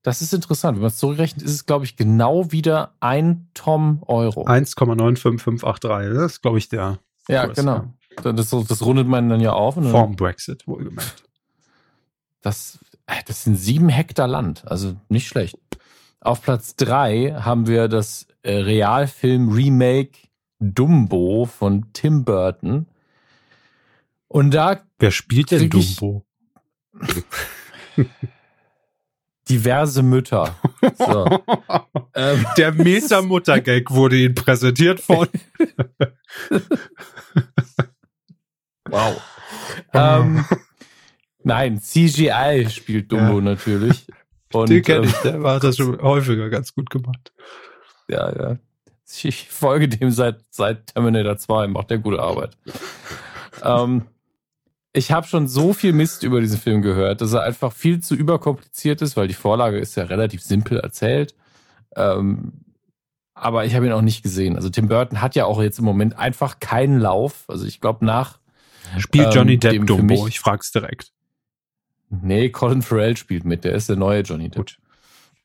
das 0.02 0.24
ist 0.24 0.34
interessant. 0.34 0.78
Wenn 0.78 0.82
man 0.82 0.88
es 0.88 0.98
zurückrechnet, 0.98 1.46
ist 1.46 1.54
es, 1.54 1.68
glaube 1.68 1.86
ich, 1.86 1.98
genau 1.98 2.52
wieder 2.52 2.96
ein 3.00 3.48
Tom 3.54 4.02
Euro. 4.08 4.48
1,95583. 4.48 6.16
Das 6.16 6.32
ist, 6.32 6.42
glaube 6.42 6.58
ich, 6.58 6.68
der. 6.68 6.98
Ja, 7.30 7.46
Kurs, 7.46 7.58
genau. 7.60 7.94
Das, 8.24 8.50
das 8.50 8.82
rundet 8.82 9.08
man 9.08 9.30
dann 9.30 9.42
ja 9.42 9.54
auf. 9.54 9.76
Vorm 9.76 10.16
Brexit, 10.16 10.68
wohlgemerkt. 10.68 11.24
Das, 12.42 12.80
äh, 13.06 13.22
das 13.26 13.44
sind 13.44 13.56
sieben 13.56 13.90
Hektar 13.90 14.28
Land, 14.28 14.68
also 14.68 14.96
nicht 15.10 15.28
schlecht. 15.28 15.58
Auf 16.20 16.42
Platz 16.42 16.76
drei 16.76 17.36
haben 17.40 17.68
wir 17.68 17.88
das 17.88 18.28
äh, 18.42 18.56
Realfilm-Remake 18.58 20.18
Dumbo 20.60 21.46
von 21.46 21.94
Tim 21.94 22.26
Burton. 22.26 22.88
Und 24.28 24.52
da. 24.52 24.82
Wer 25.00 25.12
spielt 25.12 25.52
denn 25.52 25.70
Dumbo? 25.70 26.26
diverse 29.50 30.04
Mütter. 30.04 30.56
So. 30.98 31.26
ähm, 32.16 32.46
Der 32.58 32.74
Meta-Mutter-Gag 32.74 33.92
wurde 33.92 34.18
Ihnen 34.18 34.36
präsentiert 34.36 35.00
von. 35.00 35.28
Wow. 38.90 39.22
ähm, 39.94 40.46
nein, 41.44 41.80
CGI 41.80 42.68
spielt 42.70 43.12
Dumbo 43.12 43.40
ja. 43.40 43.42
natürlich. 43.42 44.08
Und, 44.54 44.70
Den 44.70 44.82
kenne 44.82 45.06
ich, 45.08 45.26
ähm, 45.26 45.44
der 45.44 45.52
hat 45.54 45.64
das 45.64 45.78
schon 45.78 46.02
häufiger 46.02 46.50
ganz 46.50 46.74
gut 46.74 46.90
gemacht. 46.90 47.32
Ja, 48.08 48.34
ja. 48.36 48.58
Ich 49.24 49.48
folge 49.50 49.88
dem 49.88 50.12
seit, 50.12 50.44
seit 50.50 50.88
Terminator 50.88 51.38
2, 51.38 51.68
macht 51.68 51.90
der 51.90 52.00
gute 52.00 52.22
Arbeit. 52.22 52.58
ähm, 53.64 54.04
ich 54.94 55.12
habe 55.12 55.28
schon 55.28 55.48
so 55.48 55.74
viel 55.74 55.94
Mist 55.94 56.24
über 56.24 56.42
diesen 56.42 56.60
Film 56.60 56.82
gehört, 56.82 57.22
dass 57.22 57.34
er 57.34 57.44
einfach 57.44 57.72
viel 57.72 58.02
zu 58.02 58.16
überkompliziert 58.16 59.02
ist, 59.02 59.16
weil 59.16 59.28
die 59.28 59.34
Vorlage 59.34 59.78
ist 59.78 59.96
ja 59.96 60.04
relativ 60.04 60.42
simpel 60.42 60.80
erzählt. 60.80 61.36
Ähm, 61.96 62.54
aber 63.34 63.66
ich 63.66 63.76
habe 63.76 63.86
ihn 63.86 63.92
auch 63.92 64.02
nicht 64.02 64.24
gesehen. 64.24 64.56
Also 64.56 64.70
Tim 64.70 64.88
Burton 64.88 65.22
hat 65.22 65.36
ja 65.36 65.46
auch 65.46 65.62
jetzt 65.62 65.80
im 65.80 65.86
Moment 65.86 66.18
einfach 66.18 66.60
keinen 66.60 67.00
Lauf. 67.00 67.46
Also 67.48 67.66
ich 67.66 67.80
glaube 67.80 68.06
nach 68.06 68.40
Spielt 68.98 69.34
Johnny 69.34 69.54
ähm, 69.54 69.60
Depp 69.60 69.88
Dumbo? 69.88 70.28
Ich 70.28 70.40
frag's 70.40 70.72
direkt. 70.72 71.12
Nee, 72.10 72.50
Colin 72.50 72.82
Farrell 72.82 73.18
spielt 73.18 73.46
mit. 73.46 73.64
Der 73.64 73.74
ist 73.74 73.90
der 73.90 73.96
neue 73.98 74.22
Johnny 74.22 74.50
Depp. 74.50 74.58
Gut. 74.58 74.78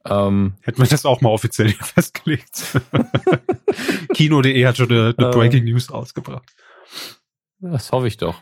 Ähm, 0.05 0.55
Hätten 0.62 0.78
wir 0.82 0.89
das 0.89 1.06
auch 1.06 1.20
mal 1.20 1.31
offiziell 1.31 1.70
festgelegt. 1.81 2.81
Kino.de 4.14 4.66
hat 4.66 4.77
schon 4.77 4.90
eine, 4.90 5.14
eine 5.16 5.28
äh, 5.28 5.31
Breaking 5.31 5.64
News 5.64 5.93
rausgebracht. 5.93 6.48
Das 7.60 7.93
hoffe 7.93 8.09
ich 8.09 8.16
doch. 8.16 8.40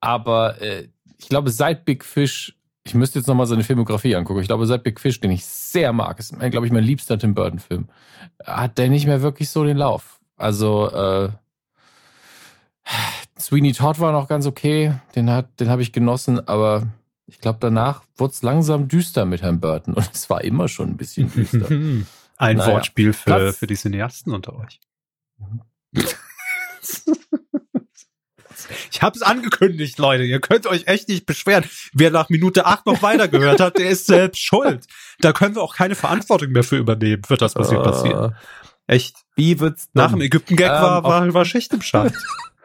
Aber 0.00 0.60
äh, 0.60 0.88
ich 1.18 1.28
glaube, 1.28 1.50
seit 1.50 1.84
Big 1.84 2.04
Fish, 2.04 2.56
ich 2.84 2.94
müsste 2.94 3.18
jetzt 3.18 3.28
nochmal 3.28 3.46
seine 3.46 3.64
Filmografie 3.64 4.16
angucken. 4.16 4.40
Ich 4.40 4.48
glaube, 4.48 4.66
seit 4.66 4.82
Big 4.82 5.00
Fish, 5.00 5.20
den 5.20 5.30
ich 5.30 5.44
sehr 5.44 5.92
mag, 5.92 6.18
ist, 6.18 6.38
glaube 6.38 6.66
ich, 6.66 6.72
mein 6.72 6.84
liebster 6.84 7.18
Tim 7.18 7.34
Burton-Film, 7.34 7.88
hat 8.44 8.78
der 8.78 8.88
nicht 8.88 9.06
mehr 9.06 9.22
wirklich 9.22 9.50
so 9.50 9.64
den 9.64 9.76
Lauf. 9.76 10.20
Also, 10.36 10.90
äh, 10.90 11.28
Sweeney 13.40 13.72
Todd 13.72 14.00
war 14.00 14.12
noch 14.12 14.28
ganz 14.28 14.46
okay, 14.46 14.94
den, 15.14 15.30
hat, 15.30 15.60
den 15.60 15.68
habe 15.68 15.82
ich 15.82 15.92
genossen, 15.92 16.46
aber 16.48 16.88
ich 17.26 17.40
glaube, 17.40 17.58
danach 17.60 18.02
wurde 18.16 18.32
es 18.32 18.42
langsam 18.42 18.88
düster 18.88 19.24
mit 19.24 19.42
Herrn 19.42 19.60
Burton 19.60 19.94
und 19.94 20.10
es 20.12 20.28
war 20.30 20.42
immer 20.42 20.68
schon 20.68 20.90
ein 20.90 20.96
bisschen 20.96 21.30
düster. 21.32 21.68
ein 22.36 22.56
naja. 22.56 22.72
Wortspiel 22.72 23.12
für, 23.12 23.52
für 23.52 23.66
die 23.66 23.76
Cineasten 23.76 24.32
unter 24.32 24.56
euch. 24.56 24.80
Ich 28.90 29.02
habe 29.02 29.16
es 29.16 29.22
angekündigt, 29.22 29.98
Leute. 29.98 30.24
Ihr 30.24 30.40
könnt 30.40 30.66
euch 30.66 30.86
echt 30.88 31.08
nicht 31.08 31.26
beschweren. 31.26 31.64
Wer 31.92 32.10
nach 32.10 32.28
Minute 32.28 32.66
8 32.66 32.86
noch 32.86 33.02
weitergehört 33.02 33.60
hat, 33.60 33.78
der 33.78 33.88
ist 33.88 34.06
selbst 34.06 34.40
schuld. 34.42 34.86
Da 35.20 35.32
können 35.32 35.54
wir 35.54 35.62
auch 35.62 35.74
keine 35.74 35.94
Verantwortung 35.94 36.50
mehr 36.50 36.64
für 36.64 36.76
übernehmen, 36.76 37.22
wird 37.28 37.40
das 37.40 37.54
was 37.54 37.70
hier 37.70 37.80
passieren. 37.80 38.34
Echt. 38.86 39.16
Wie 39.36 39.60
wird's? 39.60 39.88
Nach 39.92 40.10
dem 40.10 40.20
Ägypten-Gag 40.20 40.66
ähm, 40.66 40.82
war, 40.82 41.04
war, 41.04 41.34
war 41.34 41.44
Schicht 41.44 41.72
im 41.72 41.82
Schacht. 41.82 42.14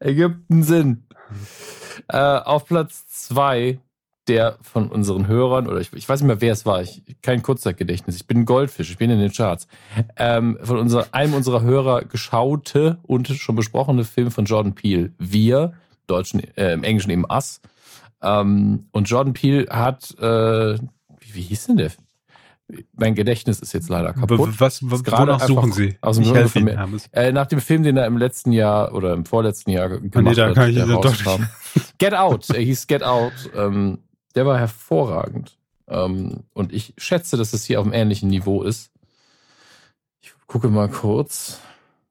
Ägypten 0.00 0.62
sind. 0.62 1.04
Äh, 2.08 2.18
auf 2.18 2.64
Platz 2.66 3.06
zwei 3.08 3.80
der 4.28 4.58
von 4.60 4.88
unseren 4.88 5.26
Hörern, 5.26 5.66
oder 5.66 5.80
ich, 5.80 5.92
ich 5.94 6.08
weiß 6.08 6.20
nicht 6.20 6.26
mehr, 6.26 6.40
wer 6.40 6.52
es 6.52 6.66
war, 6.66 6.82
ich, 6.82 7.02
kein 7.22 7.42
Kurzzeitgedächtnis, 7.42 8.16
ich 8.16 8.26
bin 8.26 8.44
Goldfisch, 8.44 8.90
ich 8.90 8.98
bin 8.98 9.10
in 9.10 9.18
den 9.18 9.32
Charts, 9.32 9.66
ähm, 10.16 10.58
von 10.62 10.78
unser, 10.78 11.06
einem 11.12 11.34
unserer 11.34 11.62
Hörer 11.62 12.02
geschaute 12.02 12.98
und 13.02 13.28
schon 13.28 13.56
besprochene 13.56 14.04
Film 14.04 14.30
von 14.30 14.44
Jordan 14.44 14.74
Peele, 14.74 15.12
Wir, 15.18 15.72
Deutschen, 16.06 16.40
äh, 16.56 16.72
im 16.72 16.84
Englischen 16.84 17.10
eben 17.10 17.24
Us. 17.30 17.60
Ähm, 18.22 18.88
und 18.92 19.08
Jordan 19.08 19.32
Peele 19.32 19.66
hat, 19.70 20.14
äh, 20.18 20.74
wie, 20.74 21.34
wie 21.34 21.42
hieß 21.42 21.66
denn 21.66 21.76
der? 21.78 21.92
Mein 22.92 23.14
Gedächtnis 23.14 23.60
ist 23.60 23.72
jetzt 23.72 23.88
leider 23.88 24.12
kaputt. 24.12 24.60
Was, 24.60 24.80
was 24.90 25.02
gerade 25.02 25.38
suchen 25.46 25.72
Sie? 25.72 25.96
Aus 26.02 26.16
dem 26.16 26.24
ich 26.24 26.34
helfe 26.34 26.58
Ihnen, 26.58 27.00
äh, 27.12 27.32
nach 27.32 27.46
dem 27.46 27.60
Film, 27.60 27.82
den 27.82 27.96
er 27.96 28.06
im 28.06 28.18
letzten 28.18 28.52
Jahr 28.52 28.94
oder 28.94 29.14
im 29.14 29.24
vorletzten 29.24 29.70
Jahr 29.70 29.88
gemacht 29.88 30.14
nee, 30.14 30.34
da 30.34 30.52
kann 30.52 30.76
hat, 30.76 31.06
ich 31.06 31.88
Get 31.98 32.14
Out. 32.14 32.50
Er 32.50 32.60
hieß 32.60 32.86
Get 32.86 33.02
Out. 33.02 33.32
Ähm, 33.56 34.00
der 34.34 34.44
war 34.44 34.58
hervorragend. 34.58 35.56
Ähm, 35.88 36.44
und 36.52 36.72
ich 36.72 36.92
schätze, 36.98 37.38
dass 37.38 37.54
es 37.54 37.64
hier 37.64 37.80
auf 37.80 37.86
einem 37.86 37.94
ähnlichen 37.94 38.28
Niveau 38.28 38.62
ist. 38.62 38.90
Ich 40.20 40.32
gucke 40.46 40.68
mal 40.68 40.88
kurz. 40.88 41.60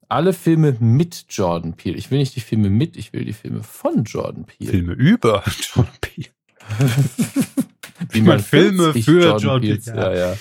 Alle 0.10 0.34
Filme 0.34 0.76
mit 0.80 1.26
Jordan 1.30 1.74
Peele. 1.74 1.98
Ich 1.98 2.10
will 2.10 2.18
nicht 2.18 2.36
die 2.36 2.42
Filme 2.42 2.70
mit, 2.70 2.98
ich 2.98 3.14
will 3.14 3.26
die 3.26 3.34
Filme 3.34 3.62
von 3.62 4.06
Jordan 4.06 4.46
Peele. 4.46 4.72
Filme 4.72 4.94
über 4.94 5.44
Jordan 5.62 5.94
Peele. 6.02 6.30
Wie 8.10 8.22
man 8.22 8.40
Filme 8.40 8.94
für 8.94 9.38
Jordan 9.38 9.62
Peele. 9.62 9.80
Ja, 9.86 10.14
ja. 10.14 10.38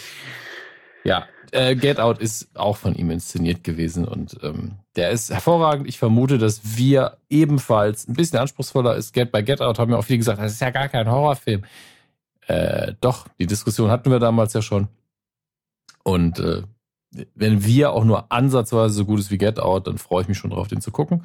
Ja, 1.05 1.27
äh, 1.53 1.77
Get 1.77 2.01
Out 2.01 2.19
ist 2.19 2.49
auch 2.57 2.77
von 2.77 2.95
ihm 2.95 3.11
inszeniert 3.11 3.63
gewesen 3.65 4.07
und 4.07 4.39
ähm, 4.43 4.73
der 4.97 5.11
ist 5.11 5.31
hervorragend. 5.31 5.89
Ich 5.89 5.99
vermute, 5.99 6.39
dass 6.39 6.77
wir 6.77 7.19
ebenfalls 7.31 8.09
ein 8.09 8.15
bisschen 8.15 8.39
anspruchsvoller 8.39 8.97
ist. 8.97 9.13
Get 9.13 9.31
bei 9.31 9.43
Get 9.43 9.61
Out 9.61 9.79
haben 9.79 9.91
ja 9.91 9.99
auch 9.99 10.05
viele 10.05 10.19
gesagt, 10.19 10.41
das 10.41 10.53
ist 10.53 10.61
ja 10.61 10.71
gar 10.71 10.89
kein 10.89 11.11
Horrorfilm. 11.11 11.65
Äh, 12.47 12.95
doch, 13.01 13.27
die 13.39 13.47
Diskussion 13.47 13.91
hatten 13.91 14.11
wir 14.11 14.19
damals 14.19 14.53
ja 14.53 14.63
schon. 14.63 14.89
Und 16.03 16.39
äh, 16.39 16.63
wenn 17.35 17.65
wir 17.65 17.93
auch 17.93 18.05
nur 18.05 18.31
ansatzweise 18.31 18.95
so 18.95 19.05
gut 19.05 19.21
ist 19.21 19.31
wie 19.31 19.39
Get 19.39 19.59
Out, 19.59 19.87
dann 19.87 19.99
freue 19.99 20.23
ich 20.23 20.29
mich 20.29 20.39
schon 20.39 20.51
drauf, 20.51 20.69
den 20.69 20.81
zu 20.81 20.91
gucken. 20.91 21.25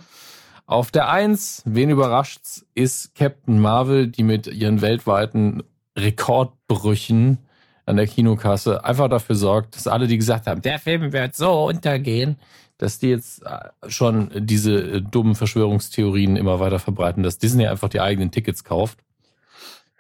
Auf 0.66 0.92
der 0.92 1.10
Eins, 1.10 1.64
wen 1.66 1.90
überrascht's, 1.90 2.66
ist 2.76 3.14
Captain 3.16 3.60
Marvel, 3.60 4.08
die 4.08 4.24
mit 4.24 4.48
ihren 4.48 4.82
weltweiten 4.82 5.64
Rekordbrüchen 5.98 7.40
an 7.86 7.98
der 7.98 8.08
Kinokasse 8.08 8.84
einfach 8.86 9.10
dafür 9.10 9.36
sorgt, 9.36 9.76
dass 9.76 9.88
alle, 9.88 10.08
die 10.08 10.18
gesagt 10.18 10.48
haben, 10.48 10.62
der 10.62 10.80
Film 10.80 11.12
wird 11.14 11.36
so 11.36 11.66
untergehen, 11.66 12.38
dass 12.78 13.00
die 13.00 13.10
jetzt 13.10 13.44
äh, 13.44 13.70
schon 13.90 14.32
diese 14.34 14.74
äh, 14.74 15.02
dummen 15.02 15.36
Verschwörungstheorien 15.36 16.36
immer 16.36 16.60
weiter 16.60 16.80
verbreiten, 16.80 17.24
dass 17.24 17.38
Disney 17.38 17.68
einfach 17.68 17.90
die 17.90 18.02
eigenen 18.02 18.32
Tickets 18.32 18.64
kauft. 18.64 19.00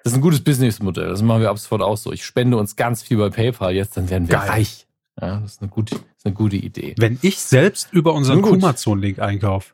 Das 0.03 0.13
ist 0.13 0.17
ein 0.17 0.21
gutes 0.21 0.43
Businessmodell. 0.43 1.09
Das 1.09 1.21
machen 1.21 1.41
wir 1.41 1.49
ab 1.51 1.59
sofort 1.59 1.83
auch 1.83 1.97
so. 1.97 2.11
Ich 2.11 2.25
spende 2.25 2.57
uns 2.57 2.75
ganz 2.75 3.03
viel 3.03 3.17
bei 3.17 3.29
PayPal 3.29 3.75
jetzt, 3.75 3.97
dann 3.97 4.09
werden 4.09 4.27
wir 4.27 4.37
Geil. 4.37 4.49
reich. 4.49 4.87
Ja, 5.19 5.39
das 5.41 5.53
ist 5.53 5.61
eine 5.61 5.69
gute, 5.69 5.95
ist 5.95 6.25
eine 6.25 6.33
gute 6.33 6.55
Idee. 6.55 6.95
Wenn 6.97 7.19
ich 7.21 7.39
selbst 7.39 7.89
über 7.91 8.13
unseren 8.13 8.41
Kumazon-Link 8.41 9.19
einkaufe. 9.19 9.73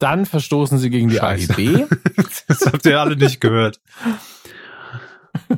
Dann 0.00 0.26
verstoßen 0.26 0.78
sie 0.78 0.90
gegen 0.90 1.08
die 1.10 1.16
Scheiße. 1.16 1.52
AGB. 1.52 1.84
das 2.48 2.66
habt 2.66 2.84
ihr 2.86 2.98
alle 3.00 3.16
nicht 3.16 3.40
gehört. 3.40 3.80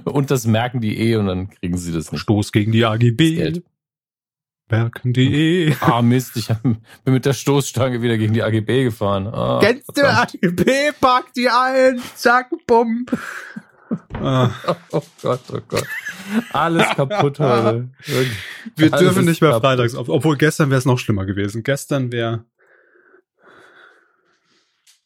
und 0.04 0.30
das 0.30 0.46
merken 0.46 0.80
die 0.82 0.98
eh 0.98 1.16
und 1.16 1.26
dann 1.26 1.48
kriegen 1.48 1.78
sie 1.78 1.92
das 1.92 2.12
nicht. 2.12 2.20
Stoß 2.20 2.52
gegen 2.52 2.72
die 2.72 2.84
AGB. 2.84 3.62
Berken.de. 4.68 5.74
Ah, 5.80 6.02
Mist, 6.02 6.36
ich 6.36 6.50
hab, 6.50 6.62
bin 6.62 6.80
mit 7.04 7.24
der 7.26 7.34
Stoßstange 7.34 8.00
wieder 8.02 8.16
gegen 8.18 8.32
die 8.32 8.42
AGB 8.42 8.84
gefahren. 8.84 9.26
Ah, 9.26 9.60
Kennst 9.62 9.96
du 9.96 10.02
AGB? 10.02 10.92
Pack 11.00 11.32
die 11.34 11.48
ein. 11.48 12.00
Zack, 12.14 12.50
bumm. 12.66 13.06
Ah. 14.14 14.50
Oh 14.90 15.02
Gott, 15.22 15.40
oh 15.52 15.58
Gott. 15.68 15.86
Alles 16.52 16.86
kaputt 16.96 17.38
heute. 17.38 17.90
Wir 18.76 18.92
Alles 18.92 19.00
dürfen 19.00 19.24
nicht 19.26 19.42
mehr 19.42 19.50
kaputt. 19.50 19.64
freitags, 19.66 19.94
obwohl 19.94 20.36
gestern 20.38 20.70
wäre 20.70 20.78
es 20.78 20.86
noch 20.86 20.98
schlimmer 20.98 21.26
gewesen. 21.26 21.62
Gestern 21.62 22.10
wäre 22.10 22.44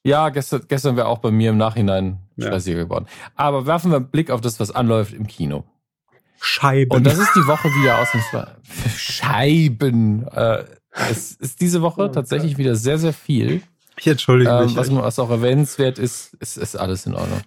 ja, 0.06 0.28
gestern, 0.28 0.62
gestern 0.68 0.96
wäre 0.96 1.08
auch 1.08 1.18
bei 1.18 1.30
mir 1.30 1.50
im 1.50 1.56
Nachhinein 1.56 2.18
stressiger 2.38 2.78
ja. 2.78 2.84
geworden. 2.84 3.06
Aber 3.34 3.66
werfen 3.66 3.90
wir 3.90 3.96
einen 3.96 4.10
Blick 4.10 4.30
auf 4.30 4.40
das, 4.40 4.60
was 4.60 4.70
anläuft 4.70 5.12
im 5.12 5.26
Kino. 5.26 5.64
Scheiben. 6.40 6.92
Und 6.92 7.04
das 7.04 7.18
ist 7.18 7.32
die 7.34 7.46
Woche 7.46 7.68
wieder 7.68 7.98
ausnahmsweise. 7.98 8.56
Scheiben. 8.96 10.28
Äh, 10.28 10.64
es 11.10 11.32
ist 11.32 11.60
diese 11.60 11.82
Woche 11.82 12.02
oh, 12.02 12.08
tatsächlich 12.08 12.56
wieder 12.56 12.76
sehr, 12.76 12.98
sehr 12.98 13.12
viel. 13.12 13.62
Ich 13.98 14.06
entschuldige 14.06 14.50
ähm, 14.50 14.64
mich. 14.66 14.76
Was, 14.76 14.94
was 14.94 15.18
auch 15.18 15.30
erwähnenswert 15.30 15.98
ist, 15.98 16.34
ist, 16.34 16.56
ist 16.56 16.76
alles 16.76 17.06
in 17.06 17.14
Ordnung. 17.14 17.40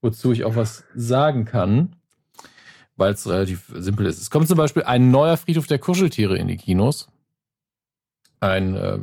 Wozu 0.00 0.32
ich 0.32 0.44
auch 0.44 0.56
was 0.56 0.84
sagen 0.94 1.44
kann, 1.44 1.96
weil 2.96 3.12
es 3.12 3.28
relativ 3.28 3.70
simpel 3.74 4.06
ist. 4.06 4.20
Es 4.20 4.30
kommt 4.30 4.48
zum 4.48 4.56
Beispiel 4.56 4.84
ein 4.84 5.10
neuer 5.10 5.36
Friedhof 5.36 5.66
der 5.66 5.78
Kuscheltiere 5.78 6.38
in 6.38 6.48
die 6.48 6.56
Kinos. 6.56 7.08
Ein, 8.40 8.76
äh, 8.76 8.98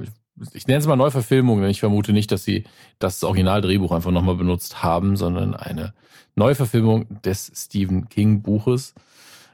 ich 0.53 0.67
nenne 0.67 0.79
es 0.79 0.87
mal 0.87 0.95
Neuverfilmung, 0.95 1.61
denn 1.61 1.69
ich 1.69 1.79
vermute 1.79 2.13
nicht, 2.13 2.31
dass 2.31 2.43
sie 2.43 2.65
das 2.99 3.23
Originaldrehbuch 3.23 3.91
einfach 3.91 4.11
nochmal 4.11 4.35
benutzt 4.35 4.83
haben, 4.83 5.15
sondern 5.15 5.53
eine 5.53 5.93
Neuverfilmung 6.35 7.21
des 7.21 7.51
Stephen 7.55 8.09
King 8.09 8.41
Buches. 8.41 8.93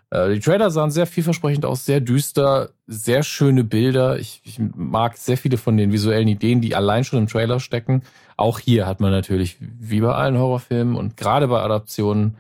Äh, 0.09 0.33
die 0.33 0.39
Trailer 0.39 0.71
sahen 0.71 0.91
sehr 0.91 1.07
vielversprechend 1.07 1.65
aus, 1.65 1.85
sehr 1.85 2.01
düster, 2.01 2.69
sehr 2.87 3.23
schöne 3.23 3.63
Bilder. 3.63 4.19
Ich, 4.19 4.41
ich, 4.43 4.59
mag 4.59 5.17
sehr 5.17 5.37
viele 5.37 5.57
von 5.57 5.77
den 5.77 5.91
visuellen 5.91 6.27
Ideen, 6.27 6.61
die 6.61 6.75
allein 6.75 7.03
schon 7.03 7.19
im 7.19 7.27
Trailer 7.27 7.59
stecken. 7.59 8.03
Auch 8.37 8.59
hier 8.59 8.87
hat 8.87 8.99
man 8.99 9.11
natürlich, 9.11 9.57
wie 9.59 10.01
bei 10.01 10.13
allen 10.13 10.37
Horrorfilmen 10.37 10.95
und 10.95 11.17
gerade 11.17 11.47
bei 11.47 11.61
Adaptionen, 11.61 12.37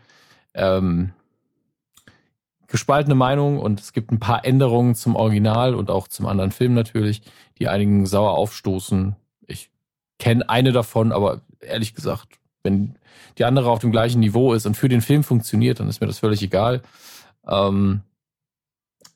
ähm, 0.53 1.11
gespaltene 2.71 3.15
Meinung 3.15 3.59
und 3.59 3.79
es 3.79 3.93
gibt 3.93 4.11
ein 4.11 4.19
paar 4.19 4.45
Änderungen 4.45 4.95
zum 4.95 5.15
Original 5.15 5.75
und 5.75 5.91
auch 5.91 6.07
zum 6.07 6.25
anderen 6.25 6.51
Film 6.51 6.73
natürlich, 6.73 7.21
die 7.59 7.67
einigen 7.67 8.05
sauer 8.05 8.31
aufstoßen. 8.31 9.15
Ich 9.45 9.69
kenne 10.17 10.49
eine 10.49 10.71
davon, 10.71 11.11
aber 11.11 11.41
ehrlich 11.59 11.93
gesagt, 11.93 12.39
wenn 12.63 12.95
die 13.37 13.45
andere 13.45 13.69
auf 13.69 13.79
dem 13.79 13.91
gleichen 13.91 14.19
Niveau 14.19 14.53
ist 14.53 14.65
und 14.65 14.75
für 14.75 14.89
den 14.89 15.01
Film 15.01 15.23
funktioniert, 15.23 15.79
dann 15.79 15.89
ist 15.89 16.01
mir 16.01 16.07
das 16.07 16.19
völlig 16.19 16.41
egal. 16.41 16.81
Ähm, 17.47 18.01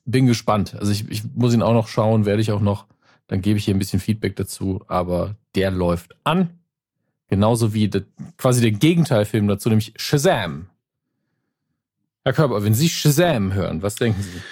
bin 0.04 0.26
gespannt. 0.26 0.74
Also 0.78 0.92
ich, 0.92 1.08
ich 1.10 1.22
muss 1.34 1.54
ihn 1.54 1.62
auch 1.62 1.72
noch 1.72 1.88
schauen, 1.88 2.26
werde 2.26 2.42
ich 2.42 2.52
auch 2.52 2.60
noch. 2.60 2.86
Dann 3.26 3.40
gebe 3.40 3.58
ich 3.58 3.64
hier 3.64 3.74
ein 3.74 3.78
bisschen 3.78 4.00
Feedback 4.00 4.36
dazu, 4.36 4.84
aber 4.86 5.34
der 5.54 5.70
läuft 5.70 6.14
an. 6.24 6.50
Genauso 7.28 7.74
wie 7.74 7.88
de, 7.88 8.04
quasi 8.36 8.60
der 8.60 8.70
Gegenteilfilm 8.70 9.48
dazu, 9.48 9.68
nämlich 9.68 9.94
Shazam. 9.96 10.66
Herr 12.26 12.32
Körper, 12.32 12.64
wenn 12.64 12.74
Sie 12.74 12.88
Shazam 12.88 13.54
hören, 13.54 13.82
was 13.82 13.94
denken 13.94 14.20
Sie? 14.20 14.42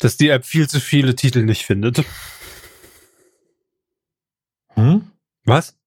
Dass 0.00 0.16
die 0.16 0.30
App 0.30 0.44
viel 0.44 0.68
zu 0.68 0.80
viele 0.80 1.14
Titel 1.14 1.44
nicht 1.44 1.64
findet. 1.64 2.04
Hm? 4.70 5.08
Was? 5.44 5.78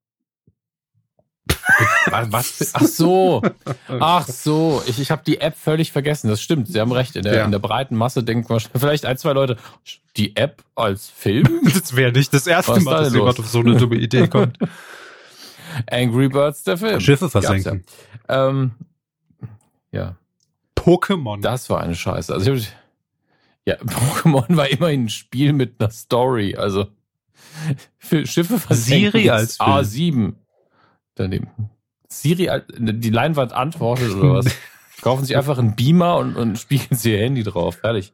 Was? 2.29 2.71
Ach 2.75 2.81
so. 2.83 3.41
Ach 3.89 4.25
so. 4.25 4.81
Ich, 4.87 5.01
ich 5.01 5.11
habe 5.11 5.21
die 5.27 5.41
App 5.41 5.57
völlig 5.57 5.91
vergessen. 5.91 6.29
Das 6.29 6.41
stimmt. 6.41 6.69
Sie 6.69 6.79
haben 6.79 6.93
recht. 6.93 7.17
In 7.17 7.23
der, 7.23 7.35
ja. 7.35 7.43
in 7.43 7.51
der 7.51 7.59
breiten 7.59 7.97
Masse 7.97 8.23
denken 8.23 8.57
vielleicht 8.57 9.05
ein, 9.05 9.17
zwei 9.17 9.33
Leute, 9.33 9.57
die 10.15 10.37
App 10.37 10.63
als 10.75 11.09
Film? 11.09 11.59
Das 11.73 11.97
wäre 11.97 12.13
nicht 12.13 12.33
das 12.33 12.47
erste 12.47 12.71
Was 12.71 12.83
Mal, 12.83 13.03
dass 13.03 13.13
jemand 13.13 13.37
auf 13.37 13.49
so 13.49 13.59
eine 13.59 13.75
dumme 13.75 13.97
Idee 13.97 14.29
kommt. 14.29 14.57
Angry 15.91 16.29
Birds, 16.29 16.63
der 16.63 16.77
Film. 16.77 17.01
Schiffe 17.01 17.29
versenken. 17.29 17.83
Ja. 18.29 18.47
Ähm, 18.47 18.71
ja. 19.91 20.15
Pokémon. 20.85 21.41
Das 21.41 21.69
war 21.69 21.81
eine 21.81 21.95
Scheiße. 21.95 22.33
Also 22.33 22.53
ich 22.53 22.67
hab, 22.67 22.73
ja, 23.65 23.75
Pokémon 23.83 24.55
war 24.55 24.69
immerhin 24.69 25.05
ein 25.05 25.09
Spiel 25.09 25.53
mit 25.53 25.79
einer 25.79 25.89
Story. 25.89 26.55
Also 26.55 26.87
für 27.97 28.25
Schiffe 28.27 28.59
versenken. 28.59 29.11
Siri 29.11 29.29
als 29.29 29.57
Film. 29.57 29.69
A7 29.69 30.33
daneben. 31.15 31.49
Siri, 32.07 32.49
die 32.77 33.09
Leinwand 33.09 33.53
antwortet 33.53 34.13
oder 34.13 34.33
was? 34.35 34.45
Kaufen 35.01 35.25
sich 35.25 35.35
einfach 35.35 35.57
einen 35.57 35.75
Beamer 35.75 36.17
und, 36.17 36.35
und 36.35 36.57
spielen 36.57 36.87
sie 36.91 37.11
ihr 37.13 37.19
Handy 37.19 37.43
drauf. 37.43 37.77
Fertig. 37.77 38.13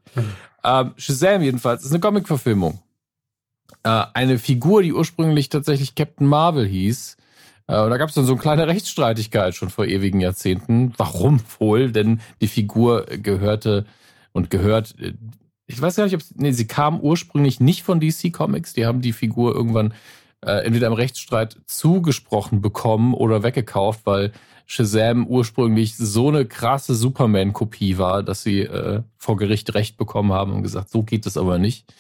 Ähm, 0.64 0.94
Shazam 0.98 1.42
jedenfalls 1.42 1.84
ist 1.84 1.92
eine 1.92 2.00
Comic-Verfilmung. 2.00 2.80
Äh, 3.84 4.06
eine 4.14 4.40
Figur, 4.40 4.82
die 4.82 4.94
ursprünglich 4.94 5.50
tatsächlich 5.50 5.96
Captain 5.96 6.28
Marvel 6.28 6.66
hieß. 6.66 7.18
Äh, 7.72 7.82
und 7.82 7.90
da 7.90 7.98
gab 7.98 8.10
es 8.10 8.16
dann 8.16 8.26
so 8.26 8.34
eine 8.34 8.42
kleine 8.42 8.68
Rechtsstreitigkeit 8.68 9.56
schon 9.56 9.70
vor 9.70 9.86
ewigen 9.86 10.20
Jahrzehnten. 10.20 10.94
Warum 10.98 11.40
wohl? 11.60 11.92
Denn 11.92 12.20
die 12.42 12.48
Figur 12.48 13.06
gehörte 13.06 13.86
und 14.34 14.50
gehört. 14.50 14.96
Äh, 15.00 15.14
ich 15.68 15.82
weiß 15.82 15.96
gar 15.96 16.04
nicht, 16.04 16.16
ob 16.16 16.22
nee, 16.36 16.52
sie 16.52 16.68
kam 16.68 17.00
ursprünglich 17.00 17.62
nicht 17.62 17.84
von 17.84 18.02
DC 18.02 18.34
Comics. 18.34 18.74
Die 18.74 18.86
haben 18.86 19.02
die 19.02 19.14
Figur 19.14 19.56
irgendwann 19.56 19.94
äh, 20.46 20.66
entweder 20.66 20.88
im 20.88 20.94
Rechtsstreit 20.94 21.58
zugesprochen 21.66 22.62
bekommen 22.62 23.14
oder 23.14 23.42
weggekauft, 23.42 24.02
weil 24.04 24.34
Shazam 24.66 25.26
ursprünglich 25.28 25.96
so 25.96 26.28
eine 26.28 26.46
krasse 26.46 26.94
Superman-Kopie 26.94 27.98
war, 27.98 28.22
dass 28.22 28.44
sie 28.44 28.62
äh, 28.62 29.04
vor 29.18 29.38
Gericht 29.38 29.74
Recht 29.74 29.98
bekommen 29.98 30.34
haben 30.34 30.52
und 30.52 30.64
gesagt, 30.64 30.90
so 30.90 31.04
geht 31.04 31.26
es 31.26 31.38
aber 31.38 31.58
nicht. 31.58 31.94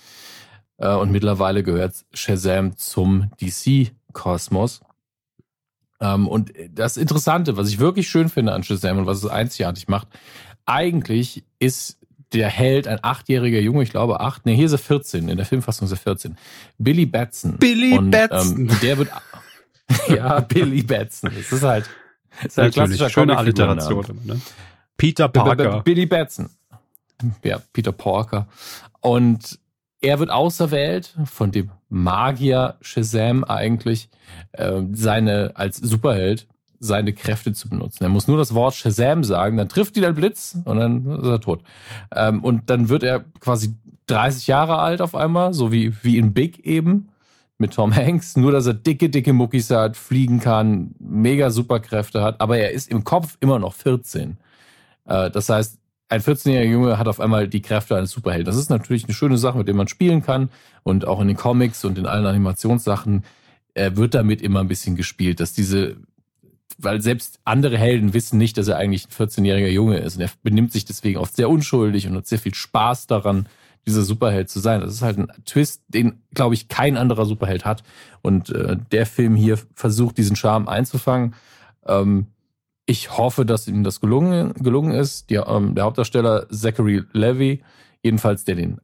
Äh, 0.77 0.93
und 0.93 1.11
mittlerweile 1.11 1.64
gehört 1.64 1.95
Shazam 2.14 2.76
zum 2.76 3.31
DC-Kosmos. 3.39 4.81
Ähm, 6.01 6.27
und 6.27 6.51
das 6.73 6.97
Interessante, 6.97 7.55
was 7.55 7.69
ich 7.69 7.79
wirklich 7.79 8.09
schön 8.09 8.27
finde 8.27 8.53
an 8.53 8.63
Shazam 8.63 8.97
und 8.97 9.05
was 9.05 9.23
es 9.23 9.29
einzigartig 9.29 9.87
macht, 9.87 10.07
eigentlich 10.65 11.43
ist 11.59 11.97
der 12.33 12.49
Held 12.49 12.87
ein 12.87 12.99
achtjähriger 13.01 13.59
Junge, 13.59 13.83
ich 13.83 13.91
glaube 13.91 14.19
acht, 14.19 14.45
nee, 14.45 14.55
hier 14.55 14.65
ist 14.65 14.71
er 14.71 14.77
14, 14.77 15.29
in 15.29 15.37
der 15.37 15.45
Filmfassung 15.45 15.85
ist 15.85 15.91
er 15.91 15.97
14. 15.97 16.37
Billy 16.77 17.05
Batson. 17.05 17.57
Billy 17.57 17.97
und, 17.97 18.11
Batson. 18.11 18.69
Ähm, 18.69 18.71
der 18.81 18.97
wird, 18.97 19.09
ja, 20.07 20.39
Billy 20.39 20.81
Batson. 20.81 21.31
Das 21.35 21.51
ist 21.51 21.63
halt, 21.63 21.89
das 22.41 22.53
ist 22.53 22.57
halt 22.57 22.73
klassischer 22.73 23.09
schöne 23.09 23.37
Alliteration. 23.37 24.05
Ne? 24.23 24.41
Peter 24.97 25.27
Parker. 25.27 25.81
Billy 25.81 26.05
Batson. 26.05 26.49
Ja, 27.43 27.61
Peter 27.73 27.91
Parker. 27.91 28.47
Und 29.01 29.59
er 30.01 30.19
wird 30.19 30.31
auserwählt 30.31 31.15
von 31.25 31.51
dem 31.51 31.71
Magier 31.89 32.75
Shazam 32.81 33.43
eigentlich, 33.43 34.09
äh, 34.53 34.81
seine, 34.93 35.51
als 35.55 35.77
Superheld, 35.77 36.47
seine 36.79 37.13
Kräfte 37.13 37.53
zu 37.53 37.69
benutzen. 37.69 38.03
Er 38.03 38.09
muss 38.09 38.27
nur 38.27 38.37
das 38.37 38.53
Wort 38.55 38.73
Shazam 38.73 39.23
sagen, 39.23 39.57
dann 39.57 39.69
trifft 39.69 39.95
ihn 39.97 40.05
ein 40.05 40.15
Blitz 40.15 40.57
und 40.65 40.77
dann 40.77 41.05
ist 41.19 41.27
er 41.27 41.39
tot. 41.39 41.61
Ähm, 42.13 42.43
und 42.43 42.69
dann 42.69 42.89
wird 42.89 43.03
er 43.03 43.23
quasi 43.39 43.75
30 44.07 44.47
Jahre 44.47 44.79
alt 44.79 45.01
auf 45.01 45.15
einmal, 45.15 45.53
so 45.53 45.71
wie, 45.71 45.93
wie 46.03 46.17
in 46.17 46.33
Big 46.33 46.65
eben 46.65 47.09
mit 47.59 47.73
Tom 47.75 47.95
Hanks, 47.95 48.35
nur 48.35 48.51
dass 48.51 48.65
er 48.65 48.73
dicke, 48.73 49.09
dicke 49.09 49.33
Muckis 49.33 49.69
hat, 49.69 49.95
fliegen 49.95 50.39
kann, 50.39 50.95
mega 50.99 51.51
Superkräfte 51.51 52.23
hat, 52.23 52.41
aber 52.41 52.57
er 52.57 52.71
ist 52.71 52.89
im 52.89 53.03
Kopf 53.03 53.37
immer 53.39 53.59
noch 53.59 53.75
14. 53.75 54.37
Äh, 55.05 55.29
das 55.29 55.47
heißt, 55.49 55.80
ein 56.11 56.21
14-jähriger 56.21 56.69
Junge 56.69 56.97
hat 56.97 57.07
auf 57.07 57.21
einmal 57.21 57.47
die 57.47 57.61
Kräfte 57.61 57.95
eines 57.95 58.11
Superhelden. 58.11 58.45
Das 58.45 58.57
ist 58.57 58.69
natürlich 58.69 59.05
eine 59.05 59.13
schöne 59.13 59.38
Sache, 59.38 59.57
mit 59.57 59.67
der 59.67 59.75
man 59.75 59.88
spielen 59.88 60.21
kann 60.21 60.49
und 60.83 61.07
auch 61.07 61.21
in 61.21 61.29
den 61.29 61.38
Comics 61.38 61.85
und 61.85 61.97
in 61.97 62.05
allen 62.05 62.25
Animationssachen 62.25 63.23
äh, 63.75 63.91
wird 63.95 64.13
damit 64.13 64.41
immer 64.41 64.59
ein 64.59 64.67
bisschen 64.67 64.97
gespielt, 64.97 65.39
dass 65.39 65.53
diese 65.53 65.95
weil 66.77 67.01
selbst 67.01 67.39
andere 67.45 67.77
Helden 67.77 68.13
wissen 68.13 68.39
nicht, 68.39 68.57
dass 68.57 68.67
er 68.67 68.77
eigentlich 68.77 69.05
ein 69.07 69.27
14-jähriger 69.27 69.67
Junge 69.67 69.99
ist. 69.99 70.15
Und 70.15 70.23
er 70.23 70.31
benimmt 70.41 70.71
sich 70.71 70.83
deswegen 70.83 71.19
oft 71.19 71.35
sehr 71.35 71.47
unschuldig 71.47 72.07
und 72.07 72.15
hat 72.15 72.25
sehr 72.25 72.39
viel 72.39 72.55
Spaß 72.55 73.05
daran, 73.05 73.47
dieser 73.85 74.01
Superheld 74.01 74.49
zu 74.49 74.59
sein. 74.59 74.81
Das 74.81 74.91
ist 74.91 75.03
halt 75.03 75.19
ein 75.19 75.27
Twist, 75.45 75.83
den, 75.89 76.23
glaube 76.33 76.55
ich, 76.55 76.69
kein 76.69 76.97
anderer 76.97 77.25
Superheld 77.25 77.65
hat. 77.65 77.83
Und 78.23 78.49
äh, 78.49 78.77
der 78.91 79.05
Film 79.05 79.35
hier 79.35 79.59
versucht, 79.75 80.17
diesen 80.17 80.35
Charme 80.35 80.67
einzufangen. 80.67 81.35
Ähm, 81.85 82.27
ich 82.85 83.17
hoffe, 83.17 83.45
dass 83.45 83.67
ihm 83.67 83.83
das 83.83 84.01
gelungen, 84.01 84.53
gelungen 84.55 84.91
ist. 84.91 85.29
Die, 85.29 85.35
ähm, 85.35 85.75
der 85.75 85.85
Hauptdarsteller 85.85 86.47
Zachary 86.49 87.03
Levy, 87.13 87.63
jedenfalls 88.03 88.43
der 88.43 88.55
den 88.55 88.79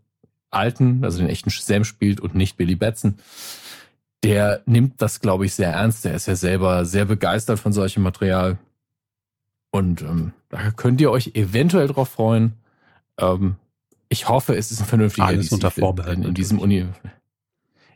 alten, 0.50 1.04
also 1.04 1.20
den 1.20 1.30
echten 1.30 1.50
Sam 1.50 1.84
spielt 1.84 2.20
und 2.20 2.36
nicht 2.36 2.58
Billy 2.58 2.76
Batson, 2.76 3.16
der 4.24 4.62
nimmt 4.66 5.02
das, 5.02 5.20
glaube 5.20 5.46
ich, 5.46 5.54
sehr 5.54 5.72
ernst. 5.72 6.06
Der 6.06 6.16
ist 6.16 6.28
ja 6.28 6.36
selber 6.36 6.86
sehr 6.86 7.06
begeistert 7.06 7.60
von 7.60 7.74
solchem 7.74 8.04
Material. 8.04 8.58
Und 9.72 10.02
ähm, 10.02 10.34
da 10.50 10.72
könnt 10.72 11.02
ihr 11.02 11.12
euch 11.12 11.32
eventuell 11.36 11.88
drauf 11.88 12.10
freuen. 12.10 12.54
Ähm, 13.20 13.56
ich 14.10 14.30
hoffe, 14.30 14.56
es 14.56 14.72
ist 14.72 14.80
ein 14.80 14.88
vernünftiger 14.88 15.28
Alles 15.28 15.52
unter 15.52 15.72
Vorbehalt 15.72 16.18
in, 16.20 16.24
in 16.24 16.34
diesem 16.34 16.60
Uni. 16.60 16.86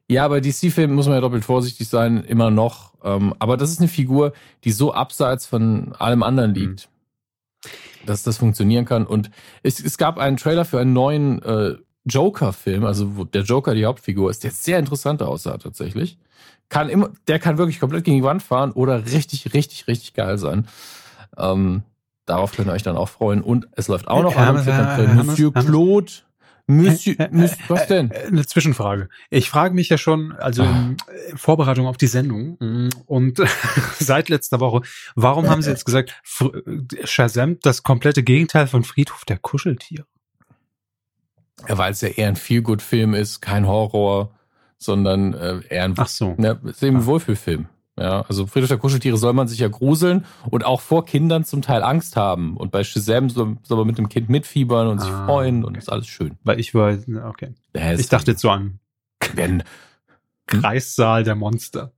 Ja, 0.07 0.27
bei 0.27 0.41
DC-Filmen 0.41 0.95
muss 0.95 1.05
man 1.05 1.15
ja 1.15 1.21
doppelt 1.21 1.45
vorsichtig 1.45 1.87
sein, 1.87 2.23
immer 2.23 2.51
noch. 2.51 2.93
Ähm, 3.03 3.33
aber 3.39 3.57
das 3.57 3.71
ist 3.71 3.79
eine 3.79 3.87
Figur, 3.87 4.33
die 4.63 4.71
so 4.71 4.93
abseits 4.93 5.45
von 5.45 5.93
allem 5.97 6.23
anderen 6.23 6.53
liegt, 6.53 6.89
mhm. 7.63 8.05
dass 8.05 8.23
das 8.23 8.37
funktionieren 8.37 8.85
kann. 8.85 9.05
Und 9.05 9.31
es, 9.63 9.79
es 9.79 9.97
gab 9.97 10.17
einen 10.17 10.37
Trailer 10.37 10.65
für 10.65 10.79
einen 10.79 10.93
neuen 10.93 11.41
äh, 11.43 11.75
Joker-Film, 12.05 12.83
also 12.83 13.17
wo 13.17 13.23
der 13.23 13.43
Joker 13.43 13.73
die 13.73 13.85
Hauptfigur 13.85 14.29
ist, 14.29 14.43
der 14.43 14.51
sehr 14.51 14.79
interessant 14.79 15.21
aussah 15.21 15.57
tatsächlich. 15.57 16.17
Kann 16.69 16.89
immer, 16.89 17.09
der 17.27 17.39
kann 17.39 17.57
wirklich 17.57 17.79
komplett 17.79 18.05
gegen 18.05 18.17
die 18.17 18.23
Wand 18.23 18.41
fahren 18.41 18.71
oder 18.71 19.05
richtig, 19.05 19.53
richtig, 19.53 19.87
richtig 19.87 20.13
geil 20.13 20.37
sein. 20.37 20.67
Ähm, 21.37 21.83
darauf 22.25 22.53
könnt 22.53 22.69
ihr 22.69 22.73
euch 22.73 22.83
dann 22.83 22.97
auch 22.97 23.09
freuen. 23.09 23.41
Und 23.41 23.67
es 23.75 23.87
läuft 23.87 24.07
auch 24.07 24.23
noch 24.23 24.35
an 24.35 24.67
äh, 24.67 25.13
Monsieur 25.13 25.53
Claude. 25.53 26.11
Monsieur, 26.67 27.15
Monsieur, 27.31 27.57
was 27.67 27.87
denn? 27.87 28.11
Eine 28.11 28.45
Zwischenfrage. 28.45 29.09
Ich 29.29 29.49
frage 29.49 29.73
mich 29.73 29.89
ja 29.89 29.97
schon, 29.97 30.33
also 30.33 30.63
in 30.63 30.97
Vorbereitung 31.35 31.87
auf 31.87 31.97
die 31.97 32.07
Sendung 32.07 32.57
mm, 32.59 32.89
und 33.05 33.41
seit 33.99 34.29
letzter 34.29 34.59
Woche, 34.59 34.81
warum 35.15 35.49
haben 35.49 35.61
Sie 35.61 35.69
jetzt 35.69 35.85
gesagt, 35.85 36.21
Shazam 37.03 37.57
das 37.61 37.83
komplette 37.83 38.23
Gegenteil 38.23 38.67
von 38.67 38.83
Friedhof 38.83 39.25
der 39.25 39.37
Kuscheltiere? 39.37 40.05
Ja, 41.67 41.77
weil 41.77 41.91
es 41.91 42.01
ja 42.01 42.09
eher 42.09 42.27
ein 42.27 42.35
Feel-Good-Film 42.35 43.13
ist, 43.13 43.41
kein 43.41 43.67
Horror, 43.67 44.31
sondern 44.77 45.33
äh, 45.33 45.59
eher 45.69 45.85
ein 45.85 45.93
Ach 45.97 46.07
so. 46.07 46.35
ne, 46.37 46.59
ist 46.63 46.81
eben 46.83 46.97
ein 46.97 47.05
Wohlfühlfilm. 47.05 47.67
Ja, 48.01 48.21
also 48.21 48.47
Friedrich 48.47 48.69
der 48.69 48.77
Kuscheltiere 48.77 49.17
soll 49.17 49.33
man 49.33 49.47
sich 49.47 49.59
ja 49.59 49.67
gruseln 49.67 50.25
und 50.49 50.65
auch 50.65 50.81
vor 50.81 51.05
Kindern 51.05 51.43
zum 51.43 51.61
Teil 51.61 51.83
Angst 51.83 52.15
haben. 52.15 52.57
Und 52.57 52.71
bei 52.71 52.83
Shazam 52.83 53.29
soll, 53.29 53.57
soll 53.63 53.77
man 53.77 53.87
mit 53.87 53.97
dem 53.97 54.09
Kind 54.09 54.29
mitfiebern 54.29 54.87
und 54.87 54.99
ah, 54.99 55.01
sich 55.03 55.11
freuen 55.11 55.59
okay. 55.59 55.67
und 55.67 55.77
ist 55.77 55.91
alles 55.91 56.07
schön. 56.07 56.37
Weil 56.43 56.59
ich 56.59 56.73
war, 56.73 56.97
okay. 57.27 57.53
Ich 57.97 58.09
dachte 58.09 58.31
jetzt 58.31 58.41
so 58.41 58.49
an 58.49 58.79
wenn, 59.35 59.63
Kreissaal 60.47 61.23
der 61.23 61.35
Monster. 61.35 61.93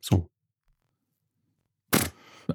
So. 0.00 0.28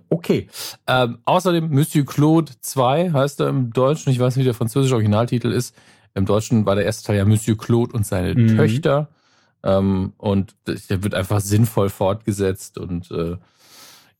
Okay. 0.10 0.47
Ähm, 0.88 1.19
außerdem 1.26 1.69
Monsieur 1.69 2.05
Claude 2.05 2.51
2 2.60 3.11
heißt 3.11 3.39
er 3.39 3.49
im 3.49 3.72
Deutschen. 3.73 4.11
Ich 4.11 4.19
weiß 4.19 4.35
nicht, 4.35 4.43
wie 4.43 4.47
der 4.47 4.53
französische 4.53 4.95
Originaltitel 4.95 5.51
ist. 5.51 5.76
Im 6.15 6.26
Deutschen 6.26 6.65
war 6.65 6.76
der 6.76 6.85
erste 6.85 7.07
Teil 7.07 7.18
ja 7.18 7.26
Monsieur 7.26 7.57
Claude 7.57 7.93
und 7.93 8.05
seine 8.05 8.35
mhm. 8.35 8.55
Töchter. 8.55 9.10
Ähm, 9.64 10.14
und 10.18 10.56
der 10.65 11.03
wird 11.03 11.14
einfach 11.14 11.40
sinnvoll 11.40 11.90
fortgesetzt. 11.90 12.77
Und 12.77 13.11
äh, 13.11 13.38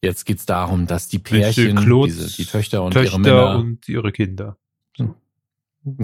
jetzt 0.02 0.26
geht's 0.26 0.46
darum, 0.46 0.88
dass 0.88 1.08
die 1.08 1.20
Pärchen, 1.20 1.78
diese, 2.06 2.36
die 2.36 2.46
Töchter 2.46 2.84
und 2.84 2.94
Töchter 2.94 3.14
ihre 3.14 3.20
Männer 3.20 3.56
und 3.58 3.88
ihre 3.90 4.12
Kinder. 4.12 4.58
So. 4.98 5.16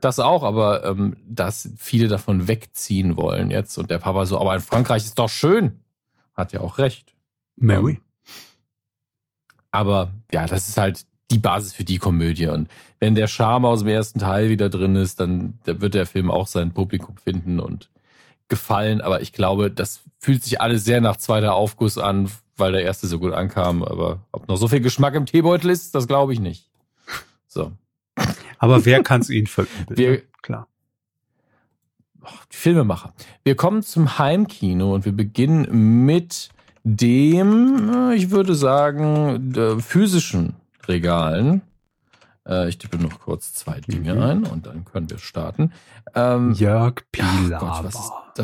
Das 0.00 0.18
auch, 0.18 0.42
aber 0.42 0.84
ähm, 0.84 1.16
dass 1.24 1.70
viele 1.76 2.08
davon 2.08 2.48
wegziehen 2.48 3.16
wollen 3.16 3.52
jetzt. 3.52 3.78
Und 3.78 3.88
der 3.88 3.98
Papa 3.98 4.26
so, 4.26 4.36
aber 4.40 4.52
in 4.52 4.60
Frankreich 4.60 5.04
ist 5.04 5.16
doch 5.16 5.28
schön. 5.28 5.78
Hat 6.34 6.52
ja 6.52 6.60
auch 6.60 6.78
recht. 6.78 7.14
Mary. 7.54 7.92
Ähm, 7.92 8.00
aber 9.70 10.12
ja, 10.32 10.46
das 10.46 10.68
ist 10.68 10.76
halt 10.76 11.06
die 11.30 11.38
Basis 11.38 11.72
für 11.72 11.84
die 11.84 11.98
Komödie. 11.98 12.48
Und 12.48 12.68
wenn 12.98 13.14
der 13.14 13.28
Charme 13.28 13.64
aus 13.64 13.80
dem 13.80 13.88
ersten 13.88 14.18
Teil 14.18 14.50
wieder 14.50 14.68
drin 14.68 14.96
ist, 14.96 15.20
dann 15.20 15.58
wird 15.64 15.94
der 15.94 16.06
Film 16.06 16.32
auch 16.32 16.48
sein 16.48 16.72
Publikum 16.72 17.16
finden 17.16 17.60
und 17.60 17.88
gefallen. 18.52 19.00
Aber 19.00 19.22
ich 19.22 19.32
glaube, 19.32 19.70
das 19.70 20.02
fühlt 20.18 20.44
sich 20.44 20.60
alles 20.60 20.84
sehr 20.84 21.00
nach 21.00 21.16
zweiter 21.16 21.54
Aufguss 21.54 21.96
an, 21.96 22.30
weil 22.56 22.72
der 22.72 22.82
erste 22.82 23.06
so 23.06 23.18
gut 23.18 23.32
ankam. 23.32 23.82
Aber 23.82 24.20
ob 24.30 24.46
noch 24.46 24.56
so 24.56 24.68
viel 24.68 24.80
Geschmack 24.80 25.14
im 25.14 25.24
Teebeutel 25.24 25.70
ist, 25.70 25.94
das 25.94 26.06
glaube 26.06 26.34
ich 26.34 26.40
nicht. 26.40 26.68
So. 27.48 27.72
Aber 28.58 28.84
wer 28.84 29.02
kann 29.02 29.22
es 29.22 29.30
ihnen 29.30 29.46
verübeln? 29.46 29.96
Wir, 29.96 30.22
Klar. 30.42 30.68
Die 32.52 32.56
Filmemacher. 32.56 33.14
Wir 33.42 33.56
kommen 33.56 33.82
zum 33.82 34.18
Heimkino 34.18 34.94
und 34.94 35.04
wir 35.04 35.12
beginnen 35.12 36.04
mit 36.04 36.50
dem, 36.84 38.12
ich 38.14 38.30
würde 38.30 38.54
sagen, 38.54 39.80
physischen 39.80 40.54
Regalen. 40.86 41.62
Äh, 42.46 42.68
ich 42.68 42.78
tippe 42.78 42.98
noch 42.98 43.20
kurz 43.20 43.52
zwei 43.54 43.80
Dinge 43.80 44.14
mhm. 44.14 44.22
ein 44.22 44.44
und 44.44 44.66
dann 44.66 44.84
können 44.84 45.08
wir 45.10 45.18
starten. 45.18 45.72
Ähm, 46.14 46.52
Jörg 46.52 47.02
Pilawa. 47.12 47.58
Gott, 47.58 47.84
was 47.84 47.94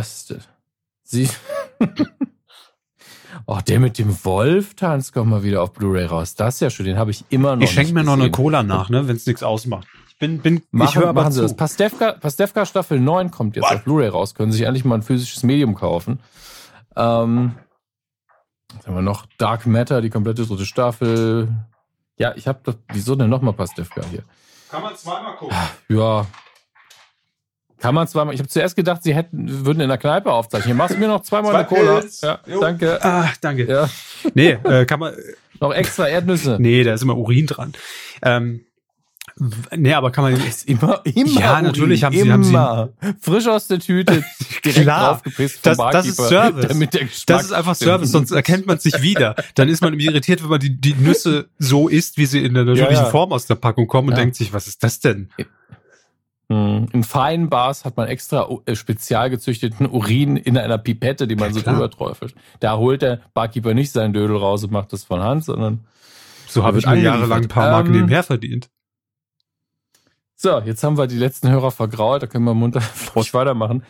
ist 0.06 0.30
das? 0.30 0.48
Sie 1.02 1.28
Oh, 3.46 3.58
der 3.66 3.80
mit 3.80 3.98
dem 3.98 4.24
Wolf 4.24 4.74
tanzt 4.74 5.12
kommt 5.12 5.30
mal 5.30 5.42
wieder 5.42 5.62
auf 5.62 5.72
Blu-ray 5.72 6.06
raus. 6.06 6.34
Das 6.34 6.56
ist 6.56 6.60
ja 6.60 6.70
schön, 6.70 6.86
den 6.86 6.98
habe 6.98 7.10
ich 7.10 7.24
immer 7.30 7.56
noch. 7.56 7.62
Ich 7.62 7.70
schenke 7.70 7.92
mir 7.92 8.04
noch 8.04 8.14
eine 8.14 8.30
Cola 8.30 8.62
nach, 8.62 8.88
ne, 8.90 9.06
wenn 9.08 9.16
es 9.16 9.26
nichts 9.26 9.42
ausmacht. 9.42 9.86
Ich 10.08 10.18
bin, 10.18 10.40
bin, 10.40 10.62
machen, 10.70 10.88
ich 10.88 10.96
höre 10.96 11.08
aber 11.08 11.22
machen 11.22 11.32
Sie 11.32 11.40
zu. 11.40 11.42
das. 11.42 11.56
Pastewka, 11.56 12.12
Pastewka 12.12 12.66
Staffel 12.66 12.98
9 13.00 13.30
kommt 13.30 13.56
jetzt 13.56 13.70
auf 13.70 13.84
Blu-ray 13.84 14.08
raus. 14.08 14.34
Können 14.34 14.52
Sie 14.52 14.58
sich 14.58 14.66
endlich 14.66 14.84
mal 14.84 14.96
ein 14.96 15.02
physisches 15.02 15.42
Medium 15.44 15.74
kaufen. 15.74 16.20
Ähm, 16.96 17.54
was 18.74 18.86
haben 18.86 18.94
wir 18.94 19.02
noch? 19.02 19.26
Dark 19.38 19.66
Matter, 19.66 20.00
die 20.00 20.10
komplette 20.10 20.44
dritte 20.44 20.66
Staffel. 20.66 21.48
Ja, 22.18 22.34
ich 22.36 22.46
habe 22.48 22.60
das. 22.64 22.76
Wieso 22.92 23.14
denn 23.14 23.30
nochmal 23.30 23.54
Pastewka 23.54 24.02
hier? 24.10 24.22
Kann 24.70 24.82
man 24.82 24.96
zweimal 24.96 25.36
gucken. 25.36 25.56
Ja. 25.88 26.26
Kann 27.78 27.94
man 27.94 28.08
zweimal. 28.08 28.34
Ich 28.34 28.40
habe 28.40 28.48
zuerst 28.48 28.74
gedacht, 28.74 29.04
sie 29.04 29.14
hätten, 29.14 29.64
würden 29.64 29.80
in 29.80 29.88
der 29.88 29.98
Kneipe 29.98 30.32
aufzeichnen. 30.32 30.66
Hier 30.66 30.74
machst 30.74 30.96
du 30.96 30.98
mir 30.98 31.06
noch 31.06 31.22
zweimal 31.22 31.52
Zwei 31.52 31.58
eine 31.58 31.68
Cola. 31.68 32.02
Ja, 32.22 32.40
danke. 32.60 32.98
Ah, 33.04 33.30
danke. 33.40 33.66
Ja, 33.66 33.88
Nee, 34.34 34.58
äh, 34.64 34.84
kann 34.84 34.98
man, 34.98 35.14
noch 35.60 35.72
extra 35.72 36.08
Erdnüsse. 36.08 36.56
nee, 36.60 36.82
da 36.82 36.92
ist 36.94 37.02
immer 37.02 37.16
Urin 37.16 37.46
dran. 37.46 37.72
Ähm, 38.22 38.64
nee, 39.77 39.93
aber 39.94 40.10
kann 40.10 40.24
man, 40.24 40.35
Ist 40.35 40.69
immer, 40.69 41.01
immer. 41.05 41.40
Ja, 41.40 41.62
natürlich 41.62 42.05
haben 42.05 42.12
sie- 42.15 42.20
immer. 42.20 42.90
haben 43.02 43.16
Frisch 43.20 43.47
aus 43.47 43.66
der 43.69 43.78
Tüte, 43.78 44.24
direkt 44.65 44.82
Klar. 44.82 45.09
draufgepisst 45.15 45.65
Das- 45.65 45.77
das 45.78 46.06
ist 46.06 46.16
Service. 46.16 46.66
Das 47.27 47.44
ist 47.44 47.52
einfach. 47.52 47.74
Service, 47.74 48.10
sonst 48.12 48.31
erkennt 48.31 48.66
man 48.66 48.77
es 48.78 48.85
nicht 48.85 49.02
wieder. 49.02 49.35
Dann 49.55 49.69
ist 49.69 49.81
man 49.82 49.98
irritiert, 49.98 50.43
wenn 50.43 50.51
man 50.51 50.60
die, 50.60 50.81
die 50.81 50.94
Nüsse 50.94 51.48
so 51.59 51.89
isst, 51.89 52.19
wie 52.19 52.27
sie 52.27 52.44
in 52.44 52.55
der 52.55 52.65
natürlichen 52.65 52.94
Ja, 52.97 53.02
ja. 53.05 53.10
Form 53.10 53.32
aus 53.32 53.47
der 53.47 53.55
Packung 53.56 53.86
kommen 53.86 54.09
und 54.09 54.15
Ja. 54.15 54.20
denkt 54.20 54.36
sich, 54.36 54.52
was 54.52 54.66
ist 54.69 54.82
das 54.82 55.01
denn? 55.01 55.28
Hm. 56.51 56.86
In 56.93 57.05
feinen 57.05 57.51
Bars 57.51 57.85
hat 57.85 57.97
man 57.98 58.09
extra 58.09 58.48
äh, 58.65 58.74
spezial 58.74 59.28
gezüchteten 59.28 59.86
Urin 59.86 60.36
in 60.39 60.56
einer 60.56 60.78
Pipette, 60.78 61.27
die 61.28 61.36
man 61.36 61.52
so 61.52 61.60
drüber 61.60 61.90
träufelt. 61.90 62.35
Da 62.60 62.78
holt 62.78 63.02
der 63.02 63.20
Barkeeper 63.35 63.74
nicht 63.74 63.93
seinen 63.93 64.15
Dödel 64.15 64.36
raus 64.36 64.65
und 64.65 64.73
macht 64.73 64.93
das 64.94 65.05
von 65.05 65.20
Hand, 65.23 65.44
sondern 65.44 65.81
So 66.47 66.65
habe 66.65 66.78
ich 66.78 66.86
mir 66.86 66.93
angeliefert. 66.93 67.19
jahrelang 67.20 67.43
ein 67.43 67.48
paar 67.48 67.70
Marken 67.70 67.89
Ähm, 67.89 67.97
nebenher 68.01 68.23
verdient. 68.23 68.70
So, 70.40 70.60
jetzt 70.60 70.85
haben 70.85 70.97
wir 70.97 71.09
die 71.09 71.16
letzten 71.19 71.51
Hörer 71.51 71.73
vergrault, 71.73 72.23
da 72.23 72.28
können 72.28 72.44
wir 72.44 72.55
munter 72.55 72.81
weitermachen. 73.15 73.82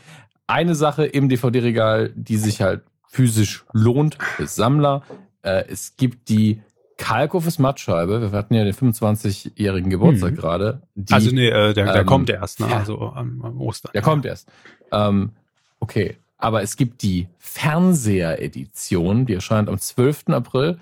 Eine 0.47 0.75
Sache 0.75 1.05
im 1.05 1.29
DVD-Regal, 1.29 2.11
die 2.16 2.39
sich 2.39 2.62
halt 2.62 2.81
physisch 3.07 3.66
lohnt, 3.75 4.16
ist 4.39 4.55
Sammler. 4.55 5.03
Äh, 5.43 5.65
es 5.69 5.97
gibt 5.99 6.31
die 6.31 6.62
Kalkofes 6.97 7.59
Mattscheibe. 7.59 8.33
Wir 8.33 8.39
hatten 8.39 8.55
ja 8.55 8.65
den 8.65 8.73
25-jährigen 8.73 9.91
Geburtstag 9.91 10.33
Mhm. 10.33 10.37
gerade. 10.37 10.83
Die, 10.95 11.12
Also 11.12 11.31
nee, 11.33 11.49
äh, 11.49 11.75
der, 11.75 11.85
der 11.93 11.97
ähm, 11.97 12.07
kommt 12.07 12.31
erst, 12.31 12.61
ne? 12.61 12.69
ja. 12.70 12.79
Also 12.79 12.99
am, 12.99 13.43
am 13.45 13.61
Ostern. 13.61 13.93
Der 13.93 14.01
kommt 14.01 14.25
erst. 14.25 14.49
Ähm, 14.91 15.33
okay, 15.81 16.16
aber 16.39 16.62
es 16.62 16.77
gibt 16.77 17.03
die 17.03 17.29
Fernseher-Edition, 17.39 19.27
die 19.27 19.35
erscheint 19.35 19.69
am 19.69 19.79
12. 19.79 20.29
April. 20.29 20.79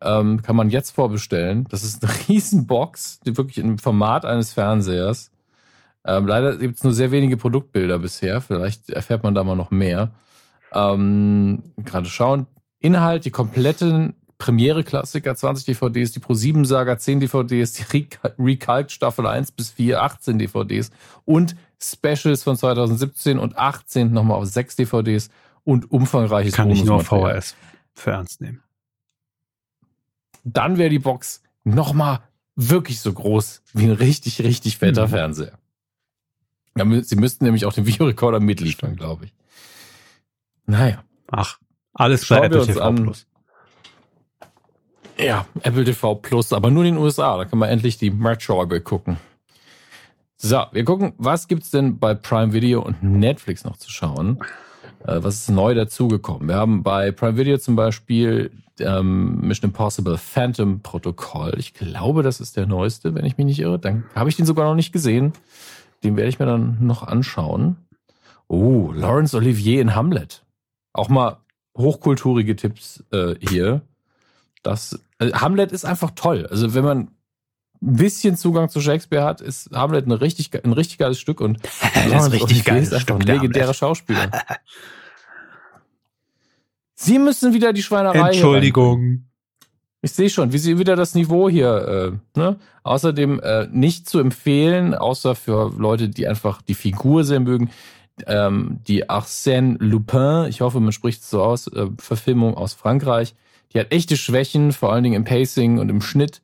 Ähm, 0.00 0.42
kann 0.42 0.56
man 0.56 0.70
jetzt 0.70 0.90
vorbestellen. 0.90 1.66
Das 1.70 1.84
ist 1.84 2.04
eine 2.04 2.12
Riesenbox, 2.28 3.20
die 3.20 3.36
wirklich 3.36 3.58
im 3.58 3.78
Format 3.78 4.24
eines 4.24 4.52
Fernsehers. 4.52 5.30
Ähm, 6.04 6.26
leider 6.26 6.56
gibt 6.56 6.76
es 6.76 6.84
nur 6.84 6.92
sehr 6.92 7.10
wenige 7.10 7.36
Produktbilder 7.36 7.98
bisher. 7.98 8.40
Vielleicht 8.40 8.90
erfährt 8.90 9.22
man 9.22 9.34
da 9.34 9.44
mal 9.44 9.56
noch 9.56 9.70
mehr. 9.70 10.10
Ähm, 10.72 11.62
Gerade 11.84 12.08
schauen. 12.08 12.46
Inhalt, 12.80 13.24
die 13.24 13.30
kompletten 13.30 14.14
Premiere-Klassiker, 14.38 15.34
20 15.34 15.64
DVDs, 15.64 16.12
die 16.12 16.18
Pro-7-Saga, 16.20 16.98
10 16.98 17.20
DVDs, 17.20 17.72
die 17.72 17.82
Recal- 17.84 18.34
Recalc 18.38 18.90
Staffel 18.90 19.26
1 19.26 19.52
bis 19.52 19.70
4, 19.70 20.02
18 20.02 20.38
DVDs 20.38 20.90
und 21.24 21.56
Specials 21.80 22.42
von 22.42 22.56
2017 22.56 23.38
und 23.38 23.56
18 23.56 24.12
nochmal 24.12 24.38
auf 24.38 24.46
6 24.46 24.76
DVDs 24.76 25.30
und 25.62 25.90
umfangreiches 25.90 26.54
Kann 26.54 26.70
ich 26.70 26.84
nur. 26.84 27.00
VHS 27.00 27.54
für 27.94 28.10
ernst 28.10 28.40
nehmen. 28.40 28.63
Dann 30.44 30.78
wäre 30.78 30.90
die 30.90 30.98
Box 30.98 31.42
nochmal 31.64 32.20
wirklich 32.56 33.00
so 33.00 33.12
groß 33.12 33.62
wie 33.72 33.84
ein 33.84 33.92
richtig, 33.92 34.40
richtig 34.42 34.78
fetter 34.78 35.06
Mhm. 35.06 35.10
Fernseher. 35.10 35.58
Ja, 36.76 36.84
Sie 37.02 37.16
müssten 37.16 37.44
nämlich 37.44 37.64
auch 37.66 37.72
den 37.72 37.86
Videorekorder 37.86 38.40
mitliefern, 38.40 38.96
glaube 38.96 39.26
ich. 39.26 39.34
Naja. 40.66 41.02
Ach, 41.30 41.58
alles 41.92 42.28
wir 42.30 42.42
Apple 42.42 42.66
TV 42.66 42.80
an. 42.80 42.96
Plus. 43.04 43.26
Ja, 45.18 45.46
Apple 45.62 45.84
TV 45.84 46.16
Plus, 46.16 46.52
aber 46.52 46.70
nur 46.70 46.84
in 46.84 46.94
den 46.94 47.02
USA. 47.02 47.36
Da 47.36 47.44
kann 47.44 47.58
man 47.58 47.68
endlich 47.68 47.98
die 47.98 48.10
Merch-Scheibe 48.10 48.80
gucken. 48.80 49.16
So, 50.36 50.64
wir 50.72 50.84
gucken, 50.84 51.14
was 51.16 51.46
gibt's 51.48 51.70
denn 51.70 51.98
bei 51.98 52.14
Prime 52.14 52.52
Video 52.52 52.82
und 52.82 53.02
Netflix 53.02 53.64
noch 53.64 53.76
zu 53.76 53.90
schauen? 53.90 54.40
Äh, 55.06 55.22
was 55.22 55.36
ist 55.36 55.50
neu 55.50 55.74
dazugekommen? 55.74 56.48
Wir 56.48 56.56
haben 56.56 56.82
bei 56.82 57.12
Prime 57.12 57.36
Video 57.36 57.56
zum 57.58 57.76
Beispiel 57.76 58.50
ähm, 58.80 59.40
Mission 59.40 59.70
Impossible 59.70 60.18
Phantom 60.18 60.80
Protokoll. 60.80 61.54
Ich 61.58 61.74
glaube, 61.74 62.22
das 62.22 62.40
ist 62.40 62.56
der 62.56 62.66
neueste, 62.66 63.14
wenn 63.14 63.24
ich 63.24 63.36
mich 63.36 63.46
nicht 63.46 63.60
irre. 63.60 63.78
Dann 63.78 64.04
habe 64.14 64.28
ich 64.28 64.36
den 64.36 64.46
sogar 64.46 64.66
noch 64.66 64.74
nicht 64.74 64.92
gesehen. 64.92 65.32
Den 66.02 66.16
werde 66.16 66.28
ich 66.28 66.38
mir 66.38 66.46
dann 66.46 66.78
noch 66.84 67.02
anschauen. 67.02 67.76
Oh, 68.48 68.92
Laurence 68.92 69.34
Olivier 69.34 69.80
in 69.80 69.94
Hamlet. 69.94 70.44
Auch 70.92 71.08
mal 71.08 71.38
hochkulturige 71.76 72.56
Tipps 72.56 73.02
äh, 73.10 73.34
hier. 73.40 73.82
Das 74.62 75.00
äh, 75.18 75.32
Hamlet 75.32 75.72
ist 75.72 75.84
einfach 75.84 76.12
toll. 76.14 76.46
Also 76.50 76.74
wenn 76.74 76.84
man 76.84 76.98
ein 77.82 77.96
bisschen 77.96 78.36
Zugang 78.36 78.68
zu 78.68 78.80
Shakespeare 78.80 79.24
hat, 79.24 79.40
ist 79.40 79.70
Hamlet 79.72 80.06
ein 80.06 80.12
richtig, 80.12 80.64
ein 80.64 80.72
richtig 80.72 80.98
geiles 80.98 81.18
Stück 81.18 81.40
und 81.40 81.58
Laurence 82.08 82.32
richtig 82.32 82.42
Olivier 82.42 82.62
geiles 82.64 82.88
ist 82.88 82.94
einfach 82.94 83.16
Stück, 83.16 83.20
ein 83.20 83.34
legendärer. 83.34 83.74
Schauspieler. 83.74 84.30
Sie 87.04 87.18
müssen 87.18 87.52
wieder 87.52 87.74
die 87.74 87.82
Schweinerei 87.82 88.30
Entschuldigung. 88.30 89.24
ich 90.00 90.12
sehe 90.12 90.30
schon, 90.30 90.52
wie 90.52 90.58
sie 90.58 90.78
wieder 90.78 90.96
das 90.96 91.14
Niveau 91.14 91.50
hier, 91.50 92.16
äh, 92.34 92.38
ne? 92.38 92.56
Außerdem 92.82 93.40
äh, 93.40 93.66
nicht 93.70 94.08
zu 94.08 94.18
empfehlen, 94.18 94.94
außer 94.94 95.34
für 95.34 95.72
Leute, 95.76 96.08
die 96.08 96.26
einfach 96.26 96.62
die 96.62 96.74
Figur 96.74 97.24
sehr 97.24 97.40
mögen. 97.40 97.70
Ähm, 98.26 98.80
die 98.88 99.10
Arsène 99.10 99.76
Lupin, 99.80 100.46
ich 100.48 100.62
hoffe, 100.62 100.80
man 100.80 100.92
spricht 100.92 101.22
es 101.22 101.30
so 101.30 101.42
aus, 101.42 101.66
äh, 101.66 101.88
Verfilmung 101.98 102.54
aus 102.54 102.72
Frankreich. 102.72 103.34
Die 103.74 103.80
hat 103.80 103.92
echte 103.92 104.16
Schwächen, 104.16 104.72
vor 104.72 104.92
allen 104.92 105.02
Dingen 105.04 105.16
im 105.16 105.24
Pacing 105.24 105.78
und 105.78 105.90
im 105.90 106.00
Schnitt. 106.00 106.40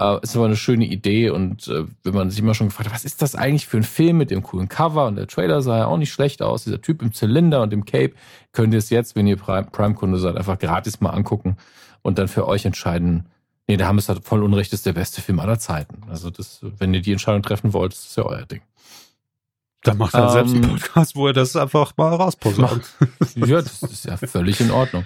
Äh, 0.00 0.18
ist 0.22 0.34
aber 0.34 0.46
eine 0.46 0.56
schöne 0.56 0.86
Idee 0.86 1.28
und 1.28 1.68
äh, 1.68 1.84
wenn 2.04 2.14
man 2.14 2.30
sich 2.30 2.38
immer 2.38 2.54
schon 2.54 2.68
gefragt 2.68 2.88
hat, 2.88 2.94
was 2.94 3.04
ist 3.04 3.20
das 3.20 3.34
eigentlich 3.34 3.66
für 3.66 3.76
ein 3.76 3.82
Film 3.82 4.16
mit 4.16 4.30
dem 4.30 4.42
coolen 4.42 4.68
Cover 4.68 5.06
und 5.06 5.16
der 5.16 5.26
Trailer 5.26 5.60
sah 5.60 5.76
ja 5.76 5.86
auch 5.86 5.98
nicht 5.98 6.10
schlecht 6.10 6.40
aus, 6.40 6.64
dieser 6.64 6.80
Typ 6.80 7.02
im 7.02 7.12
Zylinder 7.12 7.60
und 7.60 7.72
im 7.74 7.84
Cape, 7.84 8.14
könnt 8.52 8.72
ihr 8.72 8.78
es 8.78 8.88
jetzt, 8.88 9.14
wenn 9.14 9.26
ihr 9.26 9.36
Prime- 9.36 9.68
Prime-Kunde 9.70 10.18
seid, 10.18 10.36
einfach 10.36 10.58
gratis 10.58 11.02
mal 11.02 11.10
angucken 11.10 11.58
und 12.00 12.18
dann 12.18 12.28
für 12.28 12.48
euch 12.48 12.64
entscheiden, 12.64 13.26
nee, 13.68 13.76
der 13.76 13.88
Hammes 13.88 14.08
hat 14.08 14.24
voll 14.24 14.42
Unrecht, 14.42 14.72
ist 14.72 14.86
der 14.86 14.94
beste 14.94 15.20
Film 15.20 15.38
aller 15.38 15.58
Zeiten. 15.58 16.02
Also 16.08 16.30
das, 16.30 16.60
wenn 16.78 16.94
ihr 16.94 17.02
die 17.02 17.12
Entscheidung 17.12 17.42
treffen 17.42 17.74
wollt, 17.74 17.92
ist 17.92 18.06
das 18.06 18.16
ja 18.16 18.24
euer 18.24 18.46
Ding. 18.46 18.62
Dann 19.82 19.98
macht 19.98 20.14
er 20.14 20.30
selbst 20.30 20.54
einen 20.54 20.64
Ähm, 20.64 20.70
Podcast, 20.70 21.14
wo 21.14 21.26
er 21.26 21.34
das 21.34 21.56
einfach 21.56 21.94
mal 21.98 22.14
rausposaunt. 22.14 22.84
Ja, 23.36 23.60
das 23.60 23.82
ist 23.82 24.06
ja 24.06 24.16
völlig 24.16 24.60
in 24.60 24.70
Ordnung. 24.70 25.04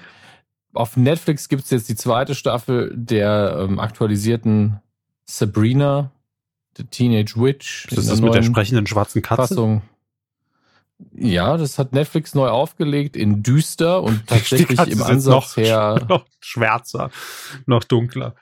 Auf 0.72 0.96
Netflix 0.96 1.48
gibt's 1.48 1.70
jetzt 1.70 1.88
die 1.88 1.94
zweite 1.96 2.34
Staffel 2.34 2.92
der 2.94 3.56
ähm, 3.60 3.78
aktualisierten 3.78 4.80
Sabrina, 5.26 6.10
The 6.76 6.84
Teenage 6.84 7.34
Witch. 7.36 7.86
Das 7.88 7.98
ist 7.98 8.04
in 8.04 8.10
das 8.10 8.20
mit 8.20 8.34
der 8.34 8.42
sprechenden 8.42 8.86
schwarzen 8.86 9.22
Katze. 9.22 9.48
Fassung. 9.48 9.82
Ja, 11.12 11.56
das 11.56 11.78
hat 11.78 11.92
Netflix 11.92 12.34
neu 12.34 12.48
aufgelegt 12.48 13.16
in 13.16 13.42
düster 13.42 14.02
und 14.02 14.26
tatsächlich 14.26 14.78
im 14.86 15.02
Ansatz 15.02 15.56
noch, 15.56 15.56
her. 15.56 16.04
noch 16.08 16.24
schwärzer, 16.40 17.10
noch 17.66 17.84
dunkler. 17.84 18.34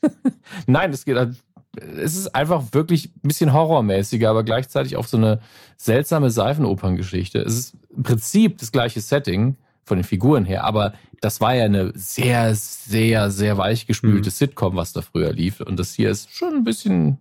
Nein, 0.66 0.92
es 0.92 1.04
geht 1.04 1.16
halt, 1.16 1.36
es 1.76 2.16
ist 2.16 2.34
einfach 2.34 2.62
wirklich 2.72 3.10
ein 3.16 3.28
bisschen 3.28 3.52
horrormäßiger, 3.52 4.30
aber 4.30 4.44
gleichzeitig 4.44 4.96
auch 4.96 5.06
so 5.06 5.16
eine 5.16 5.40
seltsame 5.76 6.30
Seifenoperngeschichte. 6.30 7.40
Es 7.40 7.58
ist 7.58 7.76
im 7.94 8.04
Prinzip 8.04 8.58
das 8.58 8.72
gleiche 8.72 9.00
Setting 9.00 9.56
von 9.84 9.98
den 9.98 10.04
Figuren 10.04 10.44
her, 10.44 10.64
aber 10.64 10.94
das 11.20 11.40
war 11.40 11.54
ja 11.54 11.64
eine 11.64 11.92
sehr, 11.94 12.54
sehr, 12.54 13.30
sehr 13.30 13.58
weichgespülte 13.58 14.28
Mhm. 14.28 14.32
Sitcom, 14.32 14.76
was 14.76 14.92
da 14.92 15.02
früher 15.02 15.32
lief. 15.32 15.60
Und 15.60 15.78
das 15.78 15.94
hier 15.94 16.10
ist 16.10 16.32
schon 16.34 16.54
ein 16.54 16.64
bisschen, 16.64 17.18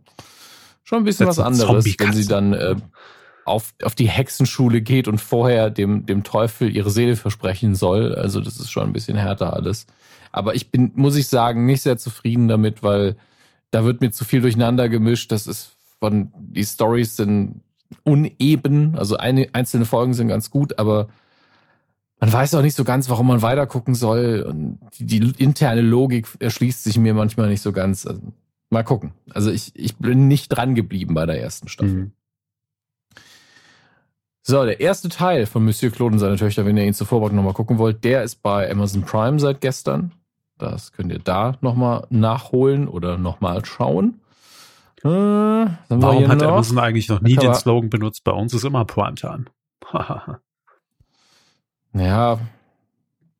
schon 0.84 1.00
ein 1.00 1.04
bisschen 1.04 1.28
was 1.28 1.40
anderes, 1.40 1.86
wenn 2.00 2.14
sie 2.14 2.28
dann 2.28 2.54
äh, 2.54 2.76
auf, 3.46 3.74
auf 3.84 3.96
die 3.96 4.08
Hexenschule 4.08 4.82
geht 4.82 5.08
und 5.08 5.20
vorher 5.20 5.70
dem, 5.70 6.06
dem 6.06 6.24
Teufel 6.24 6.74
ihre 6.74 6.92
Seele 6.92 7.16
versprechen 7.16 7.76
soll. 7.76 8.16
Also 8.16 8.40
das 8.40 8.58
ist 8.60 8.72
schon 8.72 8.84
ein 8.84 8.94
bisschen 8.94 9.18
härter 9.18 9.54
alles. 9.54 9.86
Aber 10.32 10.56
ich 10.56 10.72
bin, 10.72 10.92
muss 10.96 11.16
ich 11.16 11.28
sagen, 11.28 11.66
nicht 11.66 11.82
sehr 11.82 11.98
zufrieden 11.98 12.48
damit, 12.48 12.84
weil 12.84 13.18
da 13.72 13.84
wird 13.84 14.02
mir 14.02 14.12
zu 14.12 14.24
viel 14.24 14.42
durcheinander 14.42 14.88
gemischt. 14.88 15.32
Das 15.32 15.48
ist 15.48 15.72
von, 16.00 16.32
die 16.38 16.64
Stories 16.64 17.18
sind 17.18 17.62
uneben. 18.04 18.96
Also 18.96 19.18
eine, 19.18 19.50
einzelne 19.54 19.86
Folgen 19.86 20.14
sind 20.14 20.28
ganz 20.28 20.52
gut, 20.52 20.80
aber 20.80 21.10
man 22.20 22.34
weiß 22.34 22.56
auch 22.56 22.62
nicht 22.62 22.76
so 22.76 22.84
ganz, 22.84 23.10
warum 23.10 23.28
man 23.28 23.42
weiter 23.42 23.66
gucken 23.66 23.96
soll. 23.96 24.46
Und 24.48 24.80
die, 24.98 25.20
die 25.20 25.44
interne 25.44 25.82
Logik 25.82 26.28
erschließt 26.40 26.84
sich 26.84 26.98
mir 26.98 27.14
manchmal 27.14 27.50
nicht 27.50 27.62
so 27.62 27.72
ganz. 27.72 28.06
Also, 28.06 28.22
mal 28.70 28.84
gucken. 28.84 29.14
Also 29.32 29.52
ich, 29.52 29.72
ich 29.76 29.98
bin 29.98 30.28
nicht 30.28 30.50
dran 30.50 30.76
geblieben 30.76 31.14
bei 31.14 31.26
der 31.26 31.42
ersten 31.42 31.68
Staffel. 31.68 31.94
Mhm. 31.94 32.12
So, 34.42 34.66
der 34.66 34.80
erste 34.80 35.10
Teil 35.10 35.46
von 35.46 35.64
Monsieur 35.64 35.92
Claude 35.92 36.14
und 36.14 36.20
seine 36.20 36.38
Töchter, 36.38 36.66
wenn 36.66 36.76
ihr 36.76 36.86
ihn 36.86 36.94
zuvor 36.94 37.30
nochmal 37.32 37.54
gucken 37.54 37.78
wollt, 37.78 38.04
der 38.04 38.24
ist 38.24 38.42
bei 38.42 38.70
Amazon 38.70 39.04
Prime 39.04 39.40
seit 39.40 39.62
gestern. 39.62 40.12
Das 40.58 40.92
könnt 40.92 41.12
ihr 41.12 41.20
da 41.20 41.56
nochmal 41.62 42.08
nachholen 42.10 42.88
oder 42.88 43.18
nochmal 43.18 43.64
schauen. 43.64 44.22
Äh, 45.04 45.08
Warum 45.08 46.28
hat 46.28 46.40
noch? 46.40 46.52
Amazon 46.52 46.80
eigentlich 46.80 47.08
noch 47.08 47.22
nie 47.22 47.36
den 47.36 47.54
Slogan 47.54 47.90
benutzt? 47.90 48.24
Bei 48.24 48.32
uns 48.32 48.54
ist 48.54 48.66
immer 48.66 48.86
Primetime. 48.86 49.46
ja. 51.94 52.40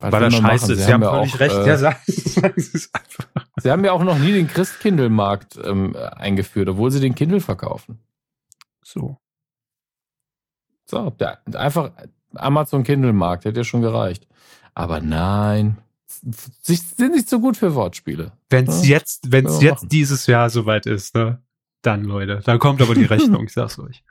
War 0.00 0.20
das 0.20 0.34
scheiße? 0.34 0.76
Sie, 0.76 0.82
Sie 0.82 0.92
haben, 0.92 1.02
völlig 1.02 1.34
auch, 1.34 1.40
recht. 1.40 1.54
Äh, 1.54 1.66
ja, 1.66 1.76
sagen, 1.76 1.98
sagen 2.06 2.62
Sie 3.58 3.70
haben 3.70 3.84
ja 3.84 3.92
auch 3.92 4.02
noch 4.02 4.18
nie 4.18 4.32
den 4.32 4.48
Christkindle-Markt 4.48 5.58
ähm, 5.62 5.94
eingeführt, 5.94 6.68
obwohl 6.68 6.90
Sie 6.90 7.00
den 7.00 7.14
Kindle 7.14 7.40
verkaufen. 7.40 7.98
So. 8.82 9.18
So, 10.86 11.10
der, 11.10 11.38
einfach 11.54 11.92
Amazon 12.34 12.82
Kindle-Markt 12.82 13.44
hätte 13.44 13.60
ja 13.60 13.64
schon 13.64 13.82
gereicht. 13.82 14.26
Aber 14.74 15.00
nein, 15.00 15.76
Sie 16.06 16.76
sind 16.76 17.14
nicht 17.14 17.28
so 17.28 17.40
gut 17.40 17.56
für 17.56 17.74
Wortspiele. 17.74 18.32
Wenn 18.48 18.66
es 18.66 18.86
ja, 18.86 18.96
jetzt, 18.96 19.30
wenn 19.32 19.46
es 19.46 19.60
jetzt 19.60 19.86
dieses 19.90 20.26
Jahr 20.26 20.50
soweit 20.50 20.86
ist, 20.86 21.14
ne? 21.14 21.42
Dann, 21.82 22.04
Leute, 22.04 22.40
dann 22.44 22.58
kommt 22.58 22.82
aber 22.82 22.94
die 22.94 23.04
Rechnung, 23.06 23.44
ich 23.44 23.52
sag's 23.52 23.78
euch. 23.78 24.02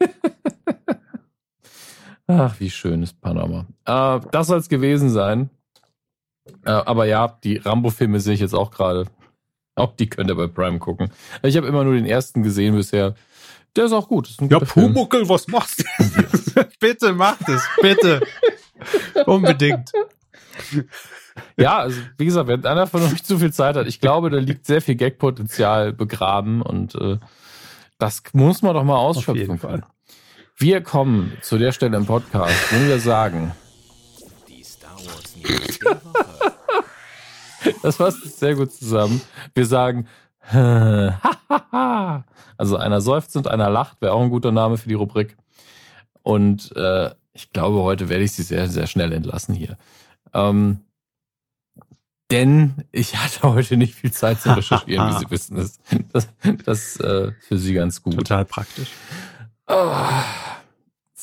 Ach, 2.26 2.58
wie 2.60 2.70
schön 2.70 3.02
ist 3.02 3.20
Panama. 3.20 3.66
Äh, 3.84 4.20
das 4.30 4.46
soll 4.46 4.58
es 4.58 4.68
gewesen 4.68 5.10
sein. 5.10 5.50
Äh, 6.64 6.70
aber 6.70 7.06
ja, 7.06 7.38
die 7.44 7.56
Rambo-Filme 7.56 8.20
sehe 8.20 8.34
ich 8.34 8.40
jetzt 8.40 8.54
auch 8.54 8.70
gerade. 8.70 9.06
Auch 9.74 9.94
die 9.96 10.08
könnt 10.08 10.30
ihr 10.30 10.36
bei 10.36 10.46
Prime 10.46 10.78
gucken. 10.78 11.10
Ich 11.42 11.56
habe 11.56 11.66
immer 11.66 11.84
nur 11.84 11.94
den 11.94 12.06
ersten 12.06 12.42
gesehen 12.42 12.74
bisher. 12.74 13.14
Der 13.74 13.86
ist 13.86 13.92
auch 13.92 14.08
gut. 14.08 14.28
Ist 14.28 14.40
ja, 14.42 14.60
Pumuckel, 14.60 15.28
was 15.28 15.48
machst 15.48 15.80
du? 15.80 16.64
bitte 16.80 17.14
mach 17.14 17.38
das, 17.46 17.66
bitte. 17.80 18.20
Unbedingt. 19.24 19.90
Ja, 21.56 21.78
also 21.78 22.00
wie 22.18 22.26
gesagt, 22.26 22.48
wenn 22.48 22.66
einer 22.66 22.86
von 22.86 23.02
euch 23.02 23.24
zu 23.24 23.38
viel 23.38 23.52
Zeit 23.52 23.76
hat, 23.76 23.86
ich 23.86 24.00
glaube, 24.00 24.28
da 24.28 24.38
liegt 24.38 24.66
sehr 24.66 24.82
viel 24.82 24.96
Gagpotenzial 24.96 25.94
begraben 25.94 26.60
und 26.60 26.94
äh, 26.96 27.18
das 27.98 28.22
muss 28.32 28.60
man 28.60 28.74
doch 28.74 28.84
mal 28.84 28.96
ausschöpfen. 28.96 29.58
Fall. 29.58 29.84
Wir 30.62 30.80
kommen 30.80 31.36
zu 31.40 31.58
der 31.58 31.72
Stelle 31.72 31.96
im 31.96 32.06
Podcast, 32.06 32.54
wo 32.70 32.86
wir 32.86 33.00
sagen. 33.00 33.50
Die 34.46 34.62
Star 34.62 34.94
Wars 34.94 35.34
News 35.36 35.78
der 35.80 36.00
Woche. 36.04 36.54
Das 37.82 37.96
fasst 37.96 38.38
sehr 38.38 38.54
gut 38.54 38.72
zusammen. 38.72 39.20
Wir 39.56 39.66
sagen, 39.66 40.06
also 42.56 42.76
einer 42.76 43.00
seufzt 43.00 43.36
und 43.36 43.48
einer 43.48 43.70
lacht, 43.70 44.00
wäre 44.00 44.12
auch 44.12 44.22
ein 44.22 44.30
guter 44.30 44.52
Name 44.52 44.76
für 44.76 44.88
die 44.88 44.94
Rubrik. 44.94 45.36
Und 46.22 46.70
äh, 46.76 47.10
ich 47.32 47.50
glaube, 47.50 47.82
heute 47.82 48.08
werde 48.08 48.22
ich 48.22 48.30
sie 48.30 48.44
sehr, 48.44 48.68
sehr 48.68 48.86
schnell 48.86 49.12
entlassen 49.12 49.56
hier. 49.56 49.76
Ähm, 50.32 50.78
denn 52.30 52.84
ich 52.92 53.16
hatte 53.16 53.52
heute 53.52 53.76
nicht 53.76 53.96
viel 53.96 54.12
Zeit 54.12 54.40
zu 54.40 54.54
recherchieren, 54.54 55.08
wie 55.08 55.18
Sie 55.18 55.26
wissen. 55.30 55.56
Das, 55.56 55.80
das, 56.12 56.28
das 56.64 57.00
äh, 57.00 57.32
für 57.40 57.58
Sie 57.58 57.74
ganz 57.74 58.00
gut. 58.00 58.14
Total 58.14 58.44
praktisch. 58.44 58.90
Oh. 59.66 59.92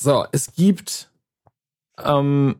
So, 0.02 0.24
es 0.32 0.54
gibt 0.54 1.10
ähm, 2.02 2.56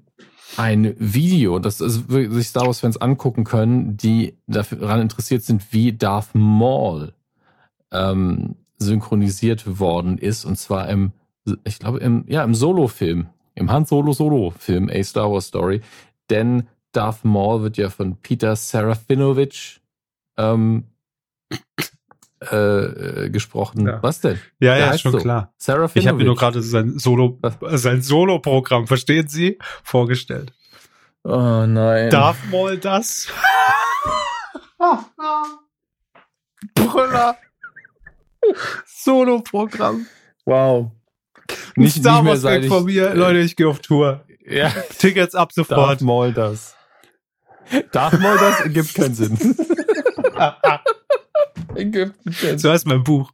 ein 0.58 0.94
Video, 0.98 1.58
das 1.58 1.78
sich 1.78 2.46
Star 2.46 2.66
Wars-Fans 2.66 2.98
angucken 2.98 3.44
können, 3.44 3.96
die 3.96 4.36
daran 4.46 5.00
interessiert 5.00 5.42
sind, 5.42 5.72
wie 5.72 5.94
Darth 5.94 6.34
Maul 6.34 7.14
ähm, 7.92 8.56
synchronisiert 8.76 9.80
worden 9.80 10.18
ist. 10.18 10.44
Und 10.44 10.56
zwar 10.56 10.90
im, 10.90 11.12
ich 11.64 11.78
glaube, 11.78 12.00
im, 12.00 12.26
ja, 12.28 12.44
im 12.44 12.54
Solo-Film, 12.54 13.30
im 13.54 13.72
Han 13.72 13.86
Solo-Solo-Film, 13.86 14.90
A 14.92 15.02
Star 15.02 15.32
Wars 15.32 15.46
Story. 15.46 15.80
Denn 16.28 16.68
Darth 16.92 17.24
Maul 17.24 17.62
wird 17.62 17.78
ja 17.78 17.88
von 17.88 18.18
Peter 18.18 18.54
Serafinovich 18.54 19.80
ähm, 20.36 20.84
äh, 22.40 22.56
äh, 22.56 23.30
gesprochen. 23.30 23.86
Ja. 23.86 24.02
Was 24.02 24.20
denn? 24.20 24.38
Ja, 24.60 24.74
Der 24.74 24.86
ja, 24.86 24.90
ist 24.92 25.02
schon 25.02 25.12
so. 25.12 25.18
klar. 25.18 25.52
Sarah 25.58 25.90
Ich 25.92 26.06
habe 26.06 26.18
mir 26.18 26.24
nur 26.24 26.36
gerade 26.36 26.62
sein 26.62 26.98
Solo, 26.98 27.38
sein 27.72 28.00
Solo-Programm, 28.00 28.86
verstehen 28.86 29.28
Sie, 29.28 29.58
vorgestellt. 29.84 30.52
Oh 31.22 31.66
nein. 31.66 32.08
Darf 32.08 32.38
mal 32.50 32.78
das? 32.78 33.28
Brüller. 36.74 37.36
Solo-Programm. 38.86 40.06
Wow. 40.46 40.92
Nicht, 41.76 41.98
Star 41.98 42.22
nicht 42.22 42.42
mehr 42.42 42.62
weg 42.62 42.68
von 42.68 42.84
mir. 42.84 43.14
Leute, 43.14 43.40
ich 43.40 43.54
gehe 43.54 43.68
auf 43.68 43.80
Tour. 43.80 44.24
Ja. 44.46 44.70
Tickets 44.98 45.34
ab 45.34 45.52
sofort. 45.52 45.78
Darf 45.78 46.00
mal 46.00 46.32
das. 46.32 46.74
Darf 47.92 48.18
mal 48.18 48.38
das? 48.38 48.72
Gibt 48.72 48.94
keinen 48.94 49.14
Sinn. 49.14 49.36
Ägypten. 51.74 52.58
So 52.58 52.70
heißt 52.70 52.86
mein 52.86 53.04
Buch. 53.04 53.30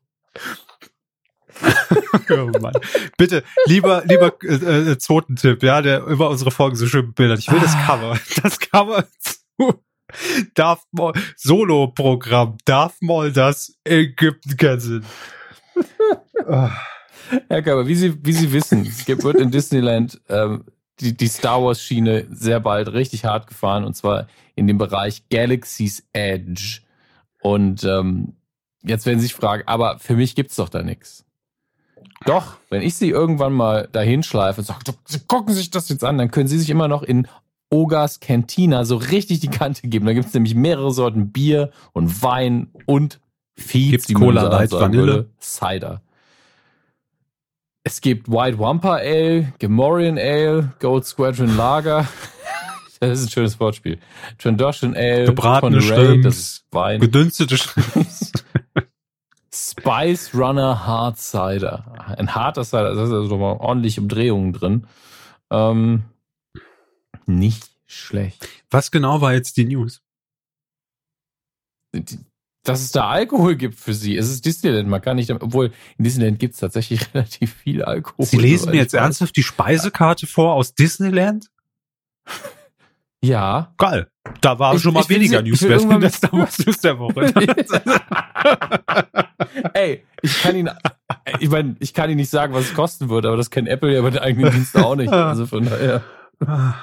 oh 2.30 2.50
Mann. 2.60 2.74
Bitte, 3.16 3.42
lieber, 3.66 4.04
lieber 4.04 4.34
äh, 4.42 4.92
äh, 4.92 4.98
Zotentipp, 4.98 5.62
ja, 5.62 5.80
der 5.80 6.04
über 6.04 6.28
unsere 6.28 6.50
Folgen 6.50 6.76
so 6.76 6.86
schön 6.86 7.14
bildert. 7.14 7.38
Ich 7.38 7.50
will 7.50 7.60
das 7.60 7.74
ah. 7.74 7.86
Cover. 7.86 8.20
Das 8.42 8.58
Cover 8.58 9.06
zu 9.18 9.80
Darf 10.54 10.84
mal 10.92 11.12
Solo-Programm. 11.36 12.58
Darf 12.64 12.96
mal 13.00 13.32
das 13.32 13.76
Ägypten 13.84 14.56
keinen 14.56 14.80
Sinn. 14.80 15.04
Herr 17.48 17.62
Körber, 17.62 17.86
wie 17.88 17.94
Sie, 17.94 18.24
wie 18.24 18.32
Sie 18.32 18.52
wissen, 18.52 18.84
wird 18.84 19.36
in 19.36 19.50
Disneyland 19.50 20.20
ähm, 20.28 20.64
die, 21.00 21.16
die 21.16 21.28
Star 21.28 21.62
Wars-Schiene 21.62 22.26
sehr 22.30 22.60
bald 22.60 22.92
richtig 22.92 23.24
hart 23.24 23.46
gefahren 23.48 23.84
und 23.84 23.96
zwar 23.96 24.28
in 24.54 24.66
dem 24.66 24.78
Bereich 24.78 25.28
Galaxy's 25.28 26.06
Edge. 26.12 26.80
Und 27.42 27.84
ähm, 27.84 28.34
jetzt 28.82 29.06
werden 29.06 29.18
Sie 29.18 29.26
sich 29.26 29.34
fragen, 29.34 29.62
aber 29.66 29.98
für 29.98 30.16
mich 30.16 30.34
gibt's 30.34 30.56
doch 30.56 30.68
da 30.68 30.82
nichts. 30.82 31.24
Doch, 32.24 32.56
wenn 32.70 32.82
ich 32.82 32.94
Sie 32.94 33.10
irgendwann 33.10 33.52
mal 33.52 33.88
dahin 33.92 34.22
schleife 34.22 34.60
und 34.60 34.66
sage, 34.66 34.80
Sie 35.04 35.20
gucken 35.20 35.54
sich 35.54 35.70
das 35.70 35.88
jetzt 35.88 36.04
an, 36.04 36.18
dann 36.18 36.30
können 36.30 36.48
Sie 36.48 36.58
sich 36.58 36.70
immer 36.70 36.88
noch 36.88 37.02
in 37.02 37.28
Ogas 37.70 38.20
Cantina 38.20 38.84
so 38.84 38.96
richtig 38.96 39.40
die 39.40 39.48
Kante 39.48 39.88
geben. 39.88 40.06
Da 40.06 40.12
gibt's 40.12 40.32
nämlich 40.32 40.54
mehrere 40.54 40.92
Sorten 40.92 41.32
Bier 41.32 41.70
und 41.92 42.22
Wein 42.22 42.68
und 42.86 43.20
Feeds, 43.54 44.06
Gibt's 44.06 44.20
Cola 44.20 44.42
Light 44.44 44.72
Vanille, 44.72 45.06
würde, 45.06 45.30
Cider. 45.40 46.02
Es 47.82 48.00
gibt 48.00 48.28
White 48.30 48.58
Wampa 48.58 48.96
Ale, 48.96 49.52
Gemorian 49.58 50.18
Ale, 50.18 50.72
Gold 50.80 51.04
Squadron 51.04 51.56
Lager. 51.56 52.06
Das 53.00 53.20
ist 53.20 53.26
ein 53.26 53.30
schönes 53.30 53.60
Wortspiel. 53.60 53.98
Trandoshan 54.38 54.94
Ale, 54.96 55.26
gebratene 55.26 55.78
Ray, 55.88 56.20
das 56.20 56.38
ist 56.38 56.64
Wein. 56.70 57.00
Gedünstete 57.00 57.56
Shrimps. 57.56 58.32
Spice 59.54 60.34
Runner 60.34 60.86
Hard 60.86 61.18
Cider. 61.18 62.16
Ein 62.18 62.34
harter 62.34 62.64
Cider, 62.64 62.94
da 62.94 63.04
ist 63.04 63.10
also 63.10 63.38
mal 63.38 63.56
ordentlich 63.58 63.98
Umdrehungen 63.98 64.52
drin. 64.52 64.86
Ähm, 65.50 66.04
nicht 67.26 67.70
schlecht. 67.86 68.48
Was 68.70 68.90
genau 68.90 69.20
war 69.20 69.32
jetzt 69.32 69.56
die 69.56 69.64
News? 69.64 70.02
dass 72.66 72.80
es 72.80 72.90
da 72.90 73.08
Alkohol 73.08 73.56
gibt 73.56 73.78
für 73.78 73.94
sie. 73.94 74.16
Es 74.16 74.28
ist 74.28 74.44
Disneyland, 74.44 74.88
man 74.88 75.00
kann 75.00 75.16
nicht, 75.16 75.30
obwohl 75.30 75.72
in 75.98 76.04
Disneyland 76.04 76.38
gibt 76.38 76.54
es 76.54 76.60
tatsächlich 76.60 77.00
relativ 77.14 77.54
viel 77.54 77.82
Alkohol. 77.82 78.26
Sie 78.26 78.38
lesen 78.38 78.70
mir 78.70 78.78
jetzt 78.78 78.94
ernsthaft 78.94 79.36
die 79.36 79.42
Speisekarte 79.42 80.26
vor 80.26 80.54
aus 80.54 80.74
Disneyland? 80.74 81.50
Ja. 83.26 83.72
Geil. 83.78 84.08
Da 84.40 84.58
war 84.58 84.74
ich, 84.74 84.82
schon 84.82 84.94
mal 84.94 85.00
ich 85.00 85.08
weniger 85.08 85.42
News 85.42 85.62
in 85.62 85.68
der 85.68 85.80
News 85.80 86.20
der 86.82 86.98
Woche. 86.98 87.32
Ey, 89.74 90.04
ich 90.22 90.42
kann 90.42 90.56
ihn, 90.56 90.70
ich 91.40 91.50
meine, 91.50 91.76
ich 91.78 91.94
kann 91.94 92.10
ihn 92.10 92.16
nicht 92.16 92.30
sagen, 92.30 92.54
was 92.54 92.64
es 92.64 92.74
kosten 92.74 93.08
würde, 93.08 93.28
aber 93.28 93.36
das 93.36 93.50
kennt 93.50 93.68
Apple 93.68 93.94
ja 93.94 94.02
bei 94.02 94.10
den 94.10 94.20
eigenen 94.20 94.52
Diensten 94.52 94.80
auch 94.80 94.96
nicht. 94.96 95.12
Also 95.12 95.46
von 95.46 95.64
daher. 95.64 96.02
Ah, 96.44 96.74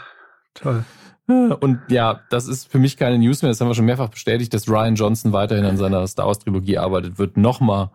toll. 0.54 0.86
Und 1.28 1.80
ja, 1.88 2.22
das 2.30 2.48
ist 2.48 2.70
für 2.70 2.80
mich 2.80 2.98
keine 2.98 3.18
News 3.18 3.42
mehr. 3.42 3.52
Das 3.52 3.62
haben 3.62 3.70
wir 3.70 3.76
schon 3.76 3.86
mehrfach 3.86 4.10
bestätigt, 4.10 4.54
dass 4.54 4.68
Ryan 4.68 4.96
Johnson 4.96 5.32
weiterhin 5.32 5.66
an 5.66 5.78
seiner 5.78 6.06
Star 6.08 6.28
Wars 6.28 6.40
Trilogie 6.40 6.78
arbeitet. 6.78 7.18
Wird 7.18 7.38
nochmal, 7.38 7.92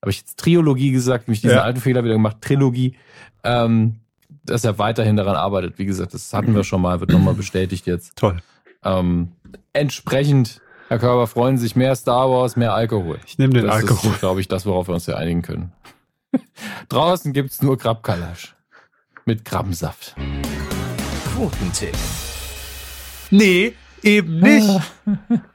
habe 0.00 0.10
ich 0.10 0.18
jetzt 0.18 0.38
Trilogie 0.38 0.92
gesagt, 0.92 1.28
mich 1.28 1.40
diesen 1.40 1.56
ja. 1.56 1.62
alten 1.62 1.80
Fehler 1.80 2.04
wieder 2.04 2.14
gemacht, 2.14 2.36
Trilogie. 2.40 2.96
Ähm, 3.42 3.96
dass 4.44 4.64
er 4.64 4.78
weiterhin 4.78 5.16
daran 5.16 5.36
arbeitet. 5.36 5.78
Wie 5.78 5.84
gesagt, 5.84 6.14
das 6.14 6.32
hatten 6.32 6.54
wir 6.54 6.64
schon 6.64 6.82
mal, 6.82 7.00
wird 7.00 7.10
nochmal 7.10 7.34
bestätigt 7.34 7.86
jetzt. 7.86 8.16
Toll. 8.16 8.38
Ähm, 8.84 9.32
entsprechend, 9.72 10.60
Herr 10.88 10.98
Körber, 10.98 11.26
freuen 11.26 11.58
sich 11.58 11.76
mehr 11.76 11.94
Star 11.94 12.30
Wars, 12.30 12.56
mehr 12.56 12.74
Alkohol. 12.74 13.18
Ich 13.26 13.38
nehme 13.38 13.54
den 13.54 13.66
das 13.66 13.76
Alkohol. 13.76 13.98
Das 14.02 14.12
ist, 14.12 14.20
glaube 14.20 14.40
ich, 14.40 14.48
das, 14.48 14.66
worauf 14.66 14.88
wir 14.88 14.94
uns 14.94 15.06
ja 15.06 15.16
einigen 15.16 15.42
können. 15.42 15.72
Draußen 16.88 17.32
gibt's 17.32 17.62
nur 17.62 17.78
Krabkalasch. 17.78 18.56
Mit 19.24 19.44
Krabbensaft. 19.44 20.16
Quotentipp. 21.34 21.96
Nee, 23.30 23.74
eben 24.02 24.40
nicht. 24.40 24.80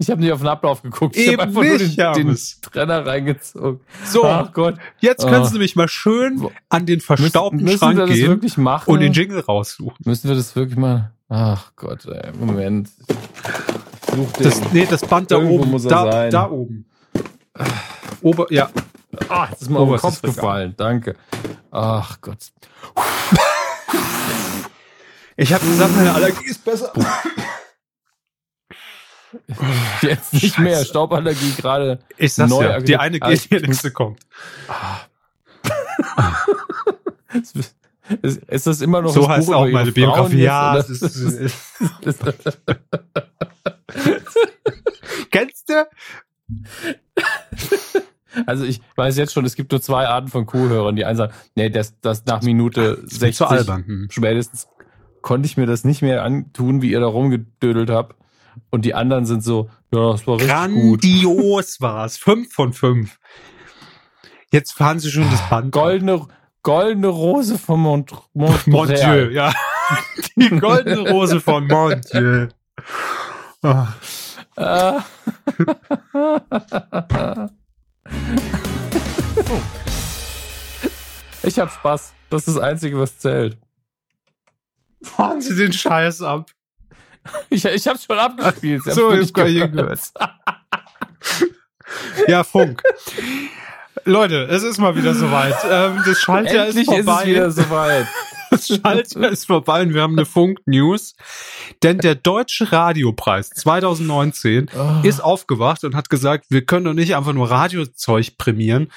Ich 0.00 0.10
habe 0.10 0.20
nicht 0.20 0.30
auf 0.32 0.38
den 0.38 0.46
Ablauf 0.48 0.82
geguckt. 0.82 1.16
Eben 1.16 1.24
ich 1.26 1.32
habe 1.32 1.42
einfach 1.42 1.62
nicht, 1.62 1.98
nur 1.98 2.12
den, 2.12 2.26
den. 2.28 2.38
Trenner 2.62 3.04
reingezogen. 3.04 3.80
So, 4.04 4.24
Ach 4.24 4.52
Gott. 4.52 4.76
jetzt 5.00 5.26
können 5.26 5.42
Oh. 5.42 5.46
Sie 5.46 5.52
nämlich 5.54 5.74
mal 5.74 5.88
schön 5.88 6.46
an 6.68 6.86
den 6.86 7.00
verstaubten 7.00 7.64
müssen 7.64 7.78
Schrank 7.78 7.96
wir 7.98 8.06
das 8.06 8.14
gehen 8.14 8.28
wirklich 8.28 8.56
machen? 8.58 8.90
und 8.92 9.00
den 9.00 9.12
Jingle 9.12 9.40
raussuchen. 9.40 9.96
Müssen 10.04 10.28
wir 10.28 10.36
das 10.36 10.54
wirklich 10.54 10.78
mal? 10.78 11.10
Ach 11.28 11.72
Gott, 11.74 12.06
ey, 12.06 12.30
Moment. 12.38 12.88
Such 14.14 14.32
den. 14.34 14.44
Das, 14.44 14.72
nee, 14.72 14.86
das 14.88 15.00
Band 15.04 15.30
da 15.32 15.36
Irgendwo 15.36 15.62
oben. 15.62 15.70
muss 15.72 15.82
da, 15.82 16.10
sein. 16.12 16.30
da 16.30 16.48
oben. 16.48 16.86
Ober, 18.22 18.46
ja. 18.50 18.70
ah, 19.28 19.48
jetzt 19.50 19.62
ist 19.62 19.68
mir 19.70 19.78
auf 19.80 19.88
den 19.90 19.98
Kopf 19.98 20.22
gefallen. 20.22 20.74
Danke. 20.76 21.16
Ach 21.72 22.20
Gott. 22.20 22.38
Ich 25.36 25.52
habe 25.52 25.66
gesagt, 25.66 25.94
meine 25.96 26.12
Allergie 26.14 26.46
ist 26.46 26.64
besser. 26.64 26.92
Jetzt 30.02 30.32
nicht 30.32 30.58
mehr. 30.58 30.84
Stauballergie 30.84 31.52
gerade. 31.56 31.98
Ich 32.16 32.34
sag's 32.34 32.50
Neu 32.50 32.64
ja, 32.64 32.80
die 32.80 32.96
eine 32.96 33.18
Ah, 33.20 33.30
geht, 33.30 33.50
die 33.50 33.66
nächste 33.66 33.90
kommt. 33.90 34.20
Ist, 38.22 38.42
ist 38.44 38.66
das 38.66 38.80
immer 38.80 39.02
noch 39.02 39.12
So 39.12 39.20
das 39.20 39.28
heißt 39.28 39.46
Buch 39.48 39.54
auch 39.54 39.68
meine 39.68 39.92
Biografie. 39.92 40.40
Ja, 40.40 40.74
das 40.74 40.88
ist, 40.88 41.54
kennst 45.30 45.68
du? 45.68 45.86
Also 48.46 48.64
ich 48.64 48.80
weiß 48.96 49.18
jetzt 49.18 49.34
schon, 49.34 49.44
es 49.44 49.56
gibt 49.56 49.72
nur 49.72 49.82
zwei 49.82 50.06
Arten 50.06 50.28
von 50.28 50.46
Kuhhörern. 50.46 50.96
Die 50.96 51.04
einen 51.04 51.18
sagen, 51.18 51.34
nee, 51.54 51.68
das, 51.68 52.00
das 52.00 52.24
nach 52.24 52.42
Minute 52.42 53.02
60 53.04 53.36
Zu 53.36 53.46
albern. 53.46 53.84
Hm. 53.86 54.08
spätestens 54.10 54.68
konnte 55.20 55.46
ich 55.46 55.56
mir 55.56 55.66
das 55.66 55.84
nicht 55.84 56.00
mehr 56.00 56.22
antun, 56.22 56.80
wie 56.80 56.92
ihr 56.92 57.00
da 57.00 57.06
rumgedödelt 57.06 57.90
habt. 57.90 58.16
Und 58.70 58.84
die 58.84 58.94
anderen 58.94 59.26
sind 59.26 59.42
so, 59.42 59.70
ja, 59.92 60.12
das 60.12 60.26
war 60.26 60.36
richtig 60.36 60.48
gut. 60.74 61.00
Grandios 61.02 61.80
war's. 61.80 62.16
Fünf 62.16 62.52
von 62.52 62.72
fünf. 62.72 63.18
Jetzt 64.52 64.72
fahren 64.72 64.98
sie 64.98 65.10
schon 65.10 65.30
das 65.30 65.46
Band. 65.50 65.72
Goldene, 65.72 66.26
goldene 66.62 67.08
Rose 67.08 67.58
von 67.58 67.80
Mont, 67.80 68.12
Mont 68.34 68.66
Mon 68.66 68.88
Dieu, 68.88 69.30
ja. 69.30 69.52
Die 70.36 70.48
goldene 70.50 71.10
Rose 71.10 71.40
von 71.40 71.66
Mon 71.66 72.00
Dieu. 72.12 72.48
Ah, 73.62 73.88
Ah. 74.60 75.04
Ich 81.42 81.58
hab 81.58 81.70
Spaß. 81.70 82.12
Das 82.30 82.46
ist 82.46 82.56
das 82.56 82.62
Einzige, 82.62 82.98
was 82.98 83.18
zählt. 83.18 83.56
fahren 85.02 85.40
sie 85.40 85.54
den 85.56 85.72
Scheiß 85.72 86.22
ab. 86.22 86.50
Ich, 87.50 87.64
ich 87.64 87.88
hab's 87.88 88.04
schon 88.04 88.18
abgespielt. 88.18 88.82
Haben's 88.82 88.94
So, 88.94 89.02
nur 89.02 89.12
jetzt 89.14 89.20
nicht 89.22 89.34
kann 89.34 89.46
ich 89.46 89.54
gehört. 89.72 90.00
Ja, 92.26 92.44
Funk. 92.44 92.82
Leute, 94.04 94.44
es 94.50 94.62
ist 94.62 94.78
mal 94.78 94.94
wieder 94.96 95.14
soweit. 95.14 95.56
Ähm, 95.68 96.02
das 96.04 96.18
Schaltjahr 96.20 96.66
ist 96.66 96.76
Endlich 96.76 96.98
ist, 96.98 97.04
vorbei. 97.04 97.22
es 97.22 97.28
wieder 97.28 97.50
soweit. 97.50 98.06
Das 98.50 98.66
Schaltjahr 98.66 99.28
ist 99.30 99.46
vorbei 99.46 99.82
und 99.82 99.92
wir 99.92 100.00
haben 100.00 100.14
eine 100.16 100.24
Funk-News. 100.24 101.14
Denn 101.82 101.98
der 101.98 102.14
Deutsche 102.14 102.72
Radiopreis 102.72 103.50
2019 103.50 104.70
Oh. 104.74 105.06
ist 105.06 105.20
aufgewacht 105.22 105.84
und 105.84 105.94
hat 105.94 106.08
gesagt, 106.08 106.46
wir 106.48 106.64
können 106.64 106.86
doch 106.86 106.94
nicht 106.94 107.14
einfach 107.14 107.34
nur 107.34 107.50
Radiozeug 107.50 108.38
prämieren. 108.38 108.90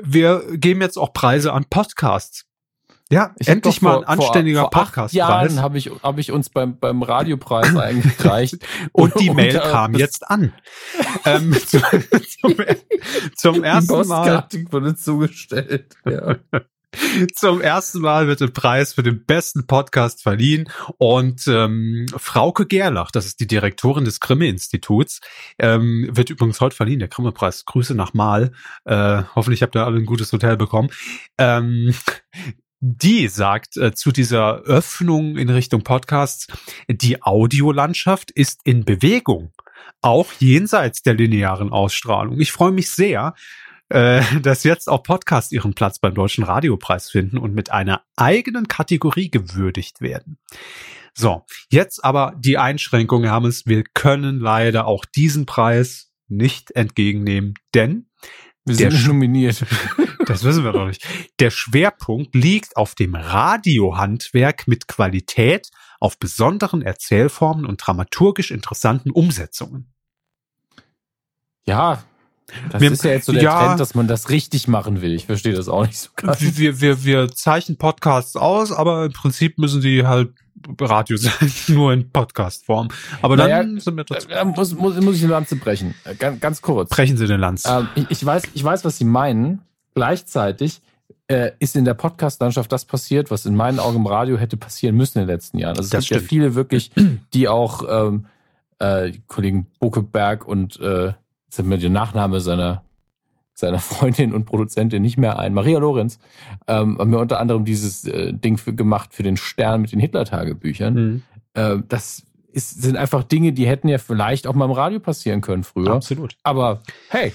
Wir 0.00 0.42
geben 0.56 0.80
jetzt 0.80 0.96
auch 0.98 1.12
Preise 1.12 1.52
an 1.52 1.64
Podcasts. 1.70 2.44
Ja, 3.12 3.34
Ich 3.38 3.46
endlich 3.48 3.82
mal 3.82 3.98
ein 3.98 4.04
anständiger 4.04 4.62
vor, 4.62 4.70
vor 4.72 4.80
acht 4.82 4.88
Podcastpreis. 4.94 5.12
Jahren 5.14 5.60
habe 5.60 5.76
ich, 5.78 5.90
hab 6.02 6.18
ich 6.18 6.32
uns 6.32 6.48
beim, 6.48 6.78
beim 6.78 7.02
Radiopreis 7.02 7.76
eingereicht. 7.76 8.56
Und 8.92 9.20
die 9.20 9.30
Und 9.30 9.36
Mail 9.36 9.52
da- 9.52 9.70
kam 9.70 9.94
jetzt 9.94 10.28
an. 10.30 10.52
ähm, 11.26 11.52
zu, 11.66 11.78
zum, 11.78 12.54
zum 13.36 13.54
Die 13.56 13.60
ersten 13.62 13.92
Mal 13.92 14.04
Postkarte 14.04 14.64
wurde 14.72 14.96
zugestellt. 14.96 15.94
Ja. 16.06 16.36
Zum 17.34 17.62
ersten 17.62 18.00
Mal 18.02 18.26
wird 18.26 18.42
ein 18.42 18.52
Preis 18.52 18.92
für 18.92 19.02
den 19.02 19.24
besten 19.24 19.66
Podcast 19.66 20.22
verliehen 20.22 20.68
und 20.98 21.46
ähm, 21.46 22.04
Frauke 22.14 22.66
Gerlach, 22.66 23.10
das 23.10 23.24
ist 23.24 23.40
die 23.40 23.46
Direktorin 23.46 24.04
des 24.04 24.20
Grimme-Instituts, 24.20 25.20
ähm, 25.58 26.10
wird 26.12 26.28
übrigens 26.28 26.60
heute 26.60 26.76
verliehen, 26.76 26.98
der 26.98 27.08
Grimme-Preis. 27.08 27.64
Grüße 27.64 27.94
nach 27.94 28.12
Mal. 28.12 28.52
Äh, 28.84 29.22
hoffentlich 29.34 29.62
habt 29.62 29.74
ihr 29.74 29.86
alle 29.86 29.96
ein 30.00 30.04
gutes 30.04 30.30
Hotel 30.34 30.58
bekommen. 30.58 30.90
Ähm, 31.38 31.94
die 32.84 33.28
sagt 33.28 33.76
äh, 33.76 33.94
zu 33.94 34.10
dieser 34.10 34.62
Öffnung 34.62 35.36
in 35.36 35.48
Richtung 35.48 35.84
Podcasts, 35.84 36.48
die 36.88 37.22
Audiolandschaft 37.22 38.32
ist 38.32 38.60
in 38.64 38.84
Bewegung, 38.84 39.52
auch 40.00 40.32
jenseits 40.40 41.02
der 41.02 41.14
linearen 41.14 41.70
Ausstrahlung. 41.70 42.40
Ich 42.40 42.50
freue 42.50 42.72
mich 42.72 42.90
sehr, 42.90 43.34
äh, 43.88 44.22
dass 44.42 44.64
jetzt 44.64 44.88
auch 44.88 45.04
Podcasts 45.04 45.52
ihren 45.52 45.74
Platz 45.74 46.00
beim 46.00 46.14
Deutschen 46.14 46.42
Radiopreis 46.42 47.08
finden 47.08 47.38
und 47.38 47.54
mit 47.54 47.70
einer 47.70 48.02
eigenen 48.16 48.66
Kategorie 48.66 49.30
gewürdigt 49.30 50.00
werden. 50.00 50.38
So, 51.14 51.44
jetzt 51.70 52.04
aber 52.04 52.34
die 52.36 52.58
Einschränkung, 52.58 53.22
Hermes. 53.22 53.64
Wir 53.64 53.84
können 53.94 54.40
leider 54.40 54.86
auch 54.88 55.04
diesen 55.04 55.46
Preis 55.46 56.12
nicht 56.26 56.72
entgegennehmen, 56.72 57.54
denn 57.74 58.08
Wir 58.64 58.76
Der 58.76 58.90
sind 58.92 59.00
Sch- 59.00 59.08
nominiert. 59.08 59.64
das 60.26 60.44
wissen 60.44 60.64
wir 60.64 60.72
doch 60.72 60.86
nicht. 60.86 61.04
Der 61.40 61.50
Schwerpunkt 61.50 62.34
liegt 62.34 62.76
auf 62.76 62.94
dem 62.94 63.14
Radiohandwerk 63.14 64.68
mit 64.68 64.86
Qualität, 64.86 65.70
auf 65.98 66.18
besonderen 66.18 66.82
Erzählformen 66.82 67.66
und 67.66 67.78
dramaturgisch 67.84 68.50
interessanten 68.50 69.10
Umsetzungen. 69.10 69.92
Ja, 71.64 72.02
das 72.70 72.80
Wir- 72.82 72.92
ist 72.92 73.04
ja 73.04 73.12
jetzt 73.12 73.26
so 73.26 73.32
der 73.32 73.42
ja. 73.42 73.66
Trend, 73.66 73.80
dass 73.80 73.94
man 73.94 74.08
das 74.08 74.28
richtig 74.30 74.68
machen 74.68 75.00
will. 75.00 75.12
Ich 75.14 75.26
verstehe 75.26 75.54
das 75.54 75.68
auch 75.68 75.86
nicht 75.86 75.98
so 75.98 76.10
ganz. 76.16 76.40
Wir, 76.40 76.80
wir, 76.80 77.04
wir 77.04 77.30
zeichnen 77.30 77.78
Podcasts 77.78 78.36
aus, 78.36 78.72
aber 78.72 79.06
im 79.06 79.12
Prinzip 79.12 79.58
müssen 79.58 79.80
die 79.80 80.06
halt 80.06 80.32
Radio 80.80 81.16
sein, 81.16 81.32
nur 81.68 81.92
in 81.92 82.10
Podcast-Form. 82.10 82.88
Aber 83.22 83.36
dann 83.36 83.50
Naja, 83.50 83.80
sind 83.80 83.96
wir 83.96 84.04
trotzdem. 84.04 84.30
Äh, 84.36 84.44
muss, 84.44 84.74
muss, 84.74 85.00
muss 85.00 85.16
ich 85.16 85.22
eine 85.24 85.32
Lanze 85.32 85.56
brechen. 85.56 85.94
Äh, 86.04 86.14
Ganz, 86.14 86.40
ganz 86.40 86.62
kurz. 86.62 86.90
Brechen 86.90 87.16
Sie 87.16 87.26
den 87.26 87.40
Lanz. 87.40 87.64
Ähm, 87.68 87.88
ich, 87.94 88.10
ich, 88.10 88.24
weiß, 88.26 88.42
ich 88.54 88.62
weiß, 88.64 88.84
was 88.84 88.98
Sie 88.98 89.04
meinen. 89.04 89.62
Gleichzeitig 89.94 90.80
äh, 91.28 91.52
ist 91.58 91.76
in 91.76 91.84
der 91.84 91.94
Podcast-Landschaft 91.94 92.72
das 92.72 92.84
passiert, 92.84 93.30
was 93.30 93.46
in 93.46 93.54
meinen 93.54 93.78
Augen 93.78 93.96
im 93.96 94.06
Radio 94.06 94.36
hätte 94.38 94.56
passieren 94.56 94.96
müssen 94.96 95.18
in 95.18 95.26
den 95.26 95.34
letzten 95.34 95.58
Jahren. 95.58 95.76
Also 95.76 95.82
es 95.82 95.90
Das 95.90 96.00
gibt 96.04 96.10
ja 96.10 96.16
stimmt. 96.18 96.28
viele 96.30 96.54
wirklich, 96.54 96.90
die 97.34 97.48
auch 97.48 97.84
ähm, 97.88 98.26
äh, 98.78 99.12
Kollegen 99.26 99.66
Buckeberg 99.78 100.46
und 100.46 100.80
äh, 100.80 101.12
jetzt 101.46 101.58
hat 101.58 101.66
mir 101.66 101.78
der 101.78 101.90
Nachname 101.90 102.40
seiner 102.40 102.82
seiner 103.54 103.78
Freundin 103.78 104.32
und 104.32 104.44
Produzentin 104.44 105.02
nicht 105.02 105.18
mehr 105.18 105.38
ein, 105.38 105.54
Maria 105.54 105.78
Lorenz, 105.78 106.18
ähm, 106.66 106.98
haben 106.98 107.10
mir 107.10 107.18
unter 107.18 107.40
anderem 107.40 107.64
dieses 107.64 108.04
äh, 108.04 108.32
Ding 108.32 108.58
für, 108.58 108.74
gemacht 108.74 109.14
für 109.14 109.22
den 109.22 109.36
Stern 109.36 109.82
mit 109.82 109.92
den 109.92 110.00
Hitler-Tagebüchern. 110.00 110.94
Mhm. 110.94 111.22
Äh, 111.54 111.76
das 111.88 112.24
ist, 112.52 112.82
sind 112.82 112.96
einfach 112.96 113.24
Dinge, 113.24 113.52
die 113.52 113.66
hätten 113.66 113.88
ja 113.88 113.98
vielleicht 113.98 114.46
auch 114.46 114.54
mal 114.54 114.64
im 114.66 114.72
Radio 114.72 115.00
passieren 115.00 115.40
können 115.40 115.64
früher. 115.64 115.92
Absolut. 115.92 116.36
Aber 116.42 116.82
hey, 117.08 117.32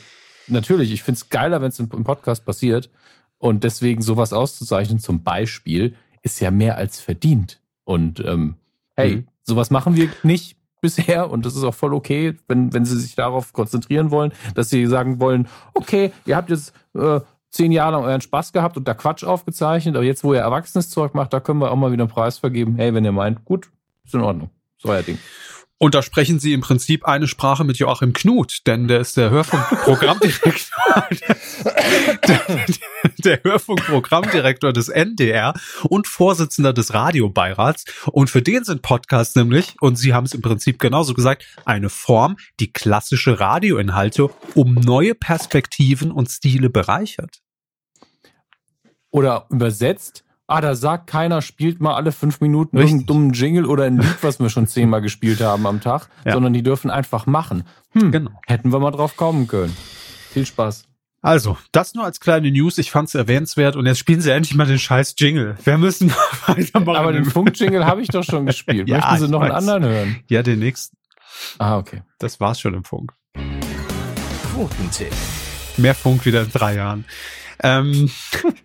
natürlich, 0.48 0.92
ich 0.92 1.04
find's 1.04 1.30
geiler, 1.30 1.62
wenn 1.62 1.70
es 1.70 1.80
im, 1.80 1.90
im 1.92 2.04
Podcast 2.04 2.46
passiert. 2.46 2.90
Und 3.40 3.64
deswegen 3.64 4.02
sowas 4.02 4.34
auszuzeichnen, 4.34 5.00
zum 5.00 5.22
Beispiel, 5.24 5.96
ist 6.24 6.40
ja 6.40 6.50
mehr 6.50 6.78
als 6.78 7.00
verdient. 7.00 7.62
Und 7.84 8.20
ähm, 8.20 8.56
hey, 8.96 9.18
Mhm. 9.18 9.28
sowas 9.44 9.70
machen 9.70 9.96
wir 9.96 10.10
nicht 10.24 10.57
bisher 10.88 11.30
und 11.30 11.46
das 11.46 11.56
ist 11.56 11.64
auch 11.64 11.74
voll 11.74 11.94
okay, 11.94 12.36
wenn, 12.48 12.74
wenn 12.74 12.86
sie 12.86 13.00
sich 13.00 13.16
darauf 13.16 13.54
konzentrieren 13.54 14.12
wollen, 14.12 14.32
dass 14.56 14.70
sie 14.70 14.86
sagen 14.86 15.20
wollen, 15.20 15.48
okay, 15.74 16.12
ihr 16.26 16.36
habt 16.36 16.50
jetzt 16.50 16.74
äh, 16.96 17.20
zehn 17.50 17.72
Jahre 17.72 17.94
lang 17.94 18.04
euren 18.04 18.22
Spaß 18.22 18.54
gehabt 18.54 18.78
und 18.78 18.88
da 18.88 18.94
Quatsch 18.94 19.24
aufgezeichnet, 19.24 19.96
aber 19.96 20.06
jetzt, 20.06 20.24
wo 20.24 20.34
ihr 20.34 20.40
erwachsenes 20.40 20.90
Zeug 20.90 21.14
macht, 21.14 21.34
da 21.34 21.40
können 21.40 21.60
wir 21.60 21.72
auch 21.72 21.76
mal 21.76 21.92
wieder 21.92 22.04
einen 22.04 22.12
Preis 22.12 22.38
vergeben. 22.38 22.76
Hey, 22.76 22.94
wenn 22.94 23.04
ihr 23.04 23.12
meint, 23.12 23.46
gut, 23.46 23.70
ist 24.06 24.14
in 24.14 24.22
Ordnung. 24.22 24.50
So 24.78 24.90
euer 24.90 25.02
Ding. 25.02 25.18
Und 25.80 25.94
da 25.94 26.02
sprechen 26.02 26.40
Sie 26.40 26.54
im 26.54 26.62
Prinzip 26.62 27.06
eine 27.06 27.28
Sprache 27.28 27.64
mit 27.64 27.78
Joachim 27.78 28.12
Knut, 28.12 28.66
denn 28.66 28.88
der 28.88 29.00
ist 29.00 29.16
der 29.16 29.30
Hörfunkprogrammdirektor, 29.30 31.08
der, 32.28 32.42
der 33.20 33.44
Hörfunkprogrammdirektor 33.44 34.74
des 34.74 34.90
NDR 34.90 35.54
und 35.84 36.08
Vorsitzender 36.08 36.74
des 36.74 36.96
Radiobeirats. 36.96 37.86
Und 38.12 38.32
für 38.32 38.42
den 38.42 38.64
sind 38.64 38.82
Podcasts 38.82 39.36
nämlich, 39.36 39.76
und 39.80 39.98
Sie 39.98 40.16
haben 40.16 40.26
es 40.26 40.34
im 40.34 40.42
Prinzip 40.42 40.80
genauso 40.80 41.14
gesagt, 41.14 41.46
eine 41.66 41.90
Form, 41.90 42.38
die 42.60 42.74
klassische 42.74 43.40
Radioinhalte 43.40 44.30
um 44.56 44.74
neue 44.74 45.14
Perspektiven 45.14 46.12
und 46.12 46.28
Stile 46.32 46.72
bereichert. 46.72 47.42
Oder 49.12 49.46
übersetzt, 49.52 50.24
ah, 50.48 50.62
da 50.62 50.76
sagt 50.76 51.08
keiner, 51.08 51.42
spielt 51.42 51.82
mal 51.82 51.96
alle 51.96 52.12
fünf 52.12 52.40
Minuten 52.42 52.78
Richtig. 52.78 52.94
irgendeinen 52.94 53.08
dummen 53.08 53.34
Jingle 53.34 53.66
oder 53.66 53.84
ein 53.86 53.98
Lied, 53.98 54.18
was 54.22 54.40
wir 54.40 54.50
schon 54.50 54.68
zehnmal 54.68 55.02
gespielt 55.02 55.42
haben 55.42 55.66
am 55.68 55.82
Tag, 55.82 56.10
Ja. 56.26 56.34
sondern 56.34 56.54
die 56.54 56.64
dürfen 56.64 56.90
einfach 56.90 57.26
machen. 57.26 57.64
Hm, 57.92 58.12
Genau. 58.12 58.32
hätten 58.48 58.72
wir 58.72 58.80
mal 58.80 58.92
drauf 58.92 59.18
kommen 59.18 59.48
können. 59.48 59.76
Viel 60.32 60.46
Spaß. 60.46 60.86
Also, 61.22 61.58
das 61.72 61.94
nur 61.96 62.06
als 62.06 62.20
kleine 62.20 62.52
News. 62.52 62.78
Ich 62.78 62.92
fand 62.92 63.10
es 63.10 63.16
erwähnenswert 63.16 63.76
und 63.76 63.86
jetzt 63.88 63.98
spielen 63.98 64.22
Sie 64.22 64.32
endlich 64.32 64.56
mal 64.56 64.68
den 64.68 64.80
scheiß 64.80 65.16
Jingle. 65.18 65.58
Wir 65.64 65.78
müssen 65.78 66.08
mal 66.08 66.16
weitermachen. 66.56 66.96
Aber 66.98 67.12
den 67.12 67.26
Funk-Jingle 67.26 67.86
habe 67.86 68.02
ich 68.02 68.08
doch 68.10 68.24
schon 68.24 68.46
gespielt. 68.46 68.88
Ja, 68.90 68.98
Möchten 69.00 69.26
Sie 69.26 69.28
noch 69.32 69.42
einen 69.42 69.52
weiß. 69.52 69.68
anderen 69.68 69.84
hören? 69.92 70.16
ja, 70.30 70.44
den 70.44 70.60
nächsten. 70.60 70.96
Ah, 71.58 71.78
okay. 71.78 72.04
Das 72.20 72.40
war's 72.40 72.60
schon 72.60 72.74
im 72.76 72.84
Funk. 72.84 73.12
Quotentipp. 74.54 75.12
Mehr 75.78 75.94
Funk 75.96 76.26
wieder 76.26 76.42
in 76.44 76.52
drei 76.52 76.76
Jahren. 76.76 77.06
Ähm, 77.64 78.10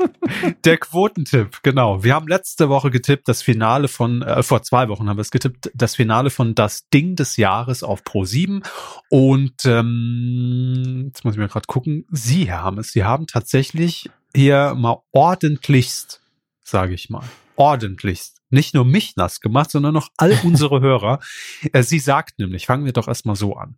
der 0.65 0.79
Quotentipp, 0.79 1.63
genau. 1.63 2.05
Wir 2.05 2.15
haben 2.15 2.29
letzte 2.29 2.69
Woche 2.69 2.91
getippt, 2.91 3.29
das 3.29 3.43
Finale 3.43 3.89
von, 3.89 4.23
äh, 4.23 4.43
vor 4.43 4.63
zwei 4.63 4.89
Wochen 4.89 5.09
haben 5.09 5.17
wir 5.17 5.23
es 5.23 5.31
getippt, 5.31 5.71
das 5.75 5.97
Finale 5.97 6.31
von 6.31 6.55
Das 6.55 6.89
Ding 6.89 7.17
des 7.17 7.37
Jahres 7.37 7.83
auf 7.83 8.05
Pro 8.05 8.25
7. 8.25 8.63
Und 9.09 9.65
ähm, 9.65 11.05
jetzt 11.07 11.25
muss 11.25 11.35
ich 11.35 11.41
mir 11.41 11.49
gerade 11.49 11.67
gucken, 11.67 12.07
Sie 12.11 12.53
haben 12.53 12.79
es. 12.79 12.93
Sie 12.93 13.05
haben 13.05 13.27
tatsächlich 13.27 14.11
hier 14.35 14.75
mal 14.77 15.03
ordentlichst, 15.13 16.21
sage 16.65 16.95
ich 16.95 17.11
mal, 17.11 17.25
ordentlichst 17.57 18.43
nicht 18.53 18.75
nur 18.75 18.85
mich 18.85 19.17
nass 19.17 19.41
gemacht, 19.41 19.71
sondern 19.71 19.95
noch 19.95 20.11
all 20.17 20.39
unsere 20.45 20.81
Hörer. 20.81 21.19
Äh, 21.73 21.83
sie 21.83 21.99
sagt 21.99 22.39
nämlich, 22.39 22.67
fangen 22.67 22.85
wir 22.85 22.93
doch 22.93 23.09
erstmal 23.09 23.37
so 23.37 23.57
an. 23.57 23.77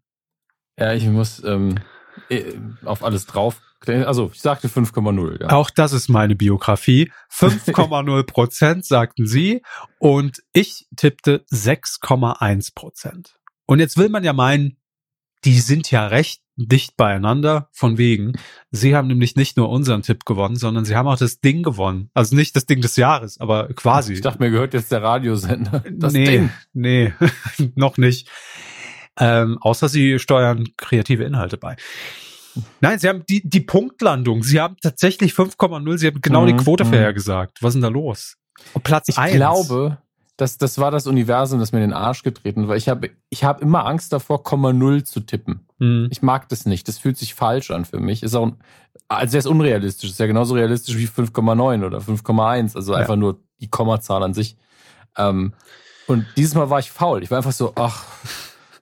Ja, 0.78 0.92
ich 0.92 1.06
muss 1.06 1.42
ähm, 1.44 1.76
äh, 2.28 2.54
auf 2.84 3.04
alles 3.04 3.26
drauf. 3.26 3.60
Also, 3.88 4.30
ich 4.32 4.40
sagte 4.40 4.68
5,0. 4.68 5.42
Ja. 5.42 5.50
Auch 5.50 5.70
das 5.70 5.92
ist 5.92 6.08
meine 6.08 6.36
Biografie. 6.36 7.10
5,0 7.32 8.22
Prozent 8.24 8.84
sagten 8.86 9.26
sie 9.26 9.62
und 9.98 10.42
ich 10.52 10.86
tippte 10.96 11.44
6,1 11.52 12.74
Prozent. 12.74 13.36
Und 13.66 13.80
jetzt 13.80 13.96
will 13.96 14.08
man 14.08 14.24
ja 14.24 14.32
meinen, 14.32 14.76
die 15.44 15.60
sind 15.60 15.90
ja 15.90 16.06
recht 16.06 16.44
dicht 16.56 16.96
beieinander, 16.96 17.68
von 17.72 17.98
wegen. 17.98 18.34
Sie 18.70 18.94
haben 18.94 19.08
nämlich 19.08 19.36
nicht 19.36 19.56
nur 19.56 19.68
unseren 19.70 20.02
Tipp 20.02 20.24
gewonnen, 20.24 20.56
sondern 20.56 20.84
sie 20.84 20.96
haben 20.96 21.08
auch 21.08 21.18
das 21.18 21.40
Ding 21.40 21.62
gewonnen. 21.62 22.10
Also 22.14 22.36
nicht 22.36 22.54
das 22.54 22.66
Ding 22.66 22.80
des 22.80 22.96
Jahres, 22.96 23.40
aber 23.40 23.68
quasi. 23.74 24.12
Ich 24.12 24.20
dachte, 24.20 24.40
mir 24.40 24.50
gehört 24.50 24.74
jetzt 24.74 24.92
der 24.92 25.02
Radiosender. 25.02 25.82
Das 25.94 26.12
nee, 26.12 26.24
Ding. 26.24 26.50
nee, 26.72 27.12
noch 27.74 27.96
nicht. 27.98 28.28
Ähm, 29.18 29.58
außer 29.60 29.88
sie 29.88 30.18
steuern 30.18 30.68
kreative 30.76 31.24
Inhalte 31.24 31.56
bei. 31.56 31.76
Nein, 32.80 32.98
sie 32.98 33.08
haben 33.08 33.24
die, 33.28 33.48
die 33.48 33.60
Punktlandung. 33.60 34.42
Sie 34.42 34.60
haben 34.60 34.76
tatsächlich 34.82 35.32
5,0. 35.32 35.98
Sie 35.98 36.06
haben 36.06 36.20
genau 36.20 36.42
mhm, 36.42 36.46
die 36.46 36.56
Quote 36.56 36.84
mhm. 36.84 36.88
vorhergesagt. 36.88 37.62
Was 37.62 37.70
ist 37.70 37.74
denn 37.74 37.82
da 37.82 37.88
los? 37.88 38.36
Und 38.72 38.84
Platz 38.84 39.08
ich 39.08 39.18
1. 39.18 39.34
glaube, 39.34 39.98
das, 40.36 40.58
das 40.58 40.78
war 40.78 40.90
das 40.90 41.06
Universum, 41.06 41.60
das 41.60 41.72
mir 41.72 41.78
in 41.78 41.90
den 41.90 41.92
Arsch 41.92 42.22
getreten 42.22 42.66
war. 42.68 42.76
Ich 42.76 42.88
habe 42.88 43.10
ich 43.30 43.44
hab 43.44 43.60
immer 43.60 43.86
Angst 43.86 44.12
davor, 44.12 44.42
Komma 44.42 44.72
Null 44.72 45.04
zu 45.04 45.20
tippen. 45.20 45.66
Mhm. 45.78 46.08
Ich 46.10 46.22
mag 46.22 46.48
das 46.48 46.66
nicht. 46.66 46.88
Das 46.88 46.98
fühlt 46.98 47.16
sich 47.16 47.34
falsch 47.34 47.70
an 47.70 47.84
für 47.84 48.00
mich. 48.00 48.22
Ist 48.22 48.34
auch, 48.34 48.52
also 49.08 49.32
der 49.32 49.38
ist 49.38 49.46
unrealistisch. 49.46 50.10
Ist 50.10 50.20
ja 50.20 50.26
genauso 50.26 50.54
realistisch 50.54 50.96
wie 50.96 51.06
5,9 51.06 51.84
oder 51.84 51.98
5,1. 51.98 52.76
Also 52.76 52.92
ja. 52.92 52.98
einfach 52.98 53.16
nur 53.16 53.40
die 53.60 53.68
Kommazahl 53.68 54.22
an 54.22 54.34
sich. 54.34 54.56
Ähm, 55.16 55.54
und 56.06 56.26
dieses 56.36 56.54
Mal 56.54 56.68
war 56.68 56.80
ich 56.80 56.90
faul. 56.90 57.22
Ich 57.22 57.30
war 57.30 57.38
einfach 57.38 57.52
so, 57.52 57.72
ach, 57.76 58.04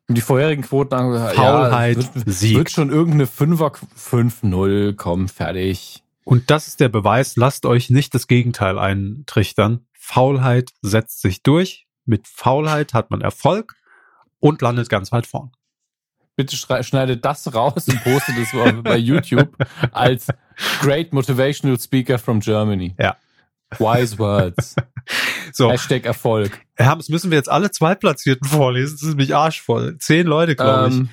die 0.09 0.21
vorherigen 0.21 0.63
Quoten 0.63 0.95
angesagt, 0.95 1.37
Faulheit, 1.37 1.97
ja, 1.97 2.15
wird, 2.15 2.29
Sieg. 2.29 2.57
wird 2.57 2.71
schon 2.71 2.91
irgendeine 2.91 3.27
5er, 3.27 3.79
5-0 3.97 4.95
kommen, 4.95 5.29
fertig. 5.29 6.03
Und 6.25 6.51
das 6.51 6.69
ist 6.69 6.81
der 6.81 6.89
Beweis, 6.89 7.37
lasst 7.37 7.67
euch 7.67 7.91
nicht 7.91 8.15
das 8.15 8.27
Gegenteil 8.27 8.79
eintrichtern. 8.79 9.87
Faulheit 9.93 10.71
setzt 10.81 11.21
sich 11.21 11.43
durch. 11.43 11.87
Mit 12.05 12.27
Faulheit 12.29 12.95
hat 12.95 13.11
man 13.11 13.21
Erfolg 13.21 13.75
und 14.41 14.61
landet 14.61 14.89
ganz 14.89 15.13
weit 15.13 15.27
vorn. 15.27 15.53
Bitte 16.35 16.57
schneidet 16.57 17.25
das 17.25 17.55
raus 17.55 17.89
und 17.89 18.03
postet 18.03 18.37
es 18.39 18.83
bei 18.83 18.97
YouTube 18.97 19.55
als 19.93 20.29
Great 20.81 21.13
Motivational 21.13 21.79
Speaker 21.79 22.19
from 22.19 22.41
Germany. 22.41 22.95
Ja. 22.99 23.17
Wise 23.79 24.19
Words. 24.19 24.77
So. 25.57 25.71
Hashtag 25.71 26.05
Erfolg. 26.05 26.61
Hermes, 26.77 27.09
müssen 27.09 27.31
wir 27.31 27.39
jetzt 27.39 27.51
alle 27.51 27.71
Zweitplatzierten 27.71 28.49
vorlesen? 28.49 28.95
Das 28.95 29.03
ist 29.03 29.09
nämlich 29.09 29.35
arschvoll. 29.35 29.99
Zehn 29.99 30.27
Leute, 30.27 30.57
glaube 30.57 30.89
ich. 30.89 30.95
Ähm, 30.97 31.09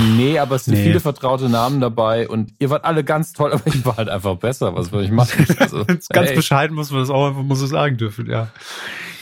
Nee, 0.00 0.38
aber 0.38 0.56
es 0.56 0.64
sind 0.64 0.74
nee. 0.74 0.84
viele 0.84 1.00
vertraute 1.00 1.48
Namen 1.48 1.80
dabei 1.80 2.28
und 2.28 2.54
ihr 2.58 2.70
wart 2.70 2.84
alle 2.84 3.04
ganz 3.04 3.32
toll, 3.32 3.52
aber 3.52 3.66
ich 3.66 3.84
war 3.84 3.96
halt 3.98 4.08
einfach 4.08 4.36
besser. 4.36 4.74
Was 4.74 4.88
soll 4.88 5.04
ich 5.04 5.10
machen? 5.10 5.46
Also, 5.58 5.84
ganz 5.84 6.30
ey. 6.30 6.34
bescheiden 6.34 6.74
muss 6.74 6.90
man 6.90 7.00
das 7.00 7.10
auch 7.10 7.28
einfach 7.28 7.42
muss 7.42 7.60
so 7.60 7.66
sagen 7.66 7.96
dürfen, 7.98 8.28
ja. 8.28 8.48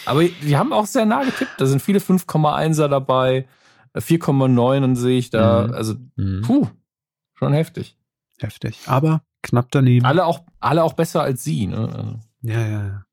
Aber 0.06 0.24
die 0.24 0.56
haben 0.56 0.72
auch 0.72 0.86
sehr 0.86 1.04
nah 1.04 1.24
getippt. 1.24 1.52
Da 1.58 1.66
sind 1.66 1.82
viele 1.82 1.98
5,1er 1.98 2.88
dabei, 2.88 3.46
4,9 3.94 4.96
sehe 4.96 5.18
ich 5.18 5.30
da. 5.30 5.66
Mhm. 5.66 5.74
Also, 5.74 5.94
mhm. 6.16 6.42
puh, 6.42 6.68
schon 7.34 7.52
heftig. 7.52 7.98
Heftig. 8.38 8.78
Aber 8.86 9.22
knapp 9.42 9.70
daneben. 9.70 10.06
Alle 10.06 10.24
auch, 10.24 10.40
alle 10.60 10.82
auch 10.82 10.94
besser 10.94 11.22
als 11.22 11.44
sie, 11.44 11.66
ne? 11.66 11.88
Also. 11.94 12.20
Ja, 12.42 12.60
ja, 12.60 12.86
ja. 12.86 13.04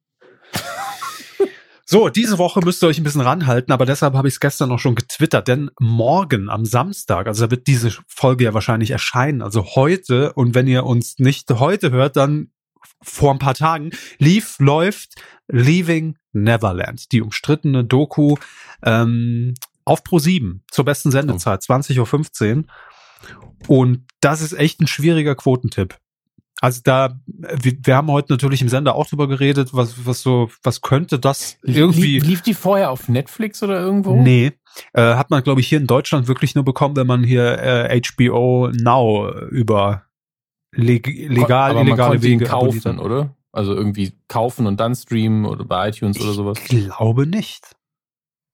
So, 1.89 2.09
diese 2.09 2.37
Woche 2.37 2.59
müsst 2.59 2.83
ihr 2.83 2.87
euch 2.87 2.97
ein 2.97 3.05
bisschen 3.05 3.21
ranhalten, 3.21 3.71
aber 3.71 3.85
deshalb 3.85 4.13
habe 4.13 4.27
ich 4.27 4.33
es 4.33 4.39
gestern 4.41 4.67
noch 4.67 4.79
schon 4.79 4.95
getwittert, 4.95 5.47
denn 5.47 5.71
morgen 5.79 6.49
am 6.49 6.65
Samstag, 6.65 7.27
also 7.27 7.45
da 7.45 7.51
wird 7.51 7.65
diese 7.65 7.91
Folge 8.09 8.43
ja 8.43 8.53
wahrscheinlich 8.53 8.91
erscheinen, 8.91 9.41
also 9.41 9.63
heute, 9.75 10.33
und 10.33 10.53
wenn 10.53 10.67
ihr 10.67 10.83
uns 10.83 11.17
nicht 11.17 11.49
heute 11.49 11.91
hört, 11.91 12.17
dann 12.17 12.51
vor 13.01 13.31
ein 13.31 13.39
paar 13.39 13.53
Tagen, 13.53 13.91
lief, 14.17 14.59
läuft 14.59 15.15
Leaving 15.47 16.17
Neverland, 16.33 17.09
die 17.13 17.21
umstrittene 17.21 17.85
Doku 17.85 18.35
ähm, 18.83 19.53
auf 19.85 20.01
Pro7 20.01 20.59
zur 20.69 20.83
besten 20.83 21.11
Sendezeit, 21.11 21.61
20.15 21.61 22.57
Uhr. 22.57 22.63
Und 23.69 24.05
das 24.19 24.41
ist 24.41 24.51
echt 24.51 24.81
ein 24.81 24.87
schwieriger 24.87 25.35
Quotentipp. 25.35 25.95
Also 26.59 26.81
da, 26.83 27.19
wir, 27.27 27.73
wir 27.83 27.95
haben 27.95 28.11
heute 28.11 28.33
natürlich 28.33 28.61
im 28.61 28.69
Sender 28.69 28.95
auch 28.95 29.05
drüber 29.05 29.27
geredet, 29.27 29.69
was, 29.73 30.05
was 30.05 30.21
so, 30.21 30.49
was 30.63 30.81
könnte 30.81 31.19
das 31.19 31.57
irgendwie. 31.61 32.19
Lief, 32.19 32.25
lief 32.25 32.41
die 32.41 32.55
vorher 32.55 32.89
auf 32.91 33.09
Netflix 33.09 33.61
oder 33.61 33.79
irgendwo? 33.79 34.15
Nee. 34.15 34.53
Äh, 34.93 35.15
hat 35.15 35.29
man, 35.29 35.43
glaube 35.43 35.61
ich, 35.61 35.67
hier 35.67 35.79
in 35.79 35.87
Deutschland 35.87 36.27
wirklich 36.27 36.55
nur 36.55 36.65
bekommen, 36.65 36.95
wenn 36.95 37.07
man 37.07 37.23
hier 37.23 37.59
äh, 37.59 38.01
HBO 38.01 38.69
Now 38.69 39.31
über 39.49 40.03
leg 40.71 41.07
legal, 41.07 41.71
Aber 41.71 41.81
illegale 41.81 42.15
man 42.15 42.23
Wege 42.23 42.45
kaufen, 42.45 42.99
oder? 42.99 43.35
Also 43.51 43.73
irgendwie 43.73 44.13
kaufen 44.27 44.67
und 44.67 44.79
dann 44.79 44.95
streamen 44.95 45.45
oder 45.45 45.63
bei 45.63 45.89
iTunes 45.89 46.19
oder 46.19 46.33
sowas? 46.33 46.59
Ich 46.69 46.85
glaube 46.85 47.25
nicht. 47.25 47.76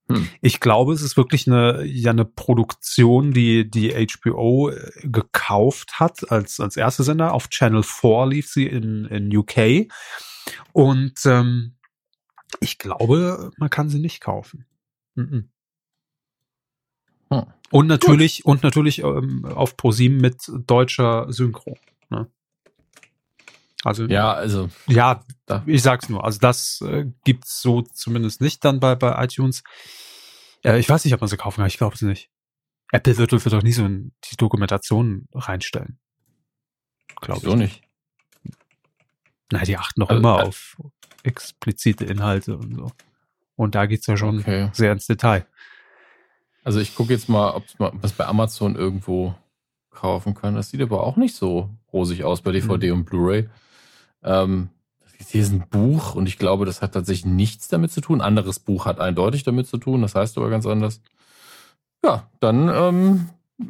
Hm. 0.09 0.27
Ich 0.41 0.59
glaube, 0.59 0.93
es 0.93 1.01
ist 1.01 1.15
wirklich 1.15 1.47
eine, 1.47 1.83
ja, 1.85 2.11
eine 2.11 2.25
Produktion, 2.25 3.31
die, 3.31 3.69
die 3.69 3.91
HBO 3.91 4.69
äh, 4.69 4.91
gekauft 5.03 5.99
hat 5.99 6.29
als, 6.29 6.59
als 6.59 6.77
erste 6.77 7.03
Sender. 7.03 7.33
Auf 7.33 7.49
Channel 7.49 7.83
4 7.83 8.27
lief 8.27 8.49
sie 8.49 8.67
in, 8.67 9.05
in 9.05 9.35
UK. 9.35 9.87
Und 10.73 11.13
ähm, 11.25 11.75
ich 12.59 12.77
glaube, 12.77 13.51
man 13.57 13.69
kann 13.69 13.89
sie 13.89 13.99
nicht 13.99 14.21
kaufen. 14.21 14.65
Mhm. 15.15 15.49
Hm. 17.31 17.45
Und 17.71 17.87
natürlich, 17.87 18.43
Gut. 18.43 18.51
und 18.51 18.63
natürlich 18.63 18.99
ähm, 18.99 19.45
auf 19.45 19.77
ProSieben 19.77 20.17
mit 20.17 20.51
deutscher 20.67 21.31
Synchro. 21.31 21.77
Ne? 22.09 22.29
Also 23.83 24.05
ja, 24.05 24.31
also 24.31 24.69
ja, 24.87 25.23
ich 25.65 25.81
sag's 25.81 26.09
nur. 26.09 26.23
Also 26.23 26.39
das 26.39 26.81
äh, 26.81 27.05
gibt's 27.25 27.61
so 27.61 27.81
zumindest 27.81 28.41
nicht 28.41 28.63
dann 28.63 28.79
bei 28.79 28.95
bei 28.95 29.23
iTunes. 29.23 29.63
Äh, 30.63 30.79
ich 30.79 30.87
weiß 30.87 31.03
nicht, 31.03 31.13
ob 31.13 31.21
man 31.21 31.27
sie 31.27 31.37
kaufen 31.37 31.57
kann. 31.57 31.67
Ich 31.67 31.77
glaube 31.77 31.95
es 31.95 32.01
nicht. 32.01 32.29
Apple 32.91 33.17
wird, 33.17 33.31
wird 33.31 33.51
doch 33.51 33.63
nie 33.63 33.73
so 33.73 33.85
in 33.85 34.13
die 34.29 34.37
Dokumentation 34.37 35.27
reinstellen. 35.33 35.99
Glaube 37.19 37.39
ich. 37.39 37.45
So 37.45 37.55
nicht. 37.55 37.81
Na, 39.51 39.63
die 39.63 39.77
achten 39.77 39.99
doch 39.99 40.09
also, 40.09 40.19
immer 40.19 40.39
äh, 40.39 40.43
auf 40.43 40.77
explizite 41.23 42.05
Inhalte 42.05 42.55
und 42.57 42.75
so. 42.75 42.91
Und 43.55 43.75
da 43.75 43.85
geht's 43.85 44.07
ja 44.07 44.15
schon 44.17 44.39
okay. 44.39 44.69
sehr 44.73 44.91
ins 44.91 45.07
Detail. 45.07 45.45
Also 46.63 46.79
ich 46.79 46.95
gucke 46.95 47.13
jetzt 47.13 47.29
mal, 47.29 47.51
ob 47.51 47.63
man 47.77 48.01
was 48.01 48.13
bei 48.13 48.25
Amazon 48.25 48.75
irgendwo 48.75 49.35
kaufen 49.91 50.33
kann. 50.33 50.55
Das 50.55 50.69
sieht 50.69 50.81
aber 50.81 51.03
auch 51.03 51.17
nicht 51.17 51.35
so 51.35 51.69
rosig 51.91 52.23
aus 52.23 52.41
bei 52.41 52.51
DVD 52.51 52.91
mhm. 52.91 52.99
und 52.99 53.05
Blu-ray. 53.05 53.49
Ähm, 54.23 54.69
hier 55.27 55.41
ist 55.41 55.51
ein 55.51 55.65
Buch 55.69 56.15
und 56.15 56.27
ich 56.27 56.37
glaube, 56.37 56.65
das 56.65 56.81
hat 56.81 56.93
tatsächlich 56.93 57.25
nichts 57.25 57.67
damit 57.67 57.91
zu 57.91 58.01
tun. 58.01 58.21
Ein 58.21 58.27
anderes 58.27 58.59
Buch 58.59 58.85
hat 58.85 58.99
eindeutig 58.99 59.43
damit 59.43 59.67
zu 59.67 59.77
tun, 59.77 60.01
das 60.01 60.15
heißt 60.15 60.37
aber 60.37 60.49
ganz 60.49 60.65
anders. 60.65 61.01
Ja, 62.03 62.27
dann 62.39 62.69
ähm, 62.69 63.29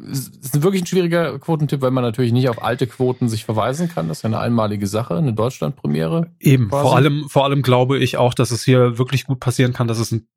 ist 0.10 0.64
wirklich 0.64 0.84
ein 0.84 0.88
schwieriger 0.88 1.38
Quotentipp, 1.40 1.82
weil 1.82 1.92
man 1.92 2.04
natürlich 2.04 2.32
nicht 2.32 2.50
auf 2.50 2.64
alte 2.64 2.88
Quoten 2.88 3.30
sich 3.30 3.46
verweisen 3.46 3.90
kann. 3.90 4.08
Das 4.08 4.20
ist 4.20 4.24
ja 4.24 4.30
eine 4.30 4.40
einmalige 4.40 4.88
Sache, 4.88 5.16
eine 5.16 5.34
Deutschlandpremiere. 5.34 6.32
Eben, 6.40 6.70
vor 6.70 6.96
allem, 6.96 7.30
vor 7.30 7.46
allem 7.46 7.62
glaube 7.62 8.00
ich 8.00 8.18
auch, 8.18 8.34
dass 8.34 8.52
es 8.52 8.64
hier 8.64 8.98
wirklich 8.98 9.26
gut 9.26 9.40
passieren 9.40 9.74
kann, 9.74 9.88
dass 9.88 10.00
es 10.00 10.12
ein 10.12 10.28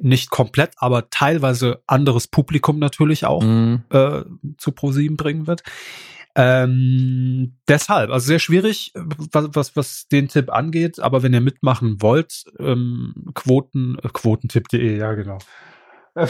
nicht 0.00 0.30
komplett, 0.30 0.72
aber 0.76 1.08
teilweise 1.08 1.82
anderes 1.86 2.26
Publikum 2.26 2.78
natürlich 2.80 3.26
auch 3.26 3.42
mhm. 3.42 3.84
äh, 3.90 4.22
zu 4.58 4.72
ProSieben 4.72 5.16
bringen 5.16 5.46
wird. 5.46 5.62
Ähm, 6.36 7.56
deshalb, 7.68 8.10
also 8.10 8.26
sehr 8.26 8.40
schwierig, 8.40 8.92
was, 8.94 9.48
was, 9.52 9.76
was 9.76 10.08
den 10.08 10.28
Tipp 10.28 10.50
angeht, 10.50 10.98
aber 10.98 11.22
wenn 11.22 11.32
ihr 11.32 11.40
mitmachen 11.40 12.02
wollt, 12.02 12.44
ähm, 12.58 13.30
Quoten, 13.34 13.98
äh, 14.02 14.08
quotentipp.de, 14.12 14.98
ja 14.98 15.12
genau. 15.14 15.38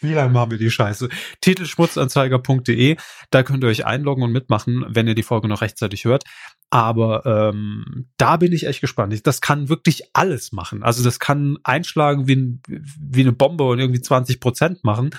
Wie 0.00 0.12
lange 0.12 0.32
machen 0.32 0.52
wir 0.52 0.58
die 0.58 0.70
Scheiße? 0.70 1.08
Titelschmutzanzeiger.de, 1.40 2.96
da 3.30 3.42
könnt 3.42 3.64
ihr 3.64 3.68
euch 3.68 3.84
einloggen 3.84 4.22
und 4.22 4.32
mitmachen, 4.32 4.84
wenn 4.88 5.08
ihr 5.08 5.14
die 5.14 5.24
Folge 5.24 5.48
noch 5.48 5.60
rechtzeitig 5.60 6.04
hört. 6.04 6.24
Aber 6.70 7.26
ähm, 7.26 8.06
da 8.16 8.36
bin 8.36 8.52
ich 8.52 8.66
echt 8.66 8.80
gespannt. 8.80 9.26
Das 9.26 9.40
kann 9.40 9.68
wirklich 9.68 10.04
alles 10.12 10.52
machen. 10.52 10.82
Also 10.82 11.02
das 11.02 11.18
kann 11.18 11.58
einschlagen 11.64 12.28
wie, 12.28 12.60
wie 12.68 13.20
eine 13.20 13.32
Bombe 13.32 13.64
und 13.64 13.80
irgendwie 13.80 14.00
20 14.00 14.38
Prozent 14.38 14.84
machen. 14.84 15.10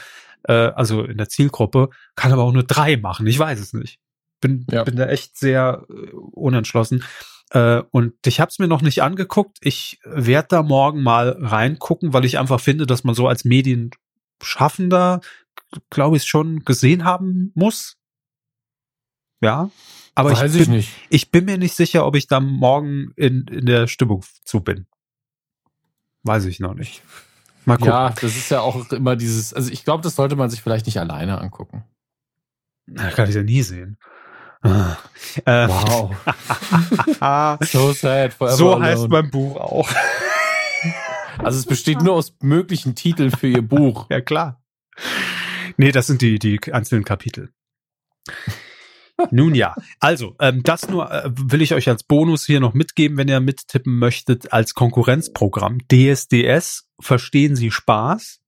Äh, 0.43 0.53
also 0.53 1.03
in 1.03 1.17
der 1.17 1.27
Zielgruppe. 1.27 1.89
Kann 2.15 2.31
aber 2.31 2.43
auch 2.43 2.53
nur 2.53 2.63
drei 2.63 2.95
machen. 2.95 3.27
Ich 3.27 3.37
weiß 3.37 3.59
es 3.59 3.73
nicht. 3.73 3.99
Bin, 4.41 4.65
ja. 4.71 4.83
bin 4.83 4.95
da 4.95 5.07
echt 5.07 5.37
sehr 5.37 5.85
äh, 5.89 6.11
unentschlossen. 6.13 7.03
Äh, 7.51 7.81
und 7.91 8.13
ich 8.25 8.39
habe 8.39 8.49
es 8.49 8.59
mir 8.59 8.67
noch 8.67 8.81
nicht 8.81 9.01
angeguckt. 9.01 9.57
Ich 9.61 9.99
werde 10.03 10.47
da 10.49 10.63
morgen 10.63 11.01
mal 11.01 11.37
reingucken, 11.39 12.13
weil 12.13 12.25
ich 12.25 12.37
einfach 12.37 12.59
finde, 12.59 12.85
dass 12.85 13.03
man 13.03 13.15
so 13.15 13.27
als 13.27 13.43
Medienschaffender, 13.45 15.21
glaube 15.89 16.17
ich, 16.17 16.25
schon 16.25 16.63
gesehen 16.63 17.03
haben 17.03 17.51
muss. 17.55 17.97
Ja, 19.41 19.71
aber 20.15 20.31
Weiß 20.31 20.53
ich, 20.53 20.67
bin, 20.67 20.77
ich, 20.77 20.91
ich 21.09 21.31
bin 21.31 21.45
mir 21.45 21.57
nicht 21.57 21.75
sicher, 21.75 22.05
ob 22.05 22.15
ich 22.15 22.27
da 22.27 22.41
morgen 22.41 23.13
in, 23.15 23.45
in 23.47 23.65
der 23.65 23.87
Stimmung 23.87 24.25
zu 24.43 24.61
bin. 24.61 24.85
Weiß 26.23 26.45
ich 26.45 26.59
noch 26.59 26.73
nicht. 26.73 27.01
Mal 27.65 27.77
gucken. 27.77 27.93
Ja, 27.93 28.09
das 28.09 28.35
ist 28.35 28.49
ja 28.49 28.59
auch 28.61 28.91
immer 28.91 29.15
dieses, 29.15 29.53
also 29.53 29.71
ich 29.71 29.85
glaube, 29.85 30.03
das 30.03 30.15
sollte 30.15 30.35
man 30.35 30.49
sich 30.49 30.61
vielleicht 30.61 30.87
nicht 30.87 30.99
alleine 30.99 31.39
angucken. 31.39 31.85
Na, 32.85 33.11
kann 33.11 33.29
ich 33.29 33.35
ja 33.35 33.43
nie 33.43 33.61
sehen. 33.61 33.97
Äh, 34.61 35.67
wow. 35.67 36.15
so 37.63 37.93
sad. 37.93 38.35
So 38.37 38.73
alone. 38.73 38.85
heißt 38.85 39.07
mein 39.09 39.29
Buch 39.29 39.55
auch. 39.57 39.89
Also 41.37 41.57
es 41.57 41.65
besteht 41.65 42.01
nur 42.01 42.15
aus 42.15 42.35
möglichen 42.41 42.95
Titeln 42.95 43.31
für 43.31 43.47
ihr 43.47 43.61
Buch. 43.61 44.07
Ja, 44.09 44.19
klar. 44.19 44.61
Nee, 45.77 45.93
das 45.93 46.07
sind 46.07 46.21
die, 46.21 46.37
die 46.37 46.59
einzelnen 46.73 47.05
Kapitel. 47.05 47.53
Nun 49.31 49.55
ja, 49.55 49.75
also 49.99 50.35
ähm, 50.39 50.63
das 50.63 50.89
nur 50.89 51.11
äh, 51.11 51.29
will 51.33 51.61
ich 51.61 51.73
euch 51.73 51.87
als 51.89 52.03
Bonus 52.03 52.45
hier 52.45 52.59
noch 52.59 52.73
mitgeben, 52.73 53.17
wenn 53.17 53.27
ihr 53.27 53.39
mittippen 53.39 53.97
möchtet, 53.97 54.53
als 54.53 54.73
Konkurrenzprogramm. 54.73 55.79
DSDS, 55.91 56.89
verstehen 56.99 57.55
Sie 57.55 57.71
Spaß. 57.71 58.41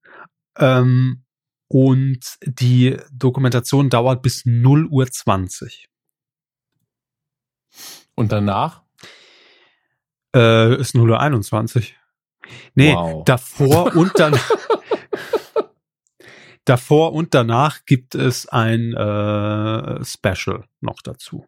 Ähm, 0.58 1.24
und 1.68 2.36
die 2.44 2.98
Dokumentation 3.10 3.88
dauert 3.88 4.22
bis 4.22 4.44
0 4.44 4.86
Uhr 4.86 5.06
20. 5.06 5.88
Und 8.14 8.32
danach? 8.32 8.82
Äh, 10.34 10.76
ist 10.80 10.94
0 10.94 11.10
Uhr 11.10 11.20
21. 11.20 11.96
Nee, 12.74 12.94
wow. 12.94 13.24
davor 13.24 13.94
und 13.96 14.18
dann 14.18 14.38
Davor 16.64 17.12
und 17.12 17.34
danach 17.34 17.84
gibt 17.86 18.14
es 18.14 18.48
ein 18.48 18.94
äh, 18.94 20.04
Special 20.04 20.64
noch 20.80 21.02
dazu. 21.02 21.44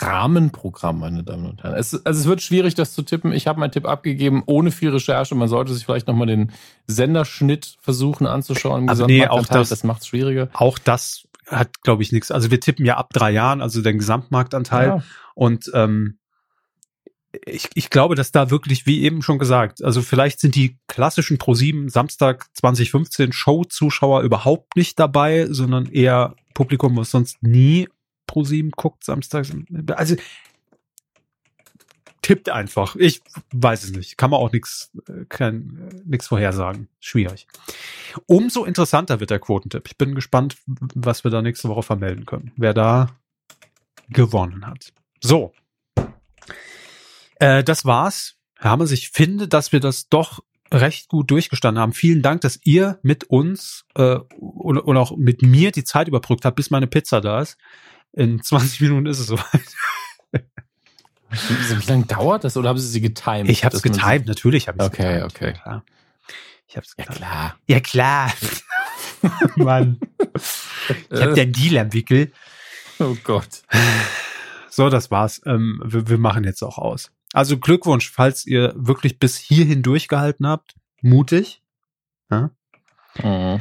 Rahmenprogramm, 0.00 1.00
meine 1.00 1.24
Damen 1.24 1.46
und 1.46 1.62
Herren. 1.62 1.76
Es, 1.76 1.94
also 2.06 2.20
es 2.20 2.26
wird 2.26 2.42
schwierig, 2.42 2.74
das 2.74 2.92
zu 2.92 3.02
tippen. 3.02 3.32
Ich 3.32 3.46
habe 3.46 3.58
meinen 3.58 3.72
Tipp 3.72 3.86
abgegeben, 3.86 4.42
ohne 4.46 4.70
viel 4.70 4.90
Recherche. 4.90 5.34
Man 5.34 5.48
sollte 5.48 5.74
sich 5.74 5.84
vielleicht 5.84 6.06
nochmal 6.06 6.26
den 6.26 6.52
Senderschnitt 6.86 7.76
versuchen 7.80 8.26
anzuschauen. 8.26 8.88
Also 8.88 9.06
nee, 9.06 9.26
auch 9.26 9.46
das, 9.46 9.70
das 9.70 9.84
macht 9.84 10.02
es 10.02 10.08
schwieriger. 10.08 10.48
Auch 10.52 10.78
das 10.78 11.24
hat, 11.46 11.82
glaube 11.82 12.02
ich, 12.02 12.12
nichts. 12.12 12.30
Also 12.30 12.50
wir 12.50 12.60
tippen 12.60 12.84
ja 12.84 12.96
ab 12.96 13.10
drei 13.12 13.30
Jahren, 13.30 13.60
also 13.60 13.82
den 13.82 13.98
Gesamtmarktanteil. 13.98 14.86
Ja. 14.88 15.02
Und 15.34 15.70
ähm, 15.74 16.18
ich, 17.44 17.68
ich 17.74 17.90
glaube, 17.90 18.14
dass 18.14 18.32
da 18.32 18.50
wirklich, 18.50 18.86
wie 18.86 19.02
eben 19.02 19.22
schon 19.22 19.38
gesagt, 19.38 19.82
also 19.82 20.02
vielleicht 20.02 20.40
sind 20.40 20.54
die 20.54 20.78
klassischen 20.86 21.38
Pro7 21.38 21.90
Samstag 21.90 22.46
2015 22.54 23.32
Show-Zuschauer 23.32 24.22
überhaupt 24.22 24.76
nicht 24.76 24.98
dabei, 24.98 25.46
sondern 25.50 25.86
eher 25.86 26.34
Publikum, 26.54 26.96
was 26.96 27.10
sonst 27.10 27.42
nie 27.42 27.88
Pro7 28.28 28.70
guckt 28.76 29.04
samstags. 29.04 29.52
Also 29.94 30.16
tippt 32.22 32.50
einfach. 32.50 32.96
Ich 32.96 33.22
weiß 33.52 33.84
es 33.84 33.92
nicht. 33.92 34.18
Kann 34.18 34.30
man 34.30 34.40
auch 34.40 34.52
nichts 34.52 34.90
kein 35.28 36.02
nichts 36.04 36.28
vorhersagen. 36.28 36.88
Schwierig. 37.00 37.46
Umso 38.26 38.64
interessanter 38.64 39.20
wird 39.20 39.30
der 39.30 39.38
Quotentipp. 39.38 39.86
Ich 39.86 39.96
bin 39.96 40.14
gespannt, 40.14 40.56
was 40.66 41.24
wir 41.24 41.30
da 41.30 41.42
nächste 41.42 41.68
Woche 41.68 41.82
vermelden 41.82 42.26
können. 42.26 42.52
Wer 42.56 42.74
da 42.74 43.16
gewonnen 44.10 44.66
hat. 44.66 44.92
So, 45.20 45.52
äh, 47.38 47.64
das 47.64 47.84
war's. 47.84 48.36
Herr 48.56 48.72
Hammers, 48.72 48.90
ich 48.90 49.10
finde, 49.10 49.48
dass 49.48 49.72
wir 49.72 49.80
das 49.80 50.08
doch 50.08 50.40
recht 50.72 51.08
gut 51.08 51.30
durchgestanden 51.30 51.80
haben. 51.80 51.92
Vielen 51.92 52.22
Dank, 52.22 52.40
dass 52.42 52.58
ihr 52.64 52.98
mit 53.02 53.24
uns 53.24 53.86
äh, 53.94 54.16
und, 54.38 54.78
und 54.78 54.96
auch 54.96 55.16
mit 55.16 55.42
mir 55.42 55.70
die 55.70 55.84
Zeit 55.84 56.08
überbrückt 56.08 56.44
habt, 56.44 56.56
bis 56.56 56.70
meine 56.70 56.86
Pizza 56.86 57.20
da 57.20 57.40
ist. 57.40 57.56
In 58.18 58.42
20 58.42 58.80
Minuten 58.80 59.06
ist 59.06 59.20
es 59.20 59.26
soweit. 59.28 59.76
Wie 61.30 61.86
lange 61.86 62.04
dauert 62.06 62.42
das 62.42 62.56
oder 62.56 62.68
haben 62.70 62.78
Sie 62.78 62.88
sie 62.88 63.00
getimed? 63.00 63.48
Ich 63.48 63.64
habe 63.64 63.76
es 63.76 63.82
getimed, 63.82 64.26
natürlich 64.26 64.66
habe 64.66 64.78
ich 64.78 64.82
es 64.82 64.88
Okay, 64.88 65.20
getimed. 65.20 65.24
okay. 65.34 65.52
Klar. 65.52 65.84
Ich 66.66 66.76
hab's 66.76 66.94
ja 66.98 67.04
klar. 67.04 67.56
Ja 67.68 67.80
klar. 67.80 68.32
Mann. 69.56 70.00
Ich 71.10 71.20
habe 71.20 71.34
den 71.34 71.52
Deal 71.52 71.78
am 71.78 71.92
Wickel. 71.92 72.32
Oh 72.98 73.16
Gott. 73.22 73.62
So, 74.68 74.90
das 74.90 75.10
war's. 75.12 75.40
Ähm, 75.46 75.80
wir, 75.84 76.08
wir 76.08 76.18
machen 76.18 76.42
jetzt 76.44 76.62
auch 76.62 76.78
aus. 76.78 77.12
Also 77.32 77.58
Glückwunsch, 77.58 78.10
falls 78.10 78.44
ihr 78.46 78.72
wirklich 78.76 79.18
bis 79.20 79.36
hierhin 79.36 79.82
durchgehalten 79.82 80.46
habt. 80.46 80.74
Mutig. 81.02 81.62
Ja? 82.30 82.50
Mhm. 83.22 83.60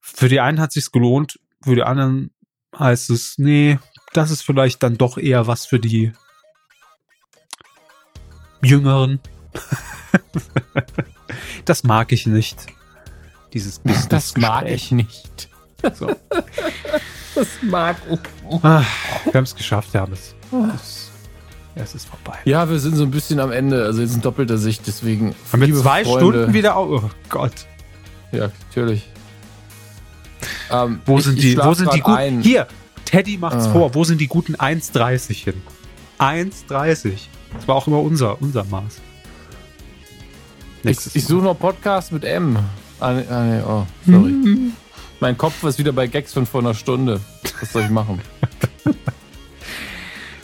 Für 0.00 0.28
die 0.28 0.40
einen 0.40 0.58
hat 0.58 0.72
sich's 0.72 0.90
gelohnt, 0.90 1.38
für 1.62 1.74
die 1.74 1.82
anderen 1.82 2.30
heißt 2.78 3.10
es, 3.10 3.36
nee, 3.38 3.78
das 4.12 4.30
ist 4.30 4.42
vielleicht 4.42 4.82
dann 4.82 4.96
doch 4.96 5.18
eher 5.18 5.46
was 5.46 5.66
für 5.66 5.78
die 5.78 6.12
Jüngeren. 8.62 9.20
das 11.64 11.84
mag 11.84 12.12
ich 12.12 12.26
nicht. 12.26 12.66
Dieses 13.52 13.78
Business. 13.78 14.00
Das 14.08 14.36
mag 14.36 14.68
ich 14.68 14.92
nicht. 14.92 15.48
So. 15.94 16.14
Das 17.34 17.48
mag 17.62 17.96
ich. 18.10 18.18
Ah, 18.62 18.84
wir 19.24 19.34
haben 19.34 19.44
es 19.44 19.54
geschafft, 19.54 19.92
wir 19.92 20.00
haben 20.00 20.12
es. 20.12 20.34
Es 21.74 21.94
ist 21.94 22.08
vorbei. 22.08 22.38
Ja, 22.44 22.68
wir 22.68 22.78
sind 22.78 22.96
so 22.96 23.04
ein 23.04 23.10
bisschen 23.10 23.40
am 23.40 23.52
Ende, 23.52 23.84
also 23.84 24.02
jetzt 24.02 24.14
in 24.14 24.20
doppelter 24.20 24.58
Sicht, 24.58 24.86
deswegen. 24.86 25.34
Haben 25.52 25.62
wir 25.62 25.74
zwei 25.74 26.04
Freunde, 26.04 26.20
Stunden 26.20 26.52
wieder 26.52 26.76
auf. 26.76 27.04
Oh 27.04 27.10
Gott. 27.28 27.66
Ja, 28.32 28.50
natürlich. 28.68 29.08
Ähm, 30.70 31.00
wo, 31.06 31.18
ich, 31.18 31.24
sind 31.24 31.42
die, 31.42 31.56
wo 31.56 31.74
sind 31.74 31.92
die 31.94 32.00
guten? 32.00 32.42
Hier, 32.42 32.66
Teddy 33.10 33.38
macht's 33.38 33.66
ah. 33.66 33.72
vor. 33.72 33.94
Wo 33.94 34.04
sind 34.04 34.20
die 34.20 34.28
guten 34.28 34.54
1,30 34.54 35.44
hin? 35.44 35.62
1,30. 36.20 37.12
Das 37.54 37.66
war 37.66 37.74
auch 37.74 37.88
immer 37.88 38.00
unser, 38.00 38.40
unser 38.40 38.64
Maß. 38.64 39.00
Ich, 40.84 41.16
ich 41.16 41.24
suche 41.24 41.42
noch 41.42 41.58
Podcast 41.58 42.12
mit 42.12 42.24
M. 42.24 42.56
Ah, 43.00 43.12
nee, 43.12 43.24
ah, 43.28 43.42
nee, 43.42 43.62
oh, 43.66 43.86
sorry. 44.06 44.34
mein 45.18 45.36
Kopf 45.36 45.62
ist 45.64 45.78
wieder 45.78 45.92
bei 45.92 46.06
Gags 46.06 46.32
von 46.32 46.46
vor 46.46 46.60
einer 46.60 46.74
Stunde. 46.74 47.20
Was 47.60 47.72
soll 47.72 47.82
ich 47.82 47.90
machen? 47.90 48.20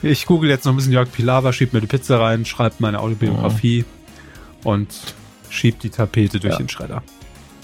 Ich 0.03 0.27
google 0.27 0.51
jetzt 0.51 0.67
noch 0.67 0.73
ein 0.73 0.77
bisschen 0.77 0.93
Jörg 0.93 1.11
Pilawa, 1.11 1.53
schieb 1.53 1.73
mir 1.73 1.81
die 1.81 1.87
Pizza 1.87 2.21
rein, 2.21 2.45
schreibt 2.45 2.81
meine 2.81 3.01
Autobiografie 3.01 3.85
oh. 4.63 4.73
und 4.73 4.89
schiebt 5.49 5.83
die 5.83 5.91
Tapete 5.91 6.39
durch 6.39 6.53
ja. 6.53 6.59
den 6.59 6.69
Schredder. 6.69 7.03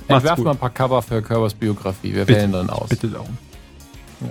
Entwerf 0.08 0.38
mal 0.38 0.52
ein 0.52 0.56
paar 0.56 0.70
Cover 0.70 1.02
für 1.02 1.22
Körpers 1.22 1.54
Biografie. 1.54 2.14
Wir 2.14 2.24
bitte, 2.24 2.40
wählen 2.40 2.52
dann 2.52 2.70
aus. 2.70 2.88
Bitte 2.88 3.08
darum. 3.08 3.36
Ja. 4.22 4.28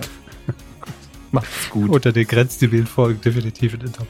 Macht's 1.32 1.70
gut. 1.70 1.90
Unter 1.90 2.12
den 2.12 2.26
Grenzzivilen 2.26 2.86
folgen 2.86 3.20
definitiv 3.20 3.74
in 3.74 3.80
den 3.80 3.92
Top 3.92 4.06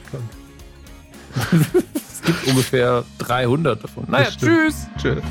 es 1.95 2.21
gibt 2.21 2.47
ungefähr 2.47 3.03
300 3.17 3.83
davon. 3.83 4.05
Naja, 4.07 4.29
tschüss. 4.29 4.87
Tschüss. 5.01 5.23